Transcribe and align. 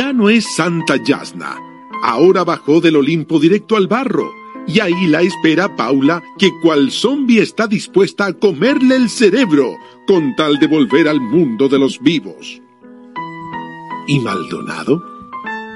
Ya 0.00 0.14
no 0.14 0.30
es 0.30 0.46
Santa 0.56 0.96
Yasna. 0.96 1.58
Ahora 2.02 2.42
bajó 2.42 2.80
del 2.80 2.96
Olimpo 2.96 3.38
directo 3.38 3.76
al 3.76 3.86
barro. 3.86 4.32
Y 4.66 4.80
ahí 4.80 5.06
la 5.08 5.20
espera 5.20 5.76
Paula, 5.76 6.22
que 6.38 6.50
cual 6.62 6.90
zombie 6.90 7.42
está 7.42 7.66
dispuesta 7.66 8.24
a 8.24 8.32
comerle 8.32 8.96
el 8.96 9.10
cerebro 9.10 9.74
con 10.06 10.34
tal 10.36 10.58
de 10.58 10.68
volver 10.68 11.06
al 11.06 11.20
mundo 11.20 11.68
de 11.68 11.78
los 11.78 12.00
vivos. 12.00 12.62
¿Y 14.06 14.20
Maldonado? 14.20 15.04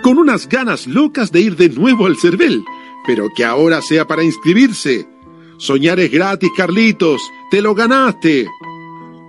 Con 0.02 0.16
unas 0.16 0.48
ganas 0.48 0.86
locas 0.86 1.30
de 1.30 1.42
ir 1.42 1.56
de 1.56 1.68
nuevo 1.68 2.06
al 2.06 2.16
Cervel, 2.16 2.64
pero 3.06 3.28
que 3.36 3.44
ahora 3.44 3.82
sea 3.82 4.06
para 4.06 4.24
inscribirse. 4.24 5.06
Soñar 5.58 6.00
es 6.00 6.10
gratis, 6.10 6.48
Carlitos, 6.56 7.20
te 7.50 7.60
lo 7.60 7.74
ganaste. 7.74 8.48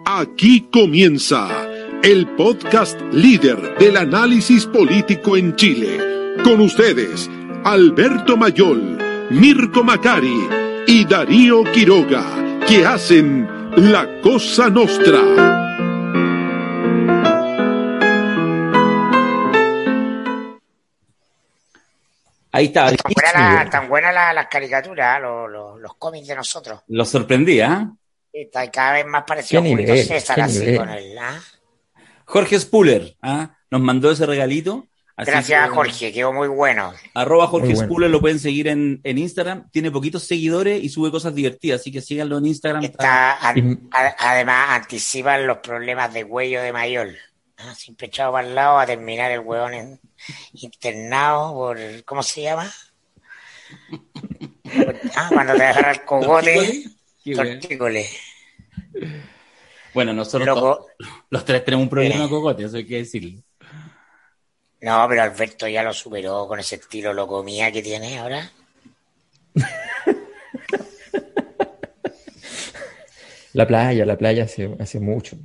Aquí 0.06 0.70
comienza 0.72 1.65
el 2.06 2.28
podcast 2.36 3.02
líder 3.14 3.80
del 3.80 3.98
análisis 3.98 4.68
político 4.68 5.38
en 5.38 5.56
Chile. 5.56 6.36
Con 6.44 6.62
ustedes, 6.62 7.28
Alberto 7.64 8.38
Mayol, 8.38 9.00
Mirko 9.32 9.84
Macari 9.84 10.48
y 10.86 11.04
Darío 11.06 11.64
Quiroga, 11.64 12.62
que 12.68 12.86
hacen 12.86 13.50
la 13.76 14.22
cosa 14.22 14.70
nostra. 14.70 15.18
Ahí 22.52 22.66
está. 22.66 22.96
Tan 22.96 23.14
buena 23.16 23.34
la, 23.64 23.70
tan 23.72 23.90
buena 23.90 24.12
la, 24.12 24.32
las 24.32 24.46
caricaturas, 24.46 25.20
los, 25.20 25.50
los, 25.50 25.82
los 25.82 25.96
cómics 25.96 26.28
de 26.28 26.36
nosotros. 26.36 26.82
Lo 26.86 27.04
sorprendía. 27.04 27.90
Está 28.32 28.70
cada 28.70 28.94
vez 28.94 29.08
más 29.08 29.24
parecido 29.24 29.64
a 29.64 29.66
Julio 29.66 29.96
César 29.96 30.42
así 30.42 30.60
nivel. 30.60 30.78
con 30.78 30.90
el. 30.90 31.18
¿ah? 31.18 31.42
Jorge 32.26 32.60
Spuller 32.60 33.16
¿ah? 33.22 33.56
nos 33.72 33.82
mandó 33.82 34.12
ese 34.12 34.26
regalito. 34.26 34.88
Así 35.18 35.32
Gracias, 35.32 35.70
que, 35.70 35.74
Jorge, 35.76 36.12
quedó 36.12 36.34
muy 36.34 36.50
bueno. 36.50 36.94
Arroba 37.14 37.48
Jorge 37.48 37.74
bueno. 37.74 37.86
Spuller 37.86 38.10
lo 38.10 38.20
pueden 38.20 38.38
seguir 38.40 38.68
en, 38.68 39.00
en 39.06 39.18
Instagram. 39.18 39.70
Tiene 39.72 39.90
poquitos 39.90 40.24
seguidores 40.24 40.84
y 40.84 40.90
sube 40.90 41.10
cosas 41.10 41.34
divertidas, 41.34 41.80
así 41.80 41.90
que 41.92 42.02
síganlo 42.02 42.38
en 42.38 42.48
Instagram. 42.48 42.84
Está, 42.84 43.38
an- 43.48 43.58
Y- 43.58 43.88
a- 43.96 44.16
además, 44.20 44.72
anticipan 44.72 45.48
los 45.48 45.60
problemas 45.60 46.14
de 46.14 46.26
cuello 46.26 46.62
de 46.62 46.74
mayor. 46.74 47.16
¿ah? 47.58 47.74
Siempre 47.76 48.08
echado 48.08 48.34
para 48.34 48.46
el 48.46 48.56
lado 48.56 48.78
a 48.78 48.86
terminar 48.86 49.32
el 49.32 49.40
hueón 49.40 49.74
en- 49.74 50.00
internado 50.54 51.54
por. 51.54 51.80
¿Cómo 52.04 52.22
se 52.22 52.42
llama? 52.42 52.70
Ah, 55.16 55.30
cuando 55.32 55.54
te 55.56 55.64
agarra 55.64 55.92
el 55.92 56.04
cogote, 56.04 56.84
Qué 57.24 57.78
bueno. 59.96 60.14
nosotros 60.14 60.56
todos- 60.60 60.86
los 61.32 61.44
tres 61.44 61.66
tenemos 61.66 61.84
un 61.86 61.90
problema 61.90 62.26
Eh. 62.26 62.30
cocote, 62.30 62.66
eso 62.66 62.78
hay 62.78 62.86
que 62.86 62.98
decirlo. 62.98 63.42
No, 64.82 65.06
pero 65.10 65.24
Alberto 65.24 65.68
ya 65.68 65.82
lo 65.82 65.92
superó 65.94 66.48
con 66.48 66.60
ese 66.60 66.76
estilo 66.76 67.12
locomía 67.14 67.72
que 67.72 67.82
tiene 67.82 68.20
ahora. 68.20 68.52
La 73.54 73.66
playa, 73.66 74.06
la 74.06 74.18
playa 74.18 74.44
hace, 74.44 74.76
hace 74.80 75.00
mucho. 75.00 75.38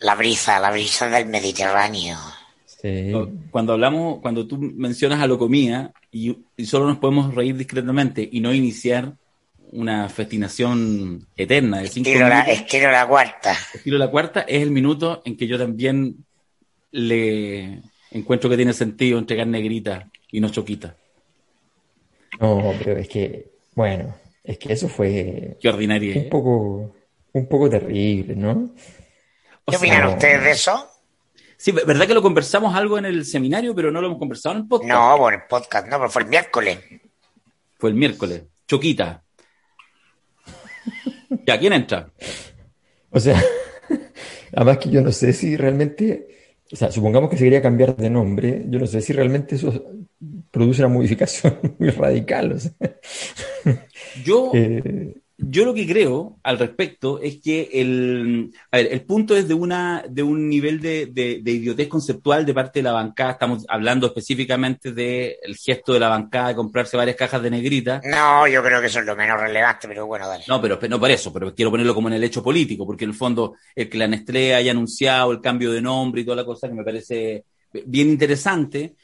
La 0.00 0.14
brisa, 0.16 0.58
la 0.58 0.70
brisa 0.72 1.08
del 1.08 1.26
Mediterráneo. 1.26 2.18
Sí. 2.66 3.12
Cuando 3.50 3.72
hablamos, 3.74 4.20
cuando 4.20 4.46
tú 4.46 4.58
mencionas 4.58 5.20
a 5.20 5.26
Locomía 5.26 5.92
y, 6.10 6.36
y 6.56 6.66
solo 6.66 6.86
nos 6.86 6.98
podemos 6.98 7.34
reír 7.34 7.56
discretamente 7.56 8.28
y 8.30 8.40
no 8.40 8.52
iniciar 8.52 9.14
una 9.72 10.08
festinación 10.08 11.26
eterna 11.36 11.80
de 11.80 11.88
cinco 11.88 12.08
Estilo 12.08 12.28
la, 12.28 12.42
minutos, 12.44 12.60
estilo 12.62 12.90
la 12.90 13.06
cuarta. 13.06 13.56
estilo 13.74 13.98
la 13.98 14.10
cuarta, 14.10 14.40
es 14.42 14.62
el 14.62 14.70
minuto 14.70 15.22
en 15.24 15.36
que 15.36 15.46
yo 15.46 15.58
también 15.58 16.24
le 16.90 17.82
encuentro 18.10 18.48
que 18.48 18.56
tiene 18.56 18.72
sentido 18.72 19.18
entregar 19.18 19.46
negrita 19.46 20.08
y 20.30 20.40
no 20.40 20.48
choquita. 20.48 20.96
No, 22.40 22.72
pero 22.84 22.98
es 22.98 23.08
que, 23.08 23.50
bueno, 23.74 24.14
es 24.44 24.58
que 24.58 24.72
eso 24.72 24.88
fue 24.88 25.56
Qué 25.60 25.68
ordinaria. 25.68 26.14
un 26.14 26.20
¿eh? 26.22 26.28
poco, 26.30 26.94
un 27.32 27.48
poco 27.48 27.68
terrible, 27.68 28.36
¿no? 28.36 28.70
O 29.64 29.70
¿Qué 29.72 29.76
sea, 29.76 29.78
opinan 29.78 30.08
ustedes 30.08 30.42
de 30.44 30.50
eso? 30.52 30.88
Sí, 31.56 31.72
verdad 31.72 32.06
que 32.06 32.14
lo 32.14 32.22
conversamos 32.22 32.74
algo 32.74 32.98
en 32.98 33.04
el 33.04 33.24
seminario, 33.24 33.74
pero 33.74 33.90
no 33.90 34.00
lo 34.00 34.06
hemos 34.06 34.18
conversado 34.18 34.54
en 34.54 34.62
el 34.62 34.68
podcast. 34.68 34.92
No, 34.92 35.16
por 35.18 35.34
el 35.34 35.42
podcast, 35.48 35.88
no, 35.88 35.98
pero 35.98 36.08
fue 36.10 36.22
el 36.22 36.28
miércoles. 36.28 36.78
Fue 37.76 37.90
el 37.90 37.96
miércoles. 37.96 38.44
Choquita. 38.66 39.24
Ya, 41.46 41.58
¿quién 41.58 41.72
entra? 41.72 42.12
O 43.10 43.20
sea, 43.20 43.40
además 44.52 44.78
que 44.78 44.90
yo 44.90 45.00
no 45.02 45.12
sé 45.12 45.32
si 45.32 45.56
realmente, 45.56 46.28
o 46.72 46.76
sea, 46.76 46.90
supongamos 46.90 47.30
que 47.30 47.36
se 47.36 47.44
quería 47.44 47.62
cambiar 47.62 47.96
de 47.96 48.10
nombre, 48.10 48.64
yo 48.68 48.78
no 48.78 48.86
sé 48.86 49.00
si 49.00 49.12
realmente 49.12 49.56
eso 49.56 49.84
produce 50.50 50.82
una 50.84 50.94
modificación 50.94 51.58
muy 51.78 51.90
radical. 51.90 52.52
O 52.52 52.58
sea, 52.58 52.72
Yo, 54.14 54.50
eh, 54.52 55.14
yo 55.40 55.64
lo 55.64 55.72
que 55.72 55.86
creo 55.86 56.36
al 56.42 56.58
respecto 56.58 57.20
es 57.20 57.40
que 57.40 57.70
el, 57.72 58.50
a 58.72 58.78
ver, 58.78 58.88
el 58.90 59.02
punto 59.02 59.36
es 59.36 59.46
de 59.46 59.54
una 59.54 60.04
de 60.08 60.24
un 60.24 60.48
nivel 60.48 60.80
de, 60.80 61.06
de, 61.06 61.40
de 61.42 61.50
idiotez 61.52 61.86
conceptual 61.86 62.44
de 62.44 62.52
parte 62.52 62.80
de 62.80 62.82
la 62.82 62.92
bancada. 62.92 63.32
Estamos 63.32 63.64
hablando 63.68 64.08
específicamente 64.08 64.92
del 64.92 65.56
gesto 65.56 65.92
de 65.92 66.00
la 66.00 66.08
bancada 66.08 66.48
de 66.48 66.56
comprarse 66.56 66.96
varias 66.96 67.14
cajas 67.14 67.40
de 67.40 67.50
negrita. 67.50 68.00
No, 68.04 68.48
yo 68.48 68.62
creo 68.64 68.80
que 68.80 68.88
eso 68.88 68.98
es 68.98 69.06
lo 69.06 69.14
menos 69.14 69.40
relevante, 69.40 69.86
pero 69.86 70.06
bueno, 70.06 70.26
dale. 70.26 70.42
No, 70.48 70.60
pero 70.60 70.76
no 70.88 70.98
por 70.98 71.10
eso, 71.10 71.32
pero 71.32 71.54
quiero 71.54 71.70
ponerlo 71.70 71.94
como 71.94 72.08
en 72.08 72.14
el 72.14 72.24
hecho 72.24 72.42
político, 72.42 72.84
porque 72.84 73.04
en 73.04 73.10
el 73.10 73.16
fondo 73.16 73.54
el 73.76 73.88
que 73.88 73.98
la 73.98 74.08
Nestlé 74.08 74.56
haya 74.56 74.72
anunciado 74.72 75.30
el 75.30 75.40
cambio 75.40 75.70
de 75.70 75.80
nombre 75.80 76.20
y 76.20 76.24
toda 76.24 76.38
la 76.38 76.44
cosa 76.44 76.68
que 76.68 76.74
me 76.74 76.82
parece 76.82 77.44
bien 77.86 78.08
interesante, 78.08 78.96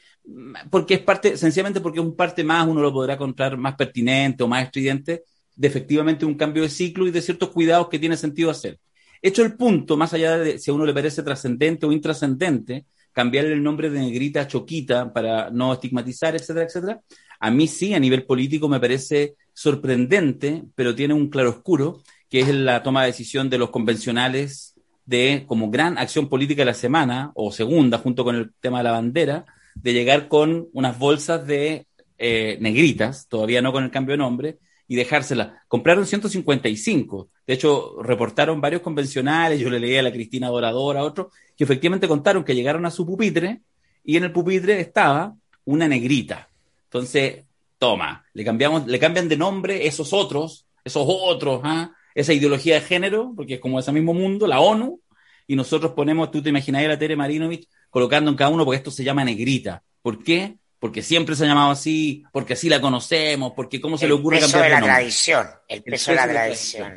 porque 0.69 0.95
es 0.95 0.99
parte, 0.99 1.37
sencillamente 1.37 1.79
porque 1.79 1.99
es 1.99 2.05
un 2.05 2.15
parte 2.15 2.43
más, 2.43 2.67
uno 2.67 2.81
lo 2.81 2.91
podrá 2.91 3.13
encontrar 3.13 3.57
más 3.57 3.75
pertinente 3.75 4.43
o 4.43 4.47
más 4.47 4.65
estridente, 4.65 5.23
de 5.55 5.67
efectivamente 5.67 6.25
un 6.25 6.35
cambio 6.35 6.63
de 6.63 6.69
ciclo 6.69 7.07
y 7.07 7.11
de 7.11 7.21
ciertos 7.21 7.49
cuidados 7.49 7.89
que 7.89 7.99
tiene 7.99 8.17
sentido 8.17 8.49
hacer. 8.49 8.79
Hecho 9.21 9.43
el 9.43 9.55
punto, 9.55 9.97
más 9.97 10.13
allá 10.13 10.37
de 10.37 10.59
si 10.59 10.69
a 10.69 10.73
uno 10.73 10.85
le 10.85 10.93
parece 10.93 11.23
trascendente 11.23 11.85
o 11.85 11.91
intrascendente, 11.91 12.85
cambiarle 13.11 13.53
el 13.53 13.63
nombre 13.63 13.89
de 13.89 13.99
negrita 13.99 14.41
a 14.41 14.47
choquita 14.47 15.13
para 15.13 15.49
no 15.49 15.73
estigmatizar, 15.73 16.35
etcétera, 16.35 16.65
etcétera, 16.65 17.01
a 17.39 17.51
mí 17.51 17.67
sí, 17.67 17.93
a 17.93 17.99
nivel 17.99 18.25
político, 18.25 18.67
me 18.67 18.79
parece 18.79 19.35
sorprendente, 19.53 20.63
pero 20.75 20.95
tiene 20.95 21.13
un 21.13 21.29
claroscuro, 21.29 22.01
que 22.29 22.41
es 22.41 22.53
la 22.53 22.83
toma 22.83 23.01
de 23.01 23.07
decisión 23.07 23.49
de 23.49 23.57
los 23.57 23.69
convencionales 23.69 24.75
de, 25.05 25.45
como 25.47 25.69
gran 25.69 25.97
acción 25.97 26.27
política 26.27 26.61
de 26.61 26.65
la 26.65 26.73
semana, 26.73 27.31
o 27.35 27.51
segunda, 27.51 27.97
junto 27.97 28.23
con 28.23 28.35
el 28.35 28.51
tema 28.59 28.79
de 28.79 28.83
la 28.83 28.91
bandera, 28.91 29.45
de 29.75 29.93
llegar 29.93 30.27
con 30.27 30.67
unas 30.73 30.97
bolsas 30.97 31.45
de 31.47 31.87
eh, 32.17 32.57
negritas, 32.59 33.27
todavía 33.27 33.61
no 33.61 33.71
con 33.71 33.83
el 33.83 33.91
cambio 33.91 34.13
de 34.13 34.17
nombre, 34.17 34.57
y 34.87 34.95
dejárselas. 34.95 35.53
Compraron 35.67 36.05
155. 36.05 37.29
De 37.45 37.53
hecho, 37.53 38.01
reportaron 38.01 38.61
varios 38.61 38.81
convencionales, 38.81 39.59
yo 39.59 39.69
le 39.69 39.79
leí 39.79 39.97
a 39.97 40.03
la 40.03 40.11
Cristina 40.11 40.47
Doradora, 40.47 41.01
a 41.01 41.03
otros, 41.03 41.33
que 41.57 41.63
efectivamente 41.63 42.07
contaron 42.07 42.43
que 42.43 42.55
llegaron 42.55 42.85
a 42.85 42.91
su 42.91 43.05
pupitre 43.05 43.61
y 44.03 44.17
en 44.17 44.23
el 44.25 44.31
pupitre 44.31 44.79
estaba 44.79 45.35
una 45.65 45.87
negrita. 45.87 46.49
Entonces, 46.85 47.43
toma, 47.77 48.25
le 48.33 48.45
cambiamos, 48.45 48.87
le 48.87 48.99
cambian 48.99 49.27
de 49.27 49.37
nombre 49.37 49.87
esos 49.87 50.13
otros, 50.13 50.65
esos 50.83 51.03
otros, 51.07 51.61
¿ah? 51.63 51.91
esa 52.13 52.33
ideología 52.33 52.75
de 52.75 52.81
género, 52.81 53.33
porque 53.35 53.55
es 53.55 53.59
como 53.59 53.79
ese 53.79 53.91
mismo 53.91 54.13
mundo, 54.13 54.47
la 54.47 54.59
ONU, 54.59 55.01
y 55.47 55.55
nosotros 55.55 55.91
ponemos, 55.93 56.31
tú 56.31 56.41
te 56.41 56.49
imaginas 56.49 56.87
la 56.87 56.97
Tere 56.97 57.15
Marinovich 57.15 57.67
colocando 57.89 58.31
en 58.31 58.37
cada 58.37 58.49
uno, 58.49 58.65
porque 58.65 58.77
esto 58.77 58.91
se 58.91 59.03
llama 59.03 59.23
negrita. 59.23 59.83
¿Por 60.01 60.23
qué? 60.23 60.57
Porque 60.79 61.01
siempre 61.01 61.35
se 61.35 61.45
ha 61.45 61.47
llamado 61.47 61.71
así, 61.71 62.23
porque 62.31 62.53
así 62.53 62.69
la 62.69 62.81
conocemos, 62.81 63.53
porque 63.55 63.81
cómo 63.81 63.97
se 63.97 64.07
le 64.07 64.13
ocurre 64.13 64.37
el 64.37 64.43
peso 64.43 64.53
cambiar 64.53 64.69
de 64.69 64.73
la 64.73 64.79
nombre. 64.81 64.95
tradición. 64.95 65.47
El 65.67 65.83
peso 65.83 66.11
de 66.11 66.17
la 66.17 66.27
tradición. 66.27 66.93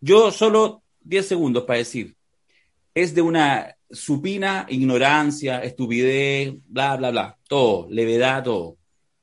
Yo 0.00 0.32
solo 0.32 0.82
10 1.02 1.26
segundos 1.26 1.64
para 1.64 1.78
decir, 1.78 2.16
es 2.94 3.14
de 3.14 3.22
una 3.22 3.76
supina 3.90 4.66
ignorancia, 4.68 5.62
estupidez, 5.62 6.54
bla, 6.66 6.96
bla, 6.96 7.10
bla, 7.10 7.38
todo, 7.46 7.86
levedad, 7.90 8.42
todo. 8.42 8.76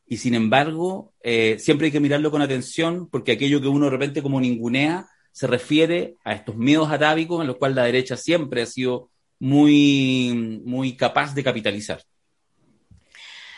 Y 0.07 0.17
sin 0.17 0.33
embargo, 0.33 1.13
eh, 1.21 1.57
siempre 1.59 1.85
hay 1.85 1.91
que 1.91 1.99
mirarlo 1.99 2.31
con 2.31 2.41
atención 2.41 3.07
porque 3.09 3.33
aquello 3.33 3.61
que 3.61 3.67
uno 3.67 3.85
de 3.85 3.91
repente 3.91 4.21
como 4.21 4.39
ningunea 4.39 5.07
se 5.31 5.47
refiere 5.47 6.15
a 6.23 6.33
estos 6.33 6.55
miedos 6.55 6.91
atávicos 6.91 7.41
en 7.41 7.47
los 7.47 7.57
cuales 7.57 7.75
la 7.75 7.83
derecha 7.83 8.17
siempre 8.17 8.61
ha 8.63 8.65
sido 8.65 9.11
muy, 9.39 10.61
muy 10.65 10.95
capaz 10.95 11.33
de 11.33 11.43
capitalizar. 11.43 12.01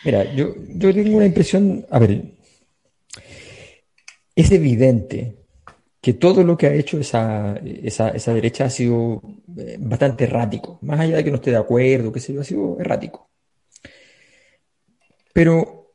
Mira, 0.03 0.33
yo, 0.33 0.56
yo 0.68 0.94
tengo 0.94 1.18
una 1.18 1.27
impresión, 1.27 1.86
a 1.89 2.00
ver, 2.00 2.24
es 4.36 4.51
evidente 4.51 5.38
que 6.01 6.13
todo 6.13 6.44
lo 6.44 6.57
que 6.57 6.68
ha 6.68 6.74
hecho 6.74 7.00
esa, 7.00 7.56
esa, 7.57 8.09
esa 8.09 8.33
derecha 8.33 8.65
ha 8.65 8.69
sido 8.69 9.21
eh, 9.57 9.77
bastante 9.80 10.24
errático, 10.24 10.80
más 10.81 11.00
allá 11.00 11.18
de 11.18 11.24
que 11.24 11.30
no 11.30 11.36
esté 11.36 11.51
de 11.51 11.57
acuerdo, 11.57 12.12
sé 12.19 12.33
yo, 12.33 12.42
ha 12.42 12.44
sido 12.44 12.80
errático. 12.80 13.30
Pero 15.33 15.94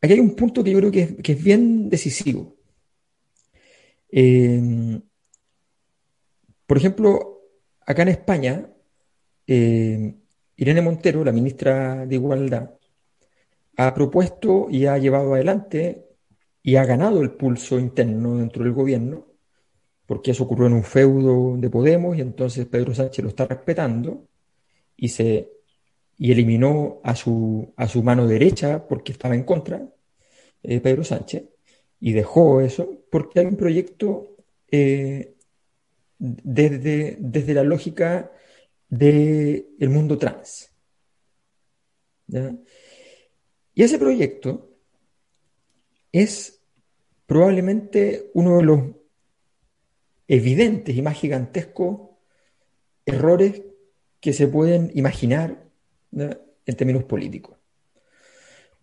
aquí 0.00 0.14
hay 0.14 0.20
un 0.20 0.34
punto 0.34 0.64
que 0.64 0.72
yo 0.72 0.78
creo 0.78 0.90
que 0.90 1.02
es, 1.02 1.14
que 1.22 1.32
es 1.32 1.42
bien 1.42 1.88
decisivo. 1.88 2.56
Eh, 4.10 5.00
por 6.66 6.76
ejemplo, 6.76 7.40
acá 7.86 8.02
en 8.02 8.08
España, 8.08 8.68
eh, 9.46 10.14
Irene 10.56 10.82
Montero, 10.82 11.24
la 11.24 11.32
ministra 11.32 12.04
de 12.06 12.14
Igualdad, 12.16 12.70
ha 13.76 13.94
propuesto 13.94 14.68
y 14.70 14.86
ha 14.86 14.98
llevado 14.98 15.34
adelante 15.34 16.06
y 16.62 16.76
ha 16.76 16.84
ganado 16.84 17.22
el 17.22 17.32
pulso 17.32 17.78
interno 17.78 18.38
dentro 18.38 18.64
del 18.64 18.72
gobierno, 18.72 19.26
porque 20.06 20.30
eso 20.32 20.44
ocurrió 20.44 20.66
en 20.66 20.74
un 20.74 20.84
feudo 20.84 21.56
de 21.56 21.70
Podemos 21.70 22.16
y 22.16 22.20
entonces 22.20 22.66
Pedro 22.66 22.94
Sánchez 22.94 23.22
lo 23.22 23.28
está 23.30 23.46
respetando 23.46 24.28
y 24.96 25.08
se 25.08 25.50
y 26.18 26.30
eliminó 26.30 27.00
a 27.02 27.16
su, 27.16 27.72
a 27.76 27.88
su 27.88 28.02
mano 28.02 28.28
derecha 28.28 28.86
porque 28.86 29.10
estaba 29.10 29.34
en 29.34 29.42
contra, 29.42 29.88
eh, 30.62 30.80
Pedro 30.80 31.02
Sánchez, 31.02 31.42
y 31.98 32.12
dejó 32.12 32.60
eso 32.60 33.04
porque 33.10 33.40
hay 33.40 33.46
un 33.46 33.56
proyecto 33.56 34.36
eh, 34.70 35.34
desde, 36.18 37.16
desde 37.18 37.54
la 37.54 37.64
lógica 37.64 38.30
del 38.88 39.88
mundo 39.88 40.16
trans. 40.16 40.70
Y 43.74 43.82
ese 43.82 43.98
proyecto 43.98 44.70
es 46.10 46.62
probablemente 47.26 48.30
uno 48.34 48.58
de 48.58 48.62
los 48.62 48.80
evidentes 50.28 50.96
y 50.96 51.02
más 51.02 51.16
gigantescos 51.18 52.10
errores 53.06 53.62
que 54.20 54.32
se 54.32 54.46
pueden 54.46 54.90
imaginar 54.94 55.64
en 56.12 56.76
términos 56.76 57.04
políticos. 57.04 57.56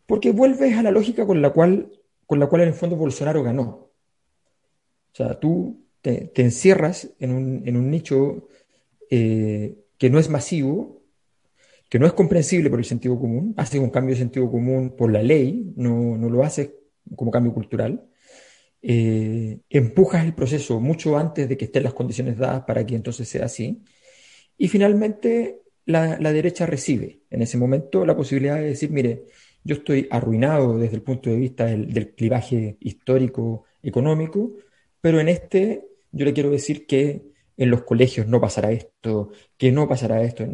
Porque 0.05 0.31
vuelves 0.31 0.75
a 0.75 0.83
la 0.83 0.91
lógica 0.91 1.25
con 1.25 1.41
la 1.41 1.51
cual, 1.51 1.91
con 2.25 2.39
la 2.39 2.47
cual 2.47 2.63
en 2.63 2.69
el 2.69 2.73
fondo 2.73 2.95
Bolsonaro 2.95 3.43
ganó. 3.43 3.91
O 5.11 5.15
sea, 5.15 5.39
tú 5.39 5.85
te, 6.01 6.31
encierras 6.35 7.11
en 7.19 7.31
un, 7.31 7.91
nicho 7.91 8.47
eh, 9.09 9.85
que 9.97 10.09
no 10.09 10.19
es 10.19 10.29
masivo, 10.29 10.98
que 11.89 11.99
no 11.99 12.05
es 12.05 12.13
comprensible 12.13 12.69
por 12.69 12.79
el 12.79 12.85
sentido 12.85 13.19
común, 13.19 13.53
haces 13.57 13.79
un 13.79 13.89
cambio 13.89 14.13
de 14.13 14.19
sentido 14.19 14.49
común 14.49 14.95
por 14.95 15.11
la 15.11 15.23
ley, 15.23 15.73
no, 15.75 16.15
lo 16.17 16.43
haces 16.43 16.71
como 17.15 17.31
cambio 17.31 17.53
cultural, 17.53 18.05
eh, 18.81 19.59
empujas 19.69 20.23
el 20.23 20.35
proceso 20.35 20.79
mucho 20.79 21.17
antes 21.17 21.49
de 21.49 21.57
que 21.57 21.65
estén 21.65 21.83
las 21.83 21.93
condiciones 21.93 22.37
dadas 22.37 22.63
para 22.65 22.85
que 22.85 22.95
entonces 22.95 23.27
sea 23.27 23.45
así, 23.45 23.83
y 24.57 24.67
finalmente 24.67 25.61
la, 25.85 26.17
derecha 26.31 26.65
recibe 26.67 27.21
en 27.31 27.41
ese 27.41 27.57
momento 27.57 28.05
la 28.05 28.15
posibilidad 28.15 28.57
de 28.57 28.65
decir, 28.65 28.91
mire, 28.91 29.25
yo 29.63 29.75
estoy 29.75 30.07
arruinado 30.11 30.77
desde 30.77 30.95
el 30.95 31.01
punto 31.01 31.29
de 31.31 31.37
vista 31.37 31.65
del, 31.65 32.13
clivaje 32.13 32.77
histórico, 32.79 33.65
económico, 33.81 34.53
pero 35.01 35.19
en 35.19 35.29
este 35.29 35.85
yo 36.11 36.25
le 36.25 36.33
quiero 36.33 36.51
decir 36.51 36.85
que 36.85 37.23
en 37.57 37.69
los 37.71 37.83
colegios 37.83 38.27
no 38.27 38.39
pasará 38.39 38.71
esto, 38.71 39.31
que 39.57 39.71
no 39.71 39.87
pasará 39.87 40.21
esto. 40.23 40.45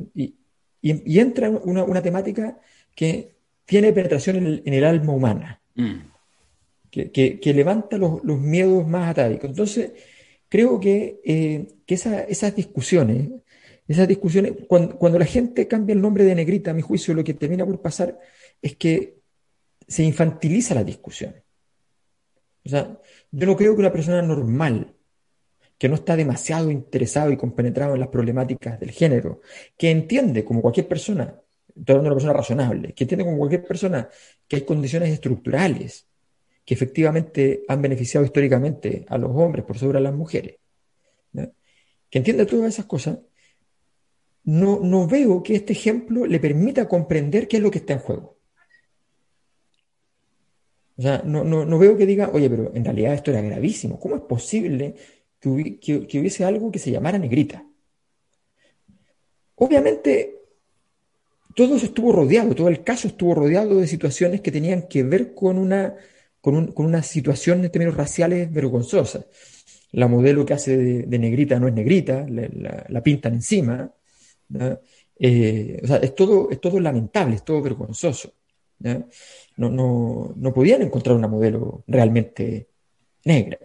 Entra 0.91 1.49
una, 1.49 2.01
temática 2.01 2.59
que 2.95 3.35
tiene 3.65 3.93
penetración 3.93 4.61
en 4.65 4.73
el, 4.73 4.83
alma 4.83 5.13
humana, 5.13 5.61
mm. 5.75 5.95
que, 6.91 7.53
levanta 7.55 7.97
los, 7.97 8.23
miedos 8.23 8.87
más 8.87 9.09
atávicos. 9.09 9.49
Entonces, 9.49 9.91
creo 10.49 10.79
que, 10.79 11.19
eh, 11.23 11.67
esas 11.87 12.55
discusiones 12.55 13.29
esas 13.87 14.07
discusiones, 14.07 14.53
cuando, 14.67 15.19
la 15.19 15.25
gente 15.25 15.67
cambia 15.67 15.93
el 15.93 16.01
nombre 16.01 16.23
de 16.23 16.33
negrita, 16.33 16.71
a 16.71 16.73
mi 16.73 16.81
juicio, 16.81 17.13
lo 17.13 17.23
que 17.23 17.35
termina 17.35 17.65
por 17.65 17.81
pasar 17.81 18.19
es 18.61 18.75
que 18.75 19.19
se 19.87 20.03
infantiliza 20.03 20.73
la 20.73 20.83
discusión. 20.83 21.35
O 22.65 22.69
sea, 22.69 22.99
yo 23.31 23.45
no 23.45 23.55
creo 23.55 23.75
que 23.75 23.81
una 23.81 23.91
persona 23.91 24.23
normal, 24.23 24.95
que 25.77 25.89
no 25.89 25.95
está 25.95 26.15
demasiado 26.15 26.71
interesado 26.71 27.31
y 27.31 27.37
compenetrado 27.37 27.93
en 27.93 27.99
las 27.99 28.09
problemáticas 28.09 28.79
del 28.79 28.91
género, 28.91 29.41
que 29.77 29.91
entiende 29.91 30.45
como 30.45 30.61
cualquier 30.61 30.87
persona, 30.87 31.39
estoy 31.75 31.95
una 31.95 32.13
persona 32.13 32.33
razonable, 32.33 32.93
que 32.93 33.03
entiende 33.03 33.25
como 33.25 33.37
cualquier 33.37 33.65
persona 33.65 34.09
que 34.47 34.57
hay 34.57 34.61
condiciones 34.61 35.09
estructurales 35.09 36.07
que 36.63 36.73
efectivamente 36.73 37.63
han 37.67 37.81
beneficiado 37.81 38.25
históricamente 38.25 39.05
a 39.07 39.17
los 39.17 39.31
hombres 39.35 39.65
por 39.65 39.77
sobre 39.77 39.99
a 39.99 40.01
las 40.01 40.13
mujeres, 40.13 40.57
que 41.33 42.19
entiende 42.19 42.45
todas 42.45 42.73
esas 42.73 42.85
cosas, 42.85 43.19
no, 44.45 44.79
no 44.79 45.07
veo 45.07 45.43
que 45.43 45.55
este 45.55 45.73
ejemplo 45.73 46.25
le 46.25 46.39
permita 46.39 46.87
comprender 46.87 47.47
qué 47.47 47.57
es 47.57 47.63
lo 47.63 47.71
que 47.71 47.79
está 47.79 47.93
en 47.93 47.99
juego. 47.99 48.37
O 50.97 51.01
sea, 51.01 51.21
no, 51.25 51.43
no, 51.43 51.77
veo 51.77 51.97
que 51.97 52.05
diga, 52.05 52.29
oye, 52.31 52.49
pero 52.49 52.71
en 52.73 52.85
realidad 52.85 53.13
esto 53.13 53.31
era 53.31 53.41
gravísimo. 53.41 53.99
¿Cómo 53.99 54.15
es 54.15 54.21
posible 54.21 54.95
que, 55.79 56.19
hubiese 56.19 56.43
algo 56.43 56.71
que 56.71 56.79
se 56.79 56.91
llamara 56.91 57.17
negrita? 57.17 57.65
Obviamente, 59.55 60.35
todo 61.55 61.75
eso 61.75 61.85
estuvo 61.85 62.11
rodeado, 62.11 62.55
todo 62.55 62.67
el 62.67 62.83
caso 62.83 63.07
estuvo 63.07 63.35
rodeado 63.35 63.79
de 63.79 63.87
situaciones 63.87 64.41
que 64.41 64.51
tenían 64.51 64.87
que 64.87 65.03
ver 65.03 65.33
con 65.33 65.57
una, 65.57 65.95
con, 66.41 66.73
una 66.75 67.03
situación 67.03 67.63
en 67.63 67.71
términos 67.71 67.95
raciales 67.95 68.51
vergonzosa. 68.51 69.25
La 69.91 70.07
modelo 70.07 70.45
que 70.45 70.53
hace 70.53 70.77
de, 70.77 71.19
negrita 71.19 71.59
no 71.59 71.67
es 71.67 71.73
negrita, 71.73 72.25
la, 72.27 73.01
pintan 73.01 73.35
encima. 73.35 73.89
Eh, 75.17 75.79
o 75.81 75.87
sea, 75.87 75.97
es 75.97 76.13
todo, 76.13 76.49
es 76.51 76.59
todo 76.59 76.79
lamentable, 76.79 77.35
es 77.35 77.45
todo 77.45 77.61
vergonzoso. 77.61 78.33
No, 79.57 80.33
no, 80.35 80.53
podían 80.53 80.81
encontrar 80.81 81.15
una 81.15 81.27
modelo 81.27 81.83
realmente 81.87 82.67
negra. 83.23 83.59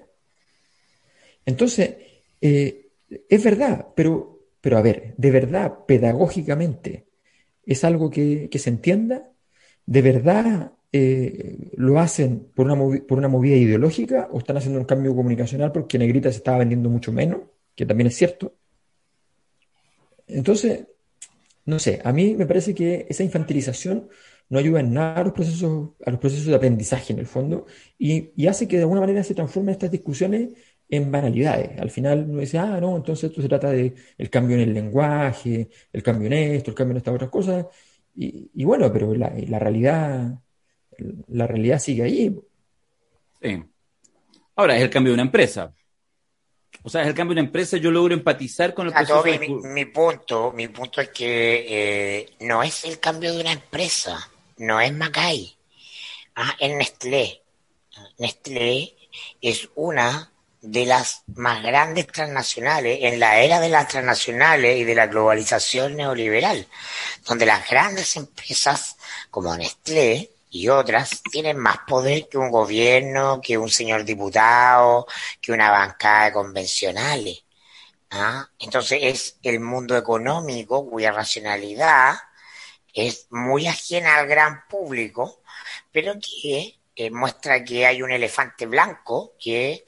Entonces, 1.51 1.97
eh, 2.41 2.89
es 3.29 3.45
verdad, 3.45 3.89
pero, 3.95 4.47
pero 4.61 4.79
a 4.79 4.83
ver, 4.83 5.15
de 5.17 5.31
verdad, 5.31 5.85
pedagógicamente, 5.87 7.07
¿es 7.67 7.85
algo 7.85 8.11
que, 8.11 8.49
se 8.53 8.71
entienda? 8.71 9.31
¿De 9.85 10.03
verdad 10.03 10.73
eh, 10.93 11.71
lo 11.77 11.99
hacen 11.99 12.49
por 12.55 12.67
una, 12.67 12.77
por 13.07 13.19
una 13.19 13.29
movida 13.29 13.57
ideológica 13.57 14.29
o 14.33 14.39
están 14.39 14.57
haciendo 14.57 14.79
un 14.81 14.87
cambio 14.87 15.15
comunicacional 15.15 15.73
porque 15.73 15.99
Negrita 15.99 16.31
se 16.31 16.39
estaba 16.39 16.59
vendiendo 16.59 16.89
mucho 16.89 17.13
menos, 17.13 17.41
que 17.75 17.87
también 17.87 18.09
es 18.09 18.17
cierto? 18.17 18.55
Entonces, 20.29 20.87
no 21.65 21.79
sé, 21.79 22.01
a 22.05 22.13
mí 22.13 22.35
me 22.35 22.47
parece 22.47 22.75
que 22.75 23.07
esa 23.09 23.25
infantilización 23.25 24.09
no 24.51 24.59
ayuda 24.59 24.81
en 24.81 24.93
nada 24.93 25.21
a 25.21 25.25
los 25.25 25.33
procesos, 25.33 25.91
a 26.05 26.11
los 26.11 26.21
procesos 26.21 26.47
de 26.47 26.55
aprendizaje 26.57 27.13
en 27.13 27.21
el 27.21 27.27
fondo 27.27 27.67
y, 27.99 28.33
hace 28.47 28.67
que 28.67 28.77
de 28.77 28.83
alguna 28.83 29.01
manera 29.01 29.23
se 29.23 29.35
transformen 29.35 29.73
estas 29.73 29.93
discusiones 29.93 30.51
en 30.91 31.11
banalidades. 31.11 31.79
Al 31.81 31.91
final 31.91 32.27
uno 32.29 32.41
dice, 32.41 32.59
ah, 32.59 32.79
no, 32.81 32.97
entonces 32.97 33.31
esto 33.31 33.41
se 33.41 33.49
trata 33.49 33.71
de 33.71 33.95
el 34.19 34.29
cambio 34.29 34.57
en 34.57 34.63
el 34.63 34.75
lenguaje, 34.75 35.71
el 35.93 36.03
cambio 36.03 36.27
en 36.27 36.33
esto, 36.33 36.71
el 36.71 36.77
cambio 36.77 36.93
en 36.93 36.99
estas 36.99 37.15
otras 37.15 37.31
cosas. 37.31 37.67
Y, 38.17 38.65
bueno, 38.65 38.93
pero 38.93 39.15
la, 39.15 39.33
la, 39.49 39.59
realidad, 39.59 40.39
la 41.29 41.47
realidad 41.47 41.79
sigue 41.79 42.03
ahí. 42.03 42.39
Sí. 43.41 43.63
Ahora 44.57 44.77
es 44.77 44.83
el 44.83 44.91
cambio 44.91 45.13
de 45.13 45.15
una 45.15 45.23
empresa. 45.23 45.73
O 46.83 46.91
sea, 46.91 47.03
es 47.03 47.09
el 47.09 47.15
cambio 47.15 47.35
de 47.35 47.41
una 47.41 47.49
empresa, 47.49 47.77
yo 47.77 47.91
logro 47.91 48.15
empatizar 48.15 48.75
con 48.75 48.89
el 48.89 48.93
proceso. 48.93 49.23
mi, 49.69 49.85
punto, 49.87 50.53
mi 50.53 50.69
punto 50.69 51.01
es 51.01 51.11
que 51.11 51.67
eh, 51.69 52.31
no 52.41 52.63
es 52.63 52.85
el 52.85 52.99
cambio 52.99 53.33
de 53.35 53.41
una 53.41 53.53
empresa, 53.53 54.19
no 54.59 54.81
es 54.81 54.93
Macay, 54.93 55.57
ah, 56.37 56.57
es 56.59 56.75
Nestlé. 56.75 57.43
Nestlé 58.19 58.95
es 59.41 59.69
una 59.75 60.33
de 60.63 60.85
las 60.85 61.23
más 61.35 61.63
grandes 61.63 62.07
transnacionales 62.07 62.99
en 63.03 63.19
la 63.19 63.41
era 63.41 63.61
de 63.61 63.69
las 63.69 63.89
transnacionales 63.89 64.77
y 64.79 64.85
de 64.85 64.95
la 64.95 65.07
globalización 65.07 65.97
neoliberal, 65.97 66.67
donde 67.27 67.47
las 67.47 67.69
grandes 67.69 68.17
empresas 68.17 68.97
como 69.31 69.57
Nestlé 69.57 70.31
y 70.51 70.69
otras 70.69 71.23
tienen 71.31 71.57
más 71.59 71.79
poder 71.87 72.29
que 72.29 72.37
un 72.39 72.51
gobierno, 72.51 73.41
que 73.41 73.57
un 73.57 73.71
señor 73.71 74.05
diputado, 74.05 75.07
que 75.41 75.53
una 75.53 75.71
bancada 75.71 76.27
de 76.27 76.33
convencionales. 76.33 77.45
¿ah? 78.11 78.49
Entonces 78.59 78.99
es 79.03 79.37
el 79.43 79.61
mundo 79.61 79.97
económico 79.97 80.89
cuya 80.89 81.13
racionalidad 81.13 82.17
es 82.93 83.29
muy 83.31 83.67
ajena 83.67 84.17
al 84.17 84.27
gran 84.27 84.67
público, 84.69 85.41
pero 85.93 86.15
que 86.15 86.81
eh, 86.97 87.11
muestra 87.11 87.65
que 87.65 87.87
hay 87.87 88.03
un 88.03 88.11
elefante 88.11 88.67
blanco 88.67 89.35
que 89.39 89.85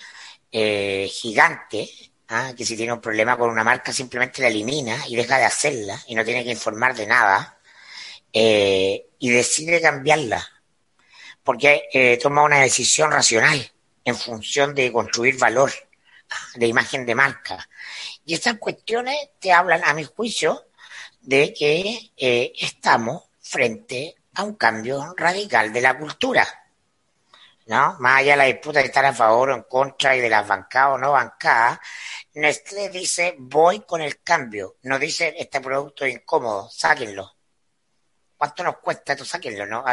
eh, 0.53 1.09
gigante, 1.11 1.89
¿ah? 2.29 2.53
que 2.57 2.65
si 2.65 2.77
tiene 2.77 2.93
un 2.93 3.01
problema 3.01 3.37
con 3.37 3.51
una 3.51 3.65
marca 3.65 3.93
simplemente 3.93 4.43
la 4.43 4.49
elimina 4.49 5.07
y 5.09 5.17
deja 5.17 5.39
de 5.39 5.45
hacerla 5.45 6.01
y 6.07 6.15
no 6.15 6.25
tiene 6.25 6.45
que 6.45 6.51
informar 6.51 6.95
de 6.95 7.07
nada. 7.07 7.59
Eh, 8.35 9.09
y 9.19 9.31
decide 9.31 9.81
cambiarla 9.81 10.43
porque 11.45 11.89
eh, 11.93 12.19
toma 12.23 12.43
una 12.43 12.61
decisión 12.61 13.11
racional 13.11 13.71
en 14.05 14.17
función 14.17 14.75
de 14.75 14.93
construir 14.93 15.39
valor 15.39 15.73
de 16.55 16.67
imagen 16.67 17.05
de 17.05 17.15
marca. 17.15 17.69
Y 18.25 18.35
estas 18.35 18.59
cuestiones 18.59 19.17
te 19.39 19.53
hablan, 19.53 19.83
a 19.85 19.95
mi 19.95 20.05
juicio, 20.05 20.67
de 21.21 21.53
que 21.53 22.13
eh, 22.17 22.53
estamos 22.59 23.25
frente 23.41 24.17
a 24.35 24.45
un 24.45 24.55
cambio 24.55 25.15
radical 25.17 25.73
de 25.73 25.81
la 25.81 25.99
cultura. 25.99 26.47
¿No? 27.73 27.97
Más 28.01 28.21
allá 28.21 28.33
de 28.33 28.37
la 28.37 28.45
disputa 28.45 28.81
de 28.81 28.87
estar 28.87 29.05
a 29.07 29.15
favor 29.15 29.49
o 29.49 29.55
en 29.55 29.63
contra 29.63 30.15
y 30.15 30.21
de 30.21 30.29
las 30.29 30.47
bancadas 30.47 30.97
o 30.97 30.99
no 30.99 31.13
bancadas, 31.13 31.79
Nestlé 32.35 32.91
dice 32.91 33.35
voy 33.39 33.81
con 33.81 34.03
el 34.03 34.23
cambio, 34.23 34.77
no 34.83 34.99
dice 34.99 35.35
este 35.39 35.59
producto 35.63 36.05
es 36.05 36.13
incómodo, 36.15 36.69
sáquenlo. 36.69 37.35
¿Cuánto 38.37 38.63
nos 38.63 38.77
cuesta 38.79 39.15
esto? 39.15 39.25
Sáquenlo, 39.25 39.65
¿no? 39.65 39.85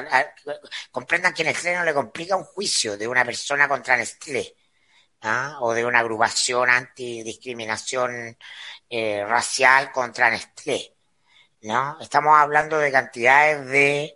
comprendan 0.91 1.33
que 1.33 1.45
Nestlé 1.45 1.74
no 1.75 1.86
le 1.86 1.93
complica 1.93 2.36
un 2.36 2.43
juicio 2.43 2.98
de 2.98 3.07
una 3.07 3.24
persona 3.24 3.69
contra 3.69 3.95
Nestlé. 3.95 4.55
¿ah? 5.21 5.57
o 5.62 5.74
de 5.74 5.86
una 5.86 6.00
agrupación 6.00 6.69
antidiscriminación 6.69 8.38
eh, 8.89 9.24
racial 9.25 9.91
contra 9.93 10.29
Nestlé. 10.29 10.95
¿no? 11.62 11.98
Estamos 12.01 12.38
hablando 12.38 12.77
de 12.77 12.91
cantidades 12.91 13.65
de 13.67 14.15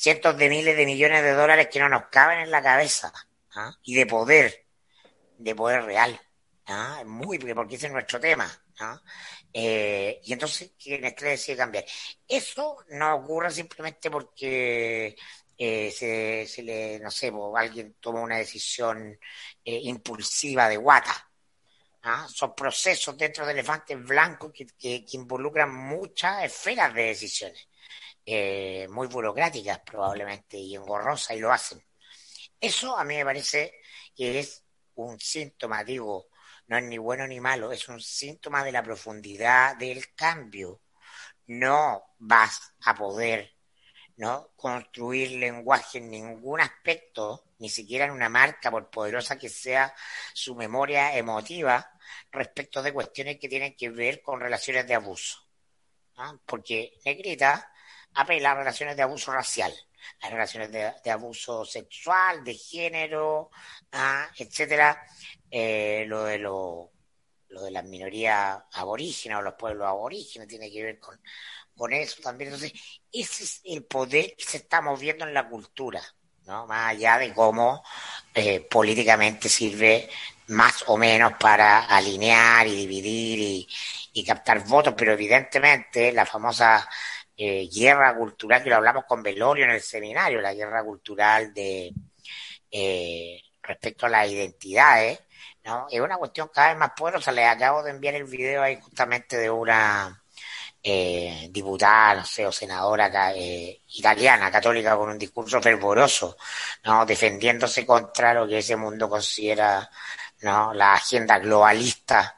cientos 0.00 0.36
de 0.38 0.48
miles 0.48 0.76
de 0.76 0.86
millones 0.86 1.22
de 1.22 1.32
dólares 1.32 1.68
que 1.70 1.78
no 1.78 1.88
nos 1.90 2.06
caben 2.06 2.40
en 2.40 2.50
la 2.50 2.62
cabeza 2.62 3.12
¿ah? 3.54 3.76
y 3.82 3.94
de 3.94 4.06
poder, 4.06 4.66
de 5.36 5.54
poder 5.54 5.84
real. 5.84 6.18
¿ah? 6.66 7.02
Muy, 7.04 7.38
porque 7.38 7.74
ese 7.74 7.88
es 7.88 7.92
nuestro 7.92 8.18
tema. 8.18 8.50
Eh, 9.52 10.18
y 10.24 10.32
entonces, 10.32 10.72
¿qué 10.78 10.98
Nestlé 10.98 11.30
decide 11.30 11.58
cambiar? 11.58 11.84
Eso 12.26 12.78
no 12.90 13.14
ocurre 13.16 13.50
simplemente 13.50 14.10
porque 14.10 15.14
eh, 15.58 15.90
se, 15.90 16.46
se, 16.46 16.62
le, 16.62 16.98
no 16.98 17.10
sé, 17.10 17.30
alguien 17.54 17.96
toma 18.00 18.22
una 18.22 18.38
decisión 18.38 19.18
eh, 19.62 19.80
impulsiva 19.82 20.66
de 20.70 20.78
guata. 20.78 21.30
¿ah? 22.04 22.26
Son 22.26 22.54
procesos 22.54 23.18
dentro 23.18 23.44
de 23.44 23.52
elefantes 23.52 24.02
blancos 24.02 24.50
que, 24.50 24.66
que, 24.66 25.04
involucran 25.12 25.74
muchas 25.74 26.44
esferas 26.44 26.94
de 26.94 27.02
decisiones, 27.02 27.68
eh, 28.24 28.86
muy 28.88 29.06
burocráticas 29.08 29.80
probablemente 29.80 30.56
y 30.56 30.76
engorrosas, 30.76 31.36
y 31.36 31.40
lo 31.40 31.52
hacen. 31.52 31.82
Eso 32.60 32.96
a 32.96 33.04
mí 33.04 33.16
me 33.16 33.24
parece 33.24 33.80
que 34.14 34.38
es 34.38 34.64
un 34.94 35.18
síntoma, 35.18 35.82
digo, 35.84 36.28
no 36.66 36.76
es 36.76 36.84
ni 36.84 36.98
bueno 36.98 37.26
ni 37.26 37.40
malo, 37.40 37.72
es 37.72 37.88
un 37.88 38.00
síntoma 38.00 38.62
de 38.62 38.72
la 38.72 38.82
profundidad 38.82 39.76
del 39.76 40.14
cambio. 40.14 40.82
No 41.46 42.14
vas 42.18 42.74
a 42.84 42.94
poder 42.94 43.56
¿no? 44.16 44.52
construir 44.54 45.32
lenguaje 45.32 45.98
en 45.98 46.10
ningún 46.10 46.60
aspecto, 46.60 47.46
ni 47.58 47.70
siquiera 47.70 48.04
en 48.04 48.10
una 48.10 48.28
marca, 48.28 48.70
por 48.70 48.90
poderosa 48.90 49.38
que 49.38 49.48
sea 49.48 49.94
su 50.34 50.54
memoria 50.54 51.16
emotiva, 51.16 51.90
respecto 52.30 52.82
de 52.82 52.92
cuestiones 52.92 53.38
que 53.38 53.48
tienen 53.48 53.74
que 53.74 53.88
ver 53.88 54.22
con 54.22 54.38
relaciones 54.38 54.86
de 54.86 54.94
abuso. 54.94 55.38
Porque 56.44 56.98
Negrita 57.04 57.69
apela 58.14 58.52
a 58.52 58.56
relaciones 58.56 58.96
de 58.96 59.02
abuso 59.02 59.32
racial, 59.32 59.72
a 60.22 60.30
relaciones 60.30 60.70
de, 60.70 61.10
abuso 61.10 61.64
sexual, 61.64 62.42
de 62.44 62.54
género, 62.54 63.50
¿ah? 63.92 64.28
etcétera, 64.36 65.04
eh, 65.50 66.04
lo 66.06 66.24
de 66.24 66.38
lo 66.38 66.90
de 67.48 67.70
las 67.72 67.84
minorías 67.84 68.62
aborígenes 68.74 69.38
o 69.38 69.42
los 69.42 69.54
pueblos 69.54 69.88
aborígenes 69.88 70.46
tiene 70.46 70.70
que 70.70 70.84
ver 70.84 71.00
con 71.00 71.20
con 71.80 71.94
eso 71.94 72.20
también. 72.22 72.52
Entonces, 72.52 72.78
ese 73.10 73.44
es 73.44 73.60
el 73.64 73.84
poder 73.84 74.34
que 74.36 74.44
se 74.44 74.58
está 74.58 74.82
moviendo 74.82 75.26
en 75.26 75.32
la 75.32 75.48
cultura, 75.48 76.02
¿no? 76.44 76.66
Más 76.66 76.90
allá 76.90 77.16
de 77.16 77.32
cómo 77.32 77.82
eh, 78.34 78.60
políticamente 78.60 79.48
sirve 79.48 80.10
más 80.48 80.84
o 80.88 80.98
menos 80.98 81.32
para 81.40 81.86
alinear 81.86 82.66
y 82.66 82.86
dividir 82.86 83.66
y, 84.12 84.24
captar 84.24 84.62
votos, 84.66 84.92
pero 84.94 85.14
evidentemente 85.14 86.12
la 86.12 86.26
famosa 86.26 86.86
eh, 87.42 87.70
guerra 87.72 88.14
cultural, 88.14 88.62
que 88.62 88.68
lo 88.68 88.76
hablamos 88.76 89.04
con 89.06 89.22
Velorio 89.22 89.64
en 89.64 89.70
el 89.70 89.80
seminario, 89.80 90.42
la 90.42 90.52
guerra 90.52 90.84
cultural 90.84 91.54
de 91.54 91.90
eh, 92.70 93.42
respecto 93.62 94.04
a 94.04 94.10
las 94.10 94.28
identidades, 94.28 95.20
¿no? 95.64 95.86
Es 95.90 96.00
una 96.00 96.18
cuestión 96.18 96.50
cada 96.52 96.68
vez 96.68 96.78
más 96.78 96.90
poderosa. 96.94 97.32
Les 97.32 97.48
acabo 97.48 97.82
de 97.82 97.92
enviar 97.92 98.14
el 98.14 98.24
video 98.24 98.62
ahí 98.62 98.78
justamente 98.80 99.38
de 99.38 99.48
una 99.48 100.22
eh, 100.82 101.48
diputada, 101.50 102.16
no 102.16 102.24
sé, 102.26 102.46
o 102.46 102.52
senadora 102.52 103.32
eh, 103.34 103.82
italiana, 103.88 104.50
católica, 104.50 104.94
con 104.96 105.08
un 105.08 105.18
discurso 105.18 105.62
fervoroso, 105.62 106.36
¿no? 106.84 107.06
Defendiéndose 107.06 107.86
contra 107.86 108.34
lo 108.34 108.46
que 108.46 108.58
ese 108.58 108.76
mundo 108.76 109.08
considera, 109.08 109.90
¿no? 110.42 110.74
La 110.74 110.94
agenda 110.94 111.38
globalista, 111.38 112.36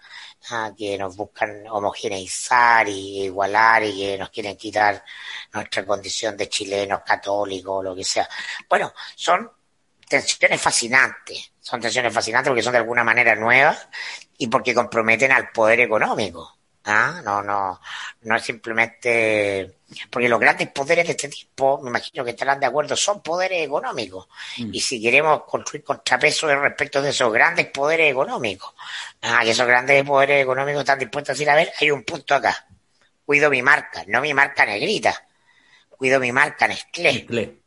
¿ah? 0.51 0.73
que 0.77 0.97
nos 0.99 1.17
buscan 1.17 1.67
homogeneizar 1.69 2.89
y 2.89 3.25
igualar 3.25 3.85
y 3.85 3.97
que 3.97 4.19
nos 4.19 4.31
quieren 4.31 4.57
quitar 4.57 5.05
nuestra 5.53 5.85
condición 5.85 6.37
de 6.37 6.49
chilenos 6.49 7.03
católicos, 7.05 7.85
lo 7.85 7.95
que 7.95 8.05
sea. 8.05 8.29
Bueno, 8.69 8.93
son 9.15 9.51
tensiones 10.09 10.61
fascinantes, 10.61 11.53
son 11.61 11.81
tensiones 11.81 12.13
fascinantes 12.13 12.51
porque 12.51 12.63
son 12.63 12.73
de 12.73 12.79
alguna 12.79 13.05
manera 13.05 13.35
nuevas 13.35 13.89
y 14.39 14.47
porque 14.49 14.75
comprometen 14.75 15.33
al 15.33 15.51
poder 15.51 15.81
económico. 15.81 16.59
¿Ah? 16.85 17.21
No, 17.25 17.43
no, 17.43 17.81
no 18.23 18.37
es 18.37 18.43
simplemente 18.43 19.77
porque 20.11 20.29
los 20.29 20.41
grandes 20.41 20.69
poderes 20.69 21.07
de 21.07 21.12
este 21.12 21.29
tipo, 21.29 21.81
me 21.83 21.91
imagino 21.91 22.25
que 22.25 22.31
estarán 22.31 22.61
de 22.61 22.67
acuerdo, 22.67 22.97
son 22.97 23.23
poderes 23.23 23.65
económicos. 23.65 24.29
Mm. 24.59 24.75
Y 24.75 24.81
si 24.81 25.01
queremos 25.01 25.45
construir 25.45 25.85
contrapesos 25.85 26.51
respecto 26.51 27.03
de 27.03 27.11
esos 27.11 27.33
grandes 27.33 27.67
poderes 27.67 28.11
económicos, 28.11 28.75
ah, 29.23 29.43
esos 29.45 29.67
grandes 29.67 30.05
poderes 30.05 30.43
económicos 30.43 30.81
están 30.81 30.99
dispuestos 30.99 31.31
a 31.31 31.33
decir, 31.35 31.51
a 31.51 31.55
ver, 31.55 31.73
hay 31.81 31.91
un 31.91 32.05
punto 32.05 32.35
acá. 32.35 32.67
Cuido 33.25 33.51
mi 33.51 33.62
marca, 33.62 34.05
no 34.09 34.21
mi 34.21 34.35
marca 34.35 34.67
negrita. 34.67 35.27
Cuido 35.91 36.19
mi 36.19 36.33
marca 36.33 36.67
Nestlé. 36.67 37.59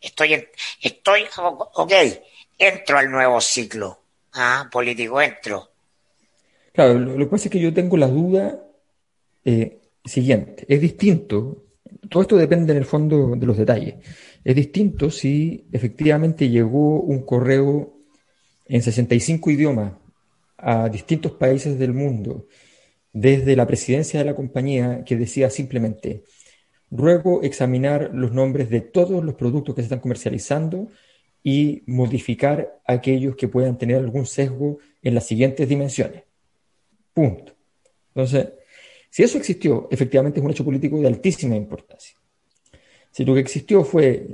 Estoy, 0.00 0.48
estoy, 0.80 1.26
ok, 1.36 1.92
entro 2.58 2.98
al 2.98 3.10
nuevo 3.10 3.40
ciclo 3.40 4.02
ah, 4.34 4.68
político, 4.70 5.20
entro 5.20 5.73
Claro, 6.74 6.98
lo, 6.98 7.16
que 7.16 7.26
pasa 7.26 7.44
es 7.46 7.52
que 7.52 7.60
yo 7.60 7.72
tengo 7.72 7.96
la 7.96 8.08
duda 8.08 8.60
eh, 9.44 9.80
siguiente. 10.04 10.66
Es 10.68 10.80
distinto, 10.80 11.66
todo 12.10 12.22
esto 12.22 12.36
depende 12.36 12.72
en 12.72 12.78
el 12.78 12.84
fondo 12.84 13.36
de 13.36 13.46
los 13.46 13.56
detalles. 13.56 13.94
Es 14.42 14.56
distinto 14.56 15.08
si 15.08 15.68
efectivamente 15.70 16.48
llegó 16.48 17.00
un 17.00 17.24
correo 17.24 17.94
en 18.66 18.82
65 18.82 19.50
idiomas 19.52 19.92
a 20.58 20.88
distintos 20.88 21.32
países 21.32 21.78
del 21.78 21.92
mundo 21.94 22.48
desde 23.12 23.54
la 23.54 23.66
presidencia 23.68 24.18
de 24.18 24.26
la 24.26 24.34
compañía 24.34 25.04
que 25.04 25.16
decía 25.16 25.50
simplemente, 25.50 26.24
ruego 26.90 27.42
examinar 27.44 28.10
los 28.14 28.32
nombres 28.32 28.68
de 28.68 28.80
todos 28.80 29.24
los 29.24 29.36
productos 29.36 29.76
que 29.76 29.82
se 29.82 29.86
están 29.86 30.00
comercializando 30.00 30.88
y 31.40 31.84
modificar 31.86 32.80
aquellos 32.84 33.36
que 33.36 33.46
puedan 33.46 33.78
tener 33.78 33.98
algún 33.98 34.26
sesgo 34.26 34.78
en 35.02 35.14
las 35.14 35.26
siguientes 35.26 35.68
dimensiones. 35.68 36.24
Punto. 37.14 37.54
Entonces, 38.14 38.48
si 39.08 39.22
eso 39.22 39.38
existió, 39.38 39.88
efectivamente 39.90 40.40
es 40.40 40.44
un 40.44 40.50
hecho 40.50 40.64
político 40.64 40.98
de 40.98 41.06
altísima 41.06 41.54
importancia. 41.54 42.16
Si 43.10 43.24
lo 43.24 43.34
que 43.34 43.40
existió 43.40 43.84
fue 43.84 44.26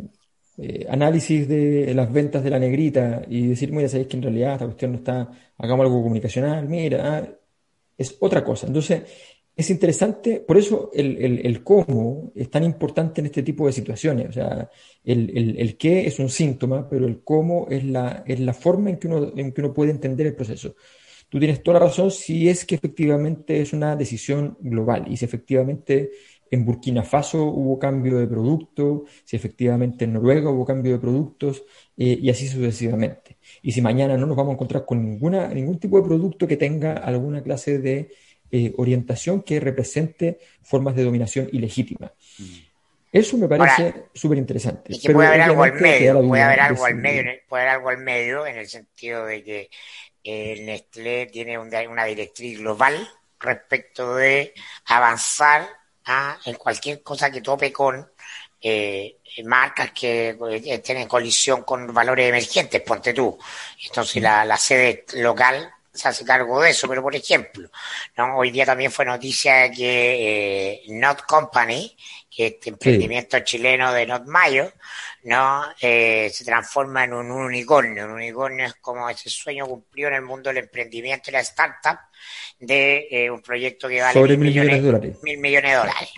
eh, 0.56 0.86
análisis 0.88 1.46
de 1.46 1.92
las 1.94 2.10
ventas 2.12 2.42
de 2.42 2.50
la 2.50 2.58
negrita 2.58 3.22
y 3.28 3.48
decir, 3.48 3.72
mira, 3.72 3.88
sabéis 3.88 4.08
que 4.08 4.16
en 4.16 4.22
realidad 4.22 4.54
esta 4.54 4.64
cuestión 4.64 4.92
no 4.92 4.98
está, 4.98 5.30
hagamos 5.58 5.84
algo 5.84 6.02
comunicacional, 6.02 6.66
mira, 6.66 7.18
ah", 7.18 7.28
es 7.98 8.16
otra 8.20 8.42
cosa. 8.42 8.66
Entonces, 8.66 9.02
es 9.54 9.68
interesante, 9.68 10.40
por 10.40 10.56
eso 10.56 10.90
el, 10.94 11.62
cómo 11.62 12.32
es 12.34 12.50
tan 12.50 12.64
importante 12.64 13.20
en 13.20 13.26
este 13.26 13.42
tipo 13.42 13.66
de 13.66 13.72
situaciones. 13.72 14.30
O 14.30 14.32
sea, 14.32 14.70
el, 15.04 15.76
qué 15.78 16.06
es 16.06 16.18
un 16.18 16.30
síntoma, 16.30 16.88
pero 16.88 17.06
el 17.06 17.22
cómo 17.22 17.66
es 17.68 17.84
la, 17.84 18.24
es 18.26 18.40
la 18.40 18.54
forma 18.54 18.88
en 18.90 18.96
que, 18.98 19.08
uno, 19.08 19.32
en 19.36 19.52
que 19.52 19.60
uno 19.60 19.74
puede 19.74 19.90
entender 19.90 20.26
el 20.28 20.34
proceso. 20.34 20.74
Tú 21.30 21.38
tienes 21.38 21.62
toda 21.62 21.78
la 21.78 21.86
razón 21.86 22.10
si 22.10 22.48
es 22.48 22.64
que 22.64 22.74
efectivamente 22.74 23.62
es 23.62 23.72
una 23.72 23.96
decisión 23.96 24.58
global 24.60 25.06
y 25.08 25.16
si 25.16 25.24
efectivamente 25.24 26.10
en 26.50 26.64
Burkina 26.64 27.04
Faso 27.04 27.44
hubo 27.44 27.78
cambio 27.78 28.18
de 28.18 28.26
producto, 28.26 29.04
si 29.24 29.36
efectivamente 29.36 30.04
en 30.04 30.14
Noruega 30.14 30.50
hubo 30.50 30.66
cambio 30.66 30.92
de 30.92 30.98
productos 30.98 31.62
eh, 31.96 32.18
y 32.20 32.28
así 32.28 32.48
sucesivamente. 32.48 33.38
Y 33.62 33.70
si 33.70 33.80
mañana 33.80 34.16
no 34.16 34.26
nos 34.26 34.36
vamos 34.36 34.50
a 34.50 34.54
encontrar 34.54 34.84
con 34.84 35.02
ninguna, 35.02 35.46
ningún 35.48 35.78
tipo 35.78 35.98
de 35.98 36.08
producto 36.08 36.48
que 36.48 36.56
tenga 36.56 36.94
alguna 36.94 37.42
clase 37.42 37.78
de 37.78 38.10
eh, 38.50 38.74
orientación 38.76 39.42
que 39.42 39.60
represente 39.60 40.40
formas 40.62 40.96
de 40.96 41.04
dominación 41.04 41.48
ilegítima. 41.52 42.12
Mm. 42.38 42.70
Eso 43.12 43.36
me 43.38 43.48
parece 43.48 44.06
súper 44.14 44.38
interesante. 44.38 44.92
Y 44.94 45.00
que 45.00 45.12
puede 45.12 45.28
haber 45.28 45.42
algo 45.42 45.62
al 45.64 45.72
medio, 45.74 46.22
puede 46.22 46.42
haber 46.42 46.60
algo 46.60 46.84
al 46.84 46.94
medio, 46.94 47.32
puede 47.48 47.62
haber 47.62 47.74
algo 47.74 47.88
al 47.88 47.98
medio 47.98 48.46
en 48.46 48.56
el 48.56 48.68
sentido 48.68 49.26
de 49.26 49.42
que 49.42 49.70
el 50.24 50.66
Nestlé 50.66 51.26
tiene 51.26 51.58
una 51.58 52.04
directriz 52.04 52.58
global 52.58 53.08
respecto 53.38 54.14
de 54.16 54.54
avanzar 54.86 55.68
a, 56.04 56.38
en 56.44 56.54
cualquier 56.54 57.02
cosa 57.02 57.30
que 57.30 57.40
tope 57.40 57.72
con 57.72 58.10
eh, 58.60 59.16
marcas 59.44 59.92
que 59.92 60.30
eh, 60.30 60.62
estén 60.66 60.98
en 60.98 61.08
colisión 61.08 61.62
con 61.62 61.92
valores 61.92 62.28
emergentes, 62.28 62.82
ponte 62.82 63.14
tú. 63.14 63.38
Entonces 63.86 64.22
la, 64.22 64.44
la 64.44 64.56
sede 64.56 65.04
local 65.14 65.72
se 65.92 66.08
hace 66.08 66.24
cargo 66.24 66.60
de 66.60 66.70
eso, 66.70 66.88
pero 66.88 67.02
por 67.02 67.14
ejemplo, 67.14 67.68
¿no? 68.16 68.36
hoy 68.36 68.50
día 68.50 68.64
también 68.64 68.92
fue 68.92 69.04
noticia 69.04 69.70
que 69.70 70.74
eh, 70.74 70.82
Not 70.88 71.22
Company, 71.22 71.96
que 72.30 72.46
este 72.46 72.70
emprendimiento 72.70 73.40
chileno 73.40 73.92
de 73.92 74.06
Not 74.06 74.26
Mayo, 74.26 74.72
¿no? 75.24 75.64
Eh, 75.80 76.30
se 76.32 76.44
transforma 76.44 77.04
en 77.04 77.12
un, 77.12 77.30
unicornio. 77.30 78.06
Un 78.06 78.12
unicornio 78.12 78.66
es 78.66 78.74
como 78.74 79.08
ese 79.08 79.28
sueño 79.28 79.66
cumplido 79.66 80.08
en 80.08 80.14
el 80.14 80.22
mundo 80.22 80.50
del 80.50 80.58
emprendimiento 80.58 81.30
y 81.30 81.32
la 81.32 81.40
startup 81.40 81.98
de 82.58 83.08
eh, 83.10 83.30
un 83.30 83.40
proyecto 83.40 83.88
que 83.88 84.00
vale 84.00 84.20
mil, 84.20 84.38
millones, 84.38 84.72
de 84.72 84.80
dólares. 84.80 85.18
Mil 85.22 85.38
millones 85.38 85.70
de 85.70 85.76
dólares. 85.76 86.10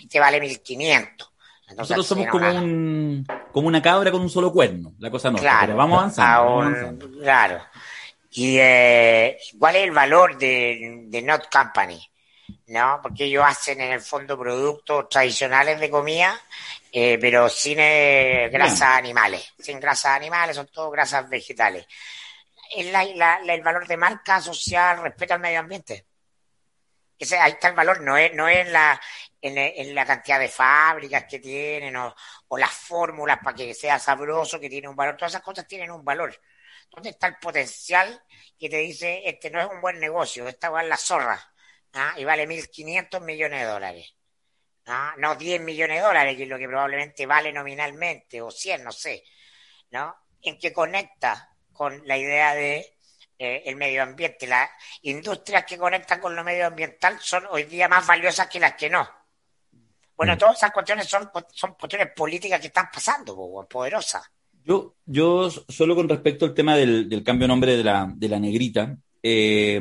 Este 0.00 0.20
vale 0.20 0.40
mil 0.40 0.60
quinientos. 0.60 1.30
Nosotros 1.76 2.06
somos 2.06 2.28
como, 2.28 2.48
un, 2.48 3.26
como 3.50 3.68
una 3.68 3.82
cabra 3.82 4.10
con 4.10 4.20
un 4.20 4.30
solo 4.30 4.52
cuerno, 4.52 4.92
la 4.98 5.10
cosa 5.10 5.30
no. 5.30 5.38
Claro, 5.38 5.74
vamos 5.76 6.18
avanzando. 6.18 7.10
Claro. 7.20 7.60
¿Y 8.30 8.58
eh, 8.58 9.38
cuál 9.58 9.76
es 9.76 9.84
el 9.84 9.90
valor 9.92 10.36
de, 10.36 11.04
de 11.06 11.22
Not 11.22 11.48
Company? 11.50 12.00
¿No? 12.66 13.00
Porque 13.02 13.24
ellos 13.24 13.44
hacen 13.46 13.80
en 13.80 13.92
el 13.92 14.00
fondo 14.00 14.38
productos 14.38 15.08
tradicionales 15.08 15.80
de 15.80 15.90
comida, 15.90 16.38
eh, 16.96 17.18
pero 17.20 17.48
sin 17.48 17.78
eh, 17.80 18.48
grasas 18.52 18.98
animales. 18.98 19.52
Sin 19.58 19.80
grasas 19.80 20.12
animales, 20.14 20.54
son 20.54 20.68
todo 20.68 20.92
grasas 20.92 21.28
vegetales. 21.28 21.86
¿Es 22.70 22.86
el 22.86 23.62
valor 23.62 23.88
de 23.88 23.96
marca 23.96 24.40
social, 24.40 25.02
respeto 25.02 25.34
al 25.34 25.40
medio 25.40 25.58
ambiente? 25.58 26.06
Ese, 27.18 27.36
ahí 27.36 27.52
está 27.52 27.68
el 27.68 27.74
valor, 27.74 28.00
no 28.00 28.16
es, 28.16 28.32
no 28.34 28.48
es 28.48 28.68
la, 28.70 29.00
en, 29.42 29.92
la 29.92 30.06
cantidad 30.06 30.38
de 30.38 30.48
fábricas 30.48 31.24
que 31.24 31.40
tienen 31.40 31.96
o, 31.96 32.14
las 32.56 32.70
fórmulas 32.70 33.38
para 33.42 33.56
que 33.56 33.74
sea 33.74 33.98
sabroso, 33.98 34.60
que 34.60 34.70
tiene 34.70 34.88
un 34.88 34.94
valor. 34.94 35.16
Todas 35.16 35.32
esas 35.32 35.42
cosas 35.42 35.66
tienen 35.66 35.90
un 35.90 36.04
valor. 36.04 36.40
¿Dónde 36.90 37.10
está 37.10 37.26
el 37.26 37.38
potencial 37.38 38.22
que 38.56 38.68
te 38.68 38.76
dice, 38.76 39.22
este 39.24 39.50
no 39.50 39.60
es 39.60 39.66
un 39.66 39.80
buen 39.80 39.98
negocio, 39.98 40.46
esta 40.46 40.70
va 40.70 40.80
a 40.80 40.84
la 40.84 40.96
zorra 40.96 41.40
¿ah? 41.94 42.14
y 42.16 42.24
vale 42.24 42.46
1.500 42.46 43.20
millones 43.20 43.60
de 43.62 43.66
dólares? 43.66 44.13
¿Ah? 44.86 45.14
No 45.18 45.34
10 45.34 45.60
millones 45.60 45.98
de 45.98 46.06
dólares, 46.06 46.36
que 46.36 46.44
es 46.44 46.48
lo 46.48 46.58
que 46.58 46.68
probablemente 46.68 47.26
vale 47.26 47.52
nominalmente, 47.52 48.40
o 48.40 48.50
100, 48.50 48.84
no 48.84 48.92
sé. 48.92 49.24
¿no? 49.90 50.14
En 50.42 50.58
que 50.58 50.72
conecta 50.72 51.50
con 51.72 52.06
la 52.06 52.18
idea 52.18 52.54
de 52.54 52.96
eh, 53.38 53.62
el 53.66 53.76
medio 53.76 54.02
ambiente. 54.02 54.46
Las 54.46 54.68
industrias 55.02 55.64
que 55.64 55.78
conectan 55.78 56.20
con 56.20 56.34
lo 56.34 56.44
medioambiental 56.44 57.18
son 57.20 57.44
hoy 57.50 57.64
día 57.64 57.88
más 57.88 58.06
valiosas 58.06 58.48
que 58.48 58.60
las 58.60 58.74
que 58.74 58.90
no. 58.90 59.08
Bueno, 60.16 60.34
mm. 60.34 60.38
todas 60.38 60.56
esas 60.56 60.72
cuestiones 60.72 61.08
son, 61.08 61.30
son 61.52 61.74
cuestiones 61.74 62.08
políticas 62.14 62.60
que 62.60 62.68
están 62.68 62.88
pasando, 62.92 63.66
poderosas. 63.68 64.22
Yo, 64.62 64.96
yo 65.04 65.50
solo 65.50 65.94
con 65.94 66.08
respecto 66.08 66.44
al 66.44 66.54
tema 66.54 66.76
del, 66.76 67.22
cambio 67.24 67.44
de 67.44 67.48
nombre 67.48 67.76
de 67.76 67.84
la, 67.84 68.10
de 68.14 68.28
la 68.28 68.38
negrita, 68.38 68.96
eh, 69.22 69.80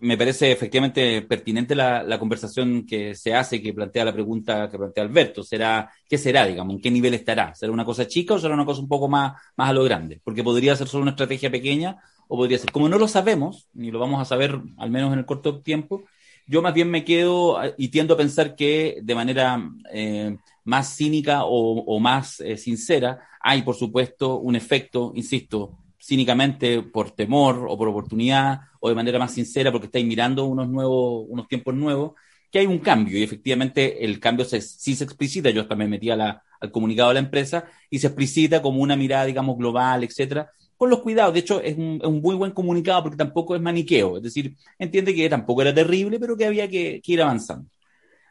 me 0.00 0.16
parece 0.16 0.50
efectivamente 0.50 1.22
pertinente 1.22 1.74
la, 1.74 2.18
conversación 2.18 2.86
que 2.86 3.14
se 3.14 3.34
hace, 3.34 3.62
que 3.62 3.74
plantea 3.74 4.04
la 4.04 4.12
pregunta 4.12 4.68
que 4.70 4.78
plantea 4.78 5.04
Alberto. 5.04 5.42
¿Será, 5.42 5.90
¿Qué 6.08 6.18
será, 6.18 6.46
digamos? 6.46 6.74
¿En 6.74 6.80
qué 6.80 6.90
nivel 6.90 7.14
estará? 7.14 7.54
¿Será 7.54 7.72
una 7.72 7.84
cosa 7.84 8.06
chica 8.06 8.34
o 8.34 8.38
será 8.38 8.54
una 8.54 8.64
cosa 8.64 8.80
un 8.80 8.88
poco 8.88 9.08
más, 9.08 9.40
más 9.56 9.70
a 9.70 9.72
lo 9.72 9.84
grande? 9.84 10.20
Porque 10.24 10.42
podría 10.42 10.74
ser 10.76 10.88
solo 10.88 11.02
una 11.02 11.12
estrategia 11.12 11.50
pequeña 11.50 11.98
o 12.28 12.36
podría 12.36 12.58
ser. 12.58 12.72
Como 12.72 12.88
no 12.88 12.98
lo 12.98 13.08
sabemos, 13.08 13.68
ni 13.74 13.90
lo 13.90 13.98
vamos 13.98 14.20
a 14.20 14.24
saber 14.24 14.58
al 14.78 14.90
menos 14.90 15.12
en 15.12 15.18
el 15.18 15.26
corto 15.26 15.60
tiempo, 15.60 16.04
yo 16.46 16.62
más 16.62 16.74
bien 16.74 16.90
me 16.90 17.04
quedo 17.04 17.60
y 17.76 17.88
tiendo 17.88 18.14
a 18.14 18.16
pensar 18.16 18.56
que 18.56 18.98
de 19.02 19.14
manera 19.14 19.70
eh, 19.92 20.36
más 20.64 20.96
cínica 20.96 21.42
o, 21.44 22.00
más 22.00 22.40
eh, 22.40 22.56
sincera 22.56 23.20
hay, 23.40 23.62
por 23.62 23.76
supuesto, 23.76 24.38
un 24.38 24.56
efecto, 24.56 25.12
insisto, 25.14 25.78
cínicamente 26.10 26.82
por 26.82 27.12
temor 27.12 27.66
o 27.68 27.78
por 27.78 27.86
oportunidad 27.86 28.62
o 28.80 28.88
de 28.88 28.96
manera 28.96 29.16
más 29.16 29.32
sincera 29.32 29.70
porque 29.70 29.86
estáis 29.86 30.04
mirando 30.04 30.44
unos 30.44 30.68
nuevos, 30.68 31.24
unos 31.28 31.46
tiempos 31.46 31.72
nuevos, 31.72 32.14
que 32.50 32.58
hay 32.58 32.66
un 32.66 32.80
cambio 32.80 33.16
y 33.16 33.22
efectivamente 33.22 34.04
el 34.04 34.18
cambio 34.18 34.44
se, 34.44 34.60
sí 34.60 34.96
se 34.96 35.04
explicita. 35.04 35.50
Yo 35.50 35.68
también 35.68 35.88
metí 35.88 36.10
a 36.10 36.16
la, 36.16 36.42
al 36.60 36.72
comunicado 36.72 37.10
de 37.10 37.14
la 37.14 37.20
empresa 37.20 37.64
y 37.88 38.00
se 38.00 38.08
explicita 38.08 38.60
como 38.60 38.82
una 38.82 38.96
mirada, 38.96 39.24
digamos, 39.24 39.56
global, 39.56 40.02
etcétera, 40.02 40.50
con 40.76 40.90
los 40.90 40.98
cuidados. 40.98 41.32
De 41.32 41.40
hecho, 41.40 41.60
es 41.60 41.78
un, 41.78 42.00
muy 42.20 42.34
buen 42.34 42.50
comunicado 42.50 43.04
porque 43.04 43.16
tampoco 43.16 43.54
es 43.54 43.62
maniqueo. 43.62 44.16
Es 44.16 44.24
decir, 44.24 44.56
entiende 44.80 45.14
que 45.14 45.28
tampoco 45.28 45.62
era 45.62 45.72
terrible, 45.72 46.18
pero 46.18 46.36
que 46.36 46.46
había 46.46 46.68
que, 46.68 47.00
ir 47.04 47.22
avanzando. 47.22 47.70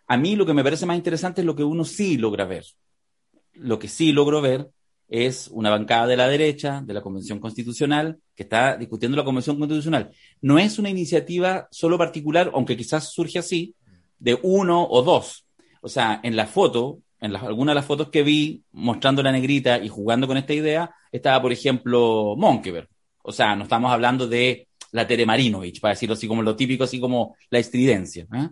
A 0.05 0.17
mí 0.17 0.35
lo 0.35 0.45
que 0.45 0.53
me 0.53 0.65
parece 0.65 0.85
más 0.85 0.97
interesante 0.97 1.39
es 1.39 1.45
lo 1.45 1.55
que 1.55 1.63
uno 1.63 1.85
sí 1.85 2.17
logra 2.17 2.43
ver. 2.43 2.65
Lo 3.53 3.79
que 3.79 3.87
sí 3.87 4.11
logro 4.11 4.41
ver 4.41 4.69
es 5.09 5.49
una 5.51 5.69
bancada 5.69 6.07
de 6.07 6.17
la 6.17 6.27
derecha, 6.27 6.81
de 6.85 6.93
la 6.93 7.01
Convención 7.01 7.39
Constitucional, 7.39 8.19
que 8.35 8.43
está 8.43 8.77
discutiendo 8.77 9.17
la 9.17 9.23
Convención 9.23 9.57
Constitucional. 9.57 10.11
No 10.41 10.59
es 10.59 10.79
una 10.79 10.89
iniciativa 10.89 11.67
solo 11.71 11.97
particular, 11.97 12.51
aunque 12.53 12.77
quizás 12.77 13.11
surge 13.11 13.39
así, 13.39 13.75
de 14.19 14.37
uno 14.43 14.87
o 14.87 15.01
dos. 15.01 15.45
O 15.81 15.89
sea, 15.89 16.19
en 16.23 16.35
la 16.35 16.45
foto 16.45 16.99
en 17.21 17.35
algunas 17.35 17.73
de 17.73 17.75
las 17.75 17.85
fotos 17.85 18.09
que 18.09 18.23
vi 18.23 18.63
mostrando 18.71 19.21
la 19.21 19.31
negrita 19.31 19.77
y 19.77 19.89
jugando 19.89 20.27
con 20.27 20.37
esta 20.37 20.53
idea, 20.53 20.91
estaba, 21.11 21.41
por 21.41 21.51
ejemplo, 21.51 22.35
Monkeberg. 22.37 22.87
O 23.23 23.31
sea, 23.31 23.55
no 23.55 23.63
estamos 23.63 23.91
hablando 23.91 24.27
de 24.27 24.67
la 24.91 25.05
Tere 25.05 25.25
Marinovich, 25.25 25.81
para 25.81 25.93
decirlo 25.93 26.13
así 26.13 26.27
como 26.27 26.41
lo 26.41 26.55
típico, 26.55 26.85
así 26.85 26.99
como 26.99 27.35
la 27.49 27.59
estridencia. 27.59 28.25
¿eh? 28.33 28.49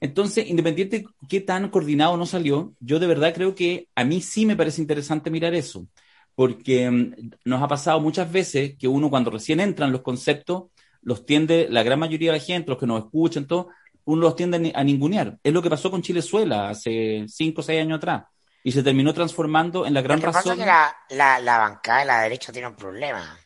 Entonces, 0.00 0.48
independiente 0.48 0.98
de 0.98 1.06
qué 1.28 1.40
tan 1.40 1.68
coordinado 1.68 2.16
no 2.16 2.26
salió, 2.26 2.72
yo 2.80 2.98
de 2.98 3.06
verdad 3.06 3.34
creo 3.34 3.54
que 3.54 3.88
a 3.94 4.04
mí 4.04 4.20
sí 4.20 4.46
me 4.46 4.56
parece 4.56 4.80
interesante 4.80 5.30
mirar 5.30 5.54
eso, 5.54 5.86
porque 6.34 6.90
mm, 6.90 7.30
nos 7.44 7.62
ha 7.62 7.68
pasado 7.68 8.00
muchas 8.00 8.30
veces 8.30 8.76
que 8.78 8.88
uno 8.88 9.10
cuando 9.10 9.30
recién 9.30 9.60
entran 9.60 9.92
los 9.92 10.02
conceptos, 10.02 10.64
los 11.02 11.26
tiende 11.26 11.68
la 11.70 11.82
gran 11.82 11.98
mayoría 11.98 12.32
de 12.32 12.38
la 12.38 12.44
gente, 12.44 12.70
los 12.70 12.78
que 12.78 12.86
nos 12.86 13.04
escuchan, 13.04 13.46
todo, 13.46 13.68
uno 14.04 14.22
los 14.22 14.36
tiende 14.36 14.72
a 14.74 14.84
ningunear. 14.84 15.38
Es 15.42 15.52
lo 15.52 15.62
que 15.62 15.70
pasó 15.70 15.90
con 15.90 16.02
Chilezuela 16.02 16.70
hace 16.70 17.24
cinco 17.28 17.60
o 17.60 17.64
seis 17.64 17.80
años 17.80 17.98
atrás. 17.98 18.24
Y 18.62 18.72
se 18.72 18.82
terminó 18.82 19.12
transformando 19.12 19.86
en 19.86 19.92
la 19.92 20.00
gran 20.00 20.20
razón. 20.22 20.56
que 20.56 20.64
la, 20.64 20.94
la, 21.10 21.38
la 21.38 21.58
bancada 21.58 22.00
de 22.00 22.04
la 22.06 22.20
derecha 22.22 22.52
tiene 22.52 22.68
un 22.68 22.76
problema. 22.76 23.38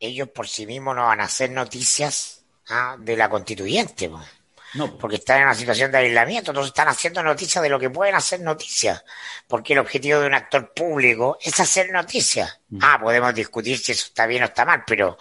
Ellos 0.00 0.28
por 0.28 0.48
sí 0.48 0.66
mismos 0.66 0.96
no 0.96 1.02
van 1.02 1.20
a 1.20 1.24
hacer 1.24 1.50
noticias 1.50 2.44
¿ah? 2.68 2.96
de 2.98 3.16
la 3.16 3.28
constituyente. 3.28 4.10
No. 4.74 4.98
Porque 4.98 5.16
están 5.16 5.38
en 5.38 5.44
una 5.44 5.54
situación 5.54 5.90
de 5.92 5.98
aislamiento, 5.98 6.50
entonces 6.50 6.70
están 6.70 6.88
haciendo 6.88 7.22
noticias 7.22 7.62
de 7.62 7.68
lo 7.68 7.78
que 7.78 7.90
pueden 7.90 8.14
hacer 8.14 8.40
noticias. 8.40 9.04
Porque 9.46 9.72
el 9.72 9.78
objetivo 9.78 10.20
de 10.20 10.26
un 10.26 10.34
actor 10.34 10.72
público 10.74 11.38
es 11.40 11.58
hacer 11.60 11.90
noticias. 11.90 12.60
Mm. 12.68 12.78
Ah, 12.82 12.98
podemos 13.00 13.34
discutir 13.34 13.78
si 13.78 13.92
eso 13.92 14.06
está 14.08 14.26
bien 14.26 14.42
o 14.42 14.46
está 14.46 14.64
mal, 14.64 14.82
pero 14.86 15.16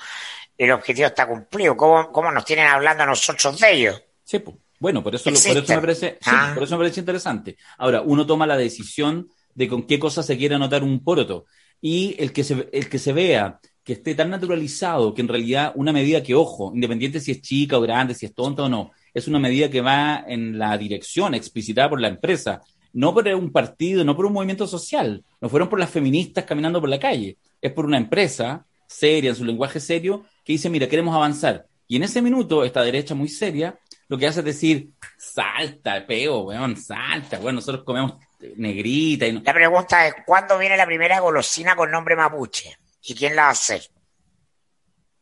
el 0.58 0.72
objetivo 0.72 1.08
está 1.08 1.28
cumplido. 1.28 1.78
¿Cómo, 1.78 2.12
cómo 2.12 2.32
nos 2.32 2.46
tienen 2.46 2.68
hablando 2.68 3.04
a 3.04 3.08
nosotros 3.08 3.60
de 3.60 3.72
ellos? 3.72 4.04
Sí, 4.24 4.40
pues. 4.40 4.58
Bueno, 4.80 5.02
por 5.02 5.16
eso, 5.16 5.24
por 5.24 5.34
eso 5.34 5.54
me 5.54 5.80
parece, 5.80 6.20
ah. 6.26 6.52
por 6.54 6.64
eso 6.64 6.76
me 6.76 6.84
parece 6.84 7.00
interesante. 7.00 7.56
Ahora, 7.78 8.02
uno 8.02 8.26
toma 8.26 8.46
la 8.46 8.58
decisión 8.58 9.30
de 9.56 9.70
con 9.70 9.84
qué 9.88 9.98
cosa 9.98 10.22
se 10.24 10.38
quiere 10.38 10.56
anotar 10.56 10.84
un 10.84 11.02
poroto. 11.02 11.46
Y 11.80 12.18
el 12.20 12.34
que 12.34 12.44
se, 12.44 12.68
el 12.74 12.90
que 12.90 13.00
se 13.00 13.14
vea 13.14 13.62
que 13.84 13.94
esté 13.94 14.16
tan 14.16 14.30
naturalizado 14.30 15.14
que 15.14 15.22
en 15.22 15.28
realidad 15.28 15.72
una 15.76 15.94
medida 15.94 16.24
que, 16.24 16.36
ojo, 16.36 16.72
independiente 16.74 17.20
si 17.20 17.32
es 17.32 17.42
chica 17.42 17.78
o 17.78 17.82
grande, 17.82 18.14
si 18.14 18.26
es 18.26 18.34
tonta 18.34 18.64
o 18.64 18.70
no, 18.70 18.92
es 19.14 19.28
una 19.28 19.40
medida 19.40 19.70
que 19.70 19.82
va 19.82 20.24
en 20.28 20.58
la 20.58 20.78
dirección 20.78 21.36
explicitada 21.36 21.90
por 21.90 22.02
la 22.02 22.08
empresa, 22.08 22.62
no 22.94 23.14
por 23.14 23.28
un 23.28 23.52
partido, 23.52 24.04
no 24.04 24.16
por 24.16 24.26
un 24.26 24.34
movimiento 24.34 24.68
social, 24.68 25.24
no 25.42 25.50
fueron 25.50 25.70
por 25.70 25.80
las 25.80 25.90
feministas 25.90 26.46
caminando 26.46 26.80
por 26.80 26.90
la 26.90 27.00
calle, 27.00 27.38
es 27.62 27.72
por 27.72 27.86
una 27.86 27.98
empresa 27.98 28.66
seria, 28.88 29.32
en 29.32 29.36
su 29.36 29.46
lenguaje 29.46 29.80
serio, 29.80 30.26
que 30.44 30.54
dice, 30.54 30.70
mira, 30.70 30.88
queremos 30.88 31.16
avanzar. 31.16 31.66
Y 31.88 31.96
en 31.96 32.04
ese 32.04 32.22
minuto, 32.22 32.64
esta 32.64 32.82
derecha 32.82 33.16
muy 33.16 33.28
seria 33.28 33.78
lo 34.08 34.18
que 34.18 34.28
hace 34.28 34.42
es 34.42 34.46
decir, 34.46 34.90
salta, 35.18 36.06
peo, 36.06 36.42
weón, 36.42 36.78
salta, 36.78 37.40
bueno, 37.40 37.58
nosotros 37.58 37.84
comemos 37.84 38.14
negrita. 38.58 39.26
Y 39.26 39.42
La 39.42 39.54
pregunta 39.54 40.08
es, 40.08 40.16
¿cuándo 40.26 40.58
viene 40.58 40.78
la 40.78 40.86
primera 40.86 41.20
golosina 41.20 41.76
con 41.76 41.90
nombre 41.90 42.16
mapuche? 42.16 42.78
¿Y 43.02 43.16
quién 43.16 43.36
la 43.36 43.44
va 43.44 43.48
a 43.50 43.52
hacer? 43.52 43.82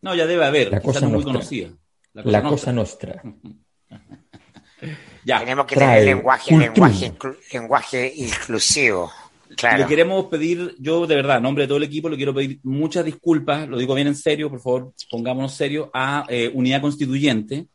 No, 0.02 0.16
ya 0.16 0.26
debe 0.26 0.46
haber, 0.46 0.72
la 0.72 0.82
cosa 0.82 1.08
muy 1.08 1.24
conocida. 1.24 1.70
La 2.14 2.44
cosa, 2.44 2.74
nuestra. 2.74 3.22
ya. 5.26 5.40
Tenemos 5.40 5.66
que 5.66 5.76
tener 5.76 6.06
lenguaje, 6.06 6.58
lenguaje, 6.58 7.14
lenguaje 7.52 8.14
inclusivo. 8.16 9.12
Claro. 9.56 9.80
Le 9.80 9.86
queremos 9.86 10.26
pedir, 10.26 10.76
yo 10.80 11.06
de 11.06 11.16
verdad, 11.16 11.38
en 11.38 11.44
nombre 11.44 11.64
de 11.64 11.68
todo 11.68 11.78
el 11.78 11.84
equipo, 11.84 12.10
le 12.10 12.16
quiero 12.16 12.34
pedir 12.34 12.60
muchas 12.64 13.04
disculpas, 13.04 13.68
lo 13.68 13.78
digo 13.78 13.94
bien 13.96 14.08
en 14.08 14.16
serio, 14.16 14.50
por 14.50 14.62
favor, 14.62 14.94
pongámonos 15.10 15.54
serio, 15.54 15.92
a 15.94 16.26
eh, 16.30 16.50
Unidad 16.54 16.82
Constituyente, 16.82 17.68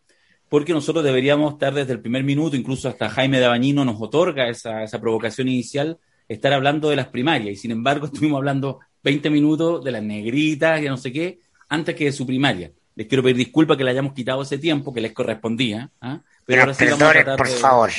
porque 0.49 0.73
nosotros 0.73 1.05
deberíamos 1.05 1.53
estar 1.53 1.75
desde 1.75 1.93
el 1.93 2.01
primer 2.01 2.25
minuto, 2.25 2.57
incluso 2.57 2.89
hasta 2.89 3.11
Jaime 3.11 3.39
de 3.39 3.45
Abañino 3.45 3.85
nos 3.85 4.01
otorga 4.01 4.49
esa, 4.49 4.83
esa 4.85 5.01
provocación 5.01 5.49
inicial, 5.49 5.99
estar 6.29 6.53
hablando 6.53 6.89
de 6.89 6.97
las 6.97 7.09
primarias, 7.09 7.53
y 7.53 7.57
sin 7.57 7.73
embargo 7.73 8.07
estuvimos 8.13 8.39
hablando 8.39 8.81
20 9.03 9.29
minutos 9.31 9.85
de 9.85 9.93
las 9.93 10.03
negritas 10.03 10.83
y 10.83 10.87
no 10.87 10.97
sé 10.97 11.13
qué, 11.13 11.41
antes 11.69 11.95
que 11.95 12.07
de 12.07 12.13
su 12.13 12.27
primaria. 12.27 12.73
Les 12.97 13.07
quiero 13.07 13.23
pedir 13.23 13.37
disculpas 13.37 13.77
que 13.77 13.85
le 13.85 13.91
hayamos 13.91 14.15
quitado 14.15 14.43
ese 14.43 14.59
tiempo 14.59 14.93
que 14.93 15.01
les 15.01 15.13
correspondía. 15.13 15.91
¿ah? 16.01 16.21
Pero, 16.45 16.63
ahora 16.63 16.75
sí 16.75 16.87
vamos 16.87 17.03
a 17.03 17.37
por 17.37 17.49
favor. 17.49 17.91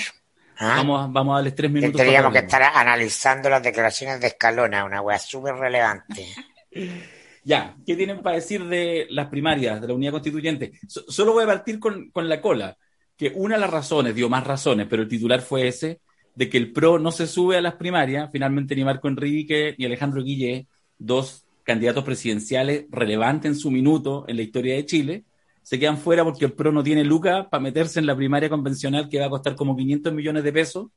¿Ah? 0.58 0.74
Vamos, 0.78 1.14
vamos 1.14 1.34
a 1.34 1.36
darles 1.36 1.56
tres 1.56 1.72
minutos. 1.72 1.98
Tendríamos 1.98 2.34
que 2.34 2.40
estar 2.40 2.64
analizando 2.64 3.50
las 3.50 3.62
declaraciones 3.62 4.20
de 4.20 4.28
Escalona, 4.28 4.84
una 4.84 5.02
wea 5.02 5.20
súper 5.20 5.56
relevante. 5.56 6.28
Ya, 7.48 7.78
¿qué 7.86 7.96
tienen 7.96 8.22
para 8.22 8.36
decir 8.36 8.66
de 8.66 9.08
las 9.10 9.28
primarias, 9.28 9.80
de 9.80 9.88
la 9.88 9.94
unidad 9.94 10.12
constituyente? 10.12 10.74
solo 10.86 11.32
voy 11.32 11.46
a 11.46 11.48
partir 11.48 11.80
con, 11.80 12.12
la 12.14 12.42
cola, 12.42 12.78
que 13.16 13.32
una 13.34 13.56
de 13.56 13.62
las 13.62 13.70
razones, 13.70 14.14
dio 14.14 14.28
más 14.28 14.46
razones, 14.46 14.86
pero 14.90 15.04
el 15.04 15.08
titular 15.08 15.40
fue 15.40 15.70
ese, 15.70 16.02
de 16.36 16.50
que 16.50 16.58
el 16.58 16.74
PRO 16.74 17.00
no 17.00 17.10
se 17.10 17.26
sube 17.26 17.56
a 17.56 17.62
las 17.62 17.76
primarias, 17.76 18.30
finalmente 18.34 18.76
ni 18.76 18.84
Marco 18.84 19.08
Enrique 19.08 19.76
ni 19.78 19.86
Alejandro 19.86 20.22
Guille, 20.22 20.68
dos 20.98 21.47
candidatos 21.68 22.04
presidenciales 22.06 22.86
relevantes 22.90 23.52
en 23.52 23.56
su 23.56 23.70
minuto 23.70 24.24
en 24.30 24.38
la 24.38 24.42
historia 24.42 24.76
de 24.76 24.86
Chile, 24.86 25.24
se 25.62 25.78
quedan 25.78 25.98
fuera 25.98 26.24
porque 26.24 26.46
el 26.46 26.54
PRO 26.54 26.72
no 26.72 26.82
tiene 26.82 27.04
lucas 27.04 27.46
para 27.52 27.62
meterse 27.62 28.00
en 28.00 28.06
la 28.06 28.16
primaria 28.16 28.48
convencional 28.50 29.10
que 29.10 29.20
va 29.20 29.26
a 29.26 29.30
costar 29.30 29.54
como 29.56 29.76
500 29.76 30.14
millones 30.14 30.44
de 30.46 30.54
pesos 30.54 30.88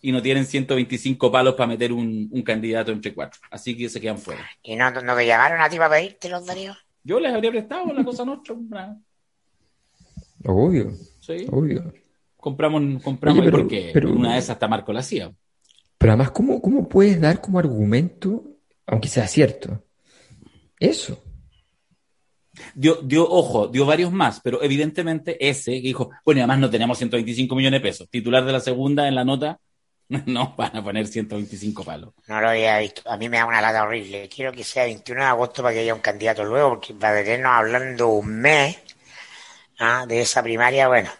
y 0.00 0.12
no 0.12 0.22
tienen 0.22 0.46
125 0.46 1.30
palos 1.32 1.54
para 1.56 1.66
meter 1.66 1.92
un, 1.92 2.28
un 2.30 2.42
candidato 2.42 2.92
entre 2.92 3.12
cuatro. 3.12 3.40
Así 3.50 3.76
que 3.76 3.88
se 3.88 4.00
quedan 4.00 4.18
fuera. 4.18 4.48
¿Y 4.62 4.76
no, 4.76 4.90
no 4.92 5.16
te 5.16 5.26
llamaron 5.26 5.60
a 5.60 5.68
ti 5.68 5.76
para 5.76 5.90
pedirte 5.96 6.28
los 6.28 6.46
Darío? 6.46 6.72
Yo 7.02 7.18
les 7.18 7.32
habría 7.34 7.50
prestado 7.50 7.92
la 7.92 8.04
cosa 8.04 8.24
nuestra. 8.24 8.54
una- 8.54 8.96
Obvio, 10.44 10.92
Sí. 11.20 11.46
obvio. 11.50 11.92
Compramos, 12.36 13.02
compramos 13.02 13.40
Oye, 13.42 13.50
pero- 13.50 13.62
porque 13.62 13.90
pero- 13.92 14.12
una 14.12 14.32
de 14.34 14.38
esas 14.38 14.50
hasta 14.50 14.68
Marco 14.68 14.92
la 14.92 15.00
hacía. 15.00 15.32
Pero 15.98 16.12
además, 16.12 16.30
¿cómo, 16.32 16.60
cómo 16.60 16.88
puedes 16.88 17.20
dar 17.20 17.40
como 17.40 17.58
argumento, 17.60 18.44
aunque 18.86 19.08
sea 19.08 19.26
cierto, 19.28 19.84
eso? 20.86 21.22
Dio, 22.74 22.96
dio, 23.02 23.28
ojo, 23.28 23.68
dio 23.68 23.86
varios 23.86 24.12
más, 24.12 24.40
pero 24.40 24.62
evidentemente 24.62 25.36
ese 25.48 25.72
que 25.72 25.88
dijo, 25.88 26.10
bueno, 26.24 26.38
y 26.38 26.42
además 26.42 26.58
no 26.58 26.70
tenemos 26.70 26.98
125 26.98 27.54
millones 27.54 27.80
de 27.80 27.88
pesos. 27.88 28.08
Titular 28.10 28.44
de 28.44 28.52
la 28.52 28.60
segunda 28.60 29.08
en 29.08 29.14
la 29.14 29.24
nota, 29.24 29.58
no 30.26 30.54
van 30.56 30.76
a 30.76 30.84
poner 30.84 31.06
125 31.06 31.84
palos. 31.84 32.14
No 32.26 32.40
lo 32.40 32.50
había 32.50 32.78
visto. 32.78 33.02
A 33.06 33.16
mí 33.16 33.28
me 33.28 33.38
da 33.38 33.46
una 33.46 33.60
lata 33.60 33.82
horrible. 33.82 34.28
Quiero 34.28 34.52
que 34.52 34.64
sea 34.64 34.84
21 34.84 35.22
de 35.22 35.26
agosto 35.26 35.62
para 35.62 35.74
que 35.74 35.80
haya 35.80 35.94
un 35.94 36.00
candidato 36.00 36.44
luego, 36.44 36.70
porque 36.70 36.94
para 36.94 37.22
tenernos 37.22 37.52
hablando 37.52 38.08
un 38.08 38.40
mes 38.40 38.78
ah, 39.78 40.04
de 40.06 40.20
esa 40.20 40.42
primaria, 40.42 40.88
bueno, 40.88 41.10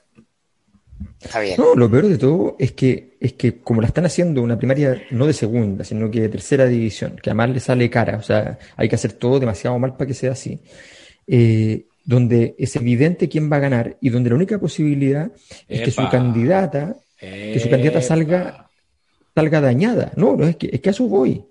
está 1.20 1.40
bien. 1.40 1.56
No, 1.58 1.74
lo 1.74 1.90
peor 1.90 2.08
de 2.08 2.18
todo 2.18 2.56
es 2.58 2.72
que, 2.72 3.16
es 3.20 3.34
que 3.34 3.60
como 3.60 3.80
la 3.80 3.88
están 3.88 4.06
haciendo 4.06 4.42
una 4.42 4.56
primaria 4.56 5.02
no 5.10 5.26
de 5.26 5.32
segunda, 5.32 5.84
sino 5.84 6.10
que 6.10 6.22
de 6.22 6.28
tercera 6.28 6.66
división, 6.66 7.16
que 7.22 7.30
además 7.30 7.50
le 7.50 7.60
sale 7.60 7.90
cara, 7.90 8.16
o 8.16 8.22
sea, 8.22 8.58
hay 8.76 8.88
que 8.88 8.94
hacer 8.94 9.12
todo 9.12 9.40
demasiado 9.40 9.78
mal 9.78 9.96
para 9.96 10.06
que 10.06 10.14
sea 10.14 10.32
así, 10.32 10.60
eh, 11.26 11.86
donde 12.04 12.54
es 12.58 12.74
evidente 12.76 13.28
quién 13.28 13.50
va 13.50 13.56
a 13.56 13.60
ganar 13.60 13.96
y 14.00 14.10
donde 14.10 14.30
la 14.30 14.36
única 14.36 14.58
posibilidad 14.58 15.30
es 15.68 15.82
que 15.82 15.90
su 15.90 16.00
Epa. 16.00 16.10
candidata, 16.10 16.96
que 17.18 17.60
su 17.60 17.70
candidata 17.70 18.02
salga, 18.02 18.70
salga 19.34 19.60
dañada. 19.60 20.12
No, 20.16 20.36
no, 20.36 20.46
es 20.46 20.56
que, 20.56 20.70
es 20.72 20.80
que 20.80 20.90
a 20.90 20.92
eso 20.92 21.06
voy. 21.06 21.44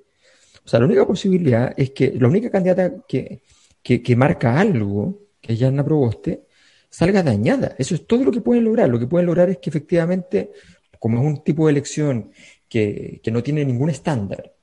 O 0.64 0.70
sea, 0.70 0.80
la 0.80 0.86
única 0.86 1.08
posibilidad 1.08 1.74
es 1.78 1.92
que 1.92 2.14
la 2.20 2.28
única 2.28 2.50
candidata 2.50 2.92
que, 3.08 3.42
que, 3.82 4.02
que 4.02 4.16
marca 4.16 4.60
algo, 4.60 5.20
que 5.40 5.54
es 5.54 5.60
Yanna 5.60 5.84
Proboste, 5.84 6.44
salga 6.92 7.24
dañada. 7.24 7.76
Eso 7.80 7.96
es 7.96 8.06
todo 8.06 8.24
lo 8.26 8.32
que 8.32 8.42
pueden 8.42 8.66
lograr. 8.66 8.88
Lo 8.90 9.00
que 9.00 9.08
pueden 9.08 9.26
lograr 9.26 9.50
es 9.50 9.58
que 9.58 9.72
efectivamente, 9.72 10.52
como 11.00 11.20
es 11.20 11.26
un 11.26 11.44
tipo 11.44 11.66
de 11.66 11.72
elección 11.72 12.30
que, 12.70 13.20
que 13.24 13.32
no 13.32 13.42
tiene 13.42 13.66
ningún 13.66 13.90
estándar 13.90 14.54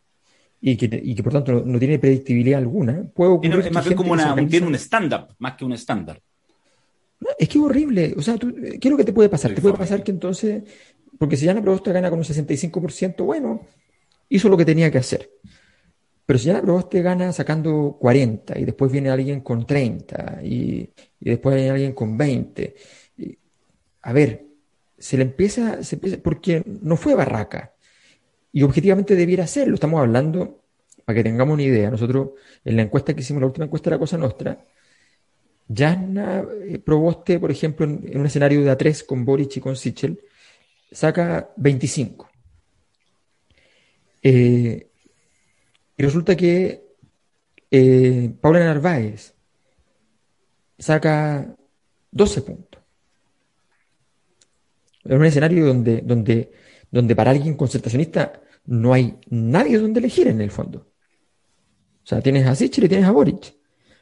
y 0.61 0.77
que, 0.77 1.01
y 1.03 1.15
que 1.15 1.23
por 1.23 1.33
tanto 1.33 1.53
no, 1.53 1.61
no 1.65 1.79
tiene 1.79 1.99
predictibilidad 1.99 2.59
alguna, 2.59 3.05
puede 3.15 3.31
ocurrir 3.33 3.67
es 3.67 3.73
más 3.73 3.87
como 3.87 4.15
que 4.15 4.21
se 4.23 4.31
una, 4.31 4.47
tiene 4.49 4.67
un 4.67 4.75
stand-up, 4.77 5.35
más 5.39 5.55
que 5.57 5.65
un 5.65 5.73
estándar. 5.73 6.21
No, 7.21 7.29
es 7.39 7.49
que 7.49 7.59
es 7.59 7.65
horrible. 7.65 8.15
O 8.17 8.23
sea, 8.23 8.37
tú- 8.37 8.55
¿qué 8.55 8.79
es 8.81 8.91
lo 8.91 8.97
que 8.97 9.05
te 9.05 9.13
puede 9.13 9.29
pasar? 9.29 9.53
Te 9.55 9.61
puede 9.61 9.75
pasar 9.77 10.05
que 10.05 10.11
entonces, 10.13 10.63
porque 11.19 11.37
si 11.37 11.47
Yana 11.47 11.63
Proboste 11.63 11.93
gana 11.93 12.11
con 12.11 12.19
un 12.21 12.25
65%, 12.25 13.25
bueno, 13.25 13.63
hizo 14.29 14.49
lo 14.49 14.57
que 14.57 14.65
tenía 14.65 14.91
que 14.91 14.99
hacer. 14.99 15.31
Pero 16.29 16.39
si 16.41 16.49
Yana 16.49 16.63
Proboste 16.63 17.03
gana 17.03 17.33
sacando 17.33 17.97
40 18.01 18.59
y 18.61 18.67
después 18.67 18.93
viene 18.93 19.11
alguien 19.11 19.41
con 19.41 19.67
30 19.67 20.41
y, 20.45 20.91
y 21.21 21.31
después 21.33 21.57
viene 21.57 21.71
alguien 21.73 21.95
con 21.95 22.19
20, 22.19 22.77
y- 23.17 23.39
a 24.03 24.13
ver, 24.13 24.47
se 24.99 25.17
le 25.19 25.25
empieza, 25.25 25.83
se 25.85 25.97
empieza, 25.97 26.19
porque 26.23 26.63
no 26.67 26.97
fue 26.97 27.15
barraca 27.15 27.75
y 28.53 28.63
objetivamente 28.65 29.17
debiera 29.17 29.47
serlo. 29.47 29.75
Estamos 29.75 30.01
hablando, 30.01 30.65
para 31.05 31.17
que 31.19 31.25
tengamos 31.25 31.55
una 31.55 31.65
idea, 31.65 31.91
nosotros 31.91 32.31
en 32.65 32.77
la 32.77 32.83
encuesta 32.83 33.15
que 33.15 33.21
hicimos, 33.23 33.41
la 33.43 33.49
última 33.49 33.67
encuesta 33.67 33.91
de 33.91 33.97
la 33.97 34.01
Cosa 34.01 34.19
Nostra, 34.19 34.59
Jana 35.69 36.45
eh, 36.67 36.79
Proboste, 36.79 37.39
por 37.39 37.51
ejemplo, 37.51 37.85
en, 37.87 38.01
en 38.11 38.21
un 38.21 38.27
escenario 38.27 38.63
de 38.63 38.71
A3 38.71 39.05
con 39.05 39.25
Boric 39.25 39.57
y 39.57 39.61
con 39.61 39.77
Sichel, 39.77 40.19
saca 40.93 41.51
25. 41.57 42.31
Eh, 44.23 44.88
y 45.99 46.03
resulta 46.05 46.37
que 46.37 46.95
eh, 47.73 48.33
Paula 48.41 48.61
Narváez 48.61 49.35
saca 50.79 51.57
12 52.13 52.43
puntos. 52.43 52.81
En 55.03 55.19
un 55.19 55.25
escenario 55.25 55.67
donde, 55.67 56.01
donde, 56.03 56.53
donde 56.89 57.17
para 57.17 57.33
alguien 57.33 57.57
concertacionista 57.57 58.41
no 58.67 58.93
hay 58.93 59.19
nadie 59.29 59.79
donde 59.79 59.99
elegir 59.99 60.29
en 60.29 60.41
el 60.41 60.53
fondo. 60.53 60.87
O 62.05 62.07
sea, 62.07 62.21
tienes 62.21 62.47
a 62.47 62.55
Sichel 62.55 62.85
y 62.85 62.89
tienes 62.89 63.09
a 63.09 63.11
Boric. 63.11 63.57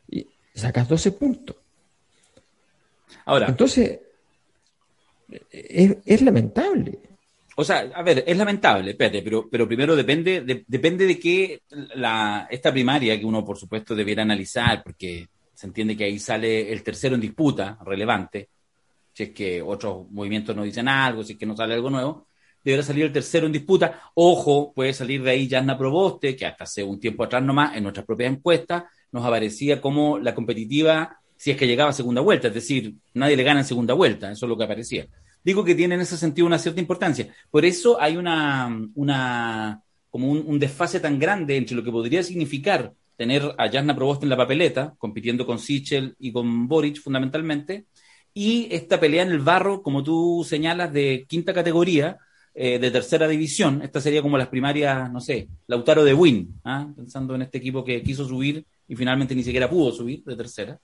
Y 0.08 0.28
sacas 0.54 0.88
12 0.88 1.12
puntos. 1.12 1.56
Ahora, 3.24 3.46
Entonces, 3.48 4.00
es, 5.50 5.96
es 6.04 6.22
lamentable. 6.22 7.15
O 7.58 7.64
sea, 7.64 7.90
a 7.94 8.02
ver, 8.02 8.22
es 8.26 8.36
lamentable, 8.36 8.90
espérate, 8.90 9.22
pero, 9.22 9.48
pero 9.50 9.66
primero 9.66 9.96
depende 9.96 10.42
de, 10.42 10.62
depende 10.66 11.06
de 11.06 11.18
qué 11.18 11.62
la, 11.94 12.46
esta 12.50 12.70
primaria 12.70 13.18
que 13.18 13.24
uno, 13.24 13.42
por 13.46 13.56
supuesto, 13.56 13.94
debiera 13.94 14.22
analizar, 14.22 14.82
porque 14.84 15.26
se 15.54 15.66
entiende 15.66 15.96
que 15.96 16.04
ahí 16.04 16.18
sale 16.18 16.70
el 16.70 16.82
tercero 16.82 17.14
en 17.14 17.22
disputa, 17.22 17.78
relevante, 17.82 18.50
si 19.14 19.22
es 19.22 19.30
que 19.30 19.62
otros 19.62 20.06
movimientos 20.10 20.54
no 20.54 20.64
dicen 20.64 20.86
algo, 20.86 21.24
si 21.24 21.32
es 21.32 21.38
que 21.38 21.46
no 21.46 21.56
sale 21.56 21.72
algo 21.72 21.88
nuevo, 21.88 22.26
deberá 22.62 22.82
salir 22.82 23.06
el 23.06 23.12
tercero 23.12 23.46
en 23.46 23.52
disputa. 23.52 24.02
Ojo, 24.12 24.74
puede 24.74 24.92
salir 24.92 25.22
de 25.22 25.30
ahí 25.30 25.48
Jasna 25.48 25.78
Proboste, 25.78 26.36
que 26.36 26.44
hasta 26.44 26.64
hace 26.64 26.84
un 26.84 27.00
tiempo 27.00 27.24
atrás 27.24 27.42
nomás, 27.42 27.74
en 27.74 27.84
nuestras 27.84 28.04
propias 28.04 28.32
encuestas, 28.32 28.84
nos 29.12 29.24
aparecía 29.24 29.80
como 29.80 30.18
la 30.18 30.34
competitiva 30.34 31.20
si 31.38 31.52
es 31.52 31.56
que 31.56 31.66
llegaba 31.66 31.88
a 31.88 31.94
segunda 31.94 32.20
vuelta, 32.20 32.48
es 32.48 32.54
decir, 32.54 32.94
nadie 33.14 33.36
le 33.36 33.44
gana 33.44 33.60
en 33.60 33.66
segunda 33.66 33.94
vuelta, 33.94 34.30
eso 34.30 34.44
es 34.44 34.50
lo 34.50 34.58
que 34.58 34.64
aparecía 34.64 35.06
digo 35.46 35.62
que 35.62 35.76
tiene 35.76 35.94
en 35.94 36.00
ese 36.00 36.16
sentido 36.16 36.44
una 36.44 36.58
cierta 36.58 36.80
importancia. 36.80 37.32
Por 37.52 37.64
eso 37.64 38.00
hay 38.00 38.16
una, 38.16 38.68
una 38.96 39.80
como 40.10 40.28
un, 40.28 40.42
un, 40.44 40.58
desfase 40.58 40.98
tan 40.98 41.20
grande 41.20 41.56
entre 41.56 41.76
lo 41.76 41.84
que 41.84 41.92
podría 41.92 42.24
significar 42.24 42.92
tener 43.16 43.54
a 43.56 43.70
Jasna 43.70 43.94
Proboste 43.94 44.24
en 44.24 44.30
la 44.30 44.36
papeleta, 44.36 44.96
compitiendo 44.98 45.46
con 45.46 45.60
Sichel 45.60 46.16
y 46.18 46.32
con 46.32 46.66
Boric 46.66 47.00
fundamentalmente, 47.00 47.86
y 48.34 48.66
esta 48.72 48.98
pelea 48.98 49.22
en 49.22 49.30
el 49.30 49.38
barro, 49.38 49.82
como 49.82 50.02
tú 50.02 50.44
señalas, 50.44 50.92
de 50.92 51.24
quinta 51.28 51.54
categoría, 51.54 52.18
eh, 52.52 52.80
de 52.80 52.90
tercera 52.90 53.28
división. 53.28 53.82
Esta 53.82 54.00
sería 54.00 54.22
como 54.22 54.36
las 54.36 54.48
primarias, 54.48 55.12
no 55.12 55.20
sé, 55.20 55.48
Lautaro 55.68 56.02
de 56.02 56.12
Win, 56.12 56.60
¿ah? 56.64 56.88
pensando 56.96 57.36
en 57.36 57.42
este 57.42 57.58
equipo 57.58 57.84
que 57.84 58.02
quiso 58.02 58.26
subir 58.26 58.66
y 58.88 58.96
finalmente 58.96 59.34
ni 59.36 59.44
siquiera 59.44 59.70
pudo 59.70 59.92
subir 59.92 60.24
de 60.24 60.34
tercera. 60.34 60.80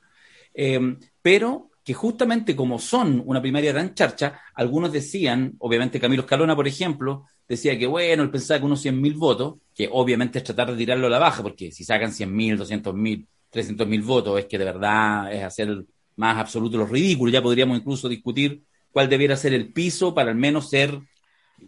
Eh, 0.55 0.97
pero 1.21 1.72
que 1.85 1.95
justamente 1.95 2.55
como 2.55 2.79
son 2.79 3.23
una 3.27 3.41
primaria 3.41 3.75
tan 3.75 3.95
charcha, 3.95 4.41
algunos 4.55 4.93
decían, 4.93 5.55
obviamente 5.59 5.99
Camilo 5.99 6.23
Escalona, 6.23 6.55
por 6.55 6.69
ejemplo, 6.69 7.27
decía 7.49 7.79
que 7.79 7.87
bueno, 7.87 8.23
él 8.23 8.31
pensaba 8.31 8.61
que 8.61 8.67
unos 8.67 8.85
100.000 8.85 9.17
votos, 9.17 9.55
que 9.75 9.89
obviamente 9.91 10.39
es 10.39 10.45
tratar 10.45 10.71
de 10.71 10.77
tirarlo 10.77 11.09
a 11.09 11.11
la 11.11 11.19
baja, 11.19 11.43
porque 11.43 11.73
si 11.73 11.85
sacan 11.85 12.13
100.000, 12.13 12.59
200.000, 12.59 13.27
300.000 13.53 14.03
votos, 14.05 14.39
es 14.39 14.47
que 14.47 14.59
de 14.59 14.65
verdad 14.65 15.33
es 15.33 15.43
hacer 15.43 15.85
más 16.17 16.39
absoluto 16.39 16.79
los 16.79 16.91
ridículos. 16.91 17.33
Ya 17.33 17.43
podríamos 17.43 17.79
incluso 17.79 18.09
discutir 18.09 18.63
cuál 18.93 19.09
debiera 19.09 19.37
ser 19.37 19.55
el 19.55 19.73
piso 19.73 20.15
para 20.15 20.31
al 20.31 20.37
menos 20.37 20.71
ser 20.71 20.99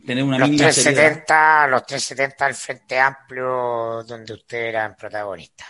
tener 0.07 0.25
una 0.25 0.39
los 0.39 0.49
mínima 0.49 0.71
370, 0.71 1.69
los 1.69 1.87
370 1.87 2.47
al 2.47 2.55
Frente 2.55 2.99
Amplio, 2.99 4.05
donde 4.05 4.35
ustedes 4.35 4.69
eran 4.69 4.97
protagonistas. 4.97 5.69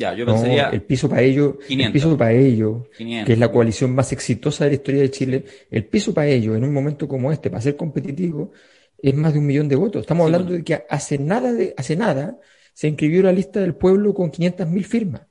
Ya, 0.00 0.14
yo 0.14 0.24
No, 0.24 0.42
el 0.44 0.82
piso 0.82 1.10
para 1.10 1.20
ello, 1.20 1.58
el 1.60 1.66
500. 1.66 1.92
piso 1.92 2.16
para 2.16 2.32
ello, 2.32 2.88
500. 2.96 3.26
que 3.26 3.32
es 3.34 3.38
la 3.38 3.52
coalición 3.52 3.94
más 3.94 4.12
exitosa 4.12 4.64
de 4.64 4.70
la 4.70 4.76
historia 4.76 5.02
de 5.02 5.10
Chile, 5.10 5.44
el 5.70 5.84
piso 5.84 6.14
para 6.14 6.26
ello, 6.28 6.56
en 6.56 6.64
un 6.64 6.72
momento 6.72 7.06
como 7.06 7.30
este, 7.30 7.50
para 7.50 7.60
ser 7.60 7.76
competitivo, 7.76 8.52
es 8.96 9.14
más 9.14 9.34
de 9.34 9.38
un 9.40 9.46
millón 9.46 9.68
de 9.68 9.76
votos. 9.76 10.00
Estamos 10.00 10.22
Sí, 10.24 10.26
hablando 10.28 10.46
bueno. 10.48 10.58
de 10.58 10.64
que 10.64 10.86
hace 10.88 11.18
nada, 11.18 11.52
de, 11.52 11.74
hace 11.76 11.96
nada 11.96 12.38
se 12.72 12.88
inscribió 12.88 13.22
la 13.22 13.32
lista 13.32 13.60
del 13.60 13.74
pueblo 13.74 14.14
con 14.14 14.30
500.000 14.32 14.84
firmas. 14.84 15.22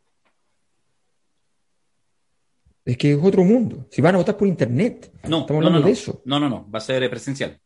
Es 2.85 2.97
que 2.97 3.13
es 3.13 3.19
otro 3.21 3.43
mundo. 3.43 3.87
Si 3.89 4.01
van 4.01 4.15
a 4.15 4.17
votar 4.19 4.37
por 4.37 4.47
internet, 4.47 5.11
no, 5.27 5.41
estamos 5.41 5.49
no, 5.49 5.55
hablando 5.57 5.79
no, 5.79 5.79
no. 5.79 5.85
de 5.87 5.91
eso. 5.91 6.21
No, 6.25 6.39
no, 6.39 6.47
no, 6.49 6.69
va 6.69 6.77
a 6.77 6.81
ser 6.81 7.09
presencial. 7.09 7.59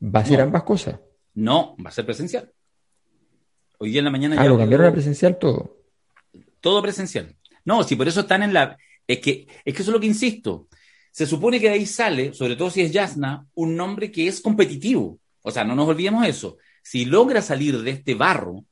Va 0.00 0.20
a 0.20 0.24
ser 0.24 0.40
ambas 0.40 0.62
cosas. 0.62 0.98
No, 1.34 1.76
va 1.84 1.90
a 1.90 1.92
ser 1.92 2.04
presencial. 2.06 2.52
Hoy 3.82 3.90
día 3.90 3.98
en 3.98 4.04
la 4.04 4.12
mañana 4.12 4.36
Ah, 4.38 4.44
ya 4.44 4.48
lo 4.48 4.56
cambiaron 4.56 4.86
a 4.86 4.92
presencial 4.92 5.40
todo. 5.40 5.76
todo 6.60 6.80
presencial. 6.80 7.34
No, 7.64 7.82
si 7.82 7.96
por 7.96 8.06
eso 8.06 8.20
están 8.20 8.44
en 8.44 8.54
la... 8.54 8.78
Es 9.08 9.18
que, 9.18 9.48
es 9.64 9.74
que 9.74 9.82
eso 9.82 9.90
es 9.90 9.94
lo 9.94 9.98
que 9.98 10.06
insisto. 10.06 10.68
Se 11.10 11.26
supone 11.26 11.58
que 11.58 11.66
de 11.66 11.74
ahí 11.74 11.86
sale, 11.86 12.32
sobre 12.32 12.54
todo 12.54 12.70
si 12.70 12.80
es 12.80 12.92
Yasna, 12.92 13.44
un 13.54 13.74
nombre 13.74 14.12
que 14.12 14.28
es 14.28 14.40
competitivo. 14.40 15.18
O 15.42 15.50
sea, 15.50 15.64
no 15.64 15.74
nos 15.74 15.88
olvidemos 15.88 16.24
eso. 16.28 16.58
Si 16.84 17.06
logra 17.06 17.42
salir 17.42 17.82
de 17.82 17.90
este 17.90 18.14
barro, 18.14 18.64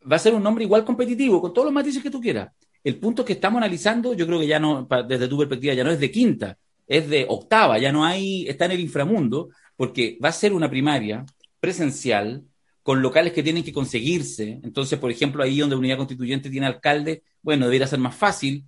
va 0.00 0.16
a 0.16 0.18
ser 0.18 0.34
un 0.34 0.42
nombre 0.42 0.64
igual 0.64 0.84
competitivo, 0.84 1.40
con 1.40 1.54
todos 1.54 1.64
los 1.64 1.72
matices 1.72 2.02
que 2.02 2.10
tú 2.10 2.20
quieras. 2.20 2.50
El 2.84 2.98
punto 2.98 3.24
que 3.24 3.32
estamos 3.32 3.56
analizando, 3.56 4.12
yo 4.12 4.26
creo 4.26 4.40
que 4.40 4.46
ya 4.46 4.60
no, 4.60 4.86
desde 5.08 5.26
tu 5.26 5.38
perspectiva, 5.38 5.72
ya 5.72 5.84
no 5.84 5.90
es 5.90 6.00
de 6.00 6.10
quinta, 6.10 6.58
es 6.86 7.08
de 7.08 7.24
octava, 7.26 7.78
ya 7.78 7.92
no 7.92 8.04
hay, 8.04 8.46
está 8.46 8.66
en 8.66 8.72
el 8.72 8.80
inframundo, 8.80 9.48
porque 9.74 10.18
va 10.22 10.28
a 10.28 10.32
ser 10.32 10.52
una 10.52 10.68
primaria 10.68 11.24
presencial 11.60 12.44
con 12.82 13.02
locales 13.02 13.32
que 13.32 13.42
tienen 13.42 13.62
que 13.62 13.72
conseguirse. 13.72 14.60
Entonces, 14.62 14.98
por 14.98 15.10
ejemplo, 15.10 15.42
ahí 15.42 15.58
donde 15.58 15.76
Unidad 15.76 15.98
Constituyente 15.98 16.50
tiene 16.50 16.66
alcalde, 16.66 17.22
bueno, 17.42 17.66
debería 17.66 17.86
ser 17.86 17.98
más 17.98 18.14
fácil. 18.14 18.64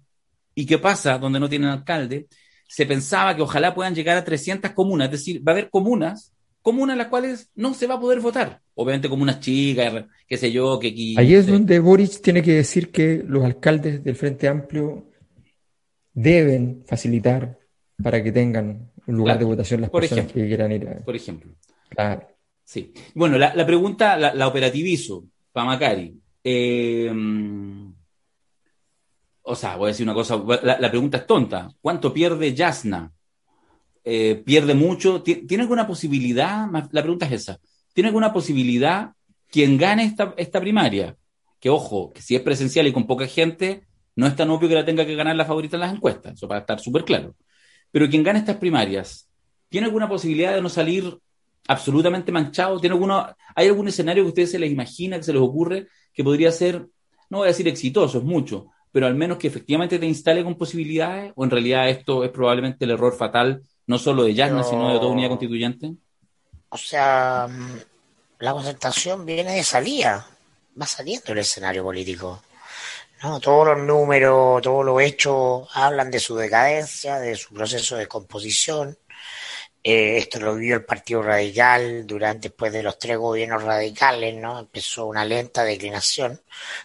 ¿Y 0.55 0.66
qué 0.66 0.79
pasa 0.79 1.18
donde 1.18 1.40
no 1.40 1.48
tienen 1.48 1.68
alcalde? 1.68 2.27
Se 2.68 2.87
pensaba 2.87 3.35
que 3.35 3.42
ojalá 3.42 3.75
puedan 3.75 3.94
llegar 3.94 4.16
a 4.16 4.25
300 4.25 4.72
comunas, 4.72 5.07
es 5.07 5.12
decir, 5.12 5.46
va 5.46 5.53
a 5.53 5.55
haber 5.55 5.70
comunas 5.70 6.33
comunas 6.62 6.94
en 6.94 6.98
las 6.98 7.09
cuales 7.09 7.51
no 7.55 7.75
se 7.75 7.87
va 7.87 7.96
a 7.96 8.01
poder 8.01 8.20
votar. 8.20 8.61
Obviamente 8.75 9.09
comunas 9.09 9.40
chicas, 9.40 10.05
qué 10.27 10.37
sé 10.38 10.51
yo, 10.51 10.79
que 10.79 10.88
aquí... 10.88 11.14
Ahí 11.18 11.35
es 11.35 11.46
donde 11.46 11.79
Boric 11.81 12.22
tiene 12.22 12.42
que 12.42 12.53
decir 12.53 12.90
que 12.90 13.22
los 13.27 13.44
alcaldes 13.44 14.03
del 14.03 14.16
Frente 14.16 14.48
Amplio 14.48 15.11
deben 16.14 16.85
facilitar 16.87 17.59
para 18.03 18.22
que 18.22 18.33
tengan 18.33 18.90
un 19.07 19.16
lugar 19.16 19.38
de 19.38 19.44
votación 19.44 19.81
las 19.81 19.90
personas 19.90 20.27
que 20.27 20.46
quieran 20.46 20.72
ir 20.72 20.87
Por 21.05 21.16
ejemplo. 21.16 21.53
Claro. 21.88 22.29
Sí. 22.72 22.90
Bueno, 23.14 23.37
la, 23.37 23.66
pregunta 23.66 24.16
la, 24.16 24.48
operativizo 24.48 25.26
para. 25.52 25.78
Eh, 26.42 27.12
o 29.42 29.54
sea, 29.54 29.76
voy 29.76 29.88
a 29.88 29.88
decir 29.88 30.06
una 30.06 30.14
cosa, 30.14 30.42
la, 30.62 30.88
pregunta 30.90 31.18
es 31.18 31.26
tonta. 31.26 31.68
¿Cuánto 31.82 32.14
pierde 32.14 32.54
Yasna? 32.54 33.12
Eh, 34.02 34.42
¿Pierde 34.42 34.72
mucho? 34.72 35.22
¿Tiene 35.22 35.64
alguna 35.64 35.87
posibilidad? 35.87 36.66
La 36.92 37.02
pregunta 37.02 37.26
es 37.26 37.32
esa. 37.32 37.61
¿Tiene 37.92 38.08
alguna 38.08 38.32
posibilidad 38.32 39.12
quien 39.50 39.76
gane 39.76 40.04
esta, 40.06 40.32
esta 40.38 40.58
primaria? 40.58 41.14
Que 41.61 41.68
ojo, 41.68 42.11
que 42.14 42.22
si 42.22 42.37
es 42.37 42.40
presencial 42.40 42.87
y 42.87 42.92
con 42.94 43.06
poca 43.06 43.26
gente, 43.26 43.87
no 44.16 44.26
es 44.26 44.35
tan 44.35 44.48
obvio 44.48 44.70
que 44.70 44.76
la 44.76 44.87
tenga 44.87 45.04
que 45.04 45.14
ganar 45.14 45.37
la 45.37 45.44
favorita 45.44 45.76
en 45.76 45.80
las 45.80 45.92
encuestas, 45.92 46.32
eso 46.32 46.48
para 46.48 46.61
estar 46.61 46.80
súper 46.80 47.04
claro. 47.04 47.37
Pero 47.90 48.08
quien 48.08 48.22
gane 48.22 48.38
estas 48.38 48.56
primarias, 48.56 49.28
¿tiene 49.68 49.88
alguna 49.88 50.08
posibilidad 50.08 50.54
de 50.54 50.62
no 50.62 50.70
salir 50.70 51.18
absolutamente 51.68 52.33
manchado? 52.33 52.81
¿Tiene 52.81 52.94
alguna, 52.94 53.37
¿Hay 53.55 53.68
algún 53.68 53.88
escenario 53.88 54.25
que 54.25 54.29
ustedes 54.29 54.51
se 54.51 54.59
les 54.59 54.70
imagina, 54.70 55.16
que 55.16 55.25
se 55.25 55.33
les 55.33 55.42
ocurre, 55.42 55.88
que 56.12 56.25
podría 56.25 56.51
ser, 56.53 56.87
no 57.31 57.38
voy 57.38 57.46
a 57.46 57.48
decir 57.48 57.68
exitoso, 57.68 58.18
es 58.18 58.25
mucho, 58.25 58.66
pero 58.90 59.07
al 59.07 59.14
menos 59.14 59.38
que 59.38 59.48
efectivamente 59.48 59.98
te 59.98 60.07
instale 60.07 60.44
con 60.44 60.57
posibilidades? 60.57 61.33
¿O 61.35 61.44
en 61.44 61.51
realidad 61.51 61.88
esto 61.88 62.25
es 62.25 62.31
probablemente 62.31 62.85
el 62.85 62.92
error 62.92 63.16
fatal, 63.16 63.62
no 63.87 63.98
solo 63.98 64.25
de 64.25 64.35
Yasna, 64.35 64.62
sino 64.62 64.92
de 64.92 64.98
toda 64.98 65.12
unidad 65.12 65.29
constituyente? 65.29 65.92
O 66.68 66.79
sea, 66.79 67.48
la 68.38 68.53
concentración 68.53 69.25
viene 69.25 69.55
de 69.55 69.62
salida, 69.62 70.27
va 70.81 70.87
saliendo 70.87 71.33
el 71.33 71.38
escenario 71.38 71.85
político. 71.85 72.42
¿no? 73.22 73.38
Todos 73.40 73.68
los 73.68 73.79
números, 73.79 74.62
todos 74.62 74.85
los 74.85 75.01
hechos 75.01 75.68
hablan 75.75 76.11
de 76.11 76.18
su 76.18 76.35
decadencia, 76.35 77.18
de 77.18 77.37
su 77.37 77.55
proceso 77.55 77.96
de 77.96 78.09
composición. 78.09 78.96
Eh, 79.85 80.18
esto 80.18 80.38
lo 80.40 80.55
vivió 80.55 80.77
el 80.77 80.85
Partido 80.85 81.23
Radical 81.23 82.07
durante, 82.07 82.49
después 82.49 82.73
de 82.73 82.83
los 82.83 82.99
tres 82.99 83.16
gobiernos 83.18 83.62
radicales, 83.64 84.35
¿no? 84.37 84.59
Empezó 84.61 85.07
una 85.07 85.25
lenta 85.25 85.64
declinación. 85.64 86.40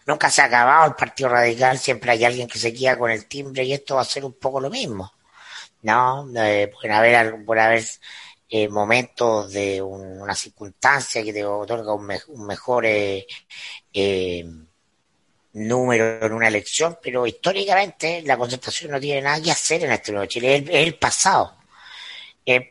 Nunca 0.05 0.29
se 0.29 0.41
ha 0.41 0.45
acabado 0.45 0.87
el 0.87 0.95
Partido 0.95 1.29
Radical, 1.29 1.77
siempre 1.77 2.11
hay 2.11 2.25
alguien 2.25 2.47
que 2.47 2.59
se 2.59 2.73
queda 2.73 2.97
con 2.97 3.11
el 3.11 3.27
timbre 3.27 3.63
y 3.63 3.73
esto 3.73 3.95
va 3.95 4.01
a 4.01 4.05
ser 4.05 4.25
un 4.25 4.33
poco 4.33 4.59
lo 4.59 4.69
mismo, 4.69 5.13
¿no? 5.83 6.27
Eh, 6.35 6.71
pueden 6.73 6.91
haber, 6.93 7.45
puede 7.45 7.61
haber 7.61 7.83
eh, 8.49 8.69
momentos 8.69 9.51
de 9.51 9.81
una 9.81 10.33
circunstancia 10.33 11.21
que 11.21 11.33
te 11.33 11.43
otorga 11.43 11.93
un, 11.93 12.07
mejor 12.47 12.85
eh, 12.85 13.27
eh, 13.93 14.45
número 15.53 16.25
en 16.25 16.31
una 16.31 16.47
elección, 16.47 16.97
pero 17.03 17.27
históricamente 17.27 18.21
la 18.21 18.37
concentración 18.37 18.91
no 18.91 19.01
tiene 19.01 19.21
nada 19.21 19.41
que 19.41 19.51
hacer 19.51 19.83
en 19.83 19.91
este 19.91 20.13
nuevo 20.13 20.27
Chile, 20.27 20.55
es, 20.57 20.63
el 20.69 20.95
pasado. 20.95 21.56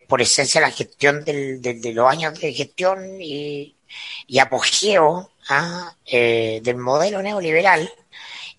Por 0.08 0.22
esencia 0.22 0.60
la 0.60 0.70
gestión 0.70 1.24
del, 1.24 1.60
de 1.60 1.92
los 1.92 2.10
años 2.10 2.38
de 2.40 2.52
gestión 2.52 3.20
y, 3.20 3.76
apogeo 4.40 5.30
¿ah? 5.48 5.94
eh, 6.04 6.60
del 6.62 6.76
modelo 6.76 7.22
neoliberal 7.22 7.90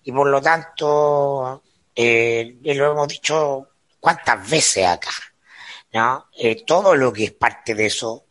y 0.04 0.12
por 0.12 0.28
lo 0.28 0.40
tanto 0.40 1.62
eh, 1.94 2.56
lo 2.62 2.92
hemos 2.92 3.08
dicho 3.08 3.68
cuántas 4.00 4.48
veces 4.48 4.86
acá, 4.86 5.10
¿no? 5.92 6.26
Eh, 6.36 6.64
todo 6.64 6.94
lo 6.94 7.12
que 7.12 7.24
es 7.24 7.32
parte 7.32 7.74
de 7.74 7.86
eso 7.86 8.26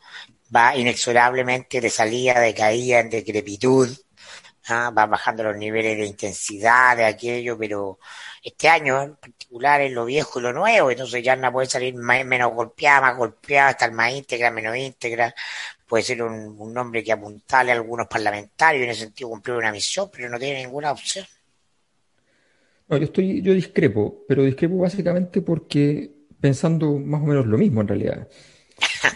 va 0.55 0.75
inexorablemente 0.75 1.81
de 1.81 1.89
salida, 1.89 2.39
de 2.39 2.53
caída, 2.53 2.99
en 2.99 3.09
decrepitud, 3.09 3.89
¿ah? 4.69 4.91
va 4.97 5.05
bajando 5.05 5.43
los 5.43 5.57
niveles 5.57 5.97
de 5.97 6.05
intensidad 6.05 6.97
de 6.97 7.05
aquello, 7.05 7.57
pero 7.57 7.99
este 8.43 8.69
año 8.69 9.01
en 9.01 9.15
particular 9.15 9.81
es 9.81 9.91
lo 9.91 10.05
viejo 10.05 10.39
y 10.39 10.43
lo 10.43 10.53
nuevo, 10.53 10.91
entonces 10.91 11.23
ya 11.23 11.35
no 11.35 11.51
puede 11.51 11.67
salir 11.67 11.95
menos 11.95 12.53
golpeada, 12.53 13.01
más 13.01 13.17
golpeada, 13.17 13.71
estar 13.71 13.91
más 13.91 14.13
íntegra, 14.13 14.51
menos 14.51 14.75
íntegra, 14.75 15.33
puede 15.87 16.03
ser 16.03 16.21
un, 16.21 16.73
nombre 16.73 17.03
que 17.03 17.11
apuntale 17.11 17.71
a 17.71 17.75
algunos 17.75 18.07
parlamentarios 18.07 18.83
en 18.83 18.89
ese 18.89 19.05
sentido 19.05 19.29
cumplir 19.29 19.55
una 19.55 19.71
misión, 19.71 20.09
pero 20.11 20.29
no 20.29 20.37
tiene 20.37 20.63
ninguna 20.63 20.91
opción. 20.91 21.25
No, 22.89 22.97
yo 22.97 23.05
estoy, 23.05 23.41
yo 23.41 23.53
discrepo, 23.53 24.23
pero 24.27 24.43
discrepo 24.43 24.77
básicamente 24.77 25.41
porque 25.41 26.11
pensando 26.39 26.97
más 26.99 27.21
o 27.21 27.25
menos 27.25 27.45
lo 27.45 27.57
mismo 27.57 27.81
en 27.81 27.87
realidad. 27.87 28.27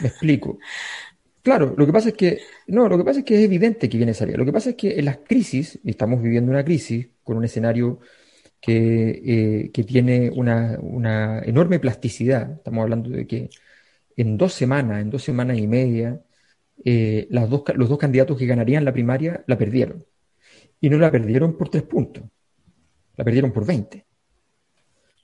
Me 0.02 0.08
explico. 0.08 0.60
Claro, 1.42 1.74
lo 1.76 1.86
que 1.86 1.94
pasa 1.94 2.10
es 2.10 2.16
que, 2.16 2.40
no, 2.68 2.88
lo 2.88 2.98
que 2.98 3.04
pasa 3.04 3.20
es 3.20 3.26
que 3.26 3.36
es 3.36 3.44
evidente 3.44 3.90
que 3.90 3.98
viene 3.98 4.14
salida. 4.14 4.38
Lo 4.38 4.46
que 4.46 4.54
pasa 4.54 4.72
es 4.72 4.76
que 4.76 5.00
en 5.00 5.06
las 5.06 5.18
crisis, 5.18 5.80
y 5.84 5.92
estamos 5.92 6.22
viviendo 6.22 6.52
una 6.52 6.64
crisis 6.64 7.08
con 7.24 7.38
un 7.38 7.46
escenario 7.46 8.00
que, 8.62 9.22
eh, 9.26 9.72
que 9.72 9.84
tiene 9.84 10.30
una, 10.30 10.78
una, 10.80 11.40
enorme 11.40 11.80
plasticidad. 11.80 12.54
Estamos 12.54 12.84
hablando 12.84 13.10
de 13.10 13.26
que 13.26 13.50
en 14.16 14.38
dos 14.38 14.54
semanas, 14.54 15.02
en 15.02 15.10
dos 15.10 15.24
semanas 15.24 15.58
y 15.58 15.68
media, 15.68 16.22
eh, 16.86 17.28
dos, 17.32 17.64
los 17.76 17.90
dos 17.90 17.98
candidatos 17.98 18.38
que 18.38 18.46
ganarían 18.46 18.86
la 18.86 18.94
primaria 18.94 19.44
la 19.48 19.58
perdieron. 19.58 20.06
Y 20.80 20.90
no 20.90 21.00
la 21.00 21.12
perdieron 21.12 21.58
por 21.58 21.70
tres 21.70 21.84
puntos, 21.84 22.24
la 23.18 23.24
perdieron 23.24 23.52
por 23.52 23.66
20. 23.66 24.06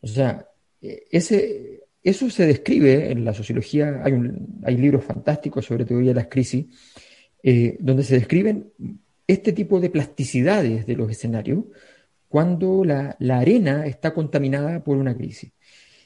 O 0.01 0.07
sea, 0.07 0.47
eh, 0.81 1.05
ese, 1.11 1.83
eso 2.01 2.29
se 2.31 2.47
describe 2.47 3.11
en 3.11 3.23
la 3.23 3.35
sociología, 3.35 4.01
hay, 4.03 4.13
hay 4.63 4.77
libros 4.77 5.03
fantásticos 5.05 5.65
sobre 5.65 5.85
teoría 5.85 6.09
de 6.09 6.15
las 6.15 6.27
crisis, 6.27 6.65
donde 7.79 8.03
se 8.03 8.15
describen 8.15 8.73
este 9.25 9.53
tipo 9.53 9.79
de 9.79 9.89
plasticidades 9.89 10.85
de 10.85 10.95
los 10.97 11.09
escenarios 11.09 11.63
cuando 12.27 12.83
la, 12.83 13.17
arena 13.29 13.85
está 13.85 14.13
contaminada 14.13 14.83
por 14.83 14.97
una 14.97 15.15
crisis. 15.15 15.51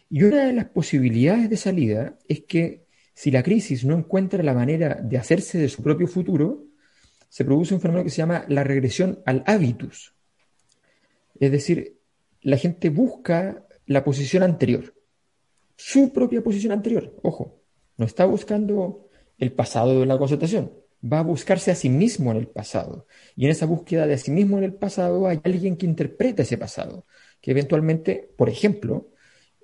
Y 0.10 0.24
una 0.24 0.46
de 0.46 0.54
las 0.54 0.66
posibilidades 0.66 1.50
de 1.50 1.58
salida 1.58 2.18
es 2.28 2.42
que 2.42 2.86
si 3.14 3.32
la 3.32 3.44
crisis 3.44 3.86
no 3.86 3.98
encuentra 3.98 4.44
la 4.44 4.54
manera 4.54 4.96
de 4.96 5.18
hacerse 5.18 5.58
de 5.58 5.70
su 5.70 5.82
propio 5.82 6.08
futuro, 6.08 6.66
se 7.30 7.46
produce 7.46 7.74
un 7.74 7.82
fenómeno 7.82 8.04
que 8.04 8.10
se 8.10 8.18
llama 8.18 8.46
la 8.50 8.64
regresión 8.64 9.22
al 9.26 9.44
hábitus. 9.48 10.14
Es 11.40 11.52
decir, 11.52 11.98
la 12.42 12.58
gente 12.58 12.90
busca 12.90 13.66
la 13.86 14.04
posición 14.04 14.44
anterior 14.44 14.94
su 15.84 16.14
propia 16.14 16.44
posición 16.44 16.74
anterior. 16.74 17.16
Ojo, 17.24 17.60
no 17.98 18.06
está 18.06 18.26
buscando 18.26 19.10
el 19.40 19.52
pasado 19.52 20.00
de 20.00 20.06
la 20.06 20.20
concertación, 20.20 20.72
va 21.02 21.20
a 21.20 21.24
buscarse 21.24 21.72
a 21.72 21.76
sí 21.76 21.90
mismo 21.90 22.32
en 22.32 22.38
el 22.38 22.48
pasado. 22.48 23.08
Y 23.36 23.46
en 23.46 23.52
esa 23.52 23.66
búsqueda 23.66 24.08
de 24.08 24.18
sí 24.18 24.32
mismo 24.32 24.58
en 24.58 24.64
el 24.64 24.74
pasado 24.74 25.28
hay 25.28 25.40
alguien 25.44 25.78
que 25.78 25.86
interpreta 25.86 26.44
ese 26.44 26.58
pasado, 26.58 27.06
que 27.42 27.52
eventualmente, 27.52 28.30
por 28.38 28.50
ejemplo, 28.50 29.10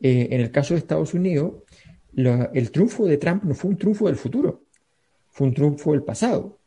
eh, 0.02 0.30
en 0.32 0.42
el 0.42 0.52
caso 0.52 0.74
de 0.74 0.80
Estados 0.80 1.14
Unidos, 1.14 1.64
el 2.16 2.72
triunfo 2.72 3.06
de 3.06 3.18
Trump 3.18 3.44
no 3.44 3.54
fue 3.54 3.70
un 3.70 3.78
triunfo 3.78 4.08
del 4.08 4.16
futuro, 4.16 4.64
fue 5.30 5.48
un 5.48 5.54
triunfo 5.54 5.92
del 5.92 6.04
pasado. 6.04 6.58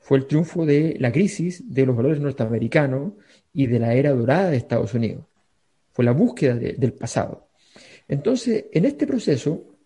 Fue 0.00 0.18
el 0.18 0.26
triunfo 0.26 0.66
de 0.66 0.96
la 0.98 1.12
crisis 1.12 1.72
de 1.72 1.86
los 1.86 1.94
valores 1.94 2.20
norteamericanos 2.20 3.12
y 3.52 3.66
de 3.66 3.78
la 3.78 3.94
era 3.94 4.12
dorada 4.12 4.50
de 4.50 4.56
Estados 4.56 4.94
Unidos. 4.94 5.24
Fue 5.92 6.04
la 6.04 6.12
búsqueda 6.12 6.54
del 6.54 6.92
pasado. 6.94 7.48
Entonces, 8.08 8.64
en 8.72 8.86
este 8.86 9.06
proceso 9.06 9.76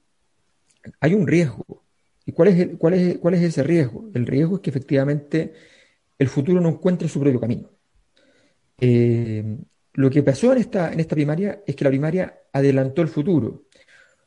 hay 1.01 1.14
un 1.14 1.27
riesgo. 1.27 1.84
¿Y 2.27 2.33
cuál 2.33 2.49
es, 2.49 2.69
cuál, 2.79 2.95
es, 2.95 3.19
cuál 3.19 3.35
es 3.35 3.43
ese 3.43 3.63
riesgo? 3.63 4.11
El 4.15 4.27
riesgo 4.27 4.57
es 4.57 4.63
que 4.63 4.71
efectivamente 4.71 5.53
el 6.19 6.29
futuro 6.29 6.61
no 6.61 6.71
encuentre 6.71 7.09
su 7.09 7.21
propio 7.21 7.41
camino. 7.41 7.71
Eh, 8.79 9.59
lo 9.95 10.11
que 10.11 10.23
pasó 10.23 10.53
en 10.53 10.59
esta, 10.59 10.93
en 10.93 11.01
esta 11.01 11.15
primaria 11.15 11.63
es 11.67 11.77
que 11.77 11.85
la 11.85 11.91
primaria 11.91 12.41
adelantó 12.53 13.03
el 13.03 13.09
futuro. 13.09 13.65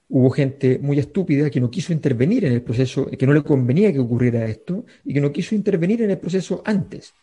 Hubo 0.09 0.29
gente 0.29 0.79
muy 0.79 0.99
estúpida 0.99 1.49
que 1.49 1.59
no 1.59 1.69
quiso 1.69 1.91
intervenir 1.91 2.45
en 2.45 2.53
el 2.53 2.61
proceso, 2.61 3.07
que 3.07 3.27
no 3.27 3.33
le 3.33 3.43
convenía 3.43 3.91
que 3.91 3.99
ocurriera 3.99 4.45
esto 4.45 4.85
y 5.03 5.13
que 5.13 5.19
no 5.19 5.31
quiso 5.33 5.55
intervenir 5.55 6.01
en 6.01 6.11
el 6.11 6.17
proceso 6.17 6.61
antes. 6.65 7.13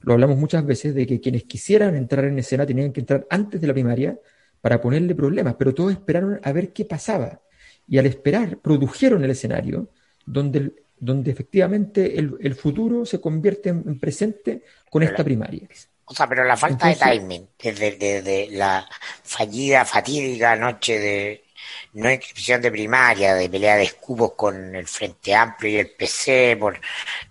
Lo 0.00 0.14
hablamos 0.14 0.38
muchas 0.38 0.64
veces 0.64 0.94
de 0.94 1.06
que 1.06 1.20
quienes 1.20 1.44
quisieran 1.44 1.94
entrar 1.96 2.24
en 2.24 2.38
escena 2.38 2.64
tenían 2.64 2.92
que 2.92 3.00
entrar 3.00 3.26
antes 3.28 3.60
de 3.60 3.66
la 3.66 3.74
primaria 3.74 4.18
para 4.62 4.80
ponerle 4.80 5.14
problemas, 5.14 5.56
pero 5.58 5.74
todos 5.74 5.92
esperaron 5.92 6.40
a 6.42 6.52
ver 6.52 6.72
qué 6.72 6.86
pasaba. 6.86 7.42
Y 7.86 7.98
al 7.98 8.06
esperar, 8.06 8.58
produjeron 8.58 9.22
el 9.24 9.30
escenario 9.30 9.90
donde, 10.24 10.72
donde 10.98 11.30
efectivamente 11.30 12.18
el, 12.18 12.54
futuro 12.54 13.04
se 13.04 13.20
convierte 13.20 13.70
en, 13.70 13.98
presente 13.98 14.62
con 14.88 15.02
esta 15.02 15.24
primaria. 15.24 15.68
O 16.04 16.14
sea, 16.14 16.28
pero 16.28 16.44
la 16.44 16.56
falta 16.56 16.88
de 16.88 16.96
timing, 16.96 17.48
desde 17.62 18.48
la 18.50 18.88
fallida, 19.22 19.84
fatídica 19.84 20.56
noche 20.56 20.98
de 20.98 21.44
no 21.92 22.10
inscripción 22.10 22.60
de 22.62 22.70
primaria, 22.70 23.34
de 23.34 23.48
pelea 23.48 23.76
de 23.76 23.84
escupos 23.84 24.32
con 24.34 24.74
el 24.74 24.86
Frente 24.86 25.34
Amplio 25.34 25.70
y 25.70 25.76
el 25.76 25.90
PC, 25.90 26.56
por 26.58 26.80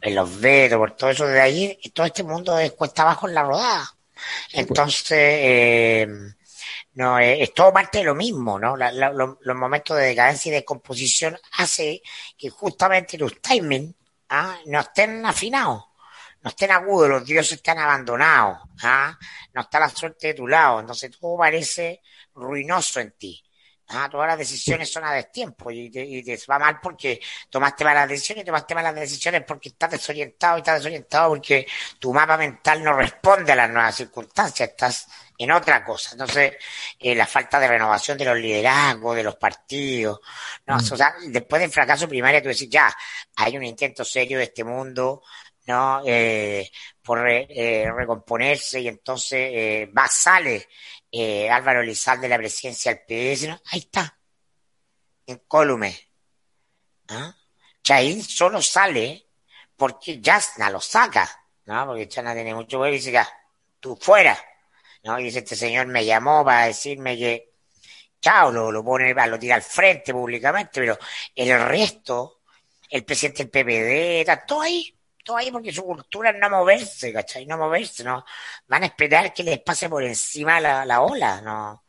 los 0.02 0.40
vetos, 0.40 0.78
por 0.78 0.96
todo 0.96 1.10
eso 1.10 1.28
de 1.28 1.42
ahí, 1.42 1.78
todo 1.94 2.06
este 2.06 2.24
mundo 2.24 2.58
es 2.58 2.72
cuesta 2.74 3.04
abajo 3.04 3.28
en 3.28 3.36
la 3.36 3.44
rodada. 3.44 3.94
Entonces, 4.54 5.18
eh, 5.18 6.08
no 6.94 7.20
es, 7.20 7.54
todo 7.54 7.72
parte 7.72 8.00
de 8.00 8.04
lo 8.04 8.16
mismo, 8.16 8.60
¿no? 8.60 8.76
los 8.76 9.56
momentos 9.56 9.98
de 9.98 10.06
decadencia 10.06 10.50
y 10.50 10.56
de 10.56 10.66
composición 10.66 11.38
hace 11.54 12.02
que 12.38 12.50
justamente 12.50 13.18
los 13.18 13.40
timings 13.42 13.96
¿ah? 14.30 14.58
no 14.66 14.80
estén 14.80 15.26
afinados, 15.26 15.86
no 16.42 16.50
estén 16.50 16.72
agudos, 16.72 17.10
los 17.10 17.26
dioses 17.26 17.54
están 17.54 17.80
abandonados, 17.80 18.60
¿ah? 18.84 19.18
no 19.54 19.62
está 19.62 19.80
la 19.80 19.90
suerte 19.90 20.28
de 20.28 20.34
tu 20.34 20.48
lado, 20.48 20.80
entonces 20.80 21.12
todo 21.18 21.38
parece 21.38 22.02
ruinoso 22.34 23.00
en 23.00 23.12
ti. 23.12 23.44
Ah, 23.92 24.08
todas 24.08 24.28
las 24.28 24.38
decisiones 24.38 24.92
son 24.92 25.04
a 25.04 25.14
destiempo 25.14 25.72
y 25.72 25.90
te, 25.90 26.06
y 26.06 26.24
te 26.24 26.40
va 26.48 26.60
mal 26.60 26.80
porque 26.80 27.20
tomaste 27.50 27.84
malas 27.84 28.08
decisiones, 28.08 28.46
tomaste 28.46 28.76
malas 28.76 28.94
decisiones 28.94 29.44
porque 29.48 29.70
estás 29.70 29.90
desorientado 29.90 30.58
y 30.58 30.60
estás 30.60 30.76
desorientado 30.76 31.30
porque 31.30 31.66
tu 31.98 32.14
mapa 32.14 32.38
mental 32.38 32.84
no 32.84 32.94
responde 32.94 33.52
a 33.52 33.56
las 33.56 33.70
nuevas 33.72 33.96
circunstancias, 33.96 34.70
estás 34.70 35.08
en 35.40 35.52
otra 35.52 35.84
cosa. 35.84 36.12
Entonces, 36.12 36.54
eh, 37.00 37.16
la 37.16 37.26
falta 37.26 37.60
de 37.60 37.68
renovación 37.70 38.18
de 38.18 38.26
los 38.26 38.38
liderazgos, 38.38 39.16
de 39.16 39.24
los 39.24 39.38
partidos, 39.38 40.20
no, 40.68 40.76
mm. 40.76 40.94
o 40.94 40.98
sea, 40.98 41.16
después 41.28 41.62
del 41.62 41.72
fracaso 41.72 42.08
primario 42.10 42.42
tú 42.42 42.50
decís, 42.50 42.70
ya, 42.70 42.96
hay 43.38 43.58
un 43.58 43.64
intento 43.64 44.04
serio 44.04 44.38
de 44.38 44.44
este 44.44 44.66
mundo, 44.66 45.24
¿no? 45.66 46.02
Eh, 46.06 46.70
por 47.02 47.28
eh, 47.28 47.90
recomponerse 47.96 48.82
y 48.82 48.88
entonces 48.88 49.50
eh, 49.52 49.92
va, 49.98 50.08
sale 50.08 50.68
eh, 51.12 51.50
Álvaro 51.50 51.82
Lizal 51.82 52.20
de 52.22 52.30
la 52.30 52.38
presidencia 52.38 52.94
del 52.94 53.02
PS, 53.06 53.62
ahí 53.72 53.80
está, 53.80 54.16
en 55.26 55.38
Colume. 55.48 55.98
¿Ah? 57.08 57.36
solo 58.22 58.62
sale 58.62 59.26
porque 59.76 60.22
Jasna 60.24 60.70
lo 60.70 60.80
saca, 60.80 61.28
¿no? 61.66 61.88
Porque 61.88 62.08
Jasna 62.12 62.36
tiene 62.36 62.54
mucho 62.54 62.78
poder 62.78 62.94
y 62.94 62.98
dice, 62.98 63.12
ya, 63.12 63.28
tú 63.80 63.98
fuera, 64.00 64.38
Y 65.18 65.24
dice, 65.24 65.40
este 65.40 65.56
señor 65.56 65.88
me 65.88 66.06
llamó 66.06 66.44
para 66.44 66.66
decirme 66.66 67.18
que, 67.18 67.52
chao, 68.20 68.52
lo, 68.52 68.72
lo 68.72 68.84
pone, 68.84 69.14
lo 69.14 69.40
tira 69.40 69.56
al 69.56 69.62
frente 69.62 70.14
públicamente, 70.14 70.82
pero 70.82 70.98
el 71.34 71.66
resto, 71.66 72.42
el 72.90 73.06
presidente 73.06 73.46
del 73.46 73.52
PPD, 73.52 74.20
está 74.22 74.46
todo 74.46 74.62
ahí, 74.62 74.94
ahí 75.36 75.52
porque 75.52 75.72
su 75.72 75.84
cultura 75.84 76.32
es 76.32 76.38
no 76.40 76.50
moverse, 76.50 77.12
¿cachai? 77.14 77.46
No 77.46 77.58
moverse, 77.58 78.04
¿no? 78.04 78.24
Van 78.68 78.84
a 78.84 78.88
esperar 78.88 79.34
que 79.34 79.44
les 79.44 79.60
pase 79.60 79.90
por 79.90 80.04
encima 80.04 80.60
la, 80.60 81.02
ola, 81.02 81.42
¿no? 81.42 81.84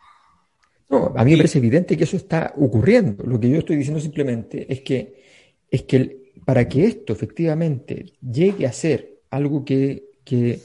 No, 0.89 1.13
a 1.17 1.25
mí 1.25 1.33
me 1.33 1.39
parece 1.39 1.59
evidente 1.59 1.97
que 1.97 2.05
eso 2.05 2.17
está 2.17 2.53
ocurriendo. 2.57 3.25
Lo 3.25 3.39
que 3.39 3.49
yo 3.49 3.59
estoy 3.59 3.77
diciendo 3.77 4.01
simplemente 4.01 4.67
es 4.73 4.81
que, 4.81 5.23
es 5.71 5.83
que 5.83 6.33
para 6.45 6.69
que 6.69 6.85
esto 6.85 7.13
efectivamente 7.13 8.13
llegue 8.21 8.67
a 8.67 8.73
ser 8.73 9.21
algo 9.31 9.65
que, 9.65 10.11
que, 10.25 10.61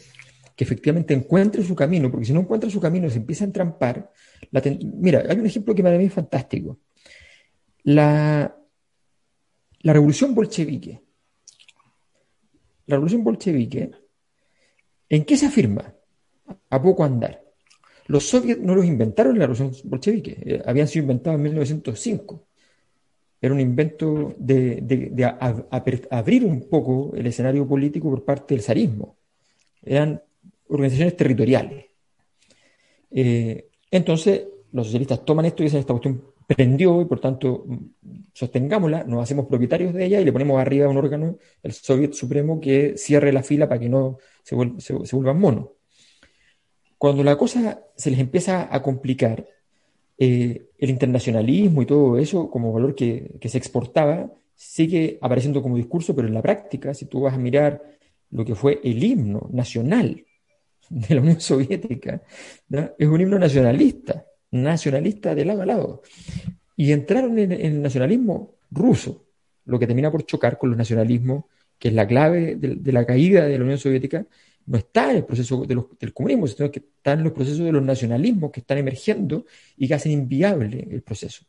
efectivamente 0.63 1.13
encuentre 1.13 1.63
su 1.63 1.75
camino, 1.75 2.09
porque 2.09 2.25
si 2.25 2.33
no 2.33 2.41
encuentra 2.41 2.69
su 2.69 2.79
camino 2.79 3.09
se 3.09 3.17
empieza 3.17 3.43
a 3.43 3.47
entrampar. 3.47 4.11
Mira, 4.99 5.23
hay 5.27 5.37
un 5.37 5.45
ejemplo 5.45 5.75
que 5.75 5.83
para 5.83 5.97
mí 5.97 6.05
es 6.05 6.13
fantástico. 6.13 6.79
La, 7.83 8.57
la 9.81 9.93
revolución 9.93 10.33
bolchevique 10.33 11.05
la 12.87 12.95
revolución 12.95 13.23
bolchevique, 13.23 13.91
¿en 15.09 15.25
qué 15.25 15.37
se 15.37 15.47
afirma? 15.47 15.93
A 16.69 16.81
poco 16.81 17.03
andar. 17.03 17.43
Los 18.07 18.27
soviets 18.27 18.61
no 18.61 18.75
los 18.75 18.85
inventaron 18.85 19.33
en 19.33 19.39
la 19.39 19.47
revolución 19.47 19.89
bolchevique, 19.89 20.37
eh, 20.45 20.61
habían 20.65 20.87
sido 20.87 21.03
inventados 21.03 21.37
en 21.37 21.43
1905. 21.43 22.47
Era 23.41 23.53
un 23.53 23.59
invento 23.59 24.35
de, 24.37 25.33
abrir 26.09 26.45
un 26.45 26.69
poco 26.69 27.13
el 27.15 27.27
escenario 27.27 27.67
político 27.67 28.09
por 28.09 28.23
parte 28.23 28.55
del 28.55 28.63
zarismo. 28.63 29.17
Eran 29.83 30.21
organizaciones 30.69 31.15
territoriales. 31.15 31.85
Eh, 33.11 33.69
entonces, 33.91 34.47
los 34.71 34.87
socialistas 34.87 35.23
toman 35.23 35.45
esto 35.45 35.63
y 35.63 35.65
dicen, 35.65 35.79
esta 35.79 35.93
cuestión 35.93 36.23
prendió 36.47 37.01
y 37.01 37.05
por 37.05 37.19
tanto 37.19 37.65
sostengámosla, 38.33 39.03
nos 39.05 39.23
hacemos 39.23 39.47
propietarios 39.47 39.93
de 39.93 40.05
ella 40.05 40.19
y 40.19 40.25
le 40.25 40.33
ponemos 40.33 40.59
arriba 40.59 40.89
un 40.89 40.97
órgano, 40.97 41.37
el 41.63 41.71
Soviet 41.71 42.13
Supremo, 42.13 42.59
que 42.59 42.97
cierre 42.97 43.31
la 43.31 43.41
fila 43.41 43.67
para 43.67 43.79
que 43.79 43.89
no 43.89 44.17
se, 44.43 44.55
vuelvan 44.55 45.39
monos. 45.39 45.69
Cuando 46.97 47.23
la 47.23 47.37
cosa 47.37 47.83
se 47.95 48.11
les 48.11 48.19
empieza 48.19 48.73
a 48.73 48.81
complicar, 48.81 49.47
eh, 50.17 50.69
el 50.77 50.89
internacionalismo 50.89 51.81
y 51.81 51.85
todo 51.85 52.17
eso 52.17 52.49
como 52.49 52.71
valor 52.71 52.95
que, 52.95 53.37
se 53.41 53.57
exportaba 53.57 54.31
sigue 54.55 55.17
apareciendo 55.21 55.61
como 55.61 55.75
discurso, 55.75 56.15
pero 56.15 56.27
en 56.27 56.33
la 56.33 56.41
práctica, 56.41 56.93
si 56.93 57.05
tú 57.05 57.21
vas 57.21 57.33
a 57.33 57.37
mirar 57.37 57.81
lo 58.31 58.45
que 58.45 58.55
fue 58.55 58.79
el 58.83 59.03
himno 59.03 59.49
nacional 59.51 60.25
de 60.89 61.15
la 61.15 61.21
Unión 61.21 61.41
Soviética, 61.41 62.21
es 62.97 63.07
un 63.07 63.21
himno 63.21 63.39
nacionalista 63.39 64.25
nacionalista 64.55 65.35
de 65.35 65.45
lado 65.45 65.61
a 65.61 65.65
lado. 65.65 66.01
Y 66.75 66.91
entraron 66.91 67.37
en, 67.39 67.51
el 67.51 67.81
nacionalismo 67.81 68.55
ruso, 68.71 69.25
lo 69.65 69.79
que 69.79 69.87
termina 69.87 70.11
por 70.11 70.25
chocar 70.25 70.57
con 70.57 70.69
los 70.69 70.77
nacionalismos, 70.77 71.45
que 71.77 71.89
es 71.89 71.93
la 71.93 72.07
clave 72.07 72.55
de, 72.55 72.91
la 72.91 73.05
caída 73.05 73.45
de 73.45 73.57
la 73.57 73.63
Unión 73.63 73.77
Soviética, 73.79 74.25
no 74.67 74.77
está 74.77 75.11
en 75.11 75.17
el 75.17 75.25
proceso 75.25 75.63
del 75.65 76.13
comunismo, 76.13 76.47
sino 76.47 76.71
que 76.71 76.79
está 76.79 77.13
en 77.13 77.23
los 77.23 77.33
procesos 77.33 77.65
de 77.65 77.71
los 77.71 77.83
nacionalismos 77.83 78.51
que 78.51 78.61
están 78.61 78.77
emergiendo 78.77 79.45
y 79.77 79.87
que 79.87 79.93
hacen 79.93 80.11
inviable 80.11 80.87
el 80.89 81.01
proceso. 81.01 81.45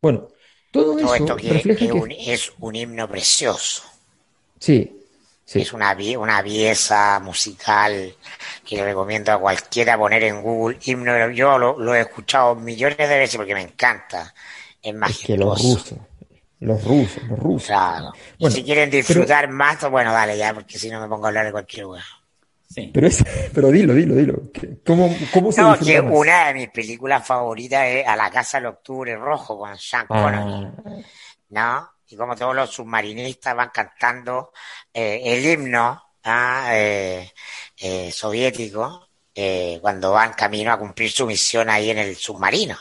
Bueno, 0.00 0.28
todo 0.72 0.98
eso 0.98 1.36
refleja 1.36 1.86
que, 1.86 2.32
es 2.32 2.52
un 2.58 2.74
himno 2.74 3.08
precioso. 3.08 3.84
Sí, 4.58 5.01
es 5.54 5.72
una, 5.72 5.96
una 6.18 6.42
pieza 6.42 7.20
musical 7.20 8.14
que 8.64 8.84
recomiendo 8.84 9.32
a 9.32 9.38
cualquiera 9.38 9.98
poner 9.98 10.24
en 10.24 10.42
Google. 10.42 10.78
Himno, 10.84 11.30
yo 11.30 11.58
lo, 11.58 11.94
he 11.94 12.00
escuchado 12.00 12.54
millones 12.54 12.96
de 12.96 13.18
veces 13.18 13.36
porque 13.36 13.54
me 13.54 13.62
encanta. 13.62 14.34
Es 14.82 14.94
más 14.94 15.18
que 15.18 15.36
los 15.36 15.62
rusos, 15.62 15.98
los 16.60 16.82
rusos, 16.84 17.22
los 17.28 17.38
rusos. 17.38 17.66
Claro. 17.66 18.12
si 18.50 18.64
quieren 18.64 18.90
disfrutar 18.90 19.48
más, 19.48 19.76
pues 19.76 19.92
bueno, 19.92 20.12
dale 20.12 20.36
ya, 20.36 20.54
porque 20.54 20.78
si 20.78 20.90
no 20.90 21.00
me 21.00 21.08
pongo 21.08 21.26
a 21.26 21.28
hablar 21.28 21.46
de 21.46 21.52
cualquier 21.52 21.84
lugar. 21.84 22.02
Sí. 22.68 22.90
Pero, 22.92 23.06
es, 23.06 23.22
pero 23.54 23.70
dilo, 23.70 23.94
dilo, 23.94 24.14
dilo. 24.14 24.42
¿Cómo, 24.84 25.14
cómo 25.32 25.52
se 25.52 25.60
No, 25.60 25.78
que 25.78 26.00
una 26.00 26.48
de 26.48 26.54
mis 26.54 26.70
películas 26.70 27.26
favoritas 27.26 27.86
es 27.86 28.06
A 28.06 28.16
la 28.16 28.30
Casa 28.30 28.58
del 28.58 28.66
Octubre 28.66 29.14
Rojo 29.16 29.58
con 29.58 29.76
Sean 29.78 30.06
Connery. 30.06 30.40
Ah. 30.40 30.72
¿No? 31.50 31.91
Y 32.12 32.16
como 32.16 32.36
todos 32.36 32.54
los 32.54 32.70
submarinistas 32.70 33.56
van 33.56 33.70
cantando 33.70 34.52
eh, 34.92 35.22
el 35.24 35.46
himno 35.46 36.02
¿ah? 36.24 36.68
eh, 36.72 37.32
eh, 37.78 38.12
soviético 38.12 39.08
cuando 39.80 40.12
van 40.12 40.34
camino 40.34 40.72
a 40.72 40.78
cumplir 40.78 41.10
su 41.10 41.26
misión 41.26 41.70
ahí 41.70 41.88
en 41.88 41.96
el 41.96 42.14
submarino. 42.16 42.76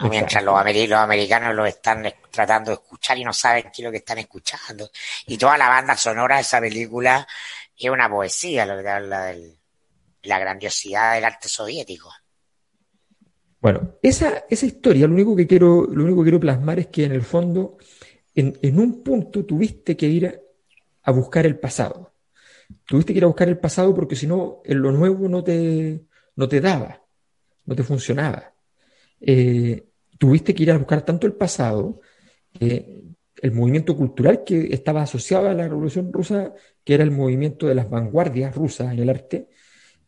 Mientras 0.00 0.42
los, 0.42 0.56
americanos 0.56 1.54
lo 1.54 1.64
están 1.64 2.12
tratando 2.28 2.72
de 2.72 2.74
escuchar 2.74 3.16
y 3.18 3.24
no 3.24 3.32
saben 3.32 3.70
qué 3.72 3.82
es 3.82 3.84
lo 3.84 3.92
que 3.92 3.98
están 3.98 4.18
escuchando. 4.18 4.90
Y 5.28 5.38
toda 5.38 5.56
la 5.56 5.68
banda 5.68 5.96
sonora 5.96 6.36
de 6.36 6.42
esa 6.42 6.60
película 6.60 7.26
es 7.78 7.88
una 7.88 8.10
poesía, 8.10 8.66
lo 8.66 8.82
que 8.82 8.88
habla 8.88 9.26
de 9.26 9.56
la 10.22 10.40
grandiosidad 10.40 11.14
del 11.14 11.24
arte 11.24 11.48
soviético. 11.48 12.12
Bueno, 13.60 13.94
esa, 14.02 14.44
esa 14.50 14.66
historia, 14.66 15.06
lo 15.06 15.14
único 15.14 15.36
que 15.36 15.46
quiero, 15.46 15.86
lo 15.86 16.02
único 16.04 16.18
que 16.18 16.24
quiero 16.24 16.40
plasmar 16.40 16.80
es 16.80 16.88
que 16.88 17.04
en 17.04 17.12
el 17.12 17.22
fondo 17.22 17.78
en, 18.36 18.78
un 18.78 19.02
punto 19.02 19.44
tuviste 19.44 19.96
que 19.96 20.06
ir 20.06 20.40
a, 21.02 21.10
buscar 21.12 21.46
el 21.46 21.58
pasado. 21.58 22.12
Tuviste 22.84 23.12
que 23.12 23.18
ir 23.18 23.24
a 23.24 23.28
buscar 23.28 23.48
el 23.48 23.58
pasado 23.58 23.94
porque 23.94 24.16
si 24.16 24.26
no, 24.26 24.62
lo 24.64 24.92
nuevo 24.92 25.28
no 25.28 25.42
te, 25.42 26.04
no 26.36 26.48
te 26.48 26.60
daba, 26.60 27.02
no 27.64 27.74
te 27.74 27.82
funcionaba. 27.82 28.54
Eh, 29.20 29.86
tuviste 30.18 30.54
que 30.54 30.62
ir 30.62 30.70
a 30.70 30.78
buscar 30.78 31.04
tanto 31.04 31.26
el 31.26 31.32
pasado, 31.34 32.00
el 32.58 33.52
movimiento 33.52 33.96
cultural 33.96 34.44
que 34.44 34.72
estaba 34.72 35.02
asociado 35.02 35.48
a 35.48 35.54
la 35.54 35.68
Revolución 35.68 36.12
Rusa, 36.12 36.54
que 36.84 36.94
era 36.94 37.04
el 37.04 37.10
movimiento 37.10 37.66
de 37.66 37.74
las 37.74 37.88
vanguardias 37.88 38.54
rusas 38.54 38.92
en 38.92 38.98
el 38.98 39.10
arte, 39.10 39.48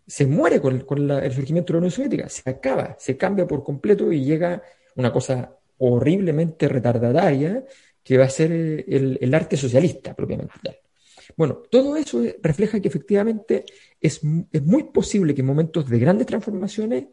se 0.07 0.27
muere 0.27 0.61
con, 0.61 1.11
el 1.11 1.33
surgimiento 1.33 1.73
de 1.73 1.75
la 1.75 1.79
Unión 1.79 1.91
Soviética, 1.91 2.29
se 2.29 2.49
acaba, 2.49 2.97
se 2.99 3.17
cambia 3.19 3.47
por 3.47 3.63
completo 3.63 4.11
y 4.11 4.25
llega 4.25 4.63
una 4.97 5.13
cosa 5.13 5.55
horriblemente 5.77 6.67
retardataria 6.67 7.65
que 8.09 8.17
va 8.17 8.25
a 8.25 8.31
ser 8.31 8.51
el, 8.51 9.35
arte 9.35 9.59
socialista 9.59 10.17
propiamente 10.17 10.55
tal. 10.63 10.79
Bueno, 11.37 11.57
todo 11.71 11.95
eso 11.95 12.23
refleja 12.43 12.81
que 12.81 12.89
efectivamente 12.89 13.67
es, 14.01 14.25
muy 14.25 14.85
posible 14.85 15.35
que 15.35 15.43
en 15.43 15.47
momentos 15.47 15.87
de 15.91 15.99
grandes 15.99 16.27
transformaciones 16.27 17.09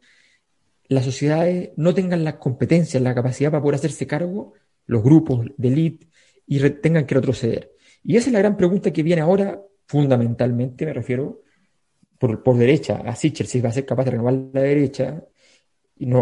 las 0.88 1.04
sociedades 1.04 1.72
no 1.76 1.94
tengan 1.94 2.24
las 2.24 2.36
competencias, 2.36 3.04
la 3.04 3.14
capacidad 3.14 3.52
para 3.52 3.62
poder 3.62 3.76
hacerse 3.76 4.08
cargo, 4.08 4.54
los 4.86 5.04
grupos 5.04 5.46
de 5.58 5.68
élite, 5.68 6.08
y 6.48 6.62
tengan 6.70 7.06
que 7.06 7.16
retroceder. 7.16 7.74
Y 8.02 8.16
esa 8.16 8.30
es 8.30 8.34
la 8.34 8.40
gran 8.40 8.56
pregunta 8.56 8.94
que 8.94 9.04
viene 9.04 9.22
ahora, 9.22 9.62
fundamentalmente, 9.88 10.86
me 10.86 10.94
refiero 10.94 11.42
por, 12.18 12.58
derecha 12.58 13.02
a 13.06 13.14
Sichel, 13.18 13.48
si 13.48 13.60
va 13.60 13.68
a 13.68 13.74
ser 13.74 13.86
capaz 13.86 14.06
de 14.06 14.12
renovar 14.12 14.36
la 14.54 14.62
derecha, 14.62 15.26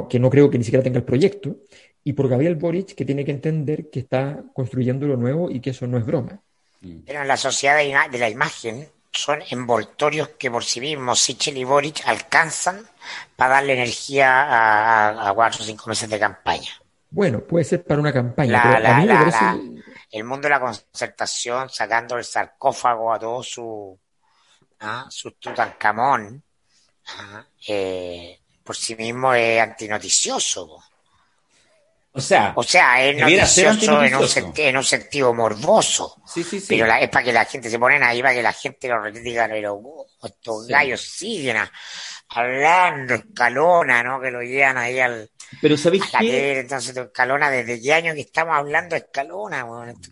que 0.09 0.19
no 0.19 0.29
creo 0.31 0.49
que 0.49 0.57
ni 0.57 0.63
siquiera 0.63 0.83
tenga 0.83 0.97
el 0.97 1.05
proyecto, 1.05 1.57
y 2.03 2.13
por 2.13 2.27
Gabriel 2.27 2.55
Boric, 2.55 2.95
que 2.95 3.05
tiene 3.05 3.23
que 3.23 3.31
entender 3.31 3.89
que 3.89 3.99
está 3.99 4.43
construyendo 4.53 5.07
lo 5.07 5.17
nuevo 5.17 5.49
y 5.49 5.59
que 5.59 5.69
eso 5.71 5.87
no 5.87 5.97
es 5.97 6.05
broma. 6.05 6.39
Mm. 6.81 6.99
Pero 7.05 7.21
en 7.21 7.27
la 7.27 7.37
sociedad 7.37 7.77
de 7.77 8.19
la 8.19 8.29
imagen, 8.29 8.87
son 9.13 9.43
envoltorios 9.49 10.29
que 10.29 10.49
por 10.49 10.63
sí 10.63 10.81
mismos 10.81 11.19
Sichel 11.19 11.57
y 11.57 11.63
Boric 11.63 12.01
alcanzan 12.05 12.87
para 13.35 13.55
darle 13.55 13.73
energía 13.73 14.43
a, 14.43 15.29
a, 15.29 15.33
cuatro 15.33 15.61
o 15.61 15.65
cinco 15.65 15.87
meses 15.87 16.09
de 16.09 16.19
campaña. 16.19 16.71
Bueno, 17.11 17.41
puede 17.41 17.63
ser 17.63 17.83
para 17.83 18.01
una 18.01 18.11
campaña. 18.11 18.51
el 20.11 20.23
mundo 20.23 20.47
de 20.47 20.49
la 20.49 20.59
concertación, 20.59 21.69
sacando 21.69 22.17
el 22.17 22.23
sarcófago 22.23 23.13
a 23.13 23.19
todo 23.19 23.43
su, 23.43 23.99
¿ah? 24.79 25.05
su 25.09 25.31
Tutankamón, 25.33 26.43
¿ah? 27.19 27.45
eh, 27.67 28.39
por 28.63 28.75
sí 28.75 28.95
mismo 28.95 29.33
es 29.33 29.61
antinoticioso. 29.61 30.83
O 32.15 32.21
sea, 32.21 32.53
o 32.55 32.61
sea, 32.61 33.03
es 33.03 33.17
noticioso 33.17 34.03
en 34.03 34.13
un, 34.15 34.53
en 34.55 34.77
un, 34.77 34.83
sentido 34.83 35.33
morboso. 35.33 36.21
Sí, 36.27 36.43
sí, 36.43 36.59
sí. 36.59 36.67
Pero 36.69 36.85
es 36.85 37.09
para 37.09 37.25
que 37.25 37.33
la 37.33 37.45
gente 37.45 37.71
se 37.71 37.79
ponen 37.79 38.03
ahí, 38.03 38.21
para 38.21 38.35
que 38.35 38.43
la 38.43 38.53
gente 38.53 38.87
lo 38.87 39.11
diga, 39.11 39.47
pero 39.49 39.73
oh, 39.73 40.07
estos 40.23 40.67
gallos 40.67 41.01
siguen 41.01 41.57
hablando, 42.29 43.13
escalona, 43.15 44.03
¿no? 44.03 44.19
Que 44.19 44.31
lo 44.31 44.41
llevan 44.41 44.77
ahí 44.77 44.99
al. 44.99 45.29
Pero 45.61 45.77
¿sabéis 45.77 46.03
qué? 46.19 46.59
Entonces, 46.59 46.95
escalona, 46.97 47.49
¿desde 47.49 47.81
qué 47.81 47.93
año 47.93 48.13
que 48.13 48.21
estamos 48.21 48.55
hablando 48.55 48.95
escalona? 48.95 49.65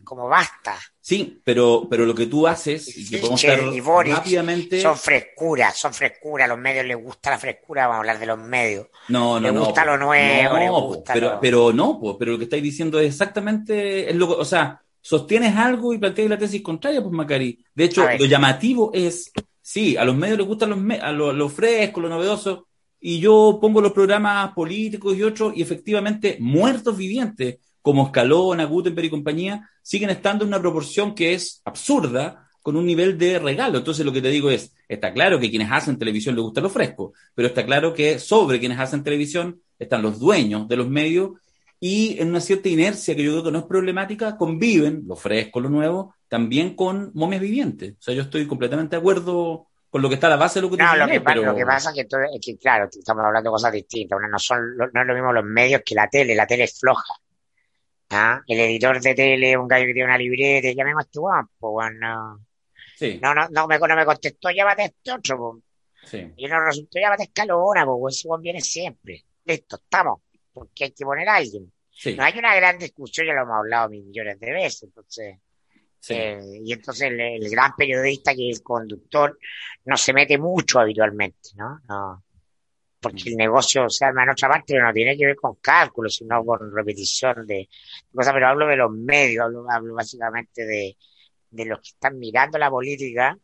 como 0.03 0.27
basta. 0.27 0.77
Sí, 0.99 1.41
pero, 1.43 1.87
pero 1.89 2.05
lo 2.05 2.13
que 2.13 2.27
tú 2.27 2.47
haces, 2.47 2.95
y 2.95 3.09
que 3.09 3.17
podemos 3.17 3.43
estar 3.43 3.59
rápidamente... 4.07 4.79
Son 4.79 4.95
frescuras, 4.95 5.75
son 5.75 5.93
frescuras, 5.93 6.45
a 6.45 6.49
los 6.49 6.59
medios 6.59 6.85
les 6.85 6.95
gusta 6.95 7.31
la 7.31 7.39
frescura, 7.39 7.87
vamos 7.87 7.95
a 7.95 7.99
hablar 7.99 8.19
de 8.19 8.25
los 8.27 8.37
medios. 8.37 8.87
No, 9.09 9.39
no, 9.39 9.51
les 9.51 9.59
gusta 9.59 9.83
lo 9.83 9.97
nuevo, 9.97 10.57
les 10.57 10.69
gusta 10.69 11.13
pero, 11.13 11.39
pero 11.41 11.73
no, 11.73 11.99
pero 12.19 12.33
lo 12.33 12.37
que 12.37 12.43
estáis 12.43 12.61
diciendo 12.61 12.99
es 12.99 13.07
exactamente, 13.07 14.11
es 14.11 14.15
lo, 14.15 14.29
o 14.29 14.45
sea, 14.45 14.79
sostienes 15.01 15.55
algo 15.57 15.91
y 15.91 15.97
planteas 15.97 16.29
la 16.29 16.37
tesis 16.37 16.61
contraria, 16.61 17.01
pues 17.01 17.11
Macari. 17.11 17.65
De 17.73 17.83
hecho, 17.83 18.07
lo 18.07 18.25
llamativo 18.25 18.91
es, 18.93 19.31
sí, 19.71 19.95
a 19.95 20.03
los 20.03 20.17
medios 20.17 20.37
les 20.37 20.47
gustan 20.47 20.69
los, 20.71 20.99
a 21.01 21.11
lo, 21.13 21.31
lo 21.31 21.47
fresco, 21.47 22.01
lo 22.01 22.65
y 22.99 23.19
yo 23.19 23.57
pongo 23.61 23.79
los 23.79 23.93
programas 23.93 24.51
políticos 24.53 25.17
y 25.17 25.23
otros, 25.23 25.53
y 25.55 25.61
efectivamente, 25.61 26.37
muertos 26.41 26.97
vivientes, 26.97 27.59
como 27.81 28.05
Escalona, 28.05 28.65
Gutenberg 28.65 29.05
y 29.05 29.09
compañía, 29.09 29.69
siguen 29.81 30.09
estando 30.09 30.43
en 30.43 30.49
una 30.49 30.59
proporción 30.59 31.15
que 31.15 31.33
es 31.33 31.61
absurda 31.63 32.49
con 32.61 32.75
un 32.75 32.85
nivel 32.85 33.17
de 33.17 33.39
regalo. 33.39 33.77
Entonces 33.77 34.05
lo 34.05 34.11
que 34.11 34.21
te 34.21 34.29
digo 34.29 34.51
es, 34.51 34.75
está 34.89 35.13
claro 35.13 35.39
que 35.39 35.49
quienes 35.49 35.71
hacen 35.71 35.97
televisión 35.97 36.35
les 36.35 36.43
gusta 36.43 36.61
lo 36.61 36.69
fresco, 36.69 37.13
pero 37.33 37.47
está 37.47 37.65
claro 37.65 37.93
que 37.93 38.19
sobre 38.19 38.59
quienes 38.59 38.77
hacen 38.77 39.03
televisión 39.03 39.61
están 39.79 40.01
los 40.01 40.19
dueños 40.19 40.67
de 40.67 40.75
los 40.75 40.89
medios 40.89 41.31
y 41.79 42.19
en 42.19 42.27
una 42.27 42.41
cierta 42.41 42.69
inercia 42.69 43.15
que 43.15 43.23
yo 43.23 43.31
creo 43.31 43.43
que 43.45 43.51
no 43.51 43.59
es 43.59 43.65
problemática, 43.65 44.37
conviven 44.37 45.03
lo 45.07 45.15
fresco, 45.15 45.59
lo 45.61 45.69
nuevo, 45.69 46.13
también 46.31 46.77
con 46.77 47.11
momias 47.13 47.41
vivientes. 47.41 47.91
O 47.99 48.01
sea, 48.01 48.13
yo 48.13 48.21
estoy 48.21 48.47
completamente 48.47 48.95
de 48.95 49.01
acuerdo 49.01 49.67
con 49.89 50.01
lo 50.01 50.07
que 50.07 50.15
está 50.15 50.27
a 50.27 50.29
la 50.29 50.37
base 50.37 50.59
de 50.59 50.61
lo 50.61 50.71
que 50.71 50.77
tú 50.77 50.83
No, 50.85 50.95
lo 50.95 51.05
que, 51.05 51.19
pero... 51.19 51.43
lo 51.43 51.53
que 51.53 51.65
pasa 51.65 51.89
es 51.89 51.95
que, 51.95 52.01
es 52.33 52.39
que, 52.41 52.57
claro, 52.57 52.87
estamos 52.89 53.25
hablando 53.25 53.49
de 53.49 53.51
cosas 53.51 53.73
distintas. 53.73 54.17
no, 54.17 54.39
son, 54.39 54.77
no 54.77 54.85
es 54.85 55.07
lo 55.07 55.13
mismo 55.13 55.33
los 55.33 55.43
medios 55.43 55.81
que 55.85 55.93
la 55.93 56.07
tele. 56.07 56.33
La 56.33 56.47
tele 56.47 56.63
es 56.63 56.79
floja. 56.79 57.15
¿Ah? 58.11 58.41
El 58.47 58.61
editor 58.61 59.01
de 59.01 59.13
tele, 59.13 59.57
un 59.57 59.67
gallo 59.67 59.87
que 59.87 59.93
tiene 59.93 60.07
una 60.07 60.17
libreta, 60.17 60.71
llamemos 60.71 61.01
a 61.01 61.05
este 61.05 61.19
guapo, 61.19 61.71
bueno. 61.71 62.39
Sí. 62.95 63.19
No, 63.21 63.35
no, 63.35 63.49
no 63.49 63.67
me, 63.67 63.77
no 63.77 63.95
me 63.97 64.05
contestó, 64.05 64.51
llámate 64.51 64.83
a 64.83 64.85
este 64.85 65.11
otro, 65.11 65.37
pues. 65.37 65.63
Sí. 66.09 66.31
Y 66.37 66.47
no 66.47 66.63
resultó, 66.63 66.97
llámate 66.97 67.23
a 67.23 67.25
Escalona, 67.25 67.85
pues, 67.85 68.19
ese 68.19 68.29
viene 68.39 68.61
siempre. 68.61 69.25
Listo, 69.43 69.75
estamos. 69.75 70.21
Porque 70.53 70.85
hay 70.85 70.91
que 70.91 71.03
poner 71.03 71.27
a 71.27 71.35
alguien. 71.35 71.69
Sí. 71.89 72.15
No 72.15 72.23
hay 72.23 72.39
una 72.39 72.55
gran 72.55 72.79
discusión, 72.79 73.27
ya 73.27 73.33
lo 73.33 73.41
hemos 73.41 73.57
hablado 73.57 73.89
millones 73.89 74.39
de 74.39 74.53
veces, 74.53 74.83
entonces. 74.83 75.35
Sí. 76.01 76.15
Eh, 76.15 76.39
y 76.65 76.73
entonces 76.73 77.09
el, 77.09 77.19
el, 77.19 77.49
gran 77.49 77.73
periodista 77.77 78.35
que 78.35 78.49
es 78.49 78.59
conductor 78.61 79.37
no 79.85 79.95
se 79.95 80.13
mete 80.13 80.37
mucho 80.37 80.79
habitualmente, 80.79 81.51
¿no? 81.55 81.79
no 81.87 82.23
porque 83.01 83.29
el 83.31 83.35
negocio 83.35 83.89
se 83.89 84.05
arma 84.05 84.23
en 84.23 84.29
otra 84.29 84.47
parte, 84.47 84.73
pero 84.73 84.85
no 84.85 84.93
tiene 84.93 85.17
que 85.17 85.25
ver 85.25 85.35
con 85.35 85.55
cálculos, 85.55 86.15
sino 86.15 86.45
con 86.45 86.73
repetición 86.73 87.47
de 87.47 87.67
cosas, 88.13 88.33
pero 88.33 88.47
hablo 88.47 88.67
de 88.67 88.75
los 88.75 88.91
medios, 88.91 89.43
hablo, 89.43 89.95
básicamente 89.95 90.63
de, 90.63 90.95
de 91.49 91.65
los 91.65 91.79
que 91.79 91.89
están 91.89 92.19
mirando 92.19 92.59
la 92.59 92.69
política, 92.69 93.35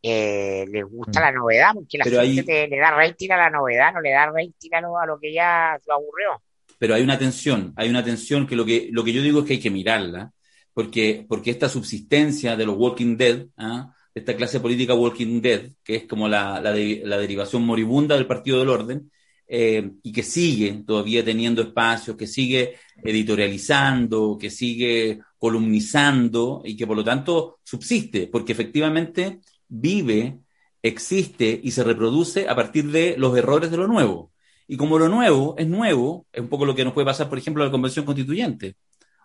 eh, 0.00 0.64
les 0.70 0.84
gusta 0.84 1.18
mm. 1.18 1.22
la 1.22 1.32
novedad, 1.32 1.70
porque 1.74 1.98
la 1.98 2.04
gente 2.04 2.68
le 2.68 2.78
da 2.78 2.92
rating 2.92 3.30
a 3.30 3.36
la 3.36 3.50
novedad, 3.50 3.92
no 3.92 4.00
le 4.00 4.12
da 4.12 4.26
rating 4.26 4.70
a 4.72 4.80
lo, 4.80 4.96
a 4.96 5.06
lo 5.06 5.18
que 5.18 5.32
ya 5.32 5.76
lo 5.88 5.94
aburrió. 5.94 6.42
Pero 6.78 6.94
hay 6.94 7.02
una 7.02 7.18
tensión, 7.18 7.72
hay 7.76 7.90
una 7.90 8.04
tensión 8.04 8.46
que 8.46 8.54
lo 8.54 8.64
que, 8.64 8.90
lo 8.92 9.02
que 9.02 9.12
yo 9.12 9.22
digo 9.22 9.40
es 9.40 9.46
que 9.46 9.54
hay 9.54 9.60
que 9.60 9.70
mirarla, 9.70 10.30
porque, 10.74 11.24
porque 11.28 11.50
esta 11.50 11.68
subsistencia 11.68 12.56
de 12.56 12.66
los 12.66 12.76
Walking 12.76 13.16
Dead, 13.16 13.46
¿ah? 13.56 13.94
esta 14.14 14.36
clase 14.36 14.60
política 14.60 14.94
Walking 14.94 15.40
Dead, 15.40 15.70
que 15.82 15.96
es 15.96 16.04
como 16.04 16.28
la, 16.28 16.60
la, 16.60 16.72
derivación 16.72 17.64
moribunda 17.64 18.16
del 18.16 18.26
Partido 18.26 18.58
del 18.58 18.68
Orden, 18.68 19.10
eh, 19.46 19.92
y 20.02 20.12
que 20.12 20.22
sigue 20.22 20.82
todavía 20.86 21.24
teniendo 21.24 21.62
espacios, 21.62 22.16
que 22.16 22.26
sigue 22.26 22.76
editorializando, 23.02 24.38
que 24.40 24.50
sigue 24.50 25.20
columnizando 25.38 26.62
y 26.64 26.76
que 26.76 26.86
por 26.86 26.96
lo 26.96 27.04
tanto 27.04 27.58
subsiste, 27.62 28.26
porque 28.26 28.52
efectivamente 28.52 29.40
vive, 29.68 30.40
existe 30.82 31.60
y 31.62 31.70
se 31.72 31.84
reproduce 31.84 32.48
a 32.48 32.56
partir 32.56 32.90
de 32.90 33.16
los 33.18 33.36
errores 33.36 33.70
de 33.70 33.76
lo 33.76 33.86
nuevo. 33.86 34.32
Y 34.66 34.76
como 34.76 34.98
lo 34.98 35.08
nuevo 35.08 35.54
es 35.58 35.66
nuevo, 35.68 36.26
es 36.32 36.40
un 36.40 36.48
poco 36.48 36.64
lo 36.64 36.74
que 36.74 36.84
nos 36.84 36.94
puede 36.94 37.06
pasar, 37.06 37.28
por 37.28 37.38
ejemplo, 37.38 37.62
a 37.62 37.66
la 37.66 37.72
Convención 37.72 38.06
Constituyente. 38.06 38.76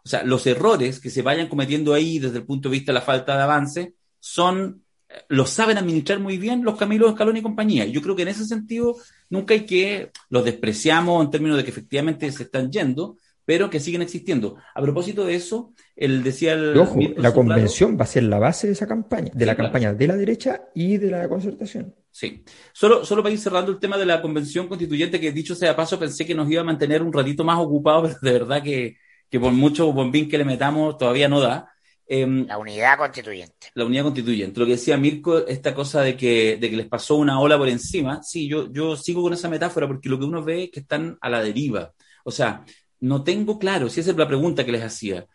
O 0.05 0.09
sea, 0.09 0.23
los 0.23 0.45
errores 0.47 0.99
que 0.99 1.09
se 1.09 1.21
vayan 1.21 1.47
cometiendo 1.47 1.93
ahí 1.93 2.19
desde 2.19 2.37
el 2.37 2.45
punto 2.45 2.69
de 2.69 2.73
vista 2.73 2.91
de 2.91 2.99
la 2.99 3.05
falta 3.05 3.35
de 3.35 3.43
avance 3.43 3.93
son, 4.19 4.83
los 5.27 5.49
saben 5.49 5.77
administrar 5.77 6.19
muy 6.19 6.37
bien 6.37 6.63
los 6.63 6.77
Camilos 6.77 7.11
Escalón 7.11 7.37
y 7.37 7.41
compañía. 7.41 7.85
Yo 7.85 8.01
creo 8.01 8.15
que 8.15 8.23
en 8.23 8.29
ese 8.29 8.45
sentido 8.45 8.95
nunca 9.29 9.53
hay 9.53 9.65
que, 9.65 10.11
los 10.29 10.45
despreciamos 10.45 11.23
en 11.23 11.31
términos 11.31 11.57
de 11.57 11.63
que 11.63 11.71
efectivamente 11.71 12.31
se 12.31 12.43
están 12.43 12.71
yendo, 12.71 13.17
pero 13.49 13.71
que 13.71 13.79
siguen 13.79 14.03
existiendo. 14.03 14.57
A 14.75 14.81
propósito 14.81 15.25
de 15.25 15.33
eso, 15.33 15.73
él 15.95 16.21
decía 16.21 16.53
el... 16.53 16.77
Ojo, 16.77 16.99
la 17.17 17.33
convención 17.33 17.97
va 17.99 18.03
a 18.03 18.07
ser 18.07 18.23
la 18.23 18.37
base 18.37 18.67
de 18.67 18.73
esa 18.73 18.85
campaña, 18.85 19.31
de 19.33 19.45
la 19.45 19.55
campaña 19.55 19.91
de 19.91 20.05
la 20.05 20.15
derecha 20.15 20.65
y 20.75 20.97
de 20.97 21.09
la 21.09 21.27
concertación. 21.27 21.95
Sí. 22.11 22.43
Solo, 22.73 23.03
solo 23.03 23.23
para 23.23 23.33
ir 23.33 23.39
cerrando 23.39 23.71
el 23.71 23.79
tema 23.79 23.97
de 23.97 24.05
la 24.05 24.21
convención 24.21 24.67
constituyente, 24.67 25.19
que 25.19 25.31
dicho 25.31 25.55
sea 25.55 25.75
paso, 25.75 25.97
pensé 25.97 26.27
que 26.27 26.35
nos 26.35 26.47
iba 26.51 26.61
a 26.61 26.65
mantener 26.65 27.01
un 27.01 27.11
ratito 27.11 27.43
más 27.43 27.57
ocupados, 27.57 28.17
pero 28.21 28.33
de 28.33 28.39
verdad 28.39 28.61
que, 28.61 28.97
que 29.29 29.39
por 29.39 29.51
mucho 29.51 29.91
bombín 29.91 30.29
que 30.29 30.37
le 30.37 30.45
metamos 30.45 30.97
todavía 30.97 31.27
no 31.27 31.39
da. 31.39 31.71
Em, 32.07 32.47
la 32.47 32.57
unidad 32.57 32.97
constituyente. 32.97 33.67
La 33.75 33.85
unidad 33.85 34.03
constituyente. 34.03 34.59
Lo 34.59 34.65
que 34.65 34.73
decía 34.73 34.97
Mirko, 34.97 35.45
esta 35.45 35.75
cosa 35.75 36.01
de 36.01 36.17
que, 36.17 36.57
de 36.57 36.69
que 36.69 36.77
les 36.77 36.87
pasó 36.87 37.15
una 37.15 37.39
ola 37.39 37.57
por 37.57 37.69
encima, 37.69 38.23
sí, 38.23 38.47
yo, 38.47 38.71
yo 38.71 38.95
sigo 38.95 39.21
con 39.21 39.33
esa 39.33 39.47
metáfora 39.47 39.87
porque 39.87 40.09
lo 40.09 40.17
que 40.17 40.25
uno 40.25 40.43
ve 40.43 40.63
es 40.63 40.71
que 40.71 40.79
están 40.79 41.17
a 41.21 41.29
la 41.29 41.43
deriva. 41.43 41.93
O 42.23 42.31
sea, 42.31 42.65
no 42.99 43.23
tengo 43.23 43.59
claro, 43.59 43.89
si 43.89 43.99
esa 43.99 44.11
es 44.11 44.17
la 44.17 44.27
pregunta 44.27 44.65
que 44.65 44.71
les 44.71 44.83
hacía, 44.83 45.27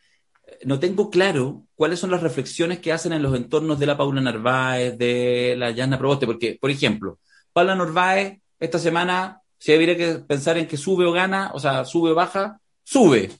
no 0.64 0.78
tengo 0.78 1.10
claro 1.10 1.66
cuáles 1.74 1.98
son 1.98 2.10
las 2.10 2.22
reflexiones 2.22 2.78
que 2.80 2.92
hacen 2.92 3.12
en 3.12 3.22
los 3.22 3.34
entornos 3.36 3.78
de 3.78 3.86
la 3.86 3.96
Paula 3.96 4.20
Narváez, 4.20 4.98
de 4.98 5.54
la 5.56 5.70
Yasna 5.70 5.98
Proboste, 5.98 6.26
porque, 6.26 6.58
por 6.60 6.70
ejemplo, 6.70 7.18
Paula 7.52 7.74
Narváez, 7.74 8.40
esta 8.58 8.78
semana, 8.78 9.40
si 9.58 9.72
habría 9.72 9.96
que 9.96 10.14
pensar 10.26 10.58
en 10.58 10.66
que 10.66 10.76
sube 10.76 11.04
o 11.06 11.12
gana, 11.12 11.50
o 11.54 11.60
sea, 11.60 11.84
sube 11.84 12.10
o 12.10 12.14
baja, 12.14 12.60
sube. 12.82 13.30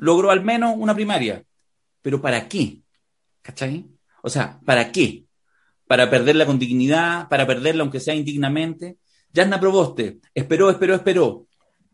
Logró 0.00 0.30
al 0.30 0.42
menos 0.42 0.74
una 0.76 0.94
primaria 0.94 1.44
pero 2.02 2.20
¿para 2.20 2.48
qué? 2.48 2.82
¿Cachai? 3.42 3.86
O 4.22 4.28
sea, 4.28 4.60
¿para 4.64 4.92
qué? 4.92 5.24
¿Para 5.86 6.08
perderla 6.10 6.46
con 6.46 6.58
dignidad? 6.58 7.28
¿Para 7.28 7.46
perderla 7.46 7.82
aunque 7.82 8.00
sea 8.00 8.14
indignamente? 8.14 8.98
Yasna 9.32 9.60
Proboste, 9.60 10.20
esperó, 10.34 10.70
esperó, 10.70 10.94
esperó. 10.94 11.46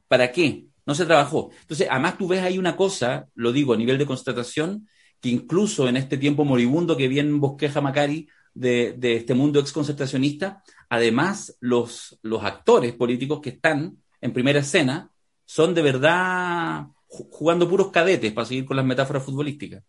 ¿Para 0.08 0.30
qué? 0.32 0.66
No 0.84 0.94
se 0.94 1.06
trabajó. 1.06 1.50
Entonces, 1.60 1.88
además 1.90 2.16
tú 2.16 2.28
ves 2.28 2.42
ahí 2.42 2.58
una 2.58 2.76
cosa, 2.76 3.26
lo 3.34 3.52
digo 3.52 3.74
a 3.74 3.76
nivel 3.76 3.98
de 3.98 4.06
constatación, 4.06 4.88
que 5.20 5.28
incluso 5.28 5.88
en 5.88 5.96
este 5.96 6.18
tiempo 6.18 6.44
moribundo 6.44 6.96
que 6.96 7.08
bien 7.08 7.40
bosqueja 7.40 7.80
Macari 7.80 8.28
de, 8.54 8.96
este 9.02 9.34
mundo 9.34 9.60
exconcertacionista, 9.60 10.62
además 10.88 11.56
los 11.60 12.18
actores 12.42 12.94
políticos 12.94 13.40
que 13.42 13.50
están 13.50 13.98
en 14.20 14.32
primera 14.32 14.60
escena 14.60 15.10
son 15.44 15.74
de 15.74 15.82
verdad 15.82 16.86
jugando 17.30 17.68
puros 17.68 17.90
cadetes, 17.90 18.32
para 18.32 18.46
seguir 18.46 18.64
con 18.64 18.76
las 18.76 18.86
metáforas 18.86 19.22
futbolísticas. 19.22 19.82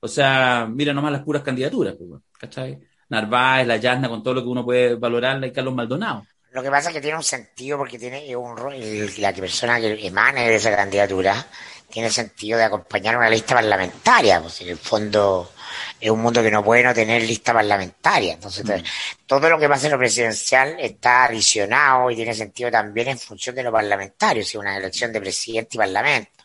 O 0.00 0.08
sea, 0.08 0.66
mira 0.68 0.92
nomás 0.92 1.12
las 1.12 1.22
puras 1.22 1.42
candidaturas, 1.42 1.94
pues, 1.96 2.20
¿cachai? 2.38 2.80
Narváez, 3.08 3.66
la 3.66 3.76
Yasna, 3.76 4.08
con 4.08 4.22
todo 4.22 4.34
lo 4.34 4.42
que 4.42 4.48
uno 4.48 4.64
puede 4.64 4.94
valorarla 4.96 5.46
y 5.46 5.52
Carlos 5.52 5.74
Maldonado. 5.74 6.24
Lo 6.52 6.62
que 6.62 6.70
pasa 6.70 6.90
es 6.90 6.94
que 6.94 7.00
tiene 7.00 7.16
un 7.16 7.22
sentido 7.22 7.78
porque 7.78 7.98
tiene 7.98 8.36
un 8.36 8.56
rol, 8.56 8.74
la 9.18 9.32
persona 9.32 9.80
que 9.80 10.06
emane 10.06 10.48
de 10.48 10.56
esa 10.56 10.74
candidatura 10.76 11.46
tiene 11.88 12.10
sentido 12.10 12.58
de 12.58 12.64
acompañar 12.64 13.16
una 13.16 13.30
lista 13.30 13.54
parlamentaria, 13.54 14.40
pues 14.40 14.60
en 14.62 14.68
el 14.68 14.78
fondo 14.78 15.52
es 16.00 16.10
un 16.10 16.20
mundo 16.20 16.42
que 16.42 16.50
no 16.50 16.64
puede 16.64 16.82
no 16.82 16.92
tener 16.92 17.22
lista 17.22 17.52
parlamentaria. 17.52 18.34
Entonces, 18.34 18.64
mm. 18.64 18.84
todo 19.26 19.48
lo 19.48 19.58
que 19.58 19.68
pasa 19.68 19.86
en 19.86 19.92
lo 19.92 19.98
presidencial 19.98 20.76
está 20.80 21.24
adicionado 21.24 22.10
y 22.10 22.16
tiene 22.16 22.34
sentido 22.34 22.70
también 22.70 23.08
en 23.08 23.18
función 23.18 23.54
de 23.54 23.62
lo 23.62 23.72
parlamentario, 23.72 24.44
si 24.44 24.56
una 24.56 24.76
elección 24.76 25.12
de 25.12 25.20
presidente 25.20 25.76
y 25.76 25.78
parlamento. 25.78 26.41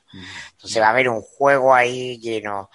Entonces 0.51 0.81
va 0.81 0.87
a 0.87 0.91
haber 0.91 1.09
un 1.09 1.21
juego 1.21 1.73
ahí 1.73 2.19
que 2.19 2.41
no, 2.41 2.69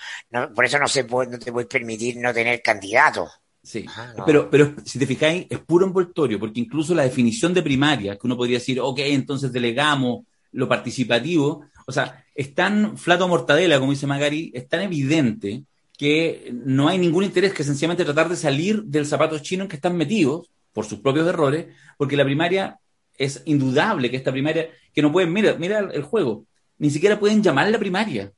por 0.55 0.65
eso 0.65 0.79
no 0.79 0.89
se 0.89 1.05
puede, 1.05 1.31
no 1.31 1.39
te 1.39 1.53
puedes 1.53 1.69
permitir 1.69 2.17
no 2.17 2.33
tener 2.33 2.63
candidatos. 2.63 3.31
Sí, 3.63 3.87
ah, 3.97 4.13
pero, 4.27 4.51
pero 4.51 4.75
si 4.85 4.99
te 4.99 5.07
fijáis, 5.07 5.47
es 5.49 5.61
puro 5.61 5.87
envoltorio, 5.87 6.41
porque 6.41 6.61
incluso 6.61 6.95
la 6.95 7.05
definición 7.05 7.55
de 7.55 7.63
primaria, 7.63 8.17
que 8.17 8.27
uno 8.27 8.37
podría 8.37 8.59
decir, 8.59 8.81
ok, 8.81 8.99
entonces 9.01 9.53
delegamos 9.53 10.25
lo 10.51 10.69
participativo, 10.69 11.65
o 11.87 11.93
sea, 11.93 12.25
es 12.35 12.55
tan 12.55 12.99
flato 12.99 13.29
mortadela, 13.29 13.79
como 13.79 13.93
dice 13.93 14.07
Magari, 14.07 14.51
es 14.55 14.69
tan 14.69 14.81
evidente 14.81 15.65
que 15.97 16.53
no 16.53 16.89
hay 16.89 16.99
ningún 16.99 17.25
interés 17.25 17.53
que 17.53 17.63
sencillamente 17.63 18.05
tratar 18.05 18.29
de 18.29 18.37
salir 18.37 18.83
del 18.83 19.07
zapato 19.07 19.39
chino 19.39 19.63
en 19.63 19.69
que 19.69 19.77
están 19.77 19.97
metidos 19.97 20.51
por 20.73 20.85
sus 20.85 20.99
propios 20.99 21.29
errores, 21.29 21.67
porque 21.97 22.17
la 22.17 22.25
primaria 22.25 22.79
es 23.17 23.43
indudable 23.45 24.11
que 24.11 24.17
esta 24.17 24.33
primaria, 24.33 24.71
que 24.93 25.03
no 25.03 25.13
pueden, 25.13 25.33
mira, 25.33 25.55
mira 25.55 25.79
el 25.79 26.03
juego, 26.03 26.47
ni 26.83 26.91
siquiera 26.91 27.21
pueden 27.21 27.45
llamar 27.45 27.71
la 27.71 27.79
primaria. 27.79 28.33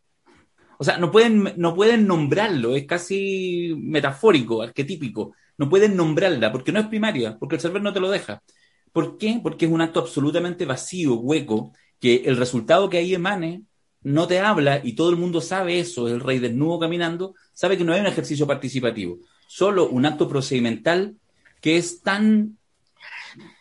O 0.78 0.84
sea, 0.84 0.98
no 0.98 1.10
pueden, 1.10 1.54
no 1.56 1.74
pueden 1.74 2.06
nombrarlo, 2.06 2.76
es 2.76 2.84
casi 2.84 3.74
metafórico, 3.78 4.60
arquetípico. 4.60 5.32
No 5.56 5.70
pueden 5.70 5.96
nombrarla 5.96 6.52
porque 6.52 6.70
no 6.70 6.78
es 6.78 6.86
primaria, 6.88 7.38
porque 7.38 7.54
el 7.54 7.62
server 7.62 7.80
no 7.80 7.94
te 7.94 8.00
lo 8.00 8.10
deja. 8.10 8.42
¿Por 8.92 9.16
qué? 9.16 9.40
Porque 9.42 9.64
es 9.64 9.72
un 9.72 9.80
acto 9.80 10.00
absolutamente 10.00 10.66
vacío, 10.66 11.14
hueco, 11.14 11.72
que 11.98 12.16
el 12.26 12.36
resultado 12.36 12.90
que 12.90 12.98
ahí 12.98 13.14
emane 13.14 13.62
no 14.02 14.26
te 14.26 14.40
habla 14.40 14.78
y 14.84 14.92
todo 14.92 15.08
el 15.08 15.16
mundo 15.16 15.40
sabe 15.40 15.80
eso, 15.80 16.06
el 16.06 16.20
rey 16.20 16.38
desnudo 16.38 16.80
caminando, 16.80 17.34
sabe 17.54 17.78
que 17.78 17.84
no 17.84 17.94
hay 17.94 18.02
un 18.02 18.08
ejercicio 18.08 18.46
participativo, 18.46 19.20
solo 19.46 19.88
un 19.88 20.04
acto 20.04 20.28
procedimental 20.28 21.16
que 21.62 21.78
es 21.78 22.02
tan 22.02 22.58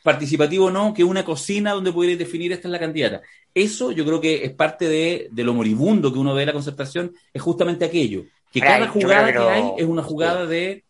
participativo 0.03 0.69
no 0.69 0.93
que 0.93 1.03
una 1.03 1.23
cocina 1.23 1.71
donde 1.71 1.91
pudierais 1.91 2.19
definir 2.19 2.51
esta 2.51 2.67
es 2.67 2.71
la 2.71 2.79
candidata. 2.79 3.21
Eso 3.53 3.91
yo 3.91 4.05
creo 4.05 4.19
que 4.19 4.43
es 4.43 4.51
parte 4.51 4.87
de, 4.87 5.29
lo 5.33 5.53
moribundo 5.53 6.11
que 6.11 6.19
uno 6.19 6.33
ve 6.33 6.41
de 6.41 6.47
la 6.47 6.53
concertación, 6.53 7.15
es 7.33 7.41
justamente 7.41 7.85
aquello, 7.85 8.25
que 8.51 8.59
cada 8.59 8.87
jugada 8.89 9.31
que, 9.31 9.39
hay 9.39 9.63
es 9.77 9.85
una 9.85 10.03
jugada 10.03 10.45
de, 10.45 10.83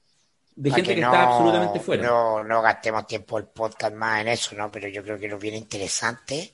gente 0.61 0.95
que, 0.95 1.01
está 1.01 1.23
absolutamente 1.23 1.79
fuera. 1.79 2.03
No, 2.03 2.43
no 2.43 2.61
gastemos 2.61 3.05
tiempo 3.05 3.37
el 3.37 3.45
podcast 3.45 3.95
más 3.95 4.21
en 4.21 4.29
eso, 4.29 4.55
¿no? 4.55 4.71
Pero 4.71 4.87
yo 4.87 5.03
creo 5.03 5.17
que 5.17 5.27
lo 5.27 5.37
viene 5.37 5.57
interesante 5.57 6.53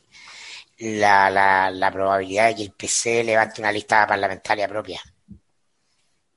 la, 0.79 1.29
la, 1.29 1.71
la 1.71 1.91
probabilidad 1.91 2.47
de 2.49 2.55
que 2.55 2.63
el 2.63 2.71
PC 2.71 3.23
levante 3.23 3.61
una 3.61 3.71
lista 3.71 4.05
parlamentaria 4.05 4.67
propia. 4.67 5.01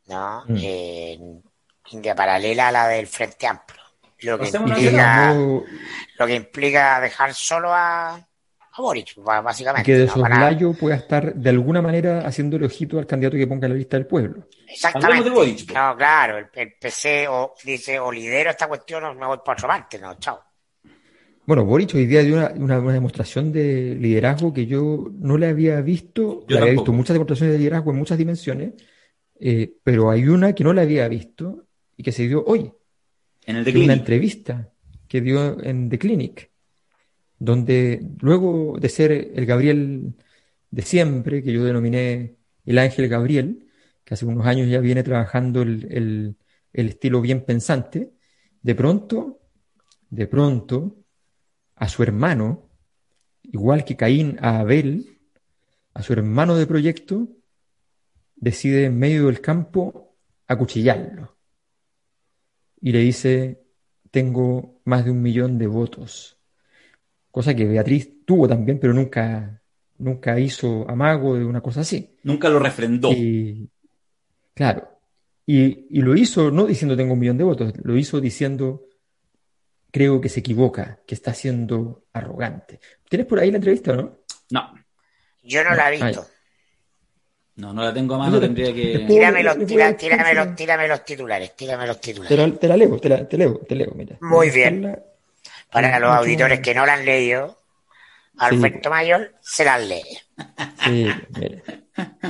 ¿No? 0.06 0.44
Mm. 0.46 0.56
Eh, 0.60 1.18
paralela 2.16 2.68
a 2.68 2.72
la 2.72 2.88
del 2.88 3.06
Frente 3.06 3.46
Amplio. 3.46 3.81
Lo 4.22 4.38
que, 4.38 4.48
implica, 4.48 5.34
lo 5.34 6.26
que 6.26 6.34
implica 6.34 7.00
dejar 7.00 7.34
solo 7.34 7.72
a, 7.72 8.14
a 8.14 8.82
Boric, 8.82 9.16
básicamente. 9.16 9.84
Que 9.84 9.98
de 9.98 10.08
soslayo 10.08 10.72
pueda 10.72 10.96
estar 10.96 11.34
de 11.34 11.50
alguna 11.50 11.82
manera 11.82 12.20
haciendo 12.26 12.56
el 12.56 12.64
ojito 12.64 12.98
al 12.98 13.06
candidato 13.06 13.36
que 13.36 13.46
ponga 13.46 13.66
en 13.66 13.72
la 13.72 13.78
lista 13.78 13.96
del 13.96 14.06
pueblo. 14.06 14.48
Exactamente. 14.66 15.30
Pues. 15.30 15.66
No, 15.68 15.96
claro, 15.96 16.38
el, 16.38 16.72
PC 16.80 17.28
o, 17.28 17.54
dice 17.64 17.98
o 17.98 18.10
lidero 18.10 18.50
esta 18.50 18.68
cuestión 18.68 19.04
o 19.04 19.14
me 19.14 19.26
voy 19.26 19.38
por 19.44 19.54
otra 19.54 19.68
parte, 19.68 19.98
no, 19.98 20.14
chao. 20.18 20.40
Bueno, 21.44 21.64
Boric 21.64 21.94
hoy 21.96 22.06
día 22.06 22.22
dio 22.22 22.36
una, 22.36 22.78
una, 22.78 22.92
demostración 22.92 23.52
de 23.52 23.96
liderazgo 23.96 24.54
que 24.54 24.66
yo 24.66 25.08
no 25.12 25.36
le 25.36 25.48
había 25.48 25.80
visto. 25.80 26.46
Yo 26.46 26.58
había 26.58 26.72
visto 26.72 26.92
muchas 26.92 27.14
demostraciones 27.14 27.54
de 27.54 27.58
liderazgo 27.58 27.90
en 27.90 27.98
muchas 27.98 28.16
dimensiones, 28.16 28.74
eh, 29.40 29.74
pero 29.82 30.10
hay 30.10 30.28
una 30.28 30.54
que 30.54 30.62
no 30.62 30.72
la 30.72 30.82
había 30.82 31.08
visto 31.08 31.64
y 31.96 32.02
que 32.04 32.12
se 32.12 32.28
dio 32.28 32.44
hoy. 32.46 32.72
En 33.44 33.56
el 33.56 33.76
Una 33.76 33.94
entrevista 33.94 34.70
que 35.08 35.20
dio 35.20 35.62
en 35.62 35.88
The 35.88 35.98
Clinic, 35.98 36.50
donde 37.38 38.00
luego 38.20 38.78
de 38.78 38.88
ser 38.88 39.12
el 39.12 39.46
Gabriel 39.46 40.14
de 40.70 40.82
siempre, 40.82 41.42
que 41.42 41.52
yo 41.52 41.64
denominé 41.64 42.36
el 42.64 42.78
Ángel 42.78 43.08
Gabriel, 43.08 43.68
que 44.04 44.14
hace 44.14 44.26
unos 44.26 44.46
años 44.46 44.68
ya 44.68 44.80
viene 44.80 45.02
trabajando 45.02 45.62
el, 45.62 46.36
el 46.72 46.88
estilo 46.88 47.20
bien 47.20 47.44
pensante, 47.44 48.12
de 48.62 48.74
pronto, 48.74 49.40
de 50.08 50.26
pronto, 50.26 50.96
a 51.74 51.88
su 51.88 52.02
hermano, 52.02 52.70
igual 53.42 53.84
que 53.84 53.96
Caín 53.96 54.38
a 54.40 54.60
Abel, 54.60 55.18
a 55.94 56.02
su 56.02 56.12
hermano 56.12 56.56
de 56.56 56.66
proyecto, 56.66 57.28
decide 58.36 58.86
en 58.86 58.98
medio 58.98 59.26
del 59.26 59.40
campo 59.40 60.16
acuchillarlo. 60.46 61.36
Y 62.82 62.92
le 62.92 62.98
dice, 62.98 63.62
tengo 64.10 64.80
más 64.84 65.04
de 65.04 65.10
un 65.10 65.22
millón 65.22 65.56
de 65.56 65.66
votos. 65.66 66.36
Cosa 67.30 67.54
que 67.54 67.64
Beatriz 67.64 68.26
tuvo 68.26 68.46
también, 68.46 68.78
pero 68.78 68.92
nunca, 68.92 69.62
nunca 69.98 70.38
hizo 70.38 70.88
amago 70.90 71.36
de 71.36 71.44
una 71.44 71.62
cosa 71.62 71.80
así. 71.80 72.18
Nunca 72.24 72.50
lo 72.50 72.58
refrendó. 72.58 73.10
claro. 74.52 74.88
Y, 75.46 75.86
y, 75.98 76.02
lo 76.02 76.14
hizo 76.16 76.52
no 76.52 76.66
diciendo 76.66 76.96
tengo 76.96 77.14
un 77.14 77.18
millón 77.18 77.36
de 77.36 77.42
votos, 77.42 77.72
lo 77.82 77.96
hizo 77.96 78.20
diciendo 78.20 78.84
creo 79.92 80.20
que 80.20 80.28
se 80.28 80.40
equivoca, 80.40 81.00
que 81.06 81.14
está 81.14 81.34
siendo 81.34 82.06
arrogante. 82.12 82.80
¿Tienes 83.08 83.26
por 83.26 83.38
ahí 83.38 83.50
la 83.50 83.58
entrevista 83.58 83.92
o 83.92 83.96
no? 83.96 84.18
No. 84.50 84.74
Yo 85.42 85.62
no 85.62 85.74
la 85.74 85.92
he 85.92 86.02
visto. 86.02 86.26
No, 87.56 87.72
no 87.72 87.82
la 87.82 87.92
tengo 87.92 88.14
a 88.14 88.18
mano, 88.18 88.40
tendría 88.40 88.72
que... 88.72 89.04
Tírame 89.06 89.42
los, 89.42 89.58
tírame, 89.66 90.34
los, 90.34 90.56
tírame 90.56 90.88
los 90.88 91.04
titulares, 91.04 91.54
tírame 91.54 91.86
los 91.86 92.00
titulares. 92.00 92.58
Te 92.58 92.68
la, 92.68 92.76
leo, 92.76 92.98
te 92.98 93.08
la, 93.08 93.28
te 93.28 93.36
leo, 93.36 93.58
te 93.58 93.74
leo, 93.74 93.92
mira. 93.94 94.16
Muy 94.20 94.50
bien. 94.50 94.98
Para 95.70 95.98
los 95.98 96.10
auditores 96.10 96.60
que 96.60 96.74
no 96.74 96.86
la 96.86 96.94
han 96.94 97.04
leído, 97.04 97.58
Alberto 98.38 98.88
Mayor 98.88 99.34
se 99.40 99.64
las 99.64 99.86
lee. 99.86 100.02
Sí, 100.84 101.08
mire. 101.38 101.62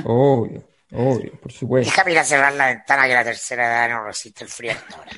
Obvio, 0.03 0.67
obvio, 0.91 1.31
por 1.39 1.51
supuesto. 1.51 1.89
Déjame 1.89 2.11
ir 2.11 2.19
a 2.19 2.23
cerrar 2.23 2.53
la 2.53 2.67
ventana 2.67 3.07
que 3.07 3.13
la 3.13 3.23
tercera 3.23 3.65
edad 3.65 3.95
no 3.95 4.05
resiste 4.05 4.43
el 4.43 4.49
frío 4.49 4.71
hasta 4.73 4.97
ahora. 4.97 5.11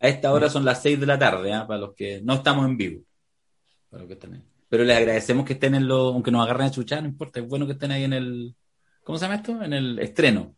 A 0.00 0.08
esta 0.08 0.32
hora 0.32 0.50
son 0.50 0.64
las 0.64 0.82
6 0.82 1.00
de 1.00 1.06
la 1.06 1.18
tarde, 1.18 1.50
¿eh? 1.50 1.62
para 1.66 1.78
los 1.80 1.94
que 1.94 2.20
no 2.22 2.34
estamos 2.34 2.66
en 2.66 2.76
vivo. 2.76 3.02
Pero 4.74 4.82
les 4.82 4.96
agradecemos 4.96 5.46
que 5.46 5.52
estén 5.52 5.76
en 5.76 5.86
lo, 5.86 6.08
aunque 6.08 6.32
nos 6.32 6.42
agarren 6.42 6.66
a 6.66 6.70
chuchar, 6.72 7.00
no 7.00 7.08
importa, 7.08 7.38
es 7.38 7.46
bueno 7.46 7.64
que 7.64 7.74
estén 7.74 7.92
ahí 7.92 8.02
en 8.02 8.12
el, 8.12 8.56
¿cómo 9.04 9.16
se 9.16 9.24
llama 9.24 9.36
esto? 9.36 9.62
En 9.62 9.72
el 9.72 10.00
estreno. 10.00 10.56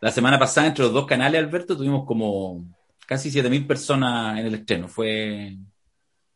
La 0.00 0.10
semana 0.10 0.38
pasada, 0.38 0.68
entre 0.68 0.84
los 0.84 0.94
dos 0.94 1.04
canales, 1.04 1.38
Alberto, 1.38 1.76
tuvimos 1.76 2.06
como 2.06 2.64
casi 3.06 3.30
7.000 3.30 3.66
personas 3.66 4.38
en 4.38 4.46
el 4.46 4.54
estreno. 4.54 4.88
Fue. 4.88 5.58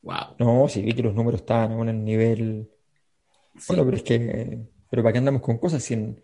¡Wow! 0.02 0.36
No, 0.38 0.68
sí, 0.68 0.82
vi 0.82 0.92
que 0.92 1.02
los 1.02 1.14
números 1.14 1.40
estaban 1.40 1.80
en 1.80 1.88
el 1.88 2.04
nivel. 2.04 2.68
Bueno, 3.68 3.82
pero 3.86 3.96
es 3.96 4.02
que. 4.02 4.58
Pero 4.90 5.02
¿para 5.02 5.14
qué 5.14 5.18
andamos 5.20 5.40
con 5.40 5.56
cosas 5.56 5.82
si 5.82 5.94
en, 5.94 6.22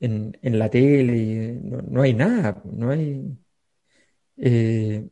en, 0.00 0.58
la 0.58 0.68
tele 0.68 1.58
no, 1.62 1.78
no, 1.80 2.02
hay 2.02 2.12
nada? 2.12 2.60
No 2.62 2.90
hay. 2.90 3.38
Eh, 4.36 5.08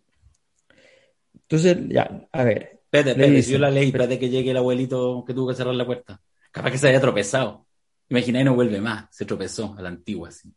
entonces, 1.33 1.79
ya, 1.89 2.29
a 2.31 2.45
ver. 2.45 2.82
Espérate, 2.93 3.13
espérate, 3.13 3.51
yo 3.51 3.59
la 3.59 3.71
ley, 3.71 3.87
espérate 3.87 4.19
que 4.19 4.29
llegue 4.29 4.51
el 4.51 4.57
abuelito 4.59 5.25
que 5.27 5.33
tuvo 5.33 5.49
que 5.49 5.55
cerrar 5.55 5.75
la 5.75 5.87
puerta. 5.87 6.21
Capaz 6.51 6.73
que 6.73 6.77
se 6.77 6.89
haya 6.89 7.01
tropezado. 7.01 7.67
Imagina 8.11 8.43
y 8.43 8.45
no 8.45 8.55
vuelve 8.55 8.83
más. 8.83 9.07
Se 9.11 9.25
tropezó 9.25 9.75
a 9.79 9.81
la 9.81 9.89
antigua, 9.89 10.29
así. 10.29 10.53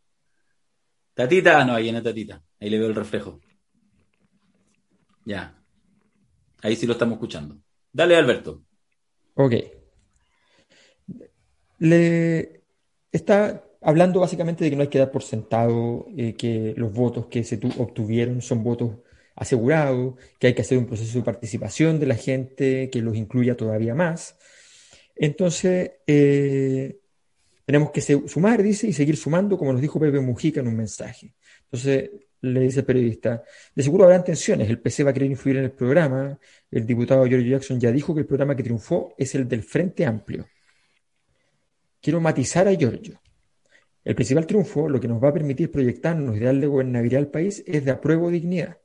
Tatita, 1.13 1.63
no, 1.63 1.73
ahí 1.75 1.83
viene 1.83 2.01
Tatita. 2.01 2.43
Ahí 2.59 2.69
le 2.69 2.77
veo 2.77 2.89
el 2.89 2.95
reflejo. 2.95 3.39
Ya. 5.23 5.57
Ahí 6.61 6.75
sí 6.75 6.85
lo 6.85 6.91
estamos 6.91 7.13
escuchando. 7.13 7.57
Dale, 7.93 8.17
Alberto. 8.17 8.63
Ok. 9.35 9.53
Le 11.79 12.63
está 13.13 13.63
hablando 13.79 14.19
básicamente 14.19 14.65
de 14.65 14.71
que 14.71 14.75
no 14.75 14.81
hay 14.81 14.89
que 14.89 14.99
dar 14.99 15.11
por 15.11 15.23
sentado 15.23 16.05
eh, 16.17 16.35
que 16.35 16.73
los 16.75 16.91
votos 16.91 17.27
que 17.27 17.45
se 17.45 17.57
obtuvieron 17.77 18.41
son 18.41 18.61
votos 18.61 18.97
asegurado, 19.35 20.17
que 20.39 20.47
hay 20.47 20.53
que 20.53 20.61
hacer 20.61 20.77
un 20.77 20.85
proceso 20.85 21.17
de 21.17 21.23
participación 21.23 21.99
de 21.99 22.05
la 22.05 22.15
gente 22.15 22.89
que 22.89 23.01
los 23.01 23.15
incluya 23.15 23.55
todavía 23.55 23.93
más. 23.93 24.37
Entonces, 25.15 25.91
eh, 26.07 26.99
tenemos 27.65 27.91
que 27.91 28.01
sumar, 28.01 28.61
dice, 28.63 28.87
y 28.87 28.93
seguir 28.93 29.17
sumando, 29.17 29.57
como 29.57 29.73
nos 29.73 29.81
dijo 29.81 29.99
Pepe 29.99 30.19
Mujica 30.19 30.59
en 30.61 30.67
un 30.67 30.77
mensaje. 30.77 31.33
Entonces, 31.63 32.11
le 32.41 32.59
dice 32.59 32.81
el 32.81 32.85
periodista, 32.85 33.43
de 33.73 33.83
seguro 33.83 34.03
habrán 34.03 34.23
tensiones, 34.23 34.69
el 34.69 34.79
PC 34.79 35.03
va 35.03 35.09
a 35.09 35.13
querer 35.13 35.31
influir 35.31 35.57
en 35.57 35.63
el 35.65 35.71
programa, 35.71 36.37
el 36.69 36.85
diputado 36.85 37.25
George 37.25 37.49
Jackson 37.49 37.79
ya 37.79 37.91
dijo 37.91 38.13
que 38.13 38.21
el 38.21 38.27
programa 38.27 38.55
que 38.55 38.63
triunfó 38.63 39.15
es 39.17 39.33
el 39.35 39.47
del 39.47 39.63
Frente 39.63 40.05
Amplio. 40.05 40.47
Quiero 42.01 42.21
matizar 42.21 42.67
a 42.67 42.73
Giorgio. 42.73 43.19
El 44.03 44.13
principal 44.13 44.45
triunfo, 44.45 44.87
lo 44.87 44.99
que 44.99 45.07
nos 45.07 45.23
va 45.23 45.29
a 45.29 45.33
permitir 45.33 45.71
proyectarnos 45.71 46.37
y 46.37 46.41
darle 46.41 46.67
gobernabilidad 46.67 47.21
al 47.21 47.31
país, 47.31 47.63
es 47.65 47.83
de 47.83 47.89
apruebo 47.89 48.29
dignidad. 48.29 48.77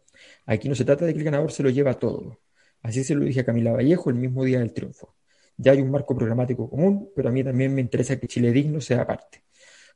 Aquí 0.50 0.68
no 0.68 0.74
se 0.74 0.84
trata 0.84 1.06
de 1.06 1.12
que 1.12 1.18
el 1.20 1.24
ganador 1.24 1.52
se 1.52 1.62
lo 1.62 1.70
lleva 1.70 1.94
todo. 1.94 2.40
Así 2.82 3.04
se 3.04 3.14
lo 3.14 3.24
dije 3.24 3.38
a 3.38 3.44
Camila 3.44 3.70
Vallejo 3.70 4.10
el 4.10 4.16
mismo 4.16 4.42
día 4.44 4.58
del 4.58 4.72
triunfo. 4.72 5.14
Ya 5.56 5.70
hay 5.70 5.80
un 5.80 5.92
marco 5.92 6.16
programático 6.16 6.68
común, 6.68 7.08
pero 7.14 7.28
a 7.28 7.32
mí 7.32 7.44
también 7.44 7.72
me 7.72 7.80
interesa 7.80 8.18
que 8.18 8.26
Chile 8.26 8.50
Digno 8.50 8.80
sea 8.80 9.06
parte. 9.06 9.44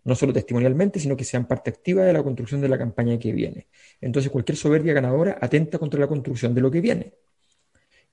No 0.05 0.15
solo 0.15 0.33
testimonialmente, 0.33 1.01
sino 1.01 1.17
que 1.17 1.25
sean 1.25 1.49
parte 1.49 1.71
activa 1.71 2.05
de 2.05 2.13
la 2.13 2.23
construcción 2.23 2.61
de 2.61 2.69
la 2.69 2.79
campaña 2.79 3.19
que 3.19 3.33
viene. 3.33 3.67
Entonces 4.01 4.31
cualquier 4.31 4.57
soberbia 4.57 4.93
ganadora 4.93 5.39
atenta 5.41 5.77
contra 5.77 5.99
la 5.99 6.07
construcción 6.07 6.55
de 6.55 6.61
lo 6.61 6.71
que 6.71 6.81
viene. 6.81 7.15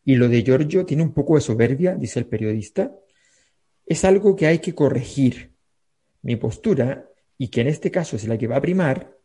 Y 0.04 0.16
lo 0.16 0.28
de 0.28 0.42
Giorgio 0.42 0.84
tiene 0.84 1.04
un 1.04 1.14
poco 1.14 1.36
de 1.36 1.42
soberbia, 1.42 1.94
dice 1.94 2.18
el 2.18 2.26
periodista. 2.26 2.92
Es 3.86 4.04
algo 4.04 4.36
que 4.36 4.48
hay 4.48 4.58
que 4.58 4.74
corregir. 4.74 5.52
Mi 6.24 6.38
postura, 6.38 7.08
y 7.38 7.50
que 7.50 7.62
en 7.62 7.68
este 7.68 7.92
caso 7.92 8.16
es 8.16 8.28
la 8.28 8.36
que 8.36 8.48
va 8.48 8.56
a 8.56 8.62
primar, 8.62 9.21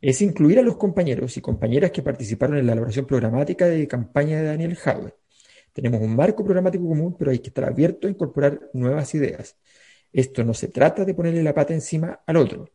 es 0.00 0.22
incluir 0.22 0.58
a 0.58 0.62
los 0.62 0.76
compañeros 0.76 1.36
y 1.36 1.40
compañeras 1.40 1.90
que 1.90 2.02
participaron 2.02 2.58
en 2.58 2.66
la 2.66 2.72
elaboración 2.72 3.06
programática 3.06 3.66
de 3.66 3.88
campaña 3.88 4.38
de 4.38 4.46
Daniel 4.46 4.76
Jaue. 4.76 5.14
Tenemos 5.72 6.00
un 6.00 6.14
marco 6.14 6.44
programático 6.44 6.88
común, 6.88 7.16
pero 7.18 7.30
hay 7.30 7.38
que 7.40 7.48
estar 7.48 7.64
abierto 7.64 8.06
a 8.06 8.10
incorporar 8.10 8.70
nuevas 8.72 9.14
ideas. 9.14 9.56
Esto 10.12 10.44
no 10.44 10.54
se 10.54 10.68
trata 10.68 11.04
de 11.04 11.14
ponerle 11.14 11.42
la 11.42 11.54
pata 11.54 11.74
encima 11.74 12.20
al 12.26 12.36
otro. 12.36 12.70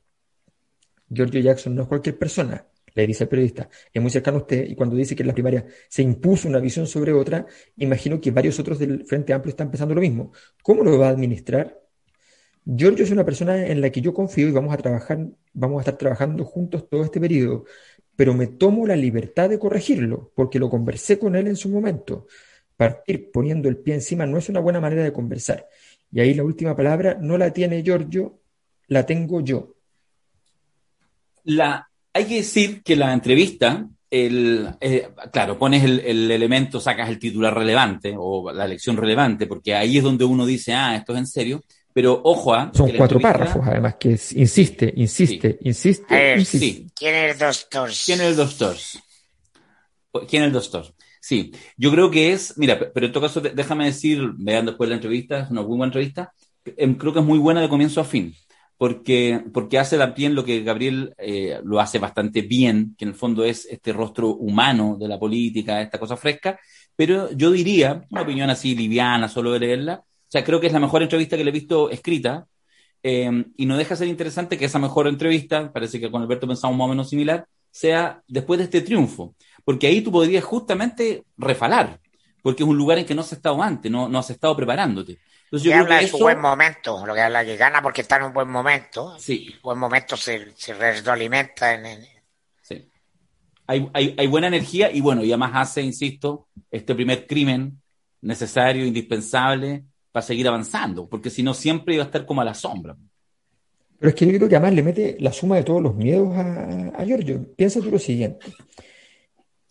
Giorgio 1.09 1.41
Jackson 1.41 1.76
no 1.76 1.84
es 1.84 1.88
cualquier 1.88 2.17
persona, 2.17 2.65
le 2.95 3.07
dice 3.07 3.24
el 3.24 3.30
periodista, 3.30 3.69
es 3.91 4.01
muy 4.01 4.11
cercano 4.11 4.38
a 4.38 4.41
usted 4.41 4.67
y 4.67 4.76
cuando 4.76 4.95
dice 4.95 5.15
que 5.15 5.24
en 5.24 5.28
la 5.28 5.34
primaria 5.34 5.65
se 5.88 6.01
impuso 6.01 6.47
una 6.47 6.59
visión 6.59 6.88
sobre 6.88 7.13
otra, 7.13 7.45
imagino 7.78 8.21
que 8.21 8.32
varios 8.32 8.59
otros 8.59 8.80
del 8.80 9.05
Frente 9.05 9.34
Amplio 9.34 9.51
están 9.51 9.69
pensando 9.69 9.95
lo 9.95 10.01
mismo. 10.01 10.32
¿Cómo 10.61 10.84
lo 10.84 10.97
va 10.97 11.07
a 11.07 11.11
administrar? 11.11 11.82
Giorgio 12.66 13.03
es 13.03 13.11
una 13.11 13.26
persona 13.26 13.66
en 13.66 13.82
la 13.82 13.89
que 13.89 14.01
yo 14.01 14.14
confío 14.14 14.47
y 14.47 14.51
vamos 14.51 14.74
a 14.74 14.78
trabajar, 14.78 15.20
vamos 15.53 15.78
a 15.78 15.82
estar 15.82 15.97
trabajando 15.97 16.45
juntos 16.45 16.88
todo 16.89 17.03
este 17.03 17.20
periodo, 17.20 17.66
pero 18.16 18.34
me 18.34 18.47
tomo 18.47 18.88
la 18.88 18.95
libertad 18.95 19.49
de 19.49 19.59
corregirlo, 19.59 20.32
porque 20.36 20.59
lo 20.59 20.70
conversé 20.70 21.20
con 21.20 21.36
él 21.36 21.47
en 21.47 21.55
su 21.55 21.70
momento. 21.70 22.28
Partir 22.78 23.32
poniendo 23.32 23.70
el 23.70 23.78
pie 23.78 23.95
encima 23.95 24.26
no 24.26 24.38
es 24.38 24.49
una 24.49 24.59
buena 24.59 24.80
manera 24.80 25.03
de 25.03 25.14
conversar. 25.14 25.68
Y 26.11 26.20
ahí 26.20 26.34
la 26.34 26.43
última 26.43 26.76
palabra 26.76 27.18
no 27.20 27.38
la 27.38 27.51
tiene 27.51 27.84
Giorgio, 27.84 28.39
la 28.88 29.05
tengo 29.05 29.41
yo. 29.41 29.76
La, 31.45 31.89
hay 32.14 32.26
que 32.26 32.36
decir 32.36 32.82
que 32.84 32.95
la 32.95 33.11
entrevista, 33.14 33.89
el, 34.09 34.70
eh, 34.80 35.09
claro, 35.32 35.57
pones 35.57 35.84
el, 35.84 35.99
el, 35.99 36.32
elemento, 36.32 36.80
sacas 36.80 37.09
el 37.09 37.20
titular 37.20 37.53
relevante 37.53 38.16
o 38.18 38.51
la 38.53 38.68
lección 38.68 38.95
relevante, 38.95 39.47
porque 39.47 39.74
ahí 39.74 39.97
es 39.97 40.03
donde 40.03 40.24
uno 40.24 40.45
dice, 40.45 40.74
ah, 40.74 40.95
esto 40.95 41.14
es 41.14 41.20
en 41.20 41.28
serio. 41.28 41.64
Pero 41.93 42.19
ojo 42.23 42.53
a. 42.53 42.71
Son 42.73 42.91
cuatro 42.91 43.19
párrafos, 43.19 43.61
además, 43.65 43.95
que 43.99 44.13
es, 44.13 44.33
insiste, 44.33 44.91
insiste, 44.95 45.51
sí. 45.51 45.57
insiste, 45.61 46.13
ver, 46.13 46.39
insiste. 46.39 46.65
Sí. 46.65 46.91
¿Quién 46.95 47.15
es 47.15 47.33
el 47.33 47.39
doctor? 47.39 47.91
¿Quién 48.05 48.21
es 48.21 48.27
el 48.27 48.35
doctor? 48.35 48.75
¿Quién 50.27 50.43
es 50.43 50.47
el 50.47 50.53
doctor? 50.53 50.85
Sí, 51.23 51.53
yo 51.77 51.89
creo 51.89 52.11
que 52.11 52.33
es, 52.33 52.57
mira, 52.57 52.77
pero 52.93 53.05
en 53.05 53.13
todo 53.13 53.23
caso, 53.23 53.39
déjame 53.39 53.85
decir, 53.85 54.31
vean 54.35 54.65
después 54.65 54.89
la 54.89 54.97
entrevista, 54.97 55.39
es 55.39 55.51
una 55.51 55.61
muy 55.61 55.77
buena 55.77 55.85
entrevista, 55.85 56.33
creo 56.63 57.13
que 57.13 57.19
es 57.19 57.25
muy 57.25 57.39
buena 57.39 57.61
de 57.61 57.69
comienzo 57.69 58.01
a 58.01 58.03
fin, 58.03 58.35
porque, 58.77 59.41
porque 59.53 59.79
hace 59.79 59.97
también 59.97 60.35
lo 60.35 60.43
que 60.43 60.63
Gabriel 60.63 61.13
eh, 61.17 61.61
lo 61.63 61.79
hace 61.79 61.97
bastante 61.97 62.41
bien, 62.41 62.93
que 62.97 63.05
en 63.05 63.11
el 63.11 63.15
fondo 63.15 63.45
es 63.45 63.65
este 63.67 63.93
rostro 63.93 64.35
humano 64.35 64.97
de 64.99 65.07
la 65.07 65.17
política, 65.17 65.81
esta 65.81 65.97
cosa 65.97 66.17
fresca, 66.17 66.59
pero 66.93 67.31
yo 67.31 67.51
diría, 67.51 68.03
una 68.09 68.23
opinión 68.23 68.49
así 68.49 68.75
liviana, 68.75 69.29
solo 69.29 69.53
de 69.53 69.59
leerla, 69.59 70.03
sea, 70.34 70.43
creo 70.43 70.59
que 70.59 70.67
es 70.67 70.73
la 70.73 70.79
mejor 70.79 71.03
entrevista 71.03 71.38
que 71.38 71.43
le 71.43 71.49
he 71.49 71.53
visto 71.53 71.89
escrita, 71.89 72.47
eh, 73.01 73.45
y 73.57 73.65
no 73.65 73.77
deja 73.77 73.91
de 73.91 73.97
ser 73.97 74.07
interesante 74.07 74.57
que 74.57 74.65
esa 74.65 74.79
mejor 74.79 75.07
entrevista, 75.07 75.71
parece 75.71 75.99
que 75.99 76.09
con 76.09 76.21
Alberto 76.21 76.47
pensamos 76.47 76.77
más 76.77 76.86
o 76.86 76.89
menos 76.89 77.09
similar, 77.09 77.45
sea 77.69 78.21
después 78.27 78.59
de 78.59 78.65
este 78.65 78.81
triunfo 78.81 79.36
porque 79.63 79.88
ahí 79.88 80.01
tú 80.01 80.11
podrías 80.11 80.43
justamente 80.43 81.23
refalar, 81.38 81.99
porque 82.41 82.63
es 82.63 82.69
un 82.69 82.77
lugar 82.77 82.97
en 82.97 83.05
que 83.05 83.15
no 83.15 83.21
has 83.21 83.31
estado 83.31 83.61
antes, 83.61 83.91
no, 83.91 84.09
no 84.09 84.19
has 84.19 84.29
estado 84.29 84.55
preparándote. 84.55 85.19
Entonces, 85.45 85.71
yo 85.71 85.77
habla 85.77 85.97
de 85.97 86.05
eso... 86.05 86.17
su 86.17 86.23
buen 86.23 86.39
momento, 86.39 87.05
lo 87.05 87.13
que 87.13 87.21
habla 87.21 87.45
que 87.45 87.55
gana 87.55 87.81
porque 87.81 88.01
está 88.01 88.17
en 88.17 88.23
un 88.23 88.34
buen 88.34 88.49
momento. 88.49 89.17
Sí. 89.19 89.55
buen 89.61 89.77
momento 89.77 90.17
se, 90.17 90.51
se 90.55 90.73
retroalimenta 90.73 91.75
en, 91.75 91.86
en... 91.86 92.05
Sí. 92.61 92.89
Hay, 93.67 93.88
hay, 93.93 94.15
hay, 94.17 94.27
buena 94.27 94.47
energía 94.47 94.91
y 94.91 94.99
bueno, 94.99 95.23
y 95.23 95.31
además 95.31 95.51
hace, 95.53 95.81
insisto, 95.81 96.47
este 96.71 96.95
primer 96.95 97.27
crimen 97.27 97.81
necesario, 98.21 98.86
indispensable 98.86 99.84
para 100.14 100.26
seguir 100.26 100.47
avanzando, 100.47 101.09
porque 101.09 101.32
si 101.32 101.41
no 101.41 101.55
siempre 101.55 101.95
iba 101.95 102.03
a 102.03 102.05
estar 102.05 102.26
como 102.26 102.39
a 102.39 102.45
la 102.45 102.53
sombra. 102.53 102.95
Pero 103.97 104.09
es 104.09 104.16
que 104.16 104.26
yo 104.28 104.38
creo 104.38 104.47
que 104.47 104.55
además 104.55 104.76
le 104.76 104.84
mete 104.84 105.18
la 105.20 105.34
suma 105.34 105.55
de 105.55 105.64
todos 105.64 105.82
los 105.82 105.95
miedos 105.95 106.30
a, 106.38 107.03
Giorgio. 107.03 107.43
Piensa 107.55 107.82
tú 107.82 107.89
lo 107.89 107.97
siguiente. 107.97 108.45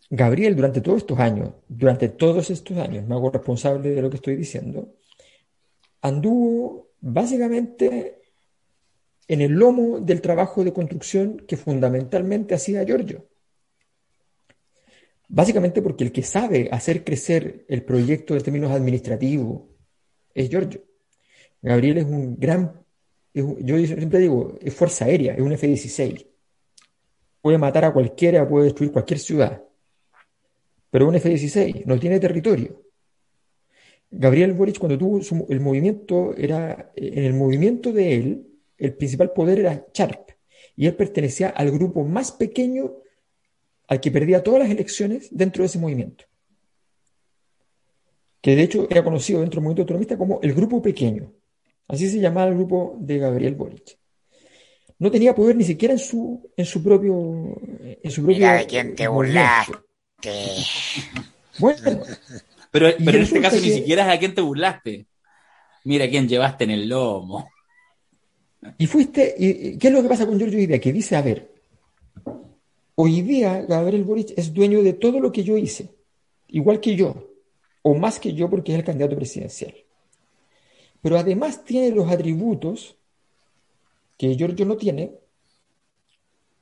Gabriel, 0.09 0.55
durante 0.55 0.81
todos 0.81 0.97
estos 0.97 1.17
años, 1.17 1.53
durante 1.69 2.09
todos 2.09 2.49
estos 2.49 2.77
años, 2.77 3.07
me 3.07 3.15
hago 3.15 3.31
responsable 3.31 3.91
de 3.91 4.01
lo 4.01 4.09
que 4.09 4.17
estoy 4.17 4.35
diciendo, 4.35 4.93
anduvo 6.01 6.89
básicamente 6.99 8.21
en 9.29 9.39
el 9.39 9.53
lomo 9.53 10.01
del 10.01 10.19
trabajo 10.19 10.65
de 10.65 10.73
construcción 10.73 11.37
que 11.47 11.55
fundamentalmente 11.55 12.53
hacía 12.53 12.83
Giorgio. 12.83 13.29
Básicamente 15.29 15.81
porque 15.81 16.03
el 16.03 16.11
que 16.11 16.21
sabe 16.21 16.67
hacer 16.69 17.05
crecer 17.05 17.65
el 17.69 17.83
proyecto 17.83 18.35
en 18.35 18.43
términos 18.43 18.71
administrativos 18.71 19.72
es 20.33 20.49
Giorgio. 20.49 20.81
Gabriel 21.61 21.99
es 21.99 22.05
un 22.05 22.37
gran, 22.39 22.73
es 23.33 23.43
un, 23.43 23.65
yo 23.65 23.77
siempre 23.85 24.19
digo, 24.19 24.57
es 24.61 24.73
fuerza 24.73 25.05
aérea, 25.05 25.33
es 25.33 25.41
un 25.41 25.51
F-16. 25.51 26.27
Puede 27.41 27.57
matar 27.57 27.85
a 27.85 27.93
cualquiera, 27.93 28.47
puede 28.47 28.65
destruir 28.65 28.91
cualquier 28.91 29.19
ciudad 29.19 29.63
pero 30.93 31.07
un 31.07 31.15
F-16 31.15 31.85
no 31.85 31.99
tiene 31.99 32.19
territorio. 32.19 32.83
Gabriel 34.11 34.53
Boric, 34.53 34.77
cuando 34.77 34.95
tuvo 34.95 35.23
su, 35.23 35.43
el 35.49 35.59
movimiento, 35.59 36.35
era, 36.37 36.91
en 36.95 37.23
el 37.23 37.33
movimiento 37.33 37.91
de 37.91 38.13
él, 38.13 38.47
el 38.77 38.93
principal 38.93 39.33
poder 39.33 39.61
era 39.61 39.87
Sharp, 39.91 40.29
y 40.75 40.85
él 40.85 40.93
pertenecía 40.93 41.49
al 41.49 41.71
grupo 41.71 42.03
más 42.03 42.31
pequeño 42.31 42.93
al 43.87 43.99
que 43.99 44.11
perdía 44.11 44.43
todas 44.43 44.59
las 44.59 44.69
elecciones 44.69 45.29
dentro 45.31 45.63
de 45.63 45.65
ese 45.65 45.79
movimiento. 45.79 46.25
Que 48.43 48.57
de 48.57 48.63
hecho 48.63 48.87
era 48.89 49.05
conocido 49.05 49.39
dentro 49.39 49.59
del 49.59 49.63
movimiento 49.63 49.83
autonomista 49.83 50.17
como 50.17 50.41
el 50.41 50.53
grupo 50.53 50.81
pequeño. 50.81 51.31
Así 51.87 52.09
se 52.09 52.19
llamaba 52.19 52.49
el 52.49 52.55
grupo 52.55 52.97
de 52.99 53.17
Gabriel 53.17 53.55
Boric. 53.55 53.97
No 54.99 55.09
tenía 55.09 55.33
poder 55.33 55.55
ni 55.55 55.63
siquiera 55.63 55.93
en 55.93 55.99
su, 55.99 56.51
en 56.57 56.65
su 56.65 56.83
propio. 56.83 57.15
En 57.79 58.11
su 58.11 58.21
propio 58.21 58.39
Mira 58.39 58.53
de 58.55 58.65
quién 58.67 58.95
te 58.95 59.07
burlaste. 59.07 59.73
Bueno, 61.57 62.01
pero, 62.69 62.89
pero 62.97 63.17
en 63.17 63.23
este 63.23 63.39
caso 63.39 63.55
que... 63.55 63.61
ni 63.61 63.71
siquiera 63.71 64.05
es 64.05 64.17
a 64.17 64.19
quién 64.19 64.35
te 64.35 64.41
burlaste. 64.41 65.05
Mira 65.85 66.09
quién 66.09 66.27
llevaste 66.27 66.65
en 66.65 66.71
el 66.71 66.89
lomo. 66.89 67.47
Y 68.77 68.87
fuiste, 68.87 69.35
y, 69.37 69.77
¿qué 69.77 69.87
es 69.87 69.93
lo 69.93 70.03
que 70.03 70.09
pasa 70.09 70.25
con 70.25 70.37
Giorgio 70.37 70.59
día? 70.59 70.81
Que 70.81 70.91
dice, 70.91 71.15
a 71.15 71.21
ver, 71.21 71.49
hoy 72.95 73.21
día 73.21 73.61
Gabriel 73.61 74.03
Boric 74.03 74.33
es 74.35 74.53
dueño 74.53 74.83
de 74.83 74.93
todo 74.93 75.21
lo 75.21 75.31
que 75.31 75.43
yo 75.43 75.57
hice, 75.57 75.89
igual 76.49 76.81
que 76.81 76.95
yo, 76.97 77.32
o 77.83 77.93
más 77.93 78.19
que 78.19 78.33
yo 78.33 78.49
porque 78.49 78.73
es 78.73 78.79
el 78.79 78.85
candidato 78.85 79.15
presidencial. 79.15 79.75
Pero 81.01 81.17
además 81.17 81.63
tiene 81.63 81.95
los 81.95 82.09
atributos 82.09 82.97
que 84.17 84.35
Giorgio 84.35 84.65
no 84.65 84.77
tiene, 84.77 85.19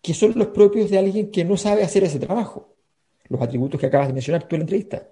que 0.01 0.13
son 0.13 0.33
los 0.35 0.47
propios 0.47 0.89
de 0.89 0.97
alguien 0.99 1.31
que 1.31 1.45
no 1.45 1.55
sabe 1.55 1.83
hacer 1.83 2.03
ese 2.03 2.19
trabajo 2.19 2.71
los 3.31 3.41
atributos 3.41 3.79
que 3.79 3.85
acabas 3.85 4.07
de 4.07 4.13
mencionar 4.13 4.45
tú 4.45 4.55
en 4.55 4.59
la 4.59 4.63
entrevista, 4.63 5.07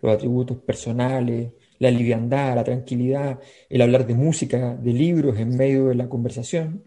los 0.00 0.14
atributos 0.14 0.58
personales, 0.58 1.52
la 1.80 1.90
liviandad, 1.90 2.54
la 2.54 2.62
tranquilidad, 2.62 3.40
el 3.68 3.82
hablar 3.82 4.06
de 4.06 4.14
música, 4.14 4.76
de 4.76 4.92
libros 4.92 5.36
en 5.40 5.56
medio 5.56 5.88
de 5.88 5.96
la 5.96 6.08
conversación, 6.08 6.84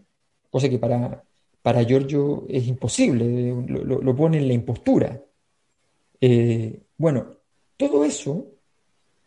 cosa 0.50 0.70
que 0.70 0.78
para, 0.78 1.22
para 1.60 1.82
Giorgio 1.82 2.46
es 2.48 2.66
imposible, 2.66 3.54
lo, 3.66 4.16
pone 4.16 4.38
en 4.38 4.48
la 4.48 4.54
impostura. 4.54 5.22
Eh, 6.22 6.80
bueno, 6.96 7.36
todo 7.76 8.02
eso, 8.02 8.46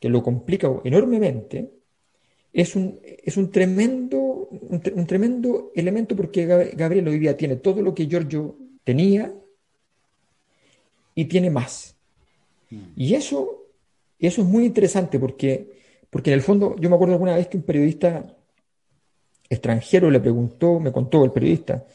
que 0.01 0.09
lo 0.09 0.23
complica 0.23 0.67
enormemente, 0.83 1.71
es 2.51 2.75
un, 2.75 2.99
es 3.03 3.37
un, 3.37 3.51
tremendo, 3.51 4.17
un, 4.17 4.81
un 4.95 5.05
tremendo 5.05 5.71
elemento 5.75 6.15
porque 6.15 6.45
Gabriel 6.45 7.07
hoy 7.07 7.19
día 7.19 7.37
tiene 7.37 7.57
todo 7.57 7.83
lo 7.83 7.93
que 7.93 8.07
Giorgio 8.07 8.57
tenía 8.83 9.31
y 11.13 11.25
tiene 11.25 11.51
más. 11.51 11.95
Y 12.95 13.13
eso, 13.13 13.67
eso 14.17 14.41
es 14.41 14.47
muy 14.47 14.65
interesante 14.65 15.19
porque, 15.19 15.71
porque 16.09 16.31
en 16.31 16.35
el 16.35 16.41
fondo, 16.41 16.75
yo 16.79 16.89
me 16.89 16.95
acuerdo 16.95 17.13
alguna 17.13 17.35
vez 17.35 17.47
que 17.47 17.57
un 17.57 17.63
periodista 17.63 18.25
extranjero 19.49 20.09
le 20.09 20.19
preguntó, 20.19 20.79
me 20.79 20.91
contó 20.91 21.23
el 21.23 21.31
periodista, 21.31 21.85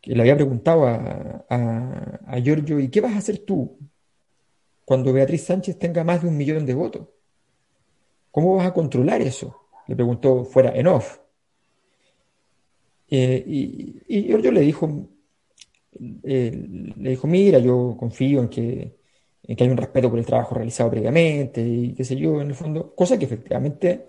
que 0.00 0.14
le 0.14 0.20
había 0.20 0.36
preguntado 0.36 0.86
a, 0.86 1.46
a, 1.48 2.20
a 2.26 2.38
Giorgio, 2.38 2.78
¿y 2.78 2.88
qué 2.88 3.00
vas 3.00 3.14
a 3.14 3.18
hacer 3.18 3.38
tú 3.38 3.76
cuando 4.84 5.12
Beatriz 5.12 5.42
Sánchez 5.42 5.78
tenga 5.78 6.04
más 6.04 6.22
de 6.22 6.28
un 6.28 6.36
millón 6.36 6.64
de 6.64 6.74
votos? 6.74 7.08
¿Cómo 8.30 8.56
vas 8.56 8.66
a 8.66 8.74
controlar 8.74 9.20
eso? 9.22 9.56
Le 9.86 9.96
preguntó 9.96 10.44
fuera 10.44 10.74
en 10.74 10.86
off. 10.86 11.18
Eh, 13.10 13.42
y, 13.46 14.02
y 14.06 14.22
Giorgio 14.24 14.52
le 14.52 14.60
dijo, 14.60 15.08
eh, 16.22 16.66
le 16.96 17.10
dijo, 17.10 17.26
mira, 17.26 17.58
yo 17.58 17.96
confío 17.98 18.40
en 18.40 18.48
que, 18.48 18.96
en 19.42 19.56
que 19.56 19.64
hay 19.64 19.70
un 19.70 19.76
respeto 19.76 20.08
por 20.08 20.18
el 20.18 20.26
trabajo 20.26 20.54
realizado 20.54 20.90
previamente 20.90 21.60
y 21.60 21.94
qué 21.94 22.04
sé 22.04 22.16
yo, 22.16 22.40
en 22.40 22.48
el 22.48 22.54
fondo, 22.54 22.94
cosa 22.94 23.18
que 23.18 23.24
efectivamente 23.24 24.06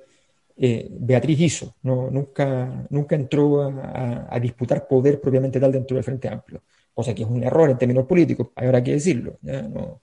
eh, 0.57 0.87
Beatriz 0.91 1.39
hizo, 1.39 1.75
no, 1.83 2.11
nunca, 2.11 2.85
nunca 2.91 3.15
entró 3.15 3.63
a, 3.63 4.39
disputar 4.39 4.87
poder 4.87 5.19
propiamente 5.19 5.59
tal 5.59 5.71
dentro 5.71 5.95
del 5.95 6.03
Frente 6.03 6.27
Amplio, 6.29 6.61
cosa 6.93 7.15
que 7.15 7.23
es 7.23 7.29
un 7.29 7.43
error 7.43 7.69
en 7.71 7.77
términos 7.77 8.05
políticos, 8.05 8.49
habrá 8.55 8.83
que 8.83 8.93
decirlo. 8.93 9.39
No, 9.41 10.01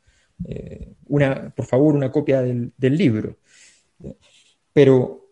una, 1.09 1.53
por 1.55 1.67
favor, 1.67 1.95
una 1.95 2.11
copia 2.13 2.43
del 2.43 2.73
libro. 2.97 3.37
Pero, 4.73 5.31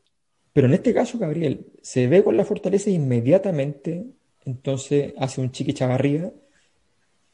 pero 0.53 0.67
en 0.67 0.75
este 0.75 0.93
caso, 0.93 1.19
Gabriel, 1.19 1.67
se 1.83 2.07
ve 2.07 2.25
con 2.25 2.37
la 2.37 2.45
fortaleza 2.45 2.91
inmediatamente 2.91 4.07
entonces 4.47 5.13
hace 5.19 5.41
un 5.41 5.51
chiqui 5.51 5.75
chavarría 5.75 6.33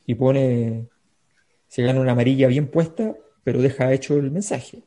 y 0.06 0.14
pone, 0.14 0.88
se 1.68 1.82
gana 1.82 2.00
una 2.00 2.12
amarilla 2.12 2.48
bien 2.48 2.68
puesta, 2.68 3.14
pero 3.44 3.60
deja 3.60 3.92
hecho 3.92 4.16
el 4.16 4.30
mensaje. 4.30 4.82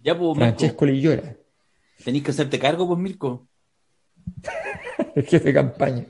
Ya, 0.00 0.18
pues, 0.18 0.38
Francesco 0.38 0.86
le 0.86 1.00
llora. 1.00 1.36
Tenés 2.02 2.22
que 2.22 2.30
hacerte 2.30 2.58
cargo, 2.58 2.86
pues, 2.86 2.98
Mirko. 2.98 3.46
el 5.14 5.24
jefe 5.24 5.48
de 5.48 5.54
campaña. 5.54 6.06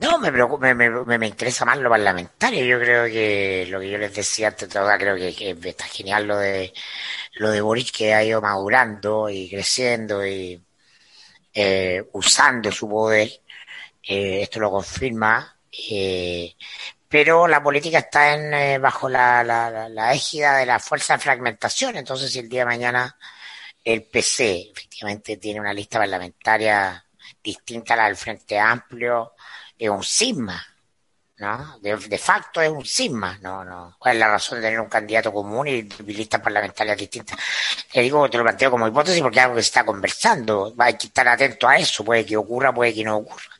No, 0.00 0.18
me, 0.18 0.32
preocupa, 0.32 0.74
me, 0.74 0.90
me, 1.18 1.26
interesa 1.26 1.64
más 1.64 1.78
lo 1.78 1.90
parlamentario. 1.90 2.64
Yo 2.64 2.78
creo 2.78 3.06
que 3.06 3.66
lo 3.68 3.80
que 3.80 3.90
yo 3.90 3.98
les 3.98 4.14
decía 4.14 4.48
antes, 4.48 4.68
creo 4.68 5.16
que, 5.16 5.56
está 5.68 5.84
genial 5.86 6.26
lo 6.26 6.38
de 6.38 6.72
lo 7.34 7.50
de 7.50 7.60
Boric 7.60 7.90
que 7.90 8.14
ha 8.14 8.24
ido 8.24 8.40
madurando 8.40 9.28
y 9.28 9.50
creciendo 9.50 10.26
y 10.26 10.62
eh, 11.52 12.04
usando 12.12 12.72
su 12.72 12.88
poder. 12.88 13.28
Eh, 14.02 14.42
esto 14.42 14.60
lo 14.60 14.70
confirma. 14.70 15.56
Eh, 15.90 16.54
pero 17.08 17.46
la 17.46 17.62
política 17.62 17.98
está 17.98 18.34
en, 18.34 18.80
bajo 18.82 19.08
la, 19.08 19.44
la, 19.44 19.88
la, 19.88 20.12
égida 20.14 20.56
de 20.56 20.66
la 20.66 20.78
fuerza 20.78 21.14
de 21.14 21.22
fragmentación. 21.22 21.96
Entonces, 21.96 22.32
si 22.32 22.40
el 22.40 22.48
día 22.48 22.60
de 22.60 22.66
mañana 22.66 23.16
el 23.84 24.04
PC 24.04 24.70
efectivamente 24.72 25.36
tiene 25.36 25.60
una 25.60 25.72
lista 25.74 25.98
parlamentaria 25.98 27.04
distinta 27.42 27.94
a 27.94 27.98
la 27.98 28.06
del 28.06 28.16
Frente 28.16 28.58
Amplio, 28.58 29.33
es 29.78 29.90
un 29.90 30.02
cisma, 30.02 30.62
¿no? 31.38 31.78
De, 31.80 32.18
facto 32.18 32.60
es 32.60 32.70
un 32.70 32.84
cisma, 32.84 33.38
¿no? 33.42 33.64
no 33.64 33.96
¿Cuál 33.98 34.16
es 34.16 34.20
la 34.20 34.28
razón 34.28 34.58
de 34.58 34.66
tener 34.66 34.80
un 34.80 34.88
candidato 34.88 35.32
común 35.32 35.66
y 35.66 35.82
listas 36.12 36.40
parlamentarias 36.40 36.96
distintas? 36.96 37.38
Te 37.92 38.00
digo, 38.00 38.28
te 38.30 38.38
lo 38.38 38.44
planteo 38.44 38.70
como 38.70 38.86
hipótesis 38.86 39.20
porque 39.20 39.38
es 39.38 39.44
algo 39.44 39.56
que 39.56 39.62
se 39.62 39.68
está 39.68 39.84
conversando. 39.84 40.74
Hay 40.78 40.96
que 40.96 41.08
estar 41.08 41.26
atento 41.26 41.68
a 41.68 41.76
eso, 41.76 42.04
puede 42.04 42.24
que 42.24 42.36
ocurra, 42.36 42.72
puede 42.72 42.94
que 42.94 43.04
no 43.04 43.16
ocurra. 43.16 43.50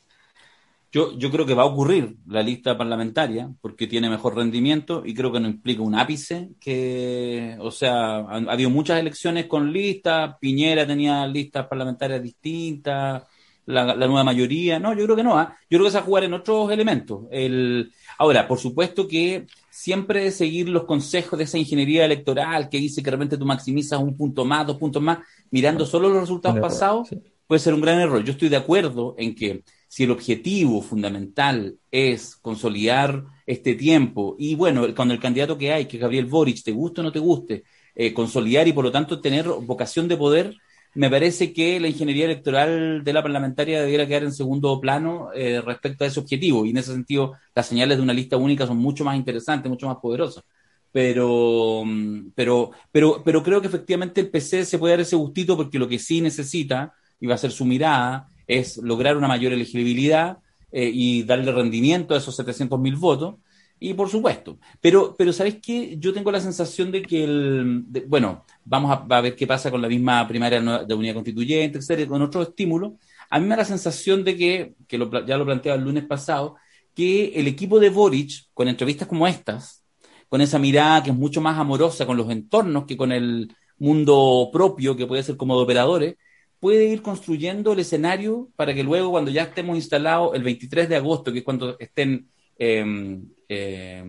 Yo, 0.91 1.17
yo 1.17 1.29
creo 1.29 1.45
que 1.45 1.53
va 1.53 1.63
a 1.63 1.65
ocurrir 1.65 2.15
la 2.25 2.41
lista 2.41 2.77
parlamentaria 2.77 3.49
porque 3.59 3.85
tiene 3.85 4.09
mejor 4.09 4.37
rendimiento 4.37 5.03
y 5.05 5.13
creo 5.13 5.29
que 5.29 5.41
no 5.41 5.47
implica 5.49 5.81
un 5.81 5.93
ápice 5.93 6.51
que, 6.57 7.57
o 7.59 7.69
sea, 7.69 8.19
ha, 8.19 8.37
ha 8.37 8.53
habido 8.53 8.69
muchas 8.69 9.01
elecciones 9.01 9.47
con 9.47 9.73
listas, 9.73 10.37
Piñera 10.39 10.87
tenía 10.87 11.27
listas 11.27 11.67
parlamentarias 11.67 12.23
distintas, 12.23 13.23
la, 13.65 13.95
nueva 13.95 14.23
mayoría. 14.23 14.79
No, 14.79 14.93
yo 14.93 15.05
creo 15.05 15.15
que 15.15 15.23
no. 15.23 15.37
¿ah? 15.37 15.57
Yo 15.69 15.77
creo 15.77 15.85
que 15.85 15.91
se 15.91 15.97
va 15.97 16.03
a 16.03 16.05
jugar 16.05 16.23
en 16.23 16.33
otros 16.33 16.71
elementos. 16.71 17.25
El, 17.31 17.91
ahora, 18.17 18.47
por 18.47 18.59
supuesto 18.59 19.07
que 19.07 19.47
siempre 19.69 20.31
seguir 20.31 20.69
los 20.69 20.85
consejos 20.85 21.37
de 21.37 21.45
esa 21.45 21.57
ingeniería 21.57 22.05
electoral 22.05 22.69
que 22.69 22.77
dice 22.77 23.01
que 23.01 23.05
de 23.05 23.17
repente 23.17 23.37
tú 23.37 23.45
maximizas 23.45 23.99
un 23.99 24.15
punto 24.15 24.45
más, 24.45 24.65
dos 24.65 24.77
puntos 24.77 25.01
más, 25.01 25.19
mirando 25.51 25.85
solo 25.85 26.09
los 26.09 26.21
resultados 26.21 26.59
pasados, 26.59 27.09
puede 27.47 27.59
ser 27.59 27.73
un 27.73 27.81
gran 27.81 27.99
error. 27.99 28.23
Yo 28.23 28.31
estoy 28.31 28.49
de 28.49 28.57
acuerdo 28.57 29.15
en 29.17 29.35
que 29.35 29.63
si 29.87 30.03
el 30.03 30.11
objetivo 30.11 30.81
fundamental 30.81 31.77
es 31.91 32.35
consolidar 32.35 33.25
este 33.45 33.75
tiempo 33.75 34.35
y 34.39 34.55
bueno, 34.55 34.93
con 34.95 35.11
el 35.11 35.19
candidato 35.19 35.57
que 35.57 35.71
hay, 35.71 35.85
que 35.85 35.97
es 35.97 36.01
Gabriel 36.01 36.25
Boric, 36.25 36.63
te 36.63 36.71
guste 36.71 37.01
o 37.01 37.03
no 37.03 37.11
te 37.11 37.19
guste, 37.19 37.63
eh, 37.95 38.13
consolidar 38.13 38.67
y 38.67 38.73
por 38.73 38.83
lo 38.83 38.91
tanto 38.91 39.21
tener 39.21 39.47
vocación 39.47 40.07
de 40.07 40.17
poder, 40.17 40.55
me 40.95 41.09
parece 41.09 41.51
que 41.53 41.79
la 41.79 41.89
ingeniería 41.89 42.25
electoral 42.25 43.03
de 43.03 43.13
la 43.13 43.21
parlamentaria 43.21 43.81
debiera 43.81 44.07
quedar 44.07 44.23
en 44.23 44.31
segundo 44.33 44.79
plano 44.79 45.29
eh, 45.33 45.61
respecto 45.61 46.03
a 46.03 46.07
ese 46.07 46.19
objetivo. 46.21 46.65
Y 46.65 46.69
en 46.69 46.77
ese 46.77 46.93
sentido, 46.93 47.33
las 47.53 47.67
señales 47.67 47.97
de 47.97 48.03
una 48.03 48.13
lista 48.13 48.37
única 48.37 48.65
son 48.65 48.77
mucho 48.77 49.03
más 49.03 49.17
interesantes, 49.17 49.69
mucho 49.69 49.87
más 49.87 49.97
poderosas. 49.97 50.43
Pero, 50.91 51.83
mm, 51.85 52.31
pero, 52.33 52.71
pero, 52.91 53.21
pero 53.25 53.43
creo 53.43 53.59
que 53.59 53.67
efectivamente 53.67 54.21
el 54.21 54.29
PC 54.29 54.65
se 54.65 54.79
puede 54.79 54.93
dar 54.93 55.01
ese 55.01 55.17
gustito 55.17 55.57
porque 55.57 55.79
lo 55.79 55.87
que 55.89 55.99
sí 55.99 56.21
necesita, 56.21 56.93
y 57.19 57.27
va 57.27 57.35
a 57.35 57.37
ser 57.37 57.51
su 57.51 57.65
mirada, 57.65 58.29
es 58.47 58.77
lograr 58.77 59.17
una 59.17 59.27
mayor 59.27 59.51
elegibilidad 59.51 60.37
eh, 60.71 60.89
y 60.93 61.23
darle 61.23 61.51
rendimiento 61.51 62.13
a 62.15 62.19
esos 62.19 62.35
700 62.37 62.79
mil 62.79 62.95
votos. 62.95 63.35
Y 63.79 63.93
por 63.93 64.09
supuesto, 64.09 64.57
pero, 64.79 65.15
pero 65.17 65.33
¿sabes 65.33 65.57
qué? 65.61 65.97
Yo 65.99 66.13
tengo 66.13 66.31
la 66.31 66.39
sensación 66.39 66.91
de 66.91 67.01
que 67.01 67.23
el, 67.25 67.83
bueno, 68.07 68.45
vamos 68.63 68.97
a, 69.09 69.21
ver 69.21 69.35
qué 69.35 69.45
pasa 69.45 69.69
con 69.69 69.81
la 69.81 69.89
misma 69.89 70.25
primaria 70.27 70.61
de 70.61 70.93
unidad 70.93 71.15
constituyente, 71.15 71.79
etcétera, 71.79 72.07
con 72.07 72.21
otros 72.21 72.49
estímulos. 72.49 72.93
A 73.29 73.39
mí 73.39 73.45
me 73.45 73.51
da 73.51 73.57
la 73.57 73.65
sensación 73.65 74.23
de 74.23 74.37
que, 74.37 74.75
que 74.87 74.97
ya 75.27 75.37
lo 75.37 75.45
planteaba 75.45 75.77
el 75.77 75.83
lunes 75.83 76.05
pasado, 76.05 76.55
que 76.95 77.33
el 77.35 77.47
equipo 77.47 77.79
de 77.79 77.89
Boric, 77.89 78.47
con 78.53 78.67
entrevistas 78.69 79.07
como 79.07 79.27
estas, 79.27 79.83
con 80.29 80.41
esa 80.41 80.57
mirada 80.57 81.03
que 81.03 81.11
es 81.11 81.15
mucho 81.15 81.41
más 81.41 81.59
amorosa 81.59 82.05
con 82.05 82.17
los 82.17 82.29
entornos 82.29 82.85
que 82.85 82.97
con 82.97 83.11
el 83.11 83.53
mundo 83.77 84.49
propio, 84.51 84.95
que 84.95 85.05
puede 85.05 85.23
ser 85.23 85.37
como 85.37 85.57
de 85.57 85.63
operadores, 85.63 86.15
puede 86.59 86.85
ir 86.85 87.01
construyendo 87.01 87.73
el 87.73 87.79
escenario 87.79 88.49
para 88.55 88.73
que 88.73 88.83
luego, 88.83 89.11
cuando 89.11 89.31
ya 89.31 89.43
estemos 89.43 89.75
instalados 89.75 90.33
el 90.33 90.43
23 90.43 90.89
de 90.89 90.95
agosto, 90.95 91.31
que 91.31 91.39
es 91.39 91.45
cuando 91.45 91.77
estén 91.79 92.29
eh, 92.57 94.03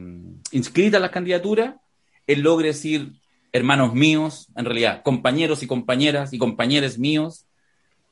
inscritas 0.52 1.00
las 1.00 1.10
candidaturas, 1.10 1.74
él 2.26 2.40
logre 2.40 2.68
decir, 2.68 3.12
hermanos 3.52 3.94
míos, 3.94 4.48
en 4.56 4.64
realidad, 4.64 5.02
compañeros 5.02 5.62
y 5.62 5.66
compañeras 5.66 6.32
y 6.32 6.38
compañeros 6.38 6.98
míos, 6.98 7.46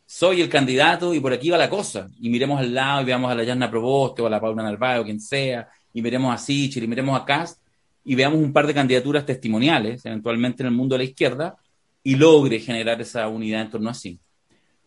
soy 0.06 0.42
el 0.42 0.48
candidato 0.48 1.14
y 1.14 1.20
por 1.20 1.32
aquí 1.32 1.50
va 1.50 1.58
la 1.58 1.70
cosa. 1.70 2.08
Y 2.20 2.28
miremos 2.28 2.60
al 2.60 2.74
lado 2.74 3.02
y 3.02 3.04
veamos 3.04 3.30
a 3.30 3.34
la 3.34 3.44
Yasna 3.44 3.70
Proboste 3.70 4.22
o 4.22 4.26
a 4.26 4.30
la 4.30 4.40
Paula 4.40 4.62
Narváez 4.62 5.04
quien 5.04 5.20
sea, 5.20 5.68
y 5.92 6.02
miremos 6.02 6.34
a 6.34 6.38
Sichel 6.38 6.84
y 6.84 6.88
miremos 6.88 7.20
a 7.20 7.24
Cast 7.24 7.60
y 8.04 8.14
veamos 8.14 8.38
un 8.38 8.52
par 8.52 8.66
de 8.66 8.74
candidaturas 8.74 9.24
testimoniales, 9.24 10.04
eventualmente 10.04 10.62
en 10.62 10.68
el 10.68 10.74
mundo 10.74 10.94
de 10.94 10.98
la 10.98 11.04
izquierda, 11.04 11.56
y 12.02 12.16
logre 12.16 12.60
generar 12.60 13.00
esa 13.00 13.26
unidad 13.28 13.62
en 13.62 13.70
torno 13.70 13.88
a 13.88 13.94
sí. 13.94 14.18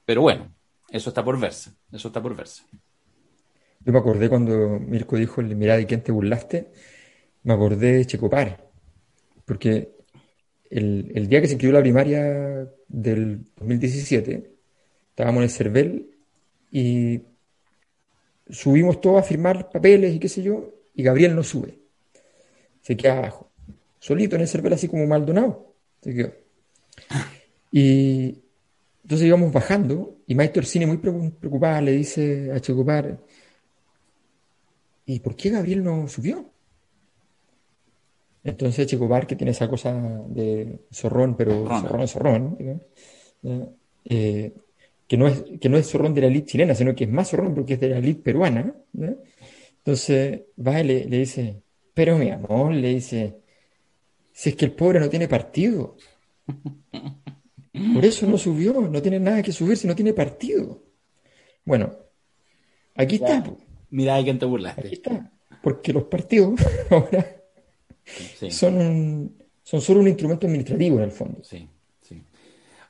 Pero 0.06 0.22
bueno, 0.22 0.52
eso 0.90 1.10
está 1.10 1.24
por 1.24 1.40
verse, 1.40 1.72
eso 1.92 2.10
está 2.10 2.22
por 2.22 2.36
verse. 2.36 2.64
Yo 3.88 3.94
me 3.94 4.00
acordé 4.00 4.28
cuando 4.28 4.82
Mirko 4.82 5.16
dijo, 5.16 5.42
mira, 5.42 5.78
¿de 5.78 5.86
quién 5.86 6.04
te 6.04 6.12
burlaste? 6.12 6.68
Me 7.44 7.54
acordé 7.54 7.94
de 7.94 8.06
Checopar, 8.06 8.70
porque 9.46 9.96
el, 10.70 11.30
día 11.30 11.40
que 11.40 11.48
se 11.48 11.54
inscribió 11.54 11.78
la 11.78 11.82
primaria 11.82 12.70
del 12.90 13.46
2017, 13.56 14.52
estábamos 15.12 15.38
en 15.38 15.44
el 15.44 15.50
CERVEL 15.50 16.10
y 16.70 17.22
subimos 18.50 19.00
todos 19.00 19.22
a 19.22 19.24
firmar 19.24 19.70
papeles 19.70 20.14
y 20.14 20.20
qué 20.20 20.28
sé 20.28 20.44
yo, 20.44 20.70
y 20.94 21.04
Gabriel 21.04 21.34
no 21.34 21.44
sube. 21.44 21.80
Se 22.82 22.98
queda 22.98 23.20
abajo, 23.20 23.50
solito 24.00 24.36
en 24.36 24.42
el 24.42 24.50
CERVEL, 24.50 24.74
así 24.74 24.90
como 24.90 25.08
Maldonado. 25.08 25.74
Se 26.02 26.14
quedó. 26.14 26.34
Y 27.72 28.44
entonces 29.04 29.28
íbamos 29.28 29.54
bajando 29.54 30.18
y 30.28 30.36
Maestro 30.36 30.64
Cine 30.64 30.86
muy 30.86 30.98
preocupada 30.98 31.80
le 31.80 31.94
dice 31.94 32.52
a 32.52 32.60
Checopar, 32.60 33.18
¿y 35.08 35.20
por 35.20 35.36
qué 35.36 35.50
Gabriel 35.50 35.84
no 35.84 36.08
subió? 36.08 36.52
Entonces 38.44 38.88
Checobar, 38.88 39.26
que 39.26 39.36
tiene 39.36 39.52
esa 39.52 39.68
cosa 39.68 39.94
de 40.28 40.82
zorrón, 40.92 41.36
pero 41.36 41.66
zorrón 41.82 42.02
es 42.02 42.12
zorrón, 42.12 42.58
eh, 44.06 44.54
que, 45.08 45.18
no 45.18 45.28
es, 45.28 45.44
que 45.60 45.70
no 45.70 45.78
es 45.78 45.90
zorrón 45.90 46.14
de 46.14 46.22
la 46.22 46.28
elite 46.28 46.52
chilena, 46.52 46.76
sino 46.76 46.94
que 46.94 47.06
es 47.06 47.10
más 47.10 47.30
zorrón 47.30 47.56
porque 47.56 47.74
es 47.74 47.80
de 47.80 47.90
la 47.90 47.98
elite 47.98 48.22
peruana. 48.22 48.74
Entonces 49.78 50.42
va 50.66 50.80
y 50.80 50.84
le, 50.84 51.06
le, 51.06 51.18
dice, 51.20 51.62
pero 51.94 52.18
mi 52.18 52.30
amor, 52.30 52.74
le 52.74 52.90
dice, 52.90 53.38
si 54.32 54.50
es 54.50 54.56
que 54.56 54.66
el 54.66 54.74
pobre 54.74 55.00
no 55.00 55.10
tiene 55.10 55.28
partido. 55.28 55.98
Por 57.94 58.06
eso 58.06 58.28
no 58.28 58.38
subió, 58.38 58.74
no 58.82 59.02
tiene 59.02 59.20
nada 59.20 59.42
que 59.42 59.52
subir 59.52 59.78
si 59.78 59.88
no 59.88 59.96
tiene 59.96 60.14
partido. 60.14 60.84
Bueno, 61.66 61.92
aquí 62.96 63.16
está. 63.16 63.44
Mira, 63.90 64.16
hay 64.16 64.24
quien 64.24 64.40
te 64.40 64.46
burlaste. 64.46 64.82
Aquí 64.82 64.96
está. 64.96 65.32
Porque 65.62 65.94
los 65.94 66.04
partidos 66.04 66.60
ahora 66.90 67.38
son, 68.50 69.36
son 69.64 69.82
solo 69.82 70.00
un 70.00 70.08
instrumento 70.08 70.48
administrativo 70.48 70.98
en 70.98 71.04
el 71.04 71.12
fondo. 71.12 71.44
Sí, 71.44 71.68
sí. 72.02 72.24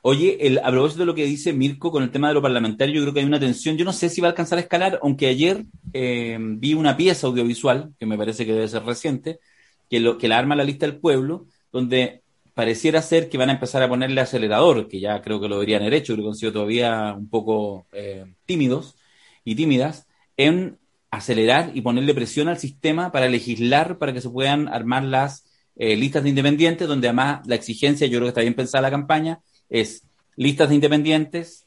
Oye, 0.02 0.46
el, 0.46 0.58
a 0.58 0.70
propósito 0.70 1.00
de 1.00 1.06
lo 1.06 1.14
que 1.14 1.24
dice 1.24 1.52
Mirko 1.52 1.90
con 1.90 2.02
el 2.02 2.10
tema 2.10 2.28
de 2.28 2.34
lo 2.34 2.42
parlamentario, 2.42 2.94
yo 2.94 3.02
creo 3.02 3.14
que 3.14 3.20
hay 3.20 3.26
una 3.26 3.40
tensión. 3.40 3.76
Yo 3.76 3.84
no 3.84 3.92
sé 3.92 4.08
si 4.08 4.20
va 4.20 4.28
a 4.28 4.30
alcanzar 4.30 4.58
a 4.58 4.62
escalar, 4.62 5.00
aunque 5.02 5.26
ayer 5.26 5.64
eh, 5.92 6.38
vi 6.40 6.74
una 6.74 6.96
pieza 6.96 7.26
audiovisual, 7.26 7.94
que 7.98 8.06
me 8.06 8.16
parece 8.16 8.46
que 8.46 8.52
debe 8.52 8.68
ser 8.68 8.84
reciente, 8.84 9.40
que, 9.90 10.00
lo, 10.00 10.18
que 10.18 10.28
la 10.28 10.38
arma 10.38 10.56
la 10.56 10.64
lista 10.64 10.86
del 10.86 10.98
pueblo, 11.00 11.46
donde 11.72 12.22
pareciera 12.54 13.02
ser 13.02 13.28
que 13.28 13.38
van 13.38 13.50
a 13.50 13.52
empezar 13.52 13.82
a 13.82 13.88
ponerle 13.88 14.20
acelerador, 14.20 14.88
que 14.88 15.00
ya 15.00 15.22
creo 15.22 15.40
que 15.40 15.48
lo 15.48 15.56
deberían 15.56 15.82
haber 15.82 15.94
hecho, 15.94 16.14
creo 16.14 16.26
que 16.26 16.30
han 16.30 16.34
sido 16.34 16.52
todavía 16.52 17.14
un 17.16 17.28
poco 17.28 17.86
eh, 17.92 18.24
tímidos 18.46 18.96
y 19.44 19.54
tímidas, 19.54 20.08
en 20.36 20.78
acelerar 21.10 21.70
y 21.74 21.80
ponerle 21.80 22.14
presión 22.14 22.48
al 22.48 22.58
sistema 22.58 23.12
para 23.12 23.28
legislar 23.28 23.98
para 23.98 24.12
que 24.12 24.20
se 24.20 24.30
puedan 24.30 24.68
armar 24.68 25.04
las 25.04 25.44
eh, 25.76 25.96
listas 25.96 26.22
de 26.22 26.28
independientes, 26.30 26.88
donde 26.88 27.08
además 27.08 27.46
la 27.46 27.54
exigencia, 27.54 28.06
yo 28.06 28.18
creo 28.18 28.26
que 28.26 28.28
está 28.28 28.40
bien 28.40 28.54
pensada 28.54 28.82
la 28.82 28.90
campaña, 28.90 29.40
es 29.68 30.04
listas 30.36 30.68
de 30.68 30.74
independientes, 30.74 31.66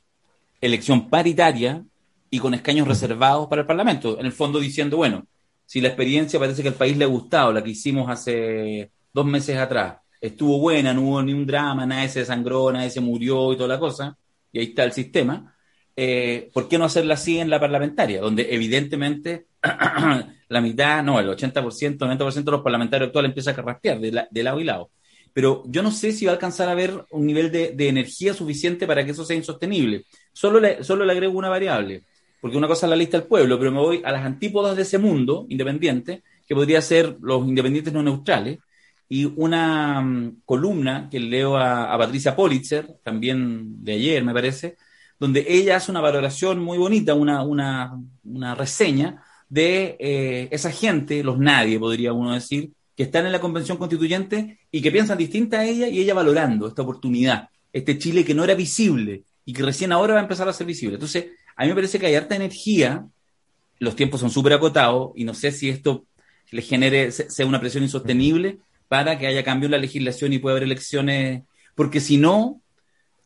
elección 0.59 1.09
paritaria 1.09 1.83
y 2.29 2.39
con 2.39 2.53
escaños 2.53 2.87
reservados 2.87 3.47
para 3.47 3.61
el 3.61 3.67
Parlamento. 3.67 4.19
En 4.19 4.25
el 4.25 4.31
fondo 4.31 4.59
diciendo, 4.59 4.97
bueno, 4.97 5.25
si 5.65 5.81
la 5.81 5.87
experiencia 5.87 6.39
parece 6.39 6.61
que 6.61 6.69
al 6.69 6.75
país 6.75 6.97
le 6.97 7.05
ha 7.05 7.07
gustado, 7.07 7.51
la 7.51 7.63
que 7.63 7.71
hicimos 7.71 8.09
hace 8.09 8.91
dos 9.13 9.25
meses 9.25 9.57
atrás, 9.57 9.97
estuvo 10.19 10.59
buena, 10.59 10.93
no 10.93 11.01
hubo 11.01 11.23
ni 11.23 11.33
un 11.33 11.45
drama, 11.45 11.85
nadie 11.85 12.09
se 12.09 12.19
desangró, 12.19 12.71
nadie 12.71 12.89
se 12.89 13.01
murió 13.01 13.53
y 13.53 13.55
toda 13.55 13.69
la 13.69 13.79
cosa, 13.79 14.17
y 14.51 14.59
ahí 14.59 14.65
está 14.65 14.83
el 14.83 14.91
sistema, 14.91 15.55
eh, 15.95 16.49
¿por 16.53 16.67
qué 16.67 16.77
no 16.77 16.85
hacerla 16.85 17.15
así 17.15 17.39
en 17.39 17.49
la 17.49 17.59
parlamentaria? 17.59 18.21
Donde 18.21 18.53
evidentemente 18.53 19.47
la 20.49 20.61
mitad, 20.61 21.03
no, 21.03 21.19
el 21.19 21.27
80%, 21.29 21.97
90% 21.97 22.43
de 22.43 22.51
los 22.51 22.61
parlamentarios 22.61 23.07
actuales 23.07 23.29
empieza 23.29 23.51
a 23.51 23.55
carraspear 23.55 23.99
de, 23.99 24.25
de 24.29 24.43
lado 24.43 24.59
y 24.59 24.63
lado. 24.63 24.89
Pero 25.33 25.63
yo 25.67 25.81
no 25.81 25.91
sé 25.91 26.11
si 26.11 26.25
va 26.25 26.31
a 26.31 26.35
alcanzar 26.35 26.67
a 26.67 26.73
haber 26.73 27.05
un 27.11 27.25
nivel 27.25 27.51
de, 27.51 27.87
energía 27.87 28.33
suficiente 28.33 28.85
para 28.85 29.05
que 29.05 29.11
eso 29.11 29.25
sea 29.25 29.35
insostenible. 29.35 30.05
Solo 30.33 30.59
le, 30.59 30.83
solo 30.83 31.05
le 31.05 31.13
agrego 31.13 31.37
una 31.37 31.49
variable, 31.49 32.03
porque 32.41 32.57
una 32.57 32.67
cosa 32.67 32.85
es 32.85 32.89
la 32.89 32.95
lista 32.95 33.17
del 33.17 33.27
pueblo, 33.27 33.57
pero 33.57 33.71
me 33.71 33.79
voy 33.79 34.01
a 34.03 34.11
las 34.11 34.25
antípodas 34.25 34.75
de 34.75 34.81
ese 34.83 34.97
mundo 34.97 35.45
independiente, 35.49 36.23
que 36.47 36.55
podría 36.55 36.81
ser 36.81 37.17
los 37.21 37.47
independientes 37.47 37.93
no 37.93 38.03
neutrales, 38.03 38.59
y 39.07 39.25
una 39.25 40.01
mm, 40.01 40.41
columna 40.45 41.07
que 41.09 41.19
leo 41.19 41.57
a, 41.57 41.97
Patricia 41.97 42.35
Politzer, 42.35 42.99
también 43.03 43.83
de 43.83 43.93
ayer, 43.93 44.23
me 44.23 44.33
parece, 44.33 44.77
donde 45.21 45.45
ella 45.47 45.75
hace 45.75 45.91
una 45.91 46.01
valoración 46.01 46.57
muy 46.57 46.79
bonita, 46.79 47.13
una, 47.13 47.43
una, 47.43 47.95
una 48.23 48.55
reseña 48.55 49.23
de 49.47 49.95
eh, 49.99 50.47
esa 50.49 50.71
gente, 50.71 51.23
los 51.23 51.37
nadie, 51.37 51.77
podría 51.77 52.11
uno 52.11 52.33
decir, 52.33 52.71
que 52.97 53.03
están 53.03 53.27
en 53.27 53.31
la 53.31 53.39
Convención 53.39 53.77
Constituyente 53.77 54.57
y 54.71 54.81
que 54.81 54.91
piensan 54.91 55.19
distinta 55.19 55.59
a 55.59 55.65
ella 55.65 55.87
y 55.89 55.99
ella 55.99 56.15
valorando 56.15 56.67
esta 56.67 56.81
oportunidad, 56.81 57.49
este 57.71 57.99
Chile 57.99 58.25
que 58.25 58.33
no 58.33 58.43
era 58.43 58.55
visible 58.55 59.21
y 59.45 59.53
que 59.53 59.61
recién 59.61 59.91
ahora 59.91 60.15
va 60.15 60.21
a 60.21 60.23
empezar 60.23 60.49
a 60.49 60.53
ser 60.53 60.65
visible. 60.65 60.95
Entonces, 60.95 61.27
a 61.55 61.61
mí 61.65 61.69
me 61.69 61.75
parece 61.75 61.99
que 61.99 62.07
hay 62.07 62.15
harta 62.15 62.35
energía, 62.35 63.05
los 63.77 63.95
tiempos 63.95 64.21
son 64.21 64.31
súper 64.31 64.53
acotados 64.53 65.11
y 65.15 65.23
no 65.23 65.35
sé 65.35 65.51
si 65.51 65.69
esto 65.69 66.03
le 66.49 66.63
genere, 66.63 67.11
sea 67.11 67.45
una 67.45 67.59
presión 67.59 67.83
insostenible 67.83 68.57
para 68.87 69.19
que 69.19 69.27
haya 69.27 69.43
cambio 69.43 69.67
en 69.67 69.73
la 69.73 69.77
legislación 69.77 70.33
y 70.33 70.39
pueda 70.39 70.55
haber 70.55 70.63
elecciones, 70.63 71.43
porque 71.75 71.99
si 71.99 72.17
no, 72.17 72.60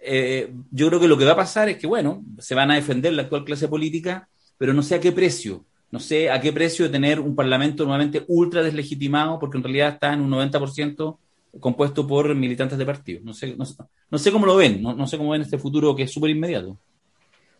eh, 0.05 0.53
yo 0.71 0.87
creo 0.87 0.99
que 0.99 1.07
lo 1.07 1.17
que 1.17 1.25
va 1.25 1.33
a 1.33 1.37
pasar 1.37 1.69
es 1.69 1.77
que, 1.77 1.87
bueno, 1.87 2.23
se 2.37 2.55
van 2.55 2.71
a 2.71 2.75
defender 2.75 3.13
la 3.13 3.23
actual 3.23 3.43
clase 3.43 3.67
política, 3.67 4.27
pero 4.57 4.73
no 4.73 4.83
sé 4.83 4.95
a 4.95 4.99
qué 4.99 5.11
precio 5.11 5.65
no 5.95 6.01
sé 6.01 6.29
a 6.29 6.41
qué 6.41 6.51
precio 6.51 6.91
tener 6.91 7.21
un 7.21 7.35
parlamento 7.35 7.85
nuevamente 7.85 8.25
ultra 8.27 8.61
deslegitimado, 8.61 9.39
porque 9.39 9.57
en 9.57 9.63
realidad 9.63 9.93
está 9.93 10.11
en 10.11 10.19
un 10.19 10.31
90% 10.31 11.17
compuesto 11.61 12.05
por 12.05 12.35
militantes 12.35 12.77
de 12.77 12.85
partidos. 12.85 13.23
No 13.23 13.33
sé, 13.33 13.55
no, 13.55 14.17
sé 14.17 14.31
cómo 14.31 14.45
lo 14.45 14.57
ven, 14.57 14.81
no, 14.81 15.07
sé 15.07 15.17
cómo 15.17 15.31
ven 15.31 15.43
este 15.43 15.57
futuro 15.57 15.95
que 15.95 16.03
es 16.03 16.11
súper 16.11 16.31
inmediato. 16.31 16.77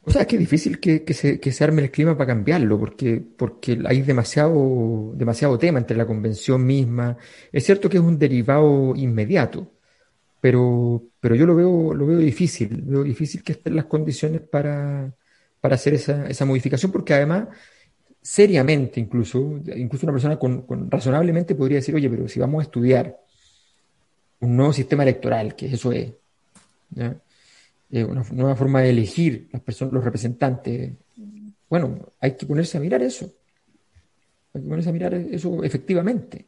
O 0.03 0.11
sea, 0.11 0.23
es 0.23 0.27
que 0.27 0.35
es 0.35 0.41
difícil 0.41 0.81
que, 0.81 1.01
se, 1.13 1.39
que, 1.39 1.51
se, 1.53 1.63
arme 1.63 1.83
el 1.83 1.91
clima 1.91 2.17
para 2.17 2.27
cambiarlo, 2.27 2.77
porque, 2.77 3.23
porque 3.37 3.79
hay 3.85 4.01
demasiado, 4.01 5.13
demasiado 5.15 5.57
tema 5.57 5.79
entre 5.79 5.95
la 5.95 6.05
convención 6.05 6.63
misma. 6.65 7.15
Es 7.53 7.65
cierto 7.65 7.89
que 7.89 7.97
es 7.97 8.03
un 8.03 8.19
derivado 8.19 8.93
inmediato, 8.97 9.71
pero, 10.45 11.01
pero 11.19 11.33
yo 11.33 11.47
lo 11.47 11.55
veo, 11.55 11.95
lo 11.95 12.05
veo 12.05 12.19
difícil, 12.19 12.83
veo 12.83 13.01
difícil 13.01 13.41
que 13.41 13.53
estén 13.53 13.75
las 13.75 13.85
condiciones 13.85 14.41
para, 14.41 15.11
para 15.59 15.73
hacer 15.73 15.95
esa, 15.95 16.27
esa 16.27 16.45
modificación, 16.45 16.91
porque 16.91 17.15
además 17.15 17.47
seriamente 18.21 18.99
incluso, 18.99 19.59
incluso 19.75 20.05
una 20.05 20.13
persona 20.13 20.37
con, 20.37 20.63
razonablemente 20.91 21.55
podría 21.55 21.77
decir, 21.77 21.95
oye, 21.95 22.07
pero 22.11 22.27
si 22.27 22.39
vamos 22.39 22.59
a 22.59 22.65
estudiar 22.65 23.19
un 24.41 24.55
nuevo 24.55 24.71
sistema 24.71 25.01
electoral, 25.01 25.55
que 25.55 25.65
eso 25.65 25.91
es, 25.91 26.13
eh, 26.95 28.03
una 28.03 28.23
nueva 28.31 28.55
forma 28.55 28.81
de 28.81 28.91
elegir 28.91 29.49
las 29.51 29.63
personas, 29.63 29.95
los 29.95 30.03
representantes, 30.03 30.93
bueno, 31.67 32.13
hay 32.19 32.37
que 32.37 32.45
ponerse 32.45 32.77
a 32.77 32.81
mirar 32.81 33.01
eso, 33.01 33.33
hay 34.53 34.61
que 34.61 34.67
ponerse 34.67 34.91
a 34.91 34.93
mirar 34.93 35.15
eso 35.15 35.63
efectivamente. 35.63 36.45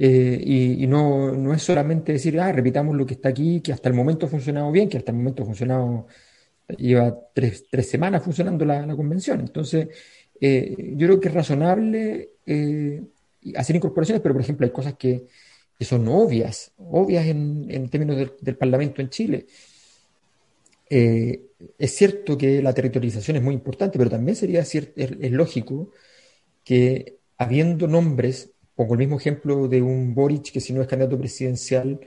Eh, 0.00 0.76
y, 0.78 0.86
no, 0.86 1.32
no, 1.32 1.52
es 1.52 1.62
solamente 1.62 2.12
decir, 2.12 2.38
ah, 2.40 2.52
repitamos 2.52 2.96
lo 2.96 3.04
que 3.04 3.14
está 3.14 3.30
aquí, 3.30 3.60
que 3.60 3.72
hasta 3.72 3.88
el 3.88 3.94
momento 3.96 4.26
ha 4.26 4.28
funcionado 4.28 4.70
bien, 4.70 4.88
que 4.88 4.96
hasta 4.96 5.10
el 5.10 5.18
momento 5.18 5.42
ha 5.42 5.46
funcionado, 5.46 6.06
lleva 6.76 7.18
tres, 7.34 7.66
tres 7.70 7.90
semanas 7.90 8.22
funcionando 8.22 8.64
la, 8.64 8.86
la 8.86 8.94
convención. 8.94 9.40
Entonces, 9.40 9.88
eh, 10.40 10.94
yo 10.96 11.06
creo 11.06 11.20
que 11.20 11.28
es 11.28 11.34
razonable 11.34 12.30
eh, 12.46 13.02
hacer 13.56 13.76
incorporaciones, 13.76 14.22
pero 14.22 14.34
por 14.34 14.42
ejemplo 14.42 14.66
hay 14.66 14.72
cosas 14.72 14.94
que, 14.94 15.26
son 15.80 16.08
obvias, 16.08 16.72
obvias 16.76 17.26
en, 17.26 17.88
términos 17.88 18.16
del, 18.40 18.56
Parlamento 18.56 19.00
en 19.00 19.10
Chile. 19.10 19.46
Eh, 20.90 21.42
es 21.78 21.94
cierto 21.94 22.36
que 22.38 22.62
la 22.62 22.72
territorialización 22.72 23.36
es 23.36 23.42
muy 23.42 23.54
importante, 23.54 23.98
pero 23.98 24.10
también 24.10 24.36
sería 24.36 24.60
es, 24.60 25.30
lógico 25.30 25.90
que 26.64 27.18
habiendo 27.36 27.86
nombres, 27.86 28.50
pongo 28.78 28.94
el 28.94 29.00
mismo 29.00 29.16
ejemplo 29.16 29.66
de 29.66 29.82
un 29.82 30.14
Boric 30.14 30.52
que 30.52 30.60
si 30.60 30.72
no 30.72 30.80
es 30.80 30.86
candidato 30.86 31.18
presidencial 31.18 31.98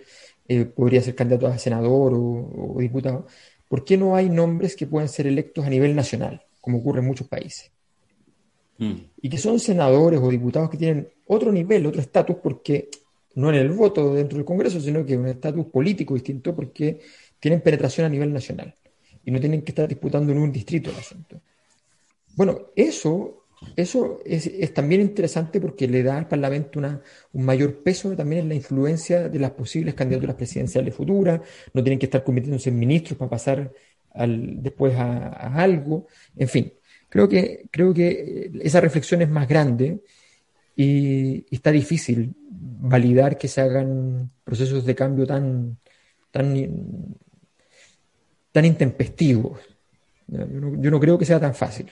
podría 0.74 1.02
ser 1.02 1.16
candidato 1.16 1.48
a 1.48 1.58
senador 1.58 2.14
o, 2.14 2.76
o 2.76 2.80
diputado, 2.80 3.28
¿por 3.68 3.84
qué 3.84 3.98
no 3.98 4.16
hay 4.16 4.30
nombres 4.30 4.78
que 4.78 4.88
puedan 4.88 5.10
ser 5.10 5.28
electos 5.28 5.66
a 5.66 5.70
nivel 5.70 5.96
nacional, 5.96 6.44
como 6.62 6.78
ocurre 6.80 7.02
en 7.02 7.08
muchos 7.08 7.28
países? 7.28 7.72
y 9.22 9.30
que 9.30 9.38
son 9.38 9.60
senadores 9.60 10.20
o 10.20 10.30
diputados 10.30 10.70
que 10.72 10.78
tienen 10.78 11.08
otro 11.28 11.52
nivel, 11.52 11.86
otro 11.86 12.02
estatus, 12.02 12.38
porque 12.42 12.90
no 13.36 13.50
en 13.50 13.56
el 13.56 13.70
voto 13.70 14.16
dentro 14.16 14.38
del 14.38 14.46
Congreso, 14.46 14.82
sino 14.82 15.06
que 15.06 15.16
un 15.18 15.28
estatus 15.28 15.68
político 15.68 16.16
distinto 16.16 16.56
porque 16.56 17.00
tienen 17.40 17.62
penetración 17.62 18.08
a 18.08 18.10
nivel 18.10 18.34
nacional 18.34 18.74
y 19.24 19.30
no 19.30 19.40
tienen 19.40 19.62
que 19.62 19.72
estar 19.72 19.88
disputando 19.88 20.32
en 20.32 20.40
un 20.40 20.52
distrito 20.52 20.90
el 20.90 20.96
asunto. 20.96 21.40
Bueno, 22.36 22.72
eso, 22.76 23.41
eso 23.76 24.20
es, 24.26 24.74
también 24.74 25.02
interesante 25.02 25.62
porque 25.62 25.88
le 25.88 26.04
da 26.04 26.18
al 26.18 26.28
Parlamento 26.28 26.80
una, 26.80 27.02
un 27.34 27.46
mayor 27.46 27.84
peso 27.84 28.16
también 28.16 28.44
en 28.44 28.50
la 28.50 28.56
influencia 28.56 29.30
de 29.30 29.40
las 29.40 29.52
posibles 29.52 29.94
candidaturas 29.94 30.36
presidenciales 30.36 30.96
futuras, 30.96 31.42
no 31.74 31.84
tienen 31.84 32.00
que 32.00 32.08
estar 32.08 32.24
convirtiéndose 32.24 32.70
en 32.70 32.80
ministros 32.80 33.18
para 33.18 33.30
pasar 33.30 33.72
al, 34.14 34.62
después 34.62 34.96
a 34.96 35.54
algo, 35.56 36.08
en 36.36 36.48
fin. 36.48 36.74
Creo 37.12 37.28
que, 37.28 37.66
creo 37.70 37.94
que 37.94 38.52
esa 38.62 38.80
reflexión 38.80 39.22
es 39.22 39.30
más 39.30 39.46
grande 39.46 40.00
y, 40.78 41.46
está 41.54 41.70
difícil 41.70 42.34
validar 42.50 43.38
que 43.38 43.50
se 43.50 43.60
hagan 43.60 44.32
procesos 44.46 44.86
de 44.86 44.96
cambio 44.96 45.28
tan, 45.28 45.78
tan, 46.32 46.56
tan 48.54 48.66
intempestivos. 48.66 49.60
Yo 50.28 50.90
no, 50.90 51.00
creo 51.02 51.18
que 51.18 51.26
sea 51.26 51.40
tan 51.40 51.54
fácil. 51.54 51.92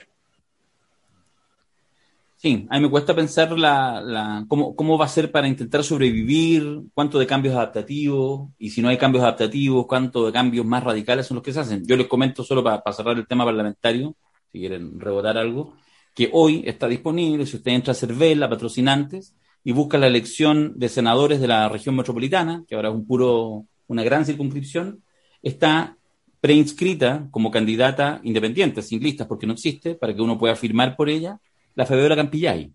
Sí, 2.40 2.66
a 2.70 2.76
mí 2.76 2.84
me 2.84 2.90
cuesta 2.90 3.14
pensar 3.14 3.52
la, 3.58 4.46
cómo, 4.48 4.74
cómo, 4.74 4.96
va 4.96 5.04
a 5.04 5.08
ser 5.08 5.30
para 5.30 5.46
intentar 5.46 5.84
sobrevivir, 5.84 6.84
cuánto 6.94 7.18
de 7.18 7.26
cambios 7.26 7.54
adaptativos, 7.54 8.48
y 8.58 8.70
si 8.70 8.80
no 8.80 8.88
hay 8.88 8.96
cambios 8.96 9.24
adaptativos, 9.24 9.86
cuánto 9.86 10.24
de 10.24 10.32
cambios 10.32 10.64
más 10.64 10.82
radicales 10.82 11.26
son 11.26 11.34
los 11.34 11.44
que 11.44 11.52
se 11.52 11.60
hacen. 11.60 11.84
Yo 11.86 11.98
les 11.98 12.06
comento 12.06 12.42
solo 12.42 12.64
para 12.64 12.82
cerrar 12.94 13.18
el 13.18 13.26
tema 13.26 13.44
parlamentario, 13.44 14.16
si 14.50 14.58
quieren 14.58 14.98
rebotar 14.98 15.36
algo, 15.36 15.74
que 16.14 16.30
hoy 16.32 16.62
está 16.64 16.88
disponible, 16.88 17.44
si 17.44 17.58
usted 17.58 17.72
entra 17.72 17.92
a 17.92 17.94
Cervela, 17.94 18.48
patrocinantes, 18.48 19.34
y 19.62 19.72
busca 19.72 19.98
la 19.98 20.06
elección 20.06 20.72
de 20.78 20.88
senadores 20.88 21.42
de 21.42 21.48
la 21.48 21.68
región 21.68 21.94
metropolitana, 21.94 22.64
que 22.66 22.74
ahora 22.74 22.88
es 22.88 22.94
un 22.94 23.06
puro, 23.06 23.66
una 23.86 24.02
gran 24.02 24.24
circunscripción, 24.24 25.04
está 25.42 25.98
preinscrita 26.40 27.28
como 27.30 27.50
candidata 27.50 28.18
independiente, 28.22 28.80
sin 28.80 29.02
listas 29.02 29.26
porque 29.26 29.46
no 29.46 29.52
existe, 29.52 29.94
para 29.94 30.14
que 30.14 30.22
uno 30.22 30.38
pueda 30.38 30.56
firmar 30.56 30.96
por 30.96 31.10
ella, 31.10 31.38
la 31.74 31.86
Fabiola 31.86 32.16
Campillay. 32.16 32.72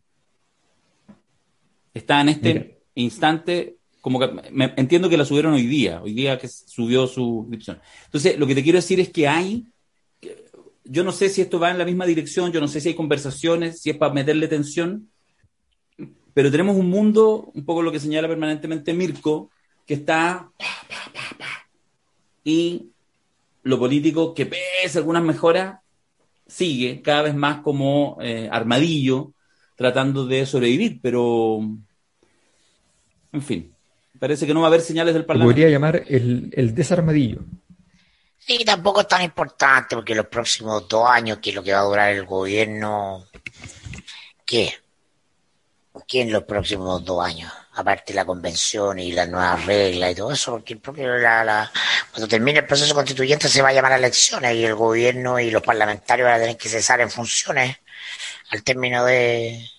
Está 1.93 2.21
en 2.21 2.29
este 2.29 2.81
instante, 2.95 3.77
como 4.01 4.19
que 4.19 4.29
entiendo 4.77 5.09
que 5.09 5.17
la 5.17 5.25
subieron 5.25 5.53
hoy 5.53 5.65
día, 5.65 6.01
hoy 6.01 6.13
día 6.13 6.37
que 6.37 6.47
subió 6.47 7.07
su 7.07 7.41
inscripción. 7.43 7.79
Entonces, 8.05 8.37
lo 8.37 8.45
que 8.47 8.55
te 8.55 8.63
quiero 8.63 8.77
decir 8.77 8.99
es 8.99 9.09
que 9.09 9.27
hay 9.27 9.65
yo 10.85 11.03
no 11.03 11.11
sé 11.11 11.29
si 11.29 11.41
esto 11.41 11.59
va 11.59 11.71
en 11.71 11.77
la 11.77 11.85
misma 11.85 12.05
dirección, 12.05 12.51
yo 12.51 12.61
no 12.61 12.67
sé 12.67 12.79
si 12.79 12.89
hay 12.89 12.95
conversaciones, 12.95 13.81
si 13.81 13.89
es 13.89 13.97
para 13.97 14.13
meterle 14.13 14.47
tensión, 14.47 15.09
pero 16.33 16.51
tenemos 16.51 16.77
un 16.77 16.89
mundo, 16.89 17.51
un 17.53 17.65
poco 17.65 17.81
lo 17.81 17.91
que 17.91 17.99
señala 17.99 18.27
permanentemente 18.27 18.93
Mirko, 18.93 19.49
que 19.85 19.95
está... 19.95 20.51
Y 22.43 22.91
lo 23.63 23.79
político, 23.79 24.35
que 24.35 24.45
pese 24.45 24.99
algunas 24.99 25.23
mejoras, 25.23 25.79
sigue 26.47 27.01
cada 27.01 27.23
vez 27.23 27.35
más 27.35 27.61
como 27.61 28.17
eh, 28.21 28.47
armadillo, 28.51 29.33
tratando 29.75 30.25
de 30.25 30.45
sobrevivir, 30.45 30.99
pero... 31.01 31.59
En 33.31 33.41
fin, 33.41 33.73
parece 34.19 34.47
que 34.47 34.53
no 34.53 34.61
va 34.61 34.67
a 34.67 34.69
haber 34.69 34.81
señales 34.81 35.13
del 35.13 35.25
Parlamento. 35.25 35.51
Podría 35.51 35.69
llamar 35.69 36.03
el, 36.07 36.49
el 36.53 36.73
desarmadillo. 36.73 37.41
Sí, 38.37 38.63
tampoco 38.63 39.01
es 39.01 39.07
tan 39.07 39.23
importante 39.23 39.95
porque 39.95 40.13
los 40.13 40.27
próximos 40.27 40.87
dos 40.87 41.09
años, 41.09 41.39
que 41.39 41.49
es 41.49 41.55
lo 41.55 41.63
que 41.63 41.73
va 41.73 41.79
a 41.79 41.83
durar 41.85 42.13
el 42.13 42.25
gobierno, 42.25 43.25
¿qué? 44.45 44.71
¿Qué 46.07 46.21
en 46.21 46.31
los 46.31 46.43
próximos 46.43 47.03
dos 47.03 47.25
años? 47.25 47.51
Aparte 47.76 48.13
la 48.13 48.26
convención 48.26 48.97
y 48.99 49.11
las 49.11 49.28
nuevas 49.28 49.65
reglas 49.65 50.11
y 50.11 50.15
todo 50.15 50.32
eso, 50.32 50.51
porque 50.51 50.73
el 50.73 50.80
propio, 50.80 51.17
la, 51.17 51.69
cuando 52.11 52.28
termine 52.28 52.59
el 52.59 52.65
proceso 52.65 52.95
constituyente 52.95 53.49
se 53.49 53.61
va 53.61 53.69
a 53.69 53.73
llamar 53.73 53.91
a 53.91 53.97
elecciones 53.97 54.55
y 54.55 54.63
el 54.65 54.76
gobierno 54.76 55.39
y 55.39 55.51
los 55.51 55.61
parlamentarios 55.61 56.26
van 56.26 56.36
a 56.36 56.39
tener 56.39 56.57
que 56.57 56.69
cesar 56.69 57.01
en 57.01 57.11
funciones 57.11 57.78
al 58.51 58.63
término 58.63 59.03
de, 59.03 59.69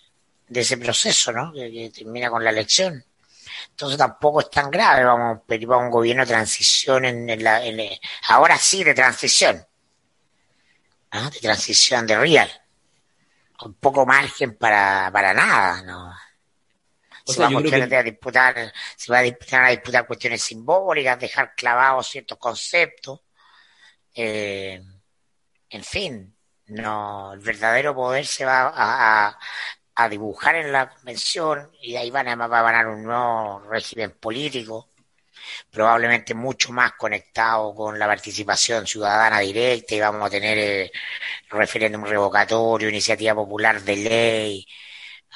de 0.49 0.61
ese 0.61 0.77
proceso, 0.77 1.33
¿no? 1.33 1.53
que 1.53 1.91
termina 1.95 2.31
con 2.31 2.45
la 2.45 2.51
elección. 2.51 3.03
Entonces 3.71 3.99
tampoco 3.99 4.41
es 4.41 4.51
tan 4.51 4.71
grave, 4.71 5.05
vamos 5.05 5.39
a 5.39 5.41
pedir 5.43 5.69
a 5.71 5.77
un 5.77 5.91
gobierno 5.91 6.23
de 6.23 6.29
transición 6.29 7.05
en, 7.05 7.43
la, 7.43 7.63
ahora 8.29 8.59
sí 8.59 8.85
de 8.85 8.95
transición. 8.95 9.67
¿ah? 11.11 11.31
de 11.31 11.41
transición 11.41 12.07
de 12.07 12.19
real. 12.19 12.51
Con 13.57 13.75
poco 13.75 14.05
margen 14.05 14.57
para, 14.57 15.11
para 15.13 15.33
nada, 15.33 15.83
¿no? 15.83 16.13
Se, 17.27 17.41
va 17.41 17.49
a 17.49 18.03
disputar, 18.03 18.73
se 18.97 19.13
va 19.13 19.19
a 19.19 19.23
disputar 19.23 19.65
a 19.65 19.71
disputar 19.71 20.07
cuestiones 20.07 20.43
simbólicas, 20.43 21.19
dejar 21.19 21.55
clavados 21.55 22.09
ciertos 22.09 22.39
conceptos. 22.39 23.21
Eh, 24.15 24.81
en 25.71 25.85
fin, 25.85 26.37
no, 26.67 27.33
el 27.35 27.41
verdadero 27.41 27.95
poder 27.95 28.27
se 28.27 28.45
va 28.45 28.73
a, 28.75 29.39
a, 29.95 30.09
dibujar 30.09 30.57
en 30.57 30.73
la 30.73 30.89
convención 30.91 31.71
y 31.83 31.97
ahí 31.97 32.11
van 32.11 32.29
a, 32.29 32.37
va 32.37 32.61
a 32.61 32.63
ganar 32.63 32.87
un 32.89 33.03
nuevo 33.05 33.61
régimen 33.61 34.13
político 34.13 34.91
probablemente 35.71 36.35
mucho 36.35 36.73
más 36.73 36.93
conectado 36.95 37.75
con 37.75 37.99
la 37.99 38.07
participación 38.07 38.87
ciudadana 38.87 39.41
directa 39.41 39.95
y 39.95 40.01
vamos 40.01 40.27
a 40.27 40.31
tener 40.31 40.59
eh, 40.59 40.93
referéndum 41.51 42.05
revocatorio, 42.05 42.89
iniciativa 42.89 43.35
popular 43.35 43.81
de 43.83 43.97
ley, 43.97 44.67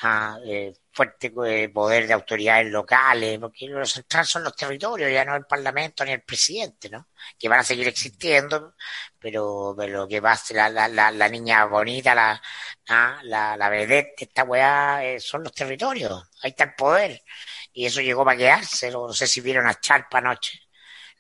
ah, 0.03 0.39
eh, 0.47 0.73
fuerte 0.93 1.33
eh, 1.47 1.69
poder 1.69 2.07
de 2.07 2.13
autoridades 2.15 2.71
locales, 2.71 3.39
porque 3.39 3.67
lo 3.67 3.87
central 3.87 4.27
son 4.27 4.45
los 4.45 4.57
territorios, 4.57 5.11
ya 5.13 5.25
no 5.25 5.37
el 5.37 5.47
Parlamento 5.47 6.05
ni 6.05 6.13
el 6.13 6.23
presidente, 6.23 6.91
¿no? 6.91 7.09
Que 7.39 7.49
van 7.49 7.61
a 7.61 7.65
seguir 7.65 7.89
existiendo, 7.89 8.75
pero, 9.19 9.75
lo 9.77 10.09
que 10.09 10.21
va 10.21 10.33
a 10.33 10.71
la, 10.71 10.89
la, 10.89 11.11
la, 11.11 11.29
niña 11.29 11.65
bonita, 11.67 12.15
la, 12.15 12.41
ah, 12.89 13.21
la, 13.25 13.57
la 13.57 13.69
vedette, 13.69 14.23
esta 14.23 14.45
weá, 14.45 15.01
son 15.21 15.45
los 15.45 15.53
territorios, 15.53 16.29
ahí 16.43 16.51
está 16.51 16.65
el 16.65 16.75
poder 16.75 17.23
y 17.73 17.87
eso 17.87 18.01
llegó 18.01 18.25
para 18.25 18.39
quedarse. 18.39 18.91
No 18.91 19.13
sé 19.13 19.27
si 19.27 19.41
vieron 19.41 19.67
a 19.67 19.81
Charpa 19.81 20.19
anoche, 20.19 20.61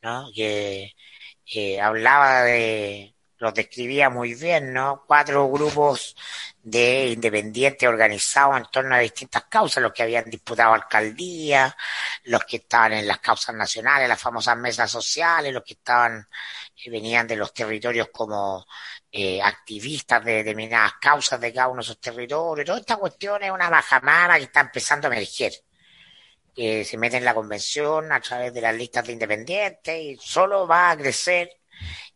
¿no? 0.03 0.31
Que 0.35 1.81
hablaba 1.81 2.43
de, 2.45 3.15
los 3.41 3.55
describía 3.55 4.11
muy 4.11 4.35
bien, 4.35 4.73
¿no? 4.73 5.05
Cuatro 5.07 5.49
grupos 5.49 6.15
de 6.63 7.09
independientes 7.09 7.89
organizados 7.89 8.59
en 8.59 8.67
torno 8.71 8.95
a 8.95 8.99
distintas 8.99 9.45
causas, 9.45 9.83
los 9.83 9.93
que 9.93 10.03
habían 10.03 10.29
disputado 10.29 10.75
alcaldía, 10.75 11.75
los 12.25 12.45
que 12.45 12.59
estaban 12.59 12.93
en 12.93 13.09
las 13.09 13.19
causas 13.19 13.55
nacionales, 13.55 14.09
las 14.09 14.21
famosas 14.21 14.57
mesas 14.59 14.91
sociales, 14.91 15.55
los 15.55 15.65
que 15.65 15.73
estaban, 15.73 16.29
eh, 16.85 16.91
venían 16.91 17.27
de 17.27 17.37
los 17.37 17.55
territorios 17.55 18.09
como 18.13 18.67
eh, 19.11 19.41
activistas 19.43 20.23
de 20.23 20.33
determinadas 20.35 20.93
causas 21.01 21.41
de 21.41 21.53
cada 21.53 21.69
uno 21.69 21.77
de 21.77 21.85
esos 21.85 22.01
territorios. 22.01 22.67
Toda 22.67 22.81
esta 22.81 22.97
cuestión 22.97 23.43
es 23.43 23.51
una 23.51 23.71
bajamara 23.71 24.37
que 24.37 24.45
está 24.45 24.61
empezando 24.61 25.09
a 25.09 25.13
emerger 25.13 25.53
que 26.55 26.85
se 26.85 26.99
mete 26.99 27.17
en 27.17 27.25
la 27.25 27.35
convención 27.35 28.13
a 28.13 28.21
través 28.21 28.53
de 28.53 28.61
las 28.61 28.75
listas 28.75 29.07
de 29.07 29.13
independientes 29.13 29.99
y 29.99 30.19
solo 30.21 30.67
va 30.67 30.91
a 30.91 30.97
crecer 30.97 31.61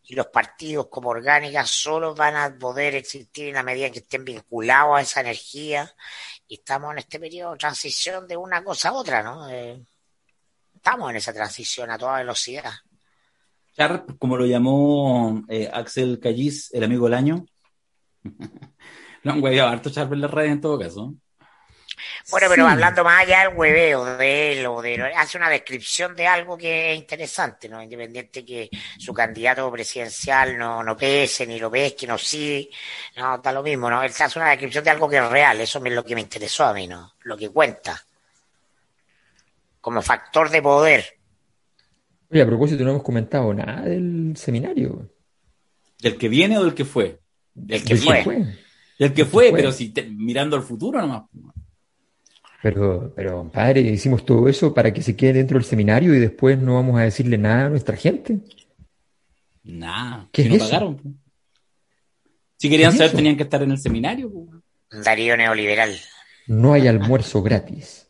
y 0.07 0.15
los 0.15 0.27
partidos 0.27 0.89
como 0.89 1.11
orgánicas 1.11 1.71
solo 1.71 2.15
van 2.15 2.37
a 2.37 2.59
poder 2.59 2.95
existir 2.95 3.49
en 3.49 3.55
la 3.55 3.63
medida 3.63 3.91
que 3.91 4.01
estén 4.01 4.25
vinculados 4.25 4.99
a 4.99 5.01
esa 5.01 5.21
energía 5.21 5.91
y 6.47 6.57
estamos 6.57 6.93
en 6.93 6.99
este 6.99 7.19
periodo 7.19 7.53
de 7.53 7.59
transición 7.59 8.29
de 8.29 8.37
una 8.37 8.63
cosa 8.63 8.91
a 8.91 8.93
otra, 8.93 9.23
¿no? 9.23 9.49
Eh, 9.49 9.83
estamos 10.75 11.11
en 11.11 11.17
esa 11.17 11.33
transición 11.33 11.91
a 11.91 11.99
toda 11.99 12.19
velocidad. 12.19 12.73
Sharp, 13.77 14.19
como 14.19 14.37
lo 14.37 14.47
llamó 14.47 15.43
eh, 15.49 15.71
Axel 15.73 16.21
Callis, 16.21 16.73
el 16.75 16.85
amigo 16.85 17.07
del 17.07 17.15
año. 17.15 17.47
no 19.25 19.33
han 19.33 19.43
hueveado 19.43 19.71
harto 19.71 19.89
Sharp 19.89 20.13
en 20.13 20.21
las 20.21 20.31
redes 20.31 20.53
en 20.53 20.61
todo 20.61 20.79
caso. 20.79 21.15
Bueno, 22.31 22.47
pero 22.49 22.67
hablando 22.67 23.05
más 23.05 23.23
allá 23.23 23.41
del 23.41 23.57
hueveo 23.57 24.17
de 24.17 24.53
él 24.53 24.67
o 24.67 24.81
de 24.81 25.13
hace 25.17 25.37
una 25.37 25.49
descripción 25.49 26.17
de 26.17 26.27
algo 26.27 26.57
que 26.57 26.93
es 26.93 26.99
interesante, 26.99 27.69
¿no? 27.69 27.83
Independiente 27.83 28.45
que 28.45 28.71
su 28.99 29.13
candidato 29.13 29.71
presidencial 29.71 30.57
no, 30.57 30.83
no 30.83 30.97
pese, 30.97 31.47
ni 31.47 31.59
lo 31.59 31.71
que 31.71 31.95
no 32.07 32.19
sí, 32.19 32.71
no, 33.17 33.37
está 33.37 33.53
lo 33.53 33.63
mismo, 33.63 33.91
¿no? 33.91 34.03
Él 34.03 34.13
hace 34.19 34.39
una 34.39 34.51
descripción 34.51 34.85
de 34.85 34.91
algo 34.91 35.09
que 35.09 35.19
es 35.19 35.29
real, 35.29 35.61
eso 35.61 35.85
es 35.85 35.93
lo 35.93 36.05
que 36.05 36.15
me 36.15 36.21
interesó 36.21 36.65
a 36.65 36.75
mí, 36.75 36.87
¿no? 36.87 37.13
Lo 37.23 37.37
que 37.37 37.49
cuenta. 37.51 38.01
Como 39.81 40.01
factor 40.01 40.51
de 40.51 40.63
poder. 40.63 41.05
Oye, 42.31 42.43
a 42.43 42.47
propósito, 42.47 42.85
no 42.85 42.91
hemos 42.91 43.03
comentado 43.03 43.53
nada 43.53 43.83
del 43.83 44.35
seminario. 44.37 45.11
¿Del 46.01 46.17
que 46.17 46.29
viene 46.29 46.59
o 46.59 46.65
del 46.65 46.75
que 46.75 46.85
fue? 46.85 47.21
Del 47.55 47.85
que, 47.85 47.97
fue. 47.97 48.25
Del 48.99 49.13
que 49.13 49.25
fue, 49.25 49.53
pero 49.53 49.73
si 49.73 49.93
mirando 50.17 50.57
al 50.57 50.63
futuro 50.63 51.01
nomás. 51.01 51.25
Pero, 52.65 53.13
pero, 53.15 53.51
padre, 53.53 53.83
hicimos 53.83 54.25
todo 54.25 54.49
eso 54.49 54.73
para 54.73 54.91
que 54.91 55.03
se 55.03 55.15
quede 55.15 55.35
dentro 55.35 55.59
del 55.59 55.67
seminario 55.67 56.15
y 56.15 56.19
después 56.19 56.59
no 56.59 56.77
vamos 56.77 56.99
a 56.99 57.03
decirle 57.03 57.37
nada 57.37 57.67
a 57.67 57.69
nuestra 57.69 57.95
gente. 57.95 58.39
Nada, 59.65 60.31
¿Qué 60.33 60.45
si 60.45 60.49
no 60.49 60.57
pagaron. 60.57 61.21
Si 62.57 62.71
querían 62.71 62.93
saber, 62.93 63.13
tenían 63.13 63.37
que 63.37 63.43
estar 63.43 63.63
en 63.63 63.73
el 63.73 63.77
seminario. 63.77 64.33
Darío 64.91 65.37
neoliberal. 65.37 65.95
No 66.47 66.73
hay 66.73 66.89
almuerzo 66.89 67.43
gratis. 67.43 68.09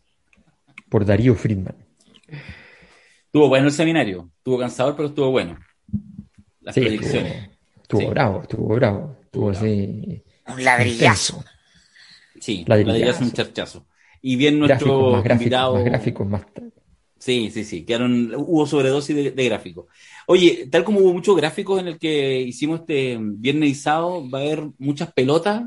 Por 0.88 1.04
Darío 1.04 1.34
Friedman. 1.34 1.74
Estuvo 3.24 3.48
bueno 3.48 3.66
el 3.66 3.72
seminario. 3.72 4.30
Estuvo 4.36 4.60
cansador, 4.60 4.94
pero 4.94 5.08
estuvo 5.08 5.30
bueno. 5.32 5.58
Las 6.60 6.76
predicciones. 6.76 7.50
Estuvo, 7.82 8.08
bravo, 8.08 8.42
estuvo 8.42 8.68
bravo. 8.68 9.18
Estuvo, 9.24 9.50
así. 9.50 10.22
Un 10.46 10.62
ladrillazo. 10.62 11.44
Sí, 12.38 12.64
ladrillazo, 12.68 13.24
un 13.24 13.32
charchazo 13.32 13.84
y 14.26 14.36
bien 14.36 14.58
nuestro 14.58 15.22
invitado. 15.30 15.74
Más 15.74 15.84
gráficos, 15.84 16.26
más. 16.26 16.46
Sí, 17.18 17.50
sí, 17.52 17.62
sí, 17.62 17.84
quedaron, 17.84 18.32
hubo 18.34 18.66
sobredosis 18.66 19.14
de, 19.14 19.30
de 19.32 19.44
gráficos. 19.44 19.84
Oye, 20.26 20.66
tal 20.70 20.82
como 20.82 21.00
hubo 21.00 21.12
muchos 21.12 21.36
gráficos 21.36 21.78
en 21.78 21.88
el 21.88 21.98
que 21.98 22.40
hicimos 22.40 22.80
este 22.80 23.18
viernes 23.20 23.68
y 23.68 23.74
sábado, 23.74 24.26
va 24.30 24.38
a 24.38 24.42
haber 24.42 24.70
muchas 24.78 25.12
pelotas, 25.12 25.64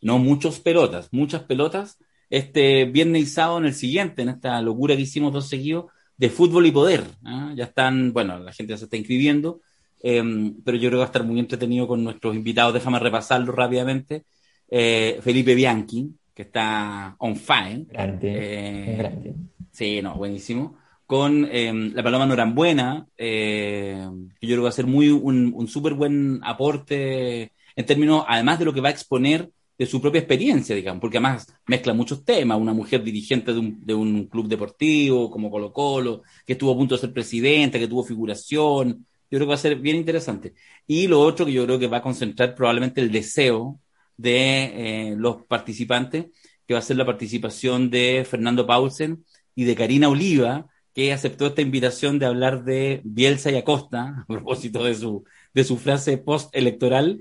no 0.00 0.18
muchos 0.18 0.58
pelotas, 0.58 1.08
muchas 1.12 1.42
pelotas, 1.42 1.98
este 2.30 2.86
viernes 2.86 3.24
y 3.24 3.26
sábado 3.26 3.58
en 3.58 3.66
el 3.66 3.74
siguiente, 3.74 4.22
en 4.22 4.30
esta 4.30 4.62
locura 4.62 4.96
que 4.96 5.02
hicimos 5.02 5.30
dos 5.30 5.46
seguidos 5.46 5.92
de 6.16 6.30
fútbol 6.30 6.64
y 6.64 6.70
poder. 6.70 7.04
¿ah? 7.26 7.52
Ya 7.54 7.64
están, 7.64 8.14
bueno, 8.14 8.38
la 8.38 8.54
gente 8.54 8.70
ya 8.70 8.78
se 8.78 8.84
está 8.84 8.96
inscribiendo, 8.96 9.60
em, 10.02 10.54
pero 10.64 10.78
yo 10.78 10.88
creo 10.88 10.92
que 10.92 10.96
va 10.96 11.04
a 11.04 11.12
estar 11.12 11.24
muy 11.24 11.38
entretenido 11.38 11.86
con 11.86 12.02
nuestros 12.02 12.34
invitados. 12.34 12.72
Déjame 12.72 13.00
repasarlo 13.00 13.52
rápidamente. 13.52 14.24
Eh, 14.70 15.20
Felipe 15.22 15.54
Bianchi, 15.54 16.08
que 16.38 16.42
está 16.42 17.16
on 17.18 17.34
fire. 17.34 17.84
Grande, 17.90 18.32
eh, 18.32 18.96
grande. 18.96 19.34
Sí, 19.72 20.00
no, 20.00 20.14
buenísimo. 20.14 20.76
Con 21.04 21.48
eh, 21.50 21.72
La 21.92 22.04
Paloma 22.04 22.26
Norambuena, 22.26 23.08
eh, 23.16 24.06
que 24.40 24.46
yo 24.46 24.54
creo 24.54 24.58
que 24.58 24.62
va 24.62 24.68
a 24.68 24.72
ser 24.80 24.86
muy 24.86 25.08
un, 25.08 25.52
un 25.52 25.66
súper 25.66 25.94
buen 25.94 26.38
aporte 26.44 27.50
en 27.74 27.86
términos, 27.86 28.24
además 28.28 28.60
de 28.60 28.66
lo 28.66 28.72
que 28.72 28.80
va 28.80 28.86
a 28.86 28.92
exponer 28.92 29.50
de 29.76 29.86
su 29.86 30.00
propia 30.00 30.20
experiencia, 30.20 30.76
digamos, 30.76 31.00
porque 31.00 31.16
además 31.16 31.52
mezcla 31.66 31.92
muchos 31.92 32.24
temas, 32.24 32.56
una 32.56 32.72
mujer 32.72 33.02
dirigente 33.02 33.52
de 33.52 33.58
un, 33.58 33.84
de 33.84 33.94
un 33.94 34.26
club 34.26 34.46
deportivo 34.46 35.32
como 35.32 35.50
Colo 35.50 35.72
Colo, 35.72 36.22
que 36.46 36.52
estuvo 36.52 36.70
a 36.70 36.76
punto 36.76 36.94
de 36.94 37.00
ser 37.00 37.12
presidenta, 37.12 37.80
que 37.80 37.88
tuvo 37.88 38.04
figuración, 38.04 38.90
yo 39.28 39.38
creo 39.38 39.40
que 39.40 39.46
va 39.46 39.54
a 39.54 39.58
ser 39.58 39.74
bien 39.74 39.96
interesante. 39.96 40.54
Y 40.86 41.08
lo 41.08 41.20
otro 41.20 41.46
que 41.46 41.52
yo 41.52 41.64
creo 41.64 41.80
que 41.80 41.88
va 41.88 41.96
a 41.96 42.02
concentrar 42.02 42.54
probablemente 42.54 43.00
el 43.00 43.10
deseo 43.10 43.80
de 44.18 45.12
eh, 45.12 45.16
los 45.16 45.44
participantes, 45.46 46.26
que 46.66 46.74
va 46.74 46.80
a 46.80 46.82
ser 46.82 46.98
la 46.98 47.06
participación 47.06 47.88
de 47.90 48.26
Fernando 48.28 48.66
Paulsen 48.66 49.24
y 49.54 49.64
de 49.64 49.74
Karina 49.74 50.10
Oliva, 50.10 50.66
que 50.94 51.12
aceptó 51.12 51.46
esta 51.46 51.62
invitación 51.62 52.18
de 52.18 52.26
hablar 52.26 52.64
de 52.64 53.00
Bielsa 53.04 53.50
y 53.50 53.56
Acosta, 53.56 54.16
a 54.22 54.26
propósito 54.26 54.84
de 54.84 54.94
su, 54.94 55.24
de 55.54 55.64
su 55.64 55.78
frase 55.78 56.18
post-electoral, 56.18 57.20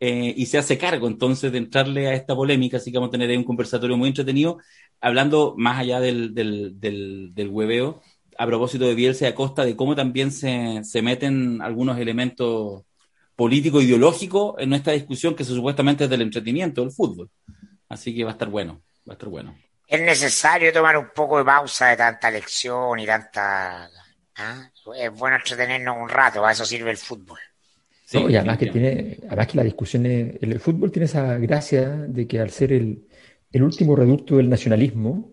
eh, 0.00 0.32
y 0.36 0.46
se 0.46 0.58
hace 0.58 0.78
cargo 0.78 1.08
entonces 1.08 1.52
de 1.52 1.58
entrarle 1.58 2.08
a 2.08 2.14
esta 2.14 2.34
polémica, 2.34 2.78
así 2.78 2.90
que 2.90 2.98
vamos 2.98 3.08
a 3.08 3.18
tener 3.18 3.36
un 3.36 3.44
conversatorio 3.44 3.96
muy 3.96 4.08
entretenido, 4.08 4.58
hablando 5.00 5.54
más 5.56 5.78
allá 5.78 6.00
del, 6.00 6.34
del, 6.34 6.80
del, 6.80 7.30
del 7.34 7.48
hueveo, 7.48 8.00
a 8.38 8.46
propósito 8.46 8.86
de 8.86 8.94
Bielsa 8.94 9.24
y 9.26 9.28
Acosta, 9.28 9.64
de 9.64 9.76
cómo 9.76 9.94
también 9.96 10.30
se, 10.32 10.82
se 10.84 11.02
meten 11.02 11.60
algunos 11.60 11.98
elementos 11.98 12.84
político 13.38 13.80
ideológico 13.80 14.56
en 14.58 14.68
nuestra 14.68 14.94
discusión 14.94 15.36
que 15.36 15.44
supuestamente 15.44 16.02
es 16.02 16.10
del 16.10 16.22
entretenimiento, 16.22 16.80
del 16.80 16.90
fútbol. 16.90 17.30
Así 17.88 18.12
que 18.12 18.24
va 18.24 18.30
a 18.30 18.32
estar 18.32 18.48
bueno, 18.48 18.82
va 19.08 19.12
a 19.12 19.14
estar 19.14 19.28
bueno. 19.28 19.56
Es 19.86 20.00
necesario 20.00 20.72
tomar 20.72 20.98
un 20.98 21.10
poco 21.14 21.38
de 21.38 21.44
pausa 21.44 21.86
de 21.86 21.96
tanta 21.96 22.32
lección 22.32 22.98
y 22.98 23.06
tanta... 23.06 23.88
¿ah? 24.38 24.70
Es 24.96 25.12
bueno 25.12 25.36
entretenernos 25.36 25.96
un 26.02 26.08
rato, 26.08 26.44
a 26.44 26.50
eso 26.50 26.64
sirve 26.64 26.90
el 26.90 26.96
fútbol. 26.96 27.38
Sí, 28.04 28.18
y 28.28 28.34
además 28.34 28.58
que 28.58 28.66
tiene, 28.66 29.18
además 29.28 29.46
que 29.46 29.56
la 29.56 29.62
discusión, 29.62 30.04
el, 30.04 30.58
fútbol 30.58 30.90
tiene 30.90 31.06
esa 31.06 31.38
gracia 31.38 31.90
de 31.90 32.26
que 32.26 32.40
al 32.40 32.50
ser 32.50 32.72
el, 32.72 33.06
el 33.52 33.62
último 33.62 33.94
reducto 33.94 34.38
del 34.38 34.48
nacionalismo, 34.48 35.30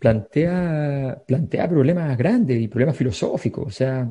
plantea, 0.00 1.22
plantea 1.28 1.68
problemas 1.68 2.18
grandes 2.18 2.60
y 2.60 2.66
problemas 2.66 2.96
filosóficos. 2.96 3.68
O 3.68 3.70
sea, 3.70 4.10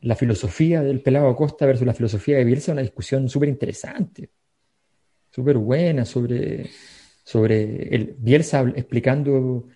la 0.00 0.16
filosofía 0.16 0.82
del 0.82 1.00
pelado 1.00 1.28
Acosta 1.28 1.66
versus 1.66 1.86
la 1.86 1.94
filosofía 1.94 2.36
de 2.36 2.44
Bielsa, 2.44 2.72
una 2.72 2.82
discusión 2.82 3.28
súper 3.28 3.48
interesante, 3.48 4.30
súper 5.30 5.58
buena 5.58 6.04
sobre, 6.04 6.70
sobre 7.24 7.94
el 7.94 8.14
Bielsa 8.18 8.60
explicando 8.74 9.68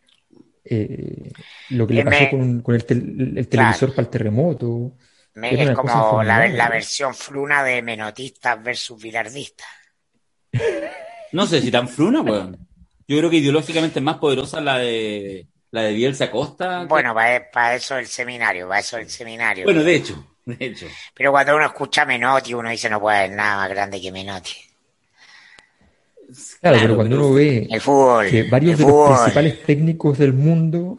eh, 0.64 1.33
lo 1.70 1.87
que 1.87 1.95
le 1.95 2.05
pasó 2.05 2.31
con, 2.31 2.62
el, 2.68 3.49
televisor 3.49 3.91
para 3.91 4.03
el 4.03 4.11
terremoto, 4.11 4.97
es 5.35 5.70
como 5.70 6.23
la, 6.23 6.47
la, 6.47 6.68
versión 6.68 7.14
fruna 7.14 7.64
de 7.64 7.83
menotistas 7.83 8.62
versus 8.62 9.03
bilardistas. 9.03 9.66
No 11.33 11.47
sé 11.47 11.62
si 11.62 11.70
tan 11.70 11.89
fruna, 11.89 12.20
weón. 12.20 12.59
Yo 13.09 13.18
creo 13.18 13.31
que 13.31 13.39
ideológicamente 13.39 13.99
es 13.99 14.05
más 14.05 14.18
poderosa 14.18 14.61
la 14.61 14.79
de 14.79 15.49
la 15.73 15.83
de 15.83 15.93
Bielsa 15.95 16.31
Costa. 16.31 16.85
Bueno, 16.85 17.14
para, 17.14 17.75
eso 17.75 17.97
el 17.97 18.07
seminario, 18.07 18.68
para 18.68 18.81
eso 18.81 18.99
el 18.99 19.09
seminario. 19.09 19.64
Bueno, 19.64 19.83
de 19.83 19.97
hecho, 19.97 20.25
de 20.45 20.66
hecho. 20.66 20.87
Pero 21.14 21.33
cuando 21.33 21.57
uno 21.57 21.66
escucha 21.66 22.05
Menotti, 22.05 22.55
uno 22.55 22.70
dice 22.70 22.89
no 22.89 23.01
puede 23.01 23.18
haber 23.18 23.33
nada 23.33 23.57
más 23.57 23.70
grande 23.70 24.01
que 24.01 24.12
Menotti. 24.12 24.53
Claro, 26.61 26.79
pero 26.81 26.97
cuando 26.97 27.16
uno 27.16 27.35
ve 27.35 27.66
el 27.70 27.81
fútbol, 27.81 28.29
que 28.29 28.45
varios 28.45 28.79
de 28.79 28.85
los 28.85 29.18
principales 29.18 29.62
técnicos 29.64 30.18
del 30.18 30.33
mundo 30.33 30.97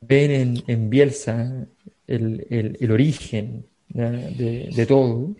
ven 0.00 0.62
en, 0.66 0.90
Bielsa 0.90 1.66
el, 2.06 2.90
origen 2.90 3.66
de, 3.88 4.86
todo, 4.88 5.34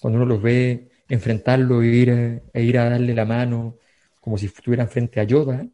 cuando 0.00 0.16
uno 0.18 0.26
los 0.26 0.42
ve 0.42 0.88
enfrentarlo 1.08 1.82
e 1.82 1.86
ir, 1.86 2.10
a, 2.10 2.40
e 2.52 2.62
ir 2.62 2.78
a 2.78 2.90
darle 2.90 3.14
la 3.14 3.24
mano 3.24 3.76
como 4.20 4.38
si 4.38 4.46
estuvieran 4.46 4.88
frente 4.88 5.20
a 5.20 5.24
Yoda, 5.24 5.64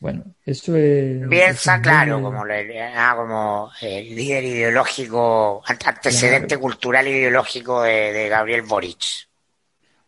bueno, 0.00 0.24
eso 0.44 0.76
es... 0.76 1.28
Bielsa, 1.28 1.80
claro, 1.80 2.22
como, 2.22 2.44
ah, 2.44 3.14
como 3.16 3.70
el 3.80 4.14
líder 4.14 4.44
ideológico, 4.44 5.62
antecedente 5.66 6.56
cultural 6.58 7.08
ideológico 7.08 7.82
de 7.82 8.28
Gabriel 8.28 8.62
Boric. 8.62 9.28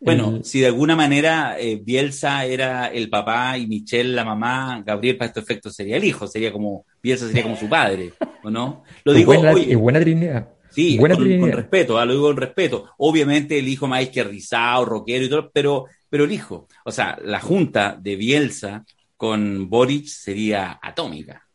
Bueno, 0.03 0.39
si 0.43 0.59
de 0.59 0.65
alguna 0.65 0.95
manera 0.95 1.57
eh, 1.59 1.79
Bielsa 1.79 2.43
era 2.45 2.87
el 2.87 3.07
papá 3.07 3.55
y 3.59 3.67
Michelle 3.67 4.15
la 4.15 4.25
mamá, 4.25 4.81
Gabriel 4.83 5.15
para 5.15 5.27
estos 5.27 5.43
efectos 5.43 5.75
sería 5.75 5.97
el 5.97 6.03
hijo, 6.03 6.25
sería 6.25 6.51
como, 6.51 6.85
Bielsa 7.03 7.27
sería 7.27 7.43
como 7.43 7.55
su 7.55 7.69
padre, 7.69 8.11
¿o 8.43 8.49
no? 8.49 8.83
Lo 9.03 9.13
digo, 9.13 9.31
buena, 9.31 9.51
oye, 9.51 9.75
buena 9.75 9.99
trinidad. 9.99 10.49
Sí, 10.71 10.97
con, 10.97 11.11
respeto, 11.51 11.99
ah, 11.99 12.05
lo 12.05 12.13
digo 12.13 12.27
con 12.27 12.37
respeto. 12.37 12.89
Obviamente 12.97 13.59
el 13.59 13.67
hijo 13.67 13.87
más 13.87 14.01
izquierdizado, 14.01 14.85
rockero 14.85 15.25
y 15.25 15.29
todo, 15.29 15.51
pero, 15.53 15.85
pero 16.09 16.23
el 16.23 16.31
hijo, 16.31 16.67
o 16.83 16.91
sea, 16.91 17.19
la 17.23 17.39
junta 17.39 17.95
de 17.99 18.15
Bielsa 18.15 18.83
con 19.21 19.69
Boric 19.69 20.07
sería 20.07 20.79
atómica. 20.81 21.47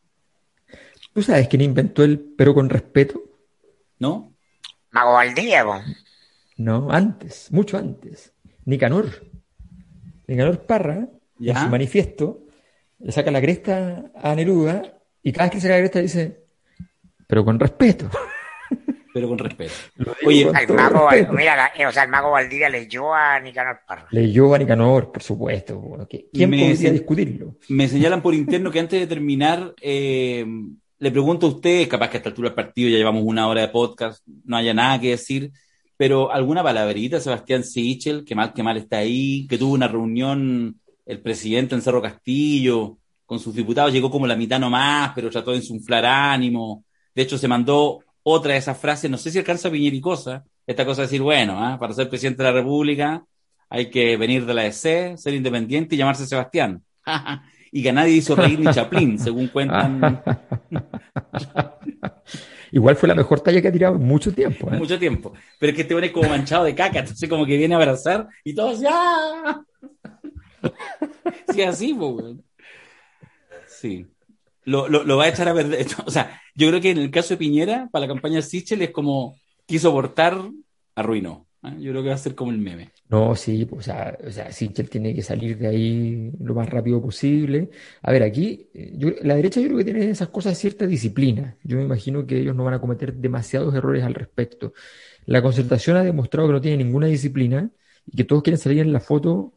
¿Tú 1.13 1.21
sabes 1.21 1.49
quién 1.49 1.63
inventó 1.63 2.01
el 2.01 2.17
pero 2.17 2.53
con 2.53 2.69
respeto? 2.69 3.21
¿No? 3.99 4.37
Mago 4.91 5.11
Valdivia, 5.11 5.65
No, 6.55 6.89
antes, 6.89 7.51
mucho 7.51 7.77
antes. 7.77 8.31
Nicanor. 8.63 9.09
Nicanor 10.27 10.65
Parra, 10.65 11.09
en 11.41 11.57
su 11.57 11.67
manifiesto, 11.67 12.45
le 12.99 13.11
saca 13.11 13.31
la 13.31 13.41
cresta 13.41 14.13
a 14.15 14.33
Neruda 14.33 15.01
y 15.21 15.33
cada 15.33 15.47
vez 15.47 15.51
que 15.51 15.59
saca 15.59 15.73
la 15.73 15.79
cresta 15.81 15.99
dice, 15.99 16.45
pero 17.27 17.43
con 17.43 17.59
respeto. 17.59 18.09
Pero 19.17 19.29
con 19.29 19.39
respeto. 19.39 19.73
Oye, 20.27 20.43
el 20.43 20.75
mago, 20.75 21.09
Mira, 21.31 21.71
o 21.87 21.91
sea, 21.91 22.03
el 22.03 22.09
mago 22.09 22.29
Valdivia 22.29 22.69
leyó 22.69 23.11
a 23.15 23.39
Nicanor 23.39 23.79
Parra. 23.87 24.05
Leyó 24.11 24.53
a 24.53 24.59
Nicanor, 24.59 25.11
por 25.11 25.23
supuesto. 25.23 26.07
¿Quién 26.31 26.51
me, 26.51 26.69
podría 26.69 26.91
discutirlo? 26.91 27.55
Me 27.69 27.87
señalan 27.87 28.21
por 28.21 28.35
interno 28.35 28.69
que 28.69 28.79
antes 28.79 28.99
de 28.99 29.07
terminar, 29.07 29.73
eh, 29.81 30.45
le 30.99 31.11
pregunto 31.11 31.47
a 31.47 31.49
usted, 31.49 31.87
capaz 31.87 32.11
que 32.11 32.17
a 32.17 32.19
esta 32.19 32.29
altura 32.29 32.49
del 32.49 32.55
partido 32.55 32.91
ya 32.91 32.97
llevamos 32.97 33.23
una 33.25 33.47
hora 33.47 33.61
de 33.61 33.69
podcast, 33.69 34.23
no 34.45 34.55
haya 34.55 34.75
nada 34.75 35.01
que 35.01 35.09
decir, 35.09 35.51
pero 35.97 36.31
alguna 36.31 36.61
palabrita, 36.61 37.19
Sebastián 37.19 37.63
Sichel, 37.63 38.23
que 38.23 38.35
mal 38.35 38.53
que 38.53 38.61
mal 38.61 38.77
está 38.77 38.97
ahí, 38.97 39.47
que 39.47 39.57
tuvo 39.57 39.73
una 39.73 39.87
reunión 39.87 40.79
el 41.07 41.21
presidente 41.21 41.73
en 41.73 41.81
Cerro 41.81 42.03
Castillo 42.03 42.99
con 43.25 43.39
sus 43.39 43.55
diputados, 43.55 43.91
llegó 43.91 44.11
como 44.11 44.27
la 44.27 44.35
mitad 44.35 44.59
nomás, 44.59 45.11
pero 45.15 45.31
trató 45.31 45.51
de 45.51 45.57
insuflar 45.57 46.05
ánimo. 46.05 46.85
De 47.15 47.23
hecho, 47.23 47.39
se 47.39 47.47
mandó 47.47 48.03
otra 48.29 48.53
de 48.53 48.59
esas 48.59 48.77
frases, 48.77 49.09
no 49.09 49.17
sé 49.17 49.31
si 49.31 49.39
alcanza 49.39 49.71
Piñericosa, 49.71 50.43
esta 50.65 50.85
cosa 50.85 51.01
de 51.01 51.07
decir, 51.07 51.21
bueno, 51.21 51.63
¿ah? 51.63 51.79
para 51.79 51.93
ser 51.93 52.09
presidente 52.09 52.43
de 52.43 52.49
la 52.49 52.55
República 52.55 53.23
hay 53.69 53.89
que 53.89 54.17
venir 54.17 54.45
de 54.45 54.53
la 54.53 54.65
EC, 54.65 55.15
ser 55.17 55.33
independiente 55.33 55.95
y 55.95 55.97
llamarse 55.97 56.27
Sebastián. 56.27 56.83
y 57.71 57.81
que 57.81 57.93
nadie 57.93 58.15
hizo 58.15 58.35
reír 58.35 58.59
ni 58.59 58.69
Chaplin, 58.73 59.17
según 59.23 59.47
cuentan. 59.47 60.21
Igual 62.73 62.97
fue 62.97 63.07
la 63.07 63.15
mejor 63.15 63.39
talla 63.39 63.61
que 63.61 63.69
ha 63.69 63.71
tirado 63.71 63.95
en 63.95 64.03
mucho 64.03 64.33
tiempo. 64.33 64.73
¿eh? 64.73 64.77
Mucho 64.77 64.99
tiempo. 64.99 65.31
Pero 65.57 65.69
es 65.69 65.75
que 65.77 65.83
este 65.83 65.93
hombre 65.93 66.07
es 66.07 66.13
como 66.13 66.27
manchado 66.27 66.65
de 66.65 66.75
caca, 66.75 66.99
entonces 66.99 67.29
como 67.29 67.45
que 67.45 67.55
viene 67.55 67.75
a 67.75 67.77
abrazar 67.77 68.27
y 68.43 68.53
todos 68.53 68.81
¡ya! 68.81 69.63
sí, 71.53 71.61
así, 71.61 71.93
pues, 71.93 72.35
Sí. 73.67 74.05
Lo, 74.67 74.89
lo, 74.89 75.15
va 75.15 75.23
a 75.23 75.29
echar 75.29 75.47
a 75.47 75.53
perder. 75.53 75.87
O 76.05 76.11
sea, 76.11 76.41
yo 76.53 76.67
creo 76.67 76.81
que 76.81 76.91
en 76.91 76.97
el 76.97 77.09
caso 77.09 77.29
de 77.29 77.37
Piñera, 77.37 77.87
para 77.89 78.05
la 78.05 78.13
campaña 78.13 78.41
Sichel, 78.41 78.81
es 78.81 78.91
como 78.91 79.37
quiso 79.65 79.87
abortar, 79.87 80.37
arruinó. 80.93 81.47
¿eh? 81.63 81.69
Yo 81.79 81.91
creo 81.91 82.03
que 82.03 82.09
va 82.09 82.15
a 82.15 82.17
ser 82.17 82.35
como 82.35 82.51
el 82.51 82.57
meme. 82.57 82.91
No, 83.07 83.33
sí, 83.33 83.65
o 83.71 83.81
sea, 83.81 84.17
o 84.27 84.29
sea, 84.29 84.51
Sichel 84.51 84.89
tiene 84.89 85.15
que 85.15 85.21
salir 85.21 85.57
de 85.57 85.67
ahí 85.67 86.31
lo 86.41 86.53
más 86.53 86.69
rápido 86.69 87.01
posible. 87.01 87.69
A 88.01 88.11
ver, 88.11 88.23
aquí, 88.23 88.67
eh, 88.73 89.15
la 89.23 89.35
derecha 89.35 89.61
yo 89.61 89.67
creo 89.67 89.77
que 89.77 89.85
tiene 89.85 90.09
esas 90.09 90.27
cosas 90.27 90.51
de 90.51 90.55
cierta 90.57 90.85
disciplina. 90.85 91.55
Yo 91.63 91.77
me 91.77 91.83
imagino 91.83 92.27
que 92.27 92.37
ellos 92.37 92.53
no 92.53 92.65
van 92.65 92.73
a 92.73 92.81
cometer 92.81 93.13
demasiados 93.13 93.73
errores 93.73 94.03
al 94.03 94.15
respecto. 94.15 94.73
La 95.25 95.41
concertación 95.41 95.95
ha 95.95 96.03
demostrado 96.03 96.49
que 96.49 96.53
no 96.53 96.61
tiene 96.61 96.83
ninguna 96.83 97.07
disciplina 97.07 97.69
y 98.05 98.17
que 98.17 98.25
todos 98.25 98.43
quieren 98.43 98.59
salir 98.59 98.79
en 98.79 98.91
la 98.91 98.99
foto 98.99 99.53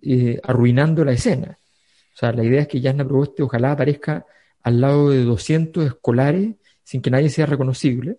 eh, 0.00 0.40
arruinando 0.42 1.04
la 1.04 1.12
escena. 1.12 1.58
O 2.14 2.16
sea, 2.16 2.32
la 2.32 2.44
idea 2.44 2.62
es 2.62 2.68
que 2.68 2.80
Yasna 2.80 3.06
Proboste 3.06 3.42
ojalá 3.42 3.72
aparezca 3.72 4.24
al 4.64 4.80
lado 4.80 5.10
de 5.10 5.22
200 5.24 5.86
escolares 5.86 6.56
sin 6.82 7.02
que 7.02 7.10
nadie 7.10 7.30
sea 7.30 7.46
reconocible, 7.46 8.18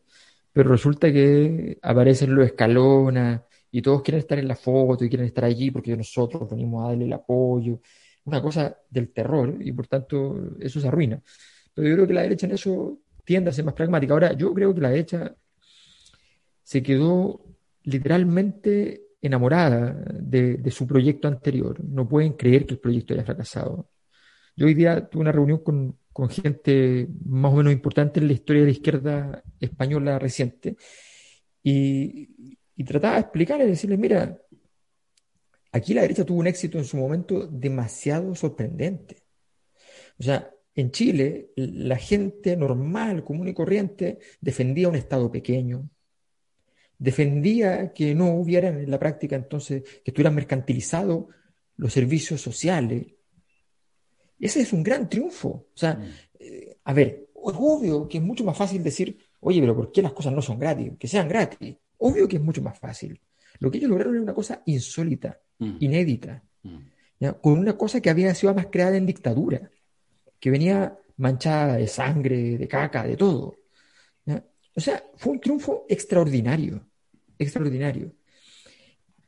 pero 0.54 0.70
resulta 0.70 1.12
que 1.12 1.78
aparecen 1.82 2.34
los 2.36 2.46
escalonas 2.46 3.42
y 3.72 3.82
todos 3.82 4.02
quieren 4.04 4.20
estar 4.20 4.40
en 4.40 4.48
la 4.48 4.56
foto 4.56 5.04
y 5.04 5.10
quieren 5.10 5.28
estar 5.28 5.44
allí 5.44 5.72
porque 5.72 5.98
nosotros 5.98 6.50
venimos 6.50 6.86
a 6.86 6.90
darle 6.90 7.06
el 7.06 7.14
apoyo. 7.14 7.82
Una 8.26 8.42
cosa 8.42 8.78
del 8.90 9.12
terror 9.12 9.58
y 9.60 9.72
por 9.72 9.88
tanto 9.88 10.56
eso 10.60 10.80
se 10.80 10.88
arruina. 10.88 11.22
Pero 11.74 11.90
yo 11.90 11.96
creo 11.96 12.08
que 12.08 12.14
la 12.14 12.22
derecha 12.22 12.46
en 12.48 12.54
eso 12.54 13.00
tiende 13.26 13.50
a 13.50 13.54
ser 13.54 13.66
más 13.66 13.74
pragmática. 13.74 14.14
Ahora, 14.14 14.34
yo 14.34 14.54
creo 14.54 14.74
que 14.74 14.82
la 14.82 14.90
derecha 14.90 15.36
se 16.64 16.82
quedó 16.84 17.42
literalmente 17.84 19.02
enamorada 19.22 19.94
de, 20.14 20.58
de, 20.58 20.72
su 20.72 20.88
proyecto 20.88 21.28
anterior. 21.28 21.84
No 21.84 22.08
pueden 22.08 22.34
creer 22.34 22.66
que 22.66 22.76
el 22.76 22.80
proyecto 22.80 23.14
haya 23.14 23.26
fracasado. 23.26 23.90
Yo 24.56 24.68
hoy 24.68 24.74
día 24.74 25.08
tuve 25.08 25.22
una 25.22 25.32
reunión 25.32 25.60
con, 25.60 25.98
con 26.16 26.30
gente 26.30 27.10
más 27.26 27.52
o 27.52 27.58
menos 27.58 27.74
importante 27.74 28.22
en 28.22 28.28
la 28.28 28.34
historia 28.34 28.62
de 28.62 28.68
la 28.68 28.72
izquierda 28.72 29.44
española 29.60 30.18
reciente 30.18 30.78
y, 31.62 32.56
trataba 32.86 33.16
de 33.16 33.20
explicarles, 33.20 33.68
decirles, 33.68 34.00
mira, 34.00 34.40
aquí 35.74 35.94
la 35.94 36.04
derecha 36.04 36.24
tuvo 36.24 36.40
un 36.40 36.48
éxito 36.48 36.78
en 36.78 36.86
su 36.86 36.96
momento 36.96 37.48
demasiado 37.48 38.34
sorprendente. 38.34 39.24
O 40.18 40.24
sea, 40.24 40.50
en 40.74 40.92
Chile 40.92 41.50
la 41.58 41.98
gente 41.98 42.56
normal, 42.56 43.26
común 43.26 43.50
y 43.50 43.54
corriente, 43.54 44.20
defendía 44.40 44.88
un 44.88 44.96
Estado 44.96 45.30
pequeño, 45.30 45.90
defendía 46.98 47.92
que 47.92 48.16
no 48.16 48.36
hubiera 48.36 48.70
en 48.70 48.90
la 48.90 49.00
práctica 49.00 49.36
entonces, 49.36 49.84
que 49.84 50.12
estuvieran 50.12 50.36
mercantilizados 50.36 51.26
los 51.76 51.92
servicios 51.92 52.40
sociales. 52.40 53.15
Ese 54.40 54.62
es 54.62 54.74
un 54.74 54.84
gran 54.84 55.10
triunfo. 55.10 55.50
O 55.50 55.78
sea, 55.78 55.96
mm. 55.96 56.04
eh, 56.40 56.78
a 56.84 56.94
ver, 56.94 57.28
es 57.34 57.54
obvio 57.58 58.08
que 58.08 58.18
es 58.18 58.24
mucho 58.24 58.44
más 58.44 58.58
fácil 58.58 58.84
decir, 58.84 59.18
oye, 59.42 59.60
pero 59.62 59.76
¿por 59.76 59.92
qué 59.92 60.02
las 60.02 60.14
cosas 60.14 60.34
no 60.34 60.42
son 60.42 60.60
gratis? 60.60 60.94
Que 61.00 61.08
sean 61.08 61.28
gratis. 61.28 61.76
Obvio 61.98 62.28
que 62.28 62.38
es 62.38 62.42
mucho 62.42 62.62
más 62.62 62.78
fácil. 62.78 63.20
Lo 63.60 63.72
que 63.72 63.78
ellos 63.78 63.90
lograron 63.90 64.16
era 64.16 64.24
una 64.24 64.34
cosa 64.34 64.62
insólita, 64.66 65.40
mm. 65.60 65.78
inédita, 65.80 66.44
mm. 66.64 67.28
con 67.42 67.60
una 67.60 67.78
cosa 67.78 68.02
que 68.02 68.10
había 68.10 68.34
sido 68.36 68.54
más 68.54 68.68
creada 68.68 68.98
en 68.98 69.06
dictadura, 69.06 69.70
que 70.40 70.52
venía 70.52 70.98
manchada 71.18 71.78
de 71.78 71.88
sangre, 71.88 72.58
de 72.58 72.68
caca, 72.68 73.04
de 73.04 73.16
todo. 73.16 73.56
O 74.76 74.82
sea, 74.82 75.02
fue 75.16 75.34
un 75.34 75.40
triunfo 75.40 75.86
extraordinario, 75.88 76.86
extraordinario. 77.40 78.12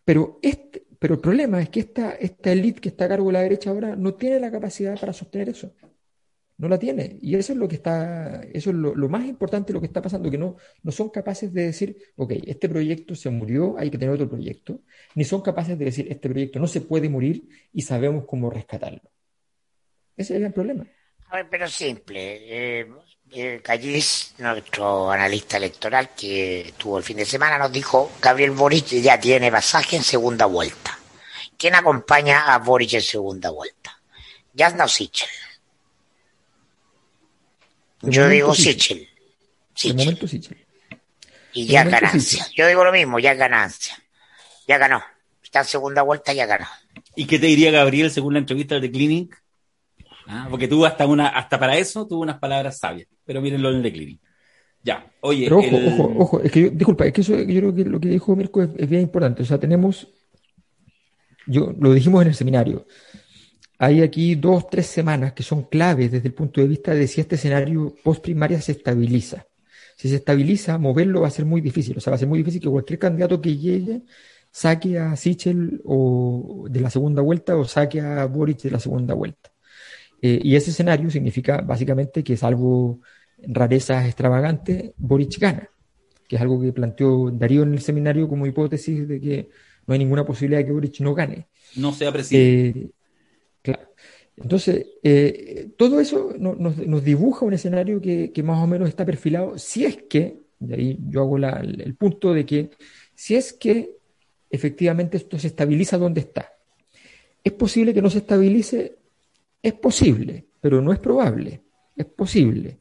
Pero, 0.04 0.40
este, 0.42 0.87
pero 1.00 1.16
el 1.16 1.20
problema 1.20 1.62
es 1.62 1.70
que 1.70 1.82
esta, 1.82 2.12
esta 2.12 2.52
élite 2.52 2.82
que 2.82 2.90
está 2.90 3.06
a 3.06 3.10
cargo 3.10 3.28
de 3.28 3.34
la 3.34 3.42
derecha 3.42 3.70
ahora 3.70 3.96
no 3.96 4.14
tiene 4.16 4.40
la 4.40 4.52
capacidad 4.52 5.00
para 5.00 5.14
sostener 5.14 5.50
eso 5.50 5.72
no 6.58 6.68
la 6.68 6.80
tiene. 6.80 7.18
Y 7.22 7.36
eso 7.36 7.54
es 7.54 7.60
lo 7.60 7.68
que 7.68 7.76
está, 7.76 8.42
eso 8.54 8.72
es 8.72 8.76
lo, 8.76 9.10
más 9.10 9.26
importante 9.26 9.74
lo 9.74 9.80
que 9.80 9.86
está 9.86 10.02
pasando, 10.02 10.30
que 10.30 10.38
no, 10.38 10.58
no 10.84 10.92
son 10.92 11.10
capaces 11.10 11.54
de 11.54 11.66
decir, 11.66 11.98
ok, 12.16 12.34
este 12.46 12.68
proyecto 12.68 13.16
se 13.16 13.30
murió, 13.30 13.78
hay 13.78 13.90
que 13.90 13.98
tener 13.98 14.14
otro 14.14 14.30
proyecto, 14.30 14.82
ni 15.16 15.24
son 15.24 15.42
capaces 15.42 15.78
de 15.78 15.86
decir, 15.86 16.08
este 16.10 16.30
proyecto 16.30 16.60
no 16.60 16.68
se 16.68 16.82
puede 16.82 17.10
morir 17.10 17.48
y 17.72 17.82
sabemos 17.82 18.26
cómo 18.26 18.50
rescatarlo. 18.50 19.02
Ese 20.16 20.38
es 20.38 20.44
el 20.44 20.54
problema. 20.54 20.88
Pero 21.52 21.68
simple. 21.68 22.80
Eh, 22.80 22.88
eh, 23.32 23.62
Callis, 23.64 24.34
nuestro 24.38 25.12
analista 25.12 25.58
electoral 25.58 26.12
que 26.16 26.62
estuvo 26.70 26.98
el 26.98 27.04
fin 27.04 27.18
de 27.18 27.26
semana, 27.26 27.58
nos 27.58 27.72
dijo, 27.72 28.12
Gabriel 28.22 28.52
Boric 28.52 28.88
ya 28.88 29.20
tiene 29.20 29.52
pasaje 29.52 29.98
en 29.98 30.04
segunda 30.04 30.46
vuelta. 30.46 30.98
¿Quién 31.58 31.76
acompaña 31.76 32.54
a 32.54 32.60
Boric 32.60 32.94
en 32.94 33.02
segunda 33.02 33.50
vuelta? 33.50 34.00
Jasna 34.56 34.88
Sichel. 34.88 35.30
Yo 38.02 38.28
digo 38.30 38.54
Sichel. 38.54 39.10
De 39.84 39.94
momento 39.94 40.28
Sichel. 40.28 40.66
Y 41.54 41.66
ya 41.66 41.82
es 41.82 41.90
ganancia. 41.90 42.48
Yo 42.56 42.68
digo 42.68 42.84
lo 42.84 42.92
mismo, 42.92 43.20
ya 43.20 43.32
es 43.32 43.38
ganancia. 43.38 43.98
Ya 44.68 44.78
ganó. 44.78 45.04
Está 45.44 45.60
en 45.60 45.66
segunda 45.66 46.02
vuelta, 46.04 46.34
ya 46.34 46.46
ganó. 46.46 46.68
¿Y 47.16 47.26
qué 47.26 47.40
te 47.40 47.48
diría 47.48 47.72
Gabriel 47.72 48.12
según 48.12 48.34
la 48.34 48.40
entrevista 48.40 48.80
de 48.80 48.92
Clinic? 48.92 49.42
Ah, 50.28 50.48
porque 50.50 50.68
tú 50.68 50.86
hasta 50.86 51.08
una, 51.08 51.28
hasta 51.30 51.60
para 51.60 51.78
eso 51.78 52.06
tuvo 52.06 52.22
unas 52.22 52.40
palabras 52.40 52.78
sabias. 52.78 53.08
Pero 53.26 53.42
mírenlo 53.42 53.70
en 53.70 53.78
el 53.78 53.84
de 53.84 53.94
Clinic. 53.94 54.22
Ya, 54.84 55.06
oye. 55.22 55.46
Pero 55.46 55.60
ojo, 55.60 55.78
ojo, 55.78 56.14
ojo, 56.18 56.42
es 56.42 56.52
que 56.52 56.62
yo, 56.62 56.70
disculpa, 56.70 57.06
es 57.06 57.14
que 57.14 57.22
eso 57.22 57.36
yo 57.36 57.46
creo 57.46 57.76
que 57.76 57.86
lo 57.86 58.00
que 58.00 58.10
dijo 58.10 58.36
Mirko 58.36 58.62
es, 58.64 58.90
bien 58.90 59.02
importante. 59.02 59.44
O 59.44 59.46
sea, 59.46 59.58
tenemos, 59.58 60.08
yo 61.46 61.74
lo 61.80 61.94
dijimos 61.94 62.22
en 62.22 62.30
el 62.30 62.36
seminario, 62.36 62.86
hay 63.80 64.02
aquí 64.02 64.36
dos, 64.36 64.70
tres 64.70 64.88
semanas 64.88 65.34
que 65.34 65.44
son 65.44 65.64
claves 65.64 66.12
desde 66.12 66.28
el 66.28 66.34
punto 66.34 66.62
de 66.62 66.68
vista 66.68 66.94
de 66.94 67.08
si 67.08 67.22
este 67.22 67.36
escenario 67.36 67.96
post 68.04 68.24
primaria 68.24 68.62
se 68.62 68.74
estabiliza. 68.74 69.46
Si 69.98 70.10
se 70.10 70.16
estabiliza, 70.16 70.78
moverlo 70.78 71.22
va 71.22 71.28
a 71.28 71.32
ser 71.32 71.46
muy 71.46 71.60
difícil. 71.60 71.98
O 71.98 72.00
sea, 72.00 72.12
va 72.12 72.16
a 72.16 72.20
ser 72.20 72.28
muy 72.28 72.40
difícil 72.40 72.62
que 72.62 72.70
cualquier 72.70 73.00
candidato 73.00 73.42
que 73.42 73.58
llegue 73.58 74.04
saque 74.52 74.98
a 75.00 75.16
Sichel 75.16 75.82
o 75.86 76.66
de 76.70 76.80
la 76.80 76.90
segunda 76.90 77.22
vuelta 77.22 77.58
o 77.58 77.66
saque 77.66 78.00
a 78.02 78.26
Boric 78.26 78.62
de 78.62 78.72
la 78.72 78.80
segunda 78.80 79.14
vuelta. 79.14 79.52
Eh, 80.22 80.40
y 80.44 80.56
ese 80.56 80.72
escenario 80.72 81.10
significa 81.10 81.62
básicamente 81.62 82.24
que 82.24 82.38
salvo 82.38 83.00
rarezas 83.40 84.06
extravagantes, 84.06 84.92
Boric 84.98 85.40
gana, 85.40 85.70
que 86.28 86.36
es 86.36 86.42
algo 86.42 86.60
que 86.60 86.74
planteó 86.74 87.30
Darío 87.32 87.64
en 87.64 87.74
el 87.74 87.82
seminario 87.82 88.28
como 88.28 88.48
hipótesis 88.48 89.08
de 89.08 89.22
que 89.22 89.50
no 89.86 89.94
hay 89.94 90.00
ninguna 90.00 90.26
posibilidad 90.26 90.60
de 90.60 90.66
que 90.66 90.72
Boric 90.72 91.00
no 91.02 91.14
gane. 91.14 91.48
No 91.76 91.94
sea 91.94 92.12
presidente. 92.12 92.80
Eh, 92.80 92.90
claro. 93.62 93.90
Entonces, 94.36 94.86
eh, 95.02 95.70
todo 95.78 96.00
eso 96.00 96.34
nos, 96.38 97.04
dibuja 97.04 97.46
un 97.46 97.54
escenario 97.54 98.00
que, 98.02 98.44
más 98.44 98.64
o 98.64 98.68
menos 98.68 98.88
está 98.88 99.06
perfilado, 99.06 99.58
si 99.58 99.86
es 99.86 99.98
que, 100.04 100.42
de 100.60 100.76
ahí 100.76 101.00
yo 101.10 101.22
hago 101.22 101.38
el 101.38 101.96
punto 101.96 102.34
de 102.34 102.46
que, 102.46 102.70
si 103.16 103.36
es 103.36 103.54
que 103.54 103.98
efectivamente 104.50 105.18
esto 105.18 105.40
se 105.40 105.48
estabiliza 105.48 105.98
donde 105.98 106.22
está. 106.22 106.54
¿Es 107.44 107.54
posible 107.54 107.94
que 107.94 108.02
no 108.02 108.10
se 108.10 108.20
estabilice? 108.20 108.98
Es 109.68 109.74
posible, 109.74 110.46
pero 110.62 110.82
no 110.82 110.94
es 110.94 111.00
probable. 111.00 111.62
Es 111.94 112.06
posible. 112.06 112.80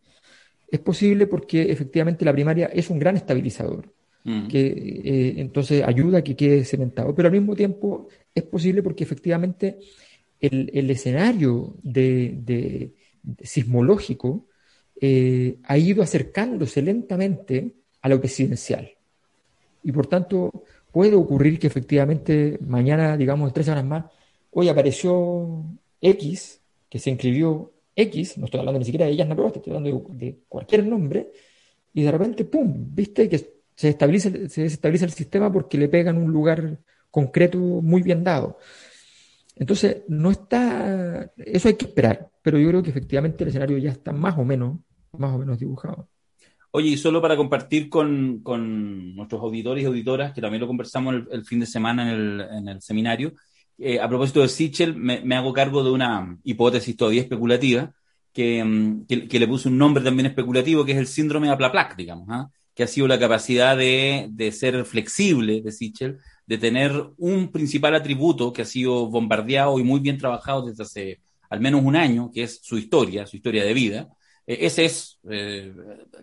Es 0.68 0.78
posible 0.78 1.26
porque 1.26 1.62
efectivamente 1.62 2.24
la 2.24 2.32
primaria 2.32 2.66
es 2.66 2.90
un 2.90 3.00
gran 3.00 3.16
estabilizador, 3.16 3.92
mm. 4.22 4.46
que 4.46 4.66
eh, 4.68 5.34
entonces 5.38 5.82
ayuda 5.82 6.18
a 6.18 6.22
que 6.22 6.36
quede 6.36 6.64
cementado, 6.64 7.12
pero 7.12 7.26
al 7.26 7.32
mismo 7.32 7.56
tiempo 7.56 8.06
es 8.32 8.44
posible 8.44 8.84
porque 8.84 9.02
efectivamente 9.02 9.80
el, 10.38 10.88
escenario 10.88 11.74
de, 11.82 12.92
sismológico 13.42 14.46
eh, 15.00 15.56
ha 15.64 15.76
ido 15.78 16.04
acercándose 16.04 16.82
lentamente 16.82 17.74
a 18.00 18.08
lo 18.08 18.20
presidencial. 18.20 18.92
Y 19.82 19.90
por 19.90 20.06
tanto, 20.06 20.62
puede 20.92 21.16
ocurrir 21.16 21.58
que 21.58 21.66
efectivamente 21.66 22.60
mañana, 22.60 23.16
digamos, 23.16 23.52
tres 23.52 23.66
semanas 23.66 23.86
más, 23.86 24.04
hoy 24.52 24.68
apareció 24.68 25.64
X, 26.00 26.60
que 26.88 26.98
se 26.98 27.10
inscribió 27.10 27.72
X, 27.94 28.38
no 28.38 28.44
estoy 28.44 28.60
hablando 28.60 28.78
ni 28.78 28.84
siquiera 28.84 29.06
de 29.06 29.12
ellas, 29.12 29.28
no, 29.28 29.46
estoy 29.46 29.62
hablando 29.74 30.06
de, 30.10 30.38
cualquier 30.48 30.86
nombre, 30.86 31.32
y 31.92 32.02
de 32.02 32.12
repente, 32.12 32.44
¡pum!, 32.44 32.94
viste 32.94 33.28
que 33.28 33.38
se, 33.74 33.88
estabiliza, 33.88 34.30
se 34.48 34.62
desestabiliza 34.62 35.06
el 35.06 35.12
sistema 35.12 35.50
porque 35.50 35.78
le 35.78 35.88
pegan 35.88 36.18
un 36.18 36.30
lugar 36.30 36.78
concreto 37.10 37.58
muy 37.58 38.02
bien 38.02 38.22
dado. 38.22 38.58
Entonces, 39.54 40.02
no 40.08 40.30
está, 40.30 41.32
eso 41.38 41.68
hay 41.68 41.74
que 41.74 41.86
esperar, 41.86 42.30
pero 42.42 42.58
yo 42.58 42.68
creo 42.68 42.82
que 42.82 42.90
efectivamente 42.90 43.42
el 43.42 43.48
escenario 43.48 43.78
ya 43.78 43.90
está 43.90 44.12
más 44.12 44.36
o 44.36 44.44
menos, 44.44 44.78
más 45.12 45.34
o 45.34 45.38
menos 45.38 45.58
dibujado. 45.58 46.08
Oye, 46.72 46.90
y 46.90 46.96
solo 46.98 47.22
para 47.22 47.38
compartir 47.38 47.88
con, 47.88 48.42
nuestros 49.14 49.40
auditores 49.40 49.82
y 49.82 49.86
auditoras, 49.86 50.34
que 50.34 50.42
también 50.42 50.60
lo 50.60 50.66
conversamos 50.66 51.14
el, 51.30 51.46
fin 51.46 51.60
de 51.60 51.64
semana 51.64 52.02
en 52.02 52.08
el, 52.20 52.40
en 52.40 52.68
el 52.68 52.82
seminario, 52.82 53.32
eh, 53.78 54.00
a 54.00 54.08
propósito 54.08 54.40
de 54.40 54.48
Sichel, 54.48 54.96
me, 54.96 55.36
hago 55.36 55.52
cargo 55.52 55.82
de 55.84 55.90
una 55.90 56.38
hipótesis 56.44 56.96
todavía 56.96 57.22
especulativa, 57.22 57.92
que, 58.32 58.62
mm, 58.64 59.06
que, 59.06 59.38
le 59.38 59.48
puse 59.48 59.68
un 59.68 59.78
nombre 59.78 60.04
también 60.04 60.26
especulativo, 60.26 60.84
que 60.84 60.92
es 60.92 60.98
el 60.98 61.06
síndrome 61.06 61.46
de 61.46 61.54
Aplaplac, 61.54 61.96
digamos, 61.96 62.26
¿ah? 62.30 62.50
que 62.74 62.82
ha 62.82 62.86
sido 62.86 63.08
la 63.08 63.18
capacidad 63.18 63.76
de, 63.76 64.28
de 64.30 64.52
ser 64.52 64.84
flexible 64.84 65.62
de 65.62 65.72
Sichel, 65.72 66.18
de 66.46 66.58
tener 66.58 66.92
un 67.18 67.50
principal 67.50 67.94
atributo 67.94 68.52
que 68.52 68.62
ha 68.62 68.66
sido 68.66 69.08
bombardeado 69.08 69.78
y 69.78 69.82
muy 69.82 70.00
bien 70.00 70.18
trabajado 70.18 70.66
desde 70.66 70.82
hace 70.82 71.20
al 71.50 71.60
menos 71.60 71.82
un 71.84 71.96
año, 71.96 72.30
que 72.32 72.42
es 72.44 72.60
su 72.62 72.78
historia, 72.78 73.26
su 73.26 73.36
historia 73.36 73.64
de 73.64 73.74
vida. 73.74 74.08
Eh, 74.46 74.58
ese 74.62 74.84
es, 74.84 75.18
eh, 75.30 75.72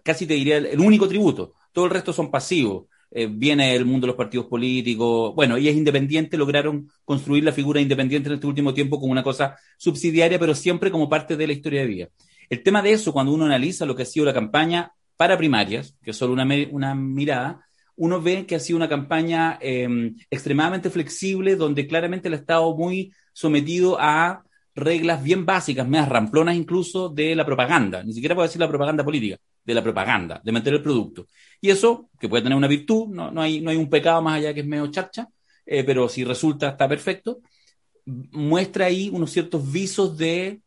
casi 0.03 0.25
te 0.25 0.33
diría, 0.33 0.57
el, 0.57 0.79
único 0.79 1.07
tributo. 1.07 1.53
Todo 1.71 1.85
el 1.85 1.91
resto 1.91 2.13
son 2.13 2.31
pasivos. 2.31 2.85
Eh, 3.15 3.27
viene 3.31 3.75
el 3.75 3.85
mundo 3.85 4.05
de 4.05 4.09
los 4.09 4.15
partidos 4.15 4.47
políticos. 4.47 5.35
Bueno, 5.35 5.57
y 5.57 5.67
es 5.67 5.75
independiente, 5.75 6.35
lograron 6.35 6.89
construir 7.05 7.43
la 7.43 7.51
figura 7.51 7.79
independiente 7.79 8.27
en 8.29 8.35
este 8.35 8.47
último 8.47 8.73
tiempo 8.73 8.99
como 8.99 9.11
una 9.11 9.21
cosa 9.21 9.55
subsidiaria, 9.77 10.39
pero 10.39 10.55
siempre 10.55 10.89
como 10.89 11.07
parte 11.07 11.37
de 11.37 11.45
la 11.45 11.53
historia 11.53 11.81
de 11.81 11.87
vida. 11.87 12.07
El 12.49 12.63
tema 12.63 12.81
de 12.81 12.93
eso, 12.93 13.13
cuando 13.13 13.31
uno 13.31 13.45
analiza 13.45 13.85
lo 13.85 13.95
que 13.95 14.01
ha 14.01 14.05
sido 14.05 14.25
la 14.25 14.33
campaña 14.33 14.93
para 15.15 15.37
primarias, 15.37 15.95
que 16.03 16.11
es 16.11 16.17
solo 16.17 16.33
una, 16.33 16.47
una 16.71 16.95
mirada, 16.95 17.61
uno 17.95 18.19
ve 18.19 18.47
que 18.47 18.55
ha 18.55 18.59
sido 18.59 18.77
una 18.77 18.89
campaña 18.89 19.59
em, 19.61 20.15
extremadamente 20.31 20.89
flexible, 20.89 21.55
donde 21.55 21.85
claramente 21.87 22.27
el 22.29 22.33
ha 22.33 22.37
estado 22.37 22.75
muy 22.75 23.13
sometido 23.31 23.97
a 23.99 24.43
reglas 24.75 25.23
bien 25.23 25.45
básicas, 25.45 25.87
más 25.87 26.09
ramplonas 26.09 26.55
incluso, 26.55 27.09
de 27.09 27.35
la 27.35 27.45
propaganda. 27.45 28.03
Ni 28.03 28.13
siquiera 28.13 28.33
puedo 28.33 28.47
decir 28.47 28.59
la 28.59 28.67
propaganda 28.67 29.03
política, 29.03 29.37
de 29.65 29.73
la 29.73 29.83
propaganda, 29.83 30.41
de 30.43 30.51
meter 30.51 30.73
el 30.73 30.81
producto. 30.81 31.27
Y 31.61 31.69
eso, 31.69 32.09
que 32.19 32.27
puede 32.27 32.43
tener 32.43 32.57
una 32.57 32.67
virtud, 32.67 33.07
no, 33.07 33.31
no, 33.31 33.41
hay, 33.41 33.61
no 33.61 33.69
hay 33.69 33.77
un 33.77 33.89
pecado 33.89 34.21
más 34.21 34.37
allá 34.37 34.53
que 34.53 34.61
es 34.61 34.65
medio 34.65 34.87
chacha, 34.87 35.27
eh, 35.65 35.83
pero 35.83 36.09
si 36.09 36.23
resulta 36.23 36.69
está 36.69 36.87
perfecto, 36.87 37.39
muestra 38.05 38.85
ahí 38.85 39.09
unos 39.09 39.31
ciertos 39.31 39.71
visos 39.71 40.17
de, 40.17 40.61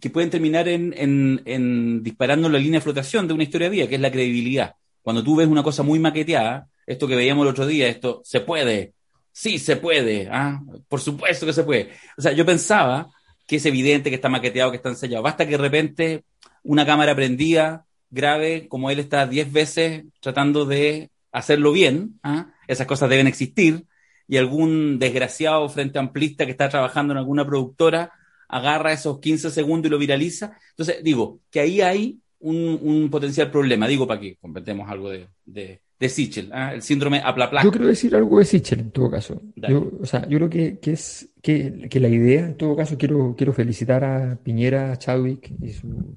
que 0.00 0.10
pueden 0.10 0.30
terminar 0.30 0.68
en, 0.68 0.94
en, 0.96 2.02
disparando 2.02 2.48
la 2.48 2.58
línea 2.58 2.80
de 2.80 2.84
flotación 2.84 3.28
de 3.28 3.34
una 3.34 3.44
historia 3.44 3.68
vía, 3.68 3.88
que 3.88 3.94
es 3.94 4.00
la 4.00 4.10
credibilidad. 4.10 4.74
Cuando 5.02 5.22
tú 5.22 5.36
ves 5.36 5.48
una 5.48 5.62
cosa 5.62 5.82
muy 5.82 5.98
maqueteada, 5.98 6.68
esto 6.86 7.06
que 7.06 7.16
veíamos 7.16 7.44
el 7.44 7.50
otro 7.50 7.66
día, 7.66 7.88
esto 7.88 8.20
se 8.24 8.40
puede, 8.40 8.94
sí 9.32 9.58
se 9.58 9.76
puede, 9.76 10.28
¿ah? 10.30 10.60
por 10.88 11.00
supuesto 11.00 11.46
que 11.46 11.52
se 11.52 11.64
puede. 11.64 11.90
O 12.16 12.22
sea, 12.22 12.32
yo 12.32 12.44
pensaba 12.44 13.08
que 13.46 13.56
es 13.56 13.66
evidente 13.66 14.10
que 14.10 14.16
está 14.16 14.28
maqueteado, 14.28 14.70
que 14.70 14.76
está 14.76 14.90
ensayado. 14.90 15.22
Basta 15.22 15.46
que 15.46 15.52
de 15.52 15.58
repente 15.58 16.24
una 16.62 16.86
cámara 16.86 17.14
prendida, 17.14 17.86
grave, 18.10 18.68
como 18.68 18.90
él 18.90 18.98
está 18.98 19.26
diez 19.26 19.52
veces 19.52 20.04
tratando 20.20 20.64
de 20.64 21.10
hacerlo 21.32 21.72
bien, 21.72 22.18
¿ah? 22.22 22.52
esas 22.66 22.86
cosas 22.86 23.10
deben 23.10 23.26
existir, 23.26 23.84
y 24.26 24.36
algún 24.36 24.98
desgraciado 24.98 25.68
frente 25.68 25.98
amplista 25.98 26.44
que 26.44 26.50
está 26.50 26.68
trabajando 26.68 27.12
en 27.12 27.18
alguna 27.18 27.46
productora 27.46 28.12
agarra 28.48 28.92
esos 28.92 29.20
15 29.20 29.50
segundos 29.50 29.88
y 29.88 29.90
lo 29.90 29.98
viraliza. 29.98 30.58
Entonces, 30.70 31.02
digo, 31.02 31.40
que 31.50 31.60
ahí 31.60 31.80
hay 31.80 32.18
un, 32.40 33.08
potencial 33.10 33.50
problema, 33.50 33.88
digo, 33.88 34.06
para 34.06 34.20
que 34.20 34.36
completemos 34.36 34.88
algo 34.90 35.10
de, 35.10 35.28
de, 35.44 36.08
Sichel, 36.08 36.50
¿ah? 36.52 36.72
el 36.74 36.82
síndrome 36.82 37.20
aplaplac. 37.24 37.64
Yo 37.64 37.70
quiero 37.70 37.88
decir 37.88 38.14
algo 38.14 38.38
de 38.38 38.44
Sichel 38.44 38.80
en 38.80 38.90
todo 38.90 39.10
caso. 39.10 39.42
Yo, 39.56 39.90
o 40.00 40.06
sea, 40.06 40.28
yo 40.28 40.38
creo 40.38 40.50
que, 40.50 40.78
que 40.78 40.92
es 40.92 41.28
que, 41.42 41.88
que, 41.90 42.00
la 42.00 42.08
idea, 42.08 42.46
en 42.46 42.56
todo 42.56 42.76
caso, 42.76 42.96
quiero, 42.96 43.34
quiero 43.36 43.52
felicitar 43.52 44.04
a 44.04 44.38
Piñera, 44.42 44.92
a 44.92 44.98
Chadwick 44.98 45.52
y 45.60 45.70
su, 45.70 46.16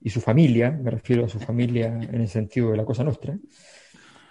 y 0.00 0.10
su 0.10 0.20
familia, 0.20 0.70
me 0.70 0.90
refiero 0.90 1.24
a 1.24 1.28
su 1.28 1.38
familia 1.38 1.86
en 1.88 2.20
el 2.20 2.28
sentido 2.28 2.70
de 2.70 2.76
la 2.76 2.84
cosa 2.84 3.04
nuestra, 3.04 3.38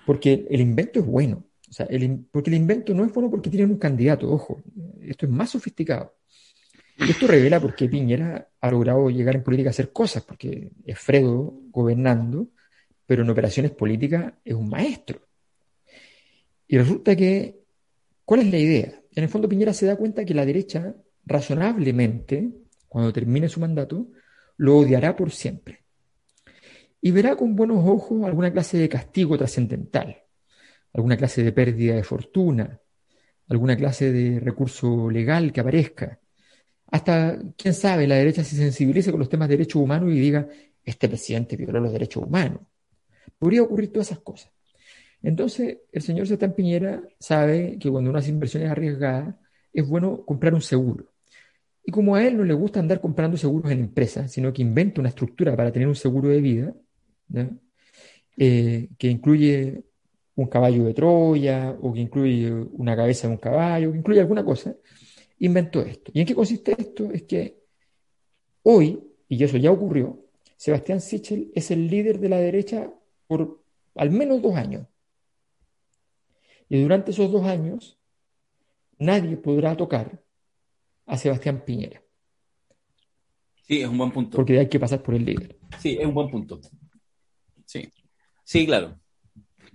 porque 0.06 0.48
el 0.50 0.62
invento 0.62 1.00
es 1.00 1.06
bueno. 1.06 1.46
O 1.70 1.72
sea, 1.72 1.88
porque 2.32 2.50
el 2.50 2.56
invento 2.56 2.94
no 2.96 3.06
es 3.06 3.14
bueno 3.14 3.30
porque 3.30 3.50
tienen 3.50 3.70
un 3.70 3.78
candidato, 3.78 4.32
ojo, 4.32 4.64
esto 5.02 5.28
es 5.28 5.32
más 5.32 5.52
sofisticado. 5.52 6.16
Esto 6.98 7.28
revela 7.28 7.62
por 7.62 7.76
qué 7.76 7.88
Piñera 7.88 8.50
ha 8.60 8.72
logrado 8.72 9.10
llegar 9.10 9.36
en 9.36 9.44
política 9.44 9.70
a 9.70 9.72
hacer 9.72 9.92
cosas, 9.92 10.24
porque 10.24 10.72
es 10.84 10.98
Fredo 10.98 11.54
gobernando, 11.70 12.50
pero 13.06 13.22
en 13.22 13.30
operaciones 13.30 13.72
políticas 13.72 14.34
es 14.44 14.54
un 14.54 14.68
maestro. 14.68 15.22
Y 16.68 16.78
resulta 16.78 17.16
que, 17.16 17.60
¿cuál 18.26 18.42
es 18.42 18.52
la 18.52 18.58
idea? 18.58 19.02
En 19.16 19.24
el 19.24 19.30
fondo 19.30 19.48
Piñera 19.48 19.74
se 19.74 19.86
da 19.86 19.96
cuenta 19.96 20.26
que 20.26 20.34
la 20.34 20.46
derecha, 20.46 20.96
razonablemente, 21.26 22.50
cuando 22.88 23.14
termine 23.14 23.48
su 23.48 23.60
mandato, 23.60 24.08
lo 24.60 24.78
odiará 24.78 25.16
por 25.16 25.32
siempre. 25.32 25.84
Y 27.02 27.12
verá 27.12 27.36
con 27.38 27.56
buenos 27.56 27.84
ojos 27.88 28.26
alguna 28.26 28.52
clase 28.52 28.78
de 28.78 28.90
castigo 28.90 29.38
trascendental, 29.38 30.18
alguna 30.94 31.16
clase 31.16 31.44
de 31.44 31.54
pérdida 31.54 31.96
de 31.96 32.04
fortuna, 32.04 32.78
alguna 33.48 33.78
clase 33.78 34.12
de 34.12 34.40
recurso 34.42 35.10
legal 35.10 35.54
que 35.54 35.62
aparezca. 35.62 36.20
Hasta, 36.88 37.40
quién 37.56 37.74
sabe, 37.74 38.06
la 38.06 38.16
derecha 38.16 38.44
se 38.44 38.58
sensibilice 38.58 39.12
con 39.12 39.20
los 39.20 39.30
temas 39.30 39.48
de 39.48 39.56
derechos 39.56 39.82
humanos 39.82 40.12
y 40.12 40.20
diga, 40.20 40.46
este 40.84 41.08
presidente 41.08 41.56
violó 41.56 41.80
los 41.80 41.94
derechos 41.94 42.24
humanos. 42.24 42.60
Podría 43.38 43.64
ocurrir 43.64 43.94
todas 43.94 44.12
esas 44.12 44.20
cosas. 44.20 44.52
Entonces, 45.22 45.78
el 45.90 46.02
señor 46.02 46.28
Setán 46.28 46.54
Piñera 46.54 47.02
sabe 47.18 47.78
que 47.80 47.90
cuando 47.90 48.14
hace 48.18 48.30
inversiones 48.30 48.70
arriesgadas, 48.70 49.36
es 49.72 49.88
bueno 49.88 50.26
comprar 50.26 50.54
un 50.54 50.62
seguro. 50.62 51.09
Y 51.84 51.92
como 51.92 52.16
a 52.16 52.26
él 52.26 52.38
no 52.38 52.44
le 52.44 52.54
gusta 52.54 52.80
andar 52.80 53.02
comprando 53.02 53.38
seguros 53.38 53.72
en 53.72 53.80
empresas, 53.80 54.32
sino 54.32 54.54
que 54.54 54.62
inventa 54.62 55.02
una 55.02 55.10
estructura 55.10 55.56
para 55.56 55.72
tener 55.72 55.88
un 55.88 55.96
seguro 55.96 56.30
de 56.30 56.42
vida, 56.42 56.74
eh, 58.38 58.90
que 58.98 59.08
incluye 59.08 59.84
un 60.36 60.48
caballo 60.48 60.86
de 60.86 60.94
Troya 60.94 61.78
o 61.82 61.94
que 61.94 62.00
incluye 62.00 62.52
una 62.52 62.96
cabeza 62.96 63.28
de 63.28 63.34
un 63.34 63.40
caballo, 63.40 63.92
que 63.92 63.98
incluye 63.98 64.20
alguna 64.22 64.46
cosa, 64.46 64.76
inventó 65.40 65.82
esto. 65.82 66.12
¿Y 66.14 66.22
en 66.22 66.28
qué 66.28 66.36
consiste 66.36 66.76
esto? 66.78 67.12
Es 67.12 67.24
que 67.24 67.60
hoy, 68.64 69.04
y 69.28 69.44
eso 69.44 69.58
ya 69.58 69.72
ocurrió, 69.72 70.26
Sebastián 70.56 71.02
Sichel 71.02 71.52
es 71.56 71.72
el 71.72 71.88
líder 71.88 72.20
de 72.20 72.30
la 72.30 72.38
derecha 72.38 72.92
por 73.28 73.62
al 73.96 74.12
menos 74.12 74.42
dos 74.42 74.56
años. 74.56 74.88
Y 76.70 76.82
durante 76.82 77.12
esos 77.12 77.32
dos 77.32 77.46
años, 77.46 77.98
nadie 78.98 79.38
podrá 79.38 79.76
tocar 79.76 80.22
a 81.10 81.18
Sebastián 81.18 81.64
Piñera. 81.66 82.02
Sí, 83.68 83.82
es 83.82 83.88
un 83.88 83.98
buen 83.98 84.12
punto. 84.12 84.38
Porque 84.38 84.60
hay 84.60 84.70
que 84.70 84.80
pasar 84.80 85.04
por 85.04 85.16
el 85.16 85.26
líder. 85.26 85.58
Sí, 85.80 85.98
es 86.00 86.06
un 86.06 86.14
buen 86.14 86.30
punto. 86.30 86.60
Sí, 87.66 87.92
sí, 88.44 88.66
claro. 88.66 89.00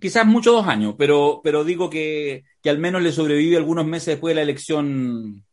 Quizás 0.00 0.26
mucho 0.26 0.52
dos 0.52 0.66
años, 0.66 0.94
pero, 0.98 1.40
pero 1.44 1.64
digo 1.64 1.88
que, 1.88 2.44
que 2.62 2.70
al 2.70 2.78
menos 2.78 3.02
le 3.02 3.12
sobrevive 3.12 3.56
algunos 3.56 3.86
meses 3.86 4.14
después 4.14 4.32
de 4.32 4.36
la 4.36 4.42
elección 4.42 5.44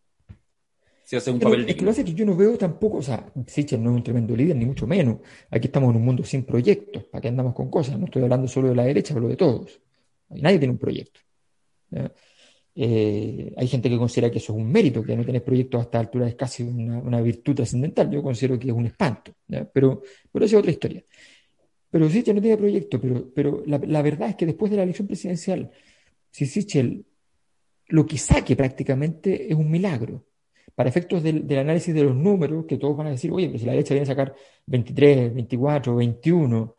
si 1.12 1.18
hace 1.18 1.30
un 1.30 1.42
papel 1.42 1.68
es 1.68 1.76
que 1.76 1.84
lo 1.84 1.92
hace 1.92 2.06
que 2.06 2.14
yo 2.14 2.26
no 2.26 2.38
veo 2.38 2.58
tampoco, 2.58 3.00
o 3.00 3.02
sea, 3.02 3.30
Sichel 3.46 3.84
no 3.84 3.90
es 3.90 3.98
un 3.98 4.04
tremendo 4.04 4.34
líder, 4.34 4.56
ni 4.56 4.66
mucho 4.66 4.88
menos. 4.88 5.18
Aquí 5.50 5.68
estamos 5.68 5.90
en 5.90 5.98
un 5.98 6.06
mundo 6.06 6.24
sin 6.24 6.46
proyectos, 6.46 7.04
¿para 7.04 7.22
qué 7.22 7.28
andamos 7.28 7.54
con 7.54 7.70
cosas? 7.70 8.00
No 8.00 8.06
estoy 8.06 8.24
hablando 8.24 8.48
solo 8.48 8.70
de 8.70 8.76
la 8.76 8.86
derecha, 8.86 9.14
hablo 9.14 9.28
de 9.28 9.36
todos. 9.36 9.82
Nadie 10.30 10.58
tiene 10.58 10.72
un 10.72 10.78
proyecto. 10.78 11.20
Eh, 12.74 13.54
hay 13.58 13.68
gente 13.68 13.90
que 13.90 13.98
considera 13.98 14.32
que 14.32 14.38
eso 14.38 14.54
es 14.54 14.60
un 14.60 14.72
mérito, 14.72 15.04
que 15.04 15.16
no 15.16 15.26
tener 15.26 15.44
proyectos 15.44 15.80
a 15.80 15.84
esta 15.84 16.00
altura 16.00 16.28
es 16.28 16.36
casi 16.36 16.64
una, 16.64 17.22
virtud 17.22 17.56
trascendental. 17.56 18.10
Yo 18.10 18.24
considero 18.24 18.58
que 18.58 18.70
es 18.70 18.74
un 18.74 18.86
espanto, 18.86 19.34
pero, 19.74 20.02
pero 20.32 20.46
esa 20.46 20.56
es 20.56 20.60
otra 20.60 20.72
historia. 20.72 21.04
Pero 21.90 22.10
Sichel 22.10 22.36
no 22.36 22.42
tiene 22.42 22.58
proyecto, 22.58 23.02
pero, 23.02 23.30
pero 23.36 23.64
la, 23.66 24.02
verdad 24.02 24.30
es 24.30 24.36
que 24.36 24.46
después 24.46 24.72
de 24.72 24.78
la 24.78 24.84
elección 24.84 25.08
presidencial, 25.08 25.70
si 26.32 26.46
Sichel 26.46 27.06
lo 27.90 28.06
que 28.06 28.18
saque 28.18 28.56
prácticamente 28.56 29.52
es 29.52 29.58
un 29.58 29.70
milagro 29.70 30.26
para 30.74 30.90
efectos 30.90 31.22
del, 31.22 31.46
análisis 31.58 31.94
de 31.94 32.04
los 32.04 32.16
números, 32.16 32.66
que 32.66 32.78
todos 32.78 32.96
van 32.96 33.08
a 33.08 33.12
decir, 33.12 33.30
oye, 33.32 33.48
pero 33.48 33.60
si 33.60 33.66
la 33.66 33.74
derecha 33.74 33.94
viene 33.94 34.04
a 34.04 34.08
sacar 34.08 34.34
23, 34.66 35.34
24, 35.34 35.96
21, 35.96 36.76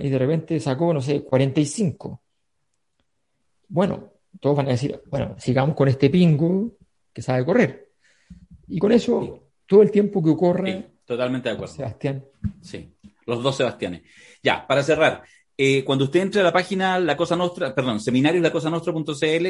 y 0.00 0.08
de 0.08 0.18
repente 0.18 0.58
sacó, 0.58 0.94
no 0.94 1.02
sé, 1.02 1.22
45. 1.22 2.22
Bueno, 3.68 4.12
todos 4.40 4.56
van 4.56 4.68
a 4.68 4.72
decir, 4.72 5.00
bueno, 5.10 5.36
sigamos 5.38 5.76
con 5.76 5.88
este 5.88 6.10
pingo 6.10 6.72
que 7.12 7.22
sabe 7.22 7.44
correr. 7.44 7.88
Y 8.68 8.78
con 8.78 8.92
eso, 8.92 9.50
todo 9.66 9.82
el 9.82 9.90
tiempo 9.90 10.22
que 10.22 10.30
ocurre. 10.30 10.90
totalmente 11.04 11.48
de 11.48 11.54
acuerdo. 11.54 11.74
Sebastián. 11.74 12.24
Sí, 12.60 12.94
los 13.26 13.42
dos 13.42 13.56
Sebastianes. 13.56 14.02
Ya, 14.42 14.66
para 14.66 14.82
cerrar, 14.82 15.22
eh, 15.56 15.84
cuando 15.84 16.04
usted 16.04 16.20
entre 16.20 16.40
a 16.40 16.44
la 16.44 16.52
página 16.52 16.98
La 16.98 17.16
Cosa 17.16 17.36
Nostra, 17.36 17.74
perdón, 17.74 18.00
seminarioslacosanostra.cl, 18.00 19.46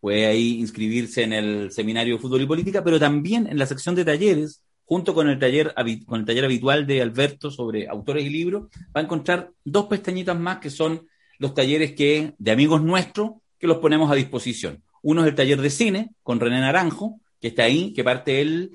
puede 0.00 0.26
ahí 0.26 0.58
inscribirse 0.58 1.22
en 1.22 1.32
el 1.32 1.70
seminario 1.70 2.14
de 2.14 2.20
fútbol 2.20 2.42
y 2.42 2.46
política, 2.46 2.82
pero 2.82 2.98
también 2.98 3.46
en 3.46 3.58
la 3.58 3.66
sección 3.66 3.94
de 3.94 4.04
talleres, 4.04 4.62
junto 4.84 5.12
con 5.12 5.28
el 5.28 5.38
taller, 5.38 5.74
con 6.06 6.20
el 6.20 6.26
taller 6.26 6.44
habitual 6.46 6.86
de 6.86 7.02
Alberto 7.02 7.50
sobre 7.50 7.86
autores 7.88 8.24
y 8.24 8.30
libros, 8.30 8.68
va 8.96 9.00
a 9.00 9.04
encontrar 9.04 9.50
dos 9.64 9.86
pestañitas 9.86 10.38
más 10.38 10.58
que 10.58 10.70
son 10.70 11.06
los 11.38 11.54
talleres 11.54 11.92
que, 11.92 12.34
de 12.38 12.50
amigos 12.50 12.82
nuestros, 12.82 13.32
que 13.60 13.66
los 13.66 13.78
ponemos 13.78 14.10
a 14.10 14.16
disposición. 14.16 14.82
Uno 15.02 15.22
es 15.22 15.28
el 15.28 15.34
taller 15.34 15.60
de 15.60 15.70
cine 15.70 16.10
con 16.22 16.40
René 16.40 16.60
Naranjo, 16.60 17.20
que 17.40 17.48
está 17.48 17.64
ahí, 17.64 17.92
que 17.92 18.02
parte 18.02 18.40
el, 18.40 18.72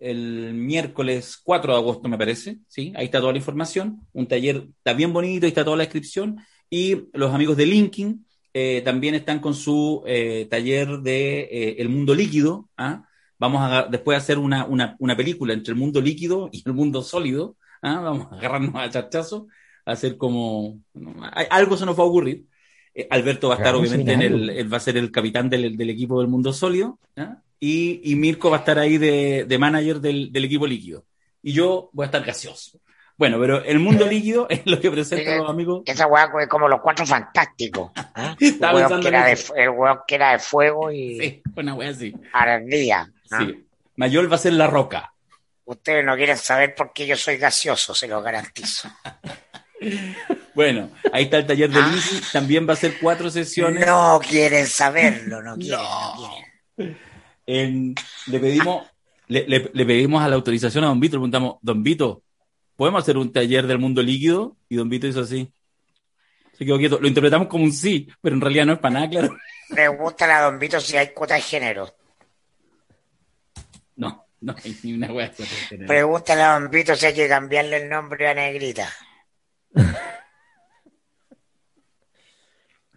el 0.00 0.54
miércoles 0.54 1.40
4 1.42 1.72
de 1.72 1.78
agosto, 1.78 2.08
me 2.08 2.18
parece, 2.18 2.58
¿sí? 2.68 2.92
Ahí 2.94 3.06
está 3.06 3.18
toda 3.18 3.32
la 3.32 3.38
información. 3.38 4.06
Un 4.12 4.26
taller 4.26 4.68
está 4.78 4.92
bien 4.92 5.12
bonito, 5.12 5.46
ahí 5.46 5.48
está 5.48 5.64
toda 5.64 5.78
la 5.78 5.84
descripción. 5.84 6.38
Y 6.70 7.08
los 7.12 7.34
amigos 7.34 7.56
de 7.56 7.66
Linkin, 7.66 8.26
eh, 8.52 8.82
también 8.82 9.14
están 9.14 9.40
con 9.40 9.54
su 9.54 10.02
eh, 10.06 10.46
taller 10.50 11.00
de 11.00 11.40
eh, 11.40 11.76
El 11.78 11.88
Mundo 11.88 12.14
Líquido. 12.14 12.70
¿ah? 12.76 13.04
Vamos 13.38 13.60
a 13.62 13.86
después 13.90 14.16
a 14.16 14.18
hacer 14.18 14.38
una, 14.38 14.64
una, 14.64 14.96
una, 14.98 15.14
película 15.14 15.52
entre 15.52 15.72
el 15.72 15.78
mundo 15.78 16.00
líquido 16.00 16.48
y 16.50 16.62
el 16.64 16.72
mundo 16.72 17.02
sólido. 17.02 17.56
¿ah? 17.82 18.00
Vamos 18.00 18.32
a 18.32 18.36
agarrarnos 18.36 18.74
a 18.74 18.88
chachazo, 18.88 19.48
a 19.84 19.92
hacer 19.92 20.16
como... 20.16 20.80
algo 21.50 21.76
se 21.76 21.84
nos 21.84 21.98
va 21.98 22.04
a 22.04 22.06
ocurrir. 22.06 22.46
Alberto 23.10 23.48
va 23.48 23.54
a 23.54 23.58
estar 23.58 23.74
obviamente 23.74 24.12
en 24.12 24.22
el, 24.22 24.72
va 24.72 24.76
a 24.78 24.80
ser 24.80 24.96
el 24.96 25.10
capitán 25.10 25.50
del, 25.50 25.76
del 25.76 25.90
equipo 25.90 26.20
del 26.20 26.28
mundo 26.28 26.52
sólido. 26.52 26.98
¿ah? 27.16 27.38
Y, 27.60 28.00
y, 28.04 28.16
Mirko 28.16 28.50
va 28.50 28.56
a 28.56 28.60
estar 28.60 28.78
ahí 28.78 28.98
de, 28.98 29.44
de 29.46 29.58
manager 29.58 30.00
del, 30.00 30.32
del 30.32 30.44
equipo 30.44 30.66
líquido. 30.66 31.04
Y 31.42 31.52
yo 31.52 31.90
voy 31.92 32.04
a 32.04 32.06
estar 32.06 32.24
gaseoso. 32.24 32.80
Bueno, 33.18 33.38
pero 33.40 33.62
el 33.64 33.78
mundo 33.78 34.06
líquido 34.10 34.46
es 34.48 34.62
lo 34.66 34.80
que 34.80 34.90
presenta 34.90 35.36
los 35.36 35.48
amigos. 35.48 35.82
Esa 35.86 36.06
weá 36.06 36.28
es 36.40 36.48
como 36.48 36.68
los 36.68 36.80
cuatro 36.80 37.06
fantásticos. 37.06 37.90
¿eh? 38.16 38.36
el, 38.40 38.58
weón 38.60 39.00
que 39.00 39.08
era 39.08 39.26
de, 39.26 39.38
el 39.56 39.70
weón 39.70 39.98
que 40.06 40.14
era 40.14 40.32
de 40.32 40.38
fuego 40.38 40.90
y. 40.90 41.18
Sí, 41.18 41.42
una 41.56 41.74
weá 41.74 41.90
así. 41.90 42.14
Ardía. 42.32 43.10
Sí. 43.24 43.66
Mayor 43.96 44.30
va 44.30 44.36
a 44.36 44.38
ser 44.38 44.52
la 44.52 44.66
roca. 44.66 45.12
Ustedes 45.64 46.04
no 46.04 46.14
quieren 46.14 46.36
saber 46.36 46.74
por 46.74 46.92
qué 46.92 47.06
yo 47.06 47.16
soy 47.16 47.38
gaseoso, 47.38 47.94
se 47.94 48.06
lo 48.06 48.22
garantizo. 48.22 48.88
bueno, 50.56 50.88
ahí 51.12 51.24
está 51.24 51.36
el 51.36 51.46
taller 51.46 51.68
de 51.68 51.78
¿Ah? 51.78 51.94
También 52.32 52.66
va 52.66 52.72
a 52.72 52.76
ser 52.76 52.98
cuatro 52.98 53.28
sesiones. 53.28 53.86
No 53.86 54.18
quieren 54.26 54.66
saberlo, 54.66 55.42
no 55.42 55.54
quieren. 55.58 55.78
No. 57.46 57.94
le 58.26 58.40
pedimos. 58.40 58.86
Le, 59.28 59.44
le, 59.46 59.60
pedimos 59.84 60.22
a 60.22 60.28
la 60.28 60.36
autorización 60.36 60.84
a 60.84 60.86
Don 60.86 60.98
Vito, 60.98 61.16
le 61.16 61.18
preguntamos, 61.18 61.56
Don 61.60 61.82
Vito, 61.82 62.22
podemos 62.74 63.02
hacer 63.02 63.18
un 63.18 63.30
taller 63.34 63.66
del 63.66 63.78
mundo 63.78 64.02
líquido. 64.02 64.56
Y 64.70 64.76
Don 64.76 64.88
Vito 64.88 65.06
hizo 65.06 65.20
así. 65.20 65.52
Se 66.56 66.64
quedó 66.64 66.78
quieto. 66.78 66.98
Lo 67.02 67.08
interpretamos 67.08 67.48
como 67.48 67.64
un 67.64 67.72
sí, 67.72 68.08
pero 68.22 68.34
en 68.34 68.40
realidad 68.40 68.64
no 68.64 68.72
es 68.72 68.78
para 68.78 68.94
nada, 68.94 69.10
claro. 69.10 69.36
Pregúntale 69.68 70.32
a 70.32 70.40
Don 70.40 70.58
Vito 70.58 70.80
si 70.80 70.96
hay 70.96 71.08
cuota 71.08 71.34
de 71.34 71.42
género. 71.42 71.94
No, 73.96 74.26
no 74.40 74.54
hay 74.64 74.74
ni 74.84 74.94
una 74.94 75.12
hueá 75.12 75.28
de 75.28 75.44
género. 75.44 75.86
Pregúntale 75.86 76.42
a 76.42 76.58
Don 76.58 76.70
Vito 76.70 76.96
si 76.96 77.04
hay 77.04 77.14
que 77.14 77.28
cambiarle 77.28 77.82
el 77.82 77.90
nombre 77.90 78.26
a 78.26 78.32
Negrita. 78.32 78.88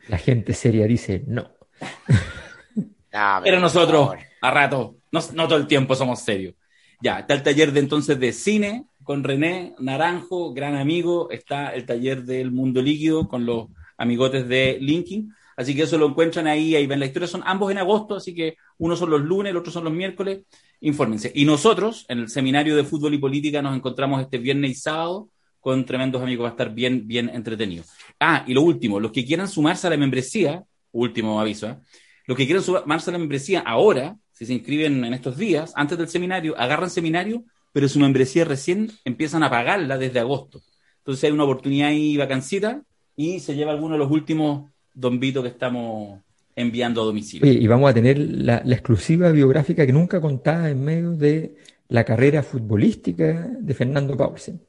La 0.10 0.18
gente 0.18 0.54
seria 0.54 0.88
dice 0.88 1.24
no. 1.28 1.52
pero, 3.44 3.60
nosotros, 3.60 4.10
a 4.42 4.52
rato, 4.52 4.98
no, 5.12 5.20
no 5.34 5.48
todo 5.48 5.58
el 5.58 5.68
tiempo 5.68 5.96
somos 5.96 6.22
serios. 6.22 6.56
Ya, 7.00 7.20
está 7.20 7.36
el 7.36 7.44
taller 7.44 7.72
de 7.72 7.80
entonces 7.80 8.20
de 8.20 8.34
cine, 8.34 8.86
con 9.04 9.24
René 9.24 9.76
Naranjo, 9.80 10.52
gran 10.52 10.76
amigo. 10.76 11.30
Está 11.30 11.70
el 11.70 11.86
taller 11.86 12.24
del 12.24 12.52
mundo 12.52 12.82
líquido 12.82 13.28
con 13.28 13.46
los 13.46 13.68
amigotes 13.98 14.48
de 14.48 14.80
Linkin. 14.82 15.32
Así 15.56 15.76
que 15.76 15.84
eso 15.84 15.98
lo 15.98 16.08
encuentran 16.08 16.48
ahí, 16.48 16.76
ahí 16.76 16.88
ven 16.88 17.00
la 17.00 17.06
historia. 17.06 17.28
Son 17.28 17.44
ambos 17.46 17.72
en 17.72 17.78
agosto, 17.78 18.16
así 18.16 18.34
que 18.34 18.56
uno 18.80 18.96
son 18.96 19.12
los 19.12 19.22
lunes, 19.22 19.52
el 19.52 19.58
otro 19.58 19.72
son 19.72 19.84
los 19.84 19.94
miércoles. 19.94 20.42
Infórmense. 20.82 21.32
Y 21.36 21.46
nosotros, 21.46 22.06
en 22.10 22.20
el 22.20 22.30
seminario 22.30 22.76
de 22.76 22.84
fútbol 22.84 23.14
y 23.14 23.20
política, 23.20 23.62
nos 23.62 23.76
encontramos 23.76 24.22
este 24.22 24.40
viernes 24.40 24.72
y 24.72 24.76
sábado 24.76 25.30
con 25.60 25.86
tremendos 25.86 26.22
amigos. 26.22 26.46
Va 26.46 26.50
a 26.50 26.52
estar 26.52 26.74
bien, 26.74 27.08
bien 27.08 27.30
entretenido. 27.30 27.84
Ah, 28.20 28.44
y 28.48 28.54
lo 28.54 28.62
último, 28.62 29.00
los 29.00 29.12
que 29.12 29.26
quieran 29.26 29.48
sumarse 29.48 29.88
a 29.88 29.90
la 29.90 29.98
membresía, 29.98 30.64
último 30.92 31.40
aviso, 31.40 31.68
¿eh? 31.68 31.78
los 32.26 32.38
que 32.38 32.46
quieran 32.46 32.64
sumarse 32.64 33.10
a 33.10 33.14
la 33.14 33.20
membresía 33.20 33.60
ahora, 33.62 34.18
si 34.34 34.46
se 34.46 34.54
inscriben 34.54 35.04
en 35.04 35.14
estos 35.14 35.38
días, 35.38 35.74
antes 35.76 35.98
del 35.98 36.08
seminario, 36.08 36.58
agarran 36.58 36.90
seminario 36.90 37.44
pero 37.72 37.88
su 37.88 38.00
membresía 38.00 38.46
recién 38.46 38.92
empiezan 39.06 39.44
a 39.44 39.50
pagarla 39.50 39.98
desde 39.98 40.20
agosto. 40.20 40.62
Entonces 41.00 41.24
hay 41.26 41.32
una 41.32 41.44
oportunidad 41.44 41.90
ahí 41.90 42.18
vacancita 42.18 42.82
y 43.16 43.40
se 43.40 43.56
lleva 43.56 43.72
alguno 43.72 43.94
de 43.94 44.00
los 44.00 44.12
últimos 44.12 44.70
Don 44.94 45.20
Vito 45.20 45.42
que 45.42 45.50
estamos 45.50 46.20
enviando 46.56 47.02
a 47.02 47.06
domicilio. 47.06 47.50
y 47.50 47.68
vamos 47.68 47.90
a 47.90 47.94
tener 47.94 48.18
la, 48.18 48.58
exclusiva 48.58 49.32
biográfica 49.32 49.86
que 49.86 49.94
nunca 49.94 50.20
contaba 50.20 50.70
en 50.70 50.84
medio 50.84 51.12
de 51.12 51.56
la 51.88 52.04
carrera 52.04 52.44
futbolística 52.44 53.50
de 53.60 53.74
Fernando 53.74 54.18
Paulsen. 54.18 54.62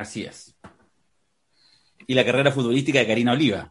Así 0.00 0.24
es. 0.24 0.56
Y 2.06 2.14
la 2.14 2.24
carrera 2.24 2.50
futbolística 2.50 3.00
de 3.00 3.06
Karina 3.06 3.32
Oliva. 3.32 3.70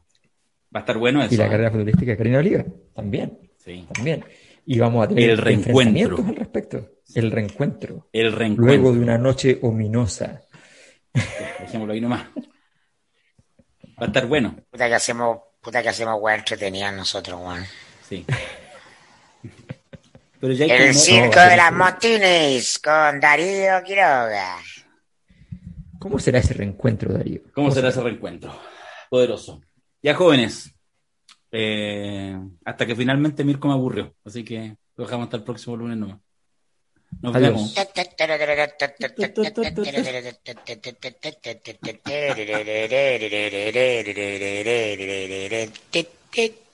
Va 0.73 0.79
a 0.79 0.79
estar 0.81 0.95
bueno 0.99 1.23
eso. 1.23 1.33
Y 1.33 1.37
la 1.37 1.47
¿eh? 1.47 1.49
carrera 1.49 1.71
futbolística 1.71 2.11
de 2.11 2.17
Karina 2.17 2.37
Oliva, 2.37 2.65
también. 2.93 3.39
Sí. 3.57 3.87
También. 3.91 4.23
Y 4.63 4.77
vamos 4.77 5.03
a 5.03 5.07
tener 5.07 5.31
el 5.31 5.37
reencuentro 5.39 6.17
al 6.17 6.35
respecto. 6.35 6.91
El 7.15 7.31
reencuentro. 7.31 8.09
El 8.13 8.31
reencuentro. 8.31 8.65
Luego 8.65 8.93
de 8.93 8.99
una 8.99 9.17
noche 9.17 9.57
ominosa. 9.63 10.43
Dejémoslo 11.61 11.93
ahí 11.93 12.01
nomás. 12.01 12.27
Va 13.99 14.03
a 14.03 14.05
estar 14.05 14.27
bueno. 14.27 14.55
Puta 14.69 14.87
que 14.87 14.93
hacemos, 14.93 15.39
puta 15.59 15.81
que 15.81 15.89
hacemos 15.89 16.21
weá 16.21 16.35
entretenida 16.35 16.91
nosotros, 16.91 17.41
weón. 17.41 17.65
Sí. 18.07 18.23
Pero 20.39 20.53
ya 20.53 20.65
el 20.65 20.93
circo 20.93 21.39
de 21.39 21.57
las 21.57 21.73
motines 21.73 22.77
con 22.77 23.19
Darío 23.19 23.81
Quiroga. 23.83 24.57
¿Cómo 25.99 26.17
será 26.17 26.39
ese 26.39 26.53
reencuentro, 26.53 27.13
Darío? 27.13 27.41
¿Cómo, 27.53 27.71
será, 27.71 27.89
ese 27.89 28.01
reencuentro? 28.01 28.51
Poderoso. 29.09 29.61
Ya 30.01 30.15
jóvenes, 30.15 30.73
eh, 31.51 32.39
hasta 32.63 32.85
que 32.85 32.95
finalmente 32.95 33.43
Mirko 33.43 33.67
me 33.67 33.73
aburrió, 33.73 34.15
así 34.23 34.43
que 34.43 34.77
lo 34.95 35.03
dejamos 35.03 35.25
hasta 35.25 35.37
el 35.37 35.43
próximo 35.43 35.75
lunes 35.75 35.97
nomás. 35.97 36.19
Nos 37.21 37.35
Adiós. 37.35 37.53
vemos. 37.53 37.75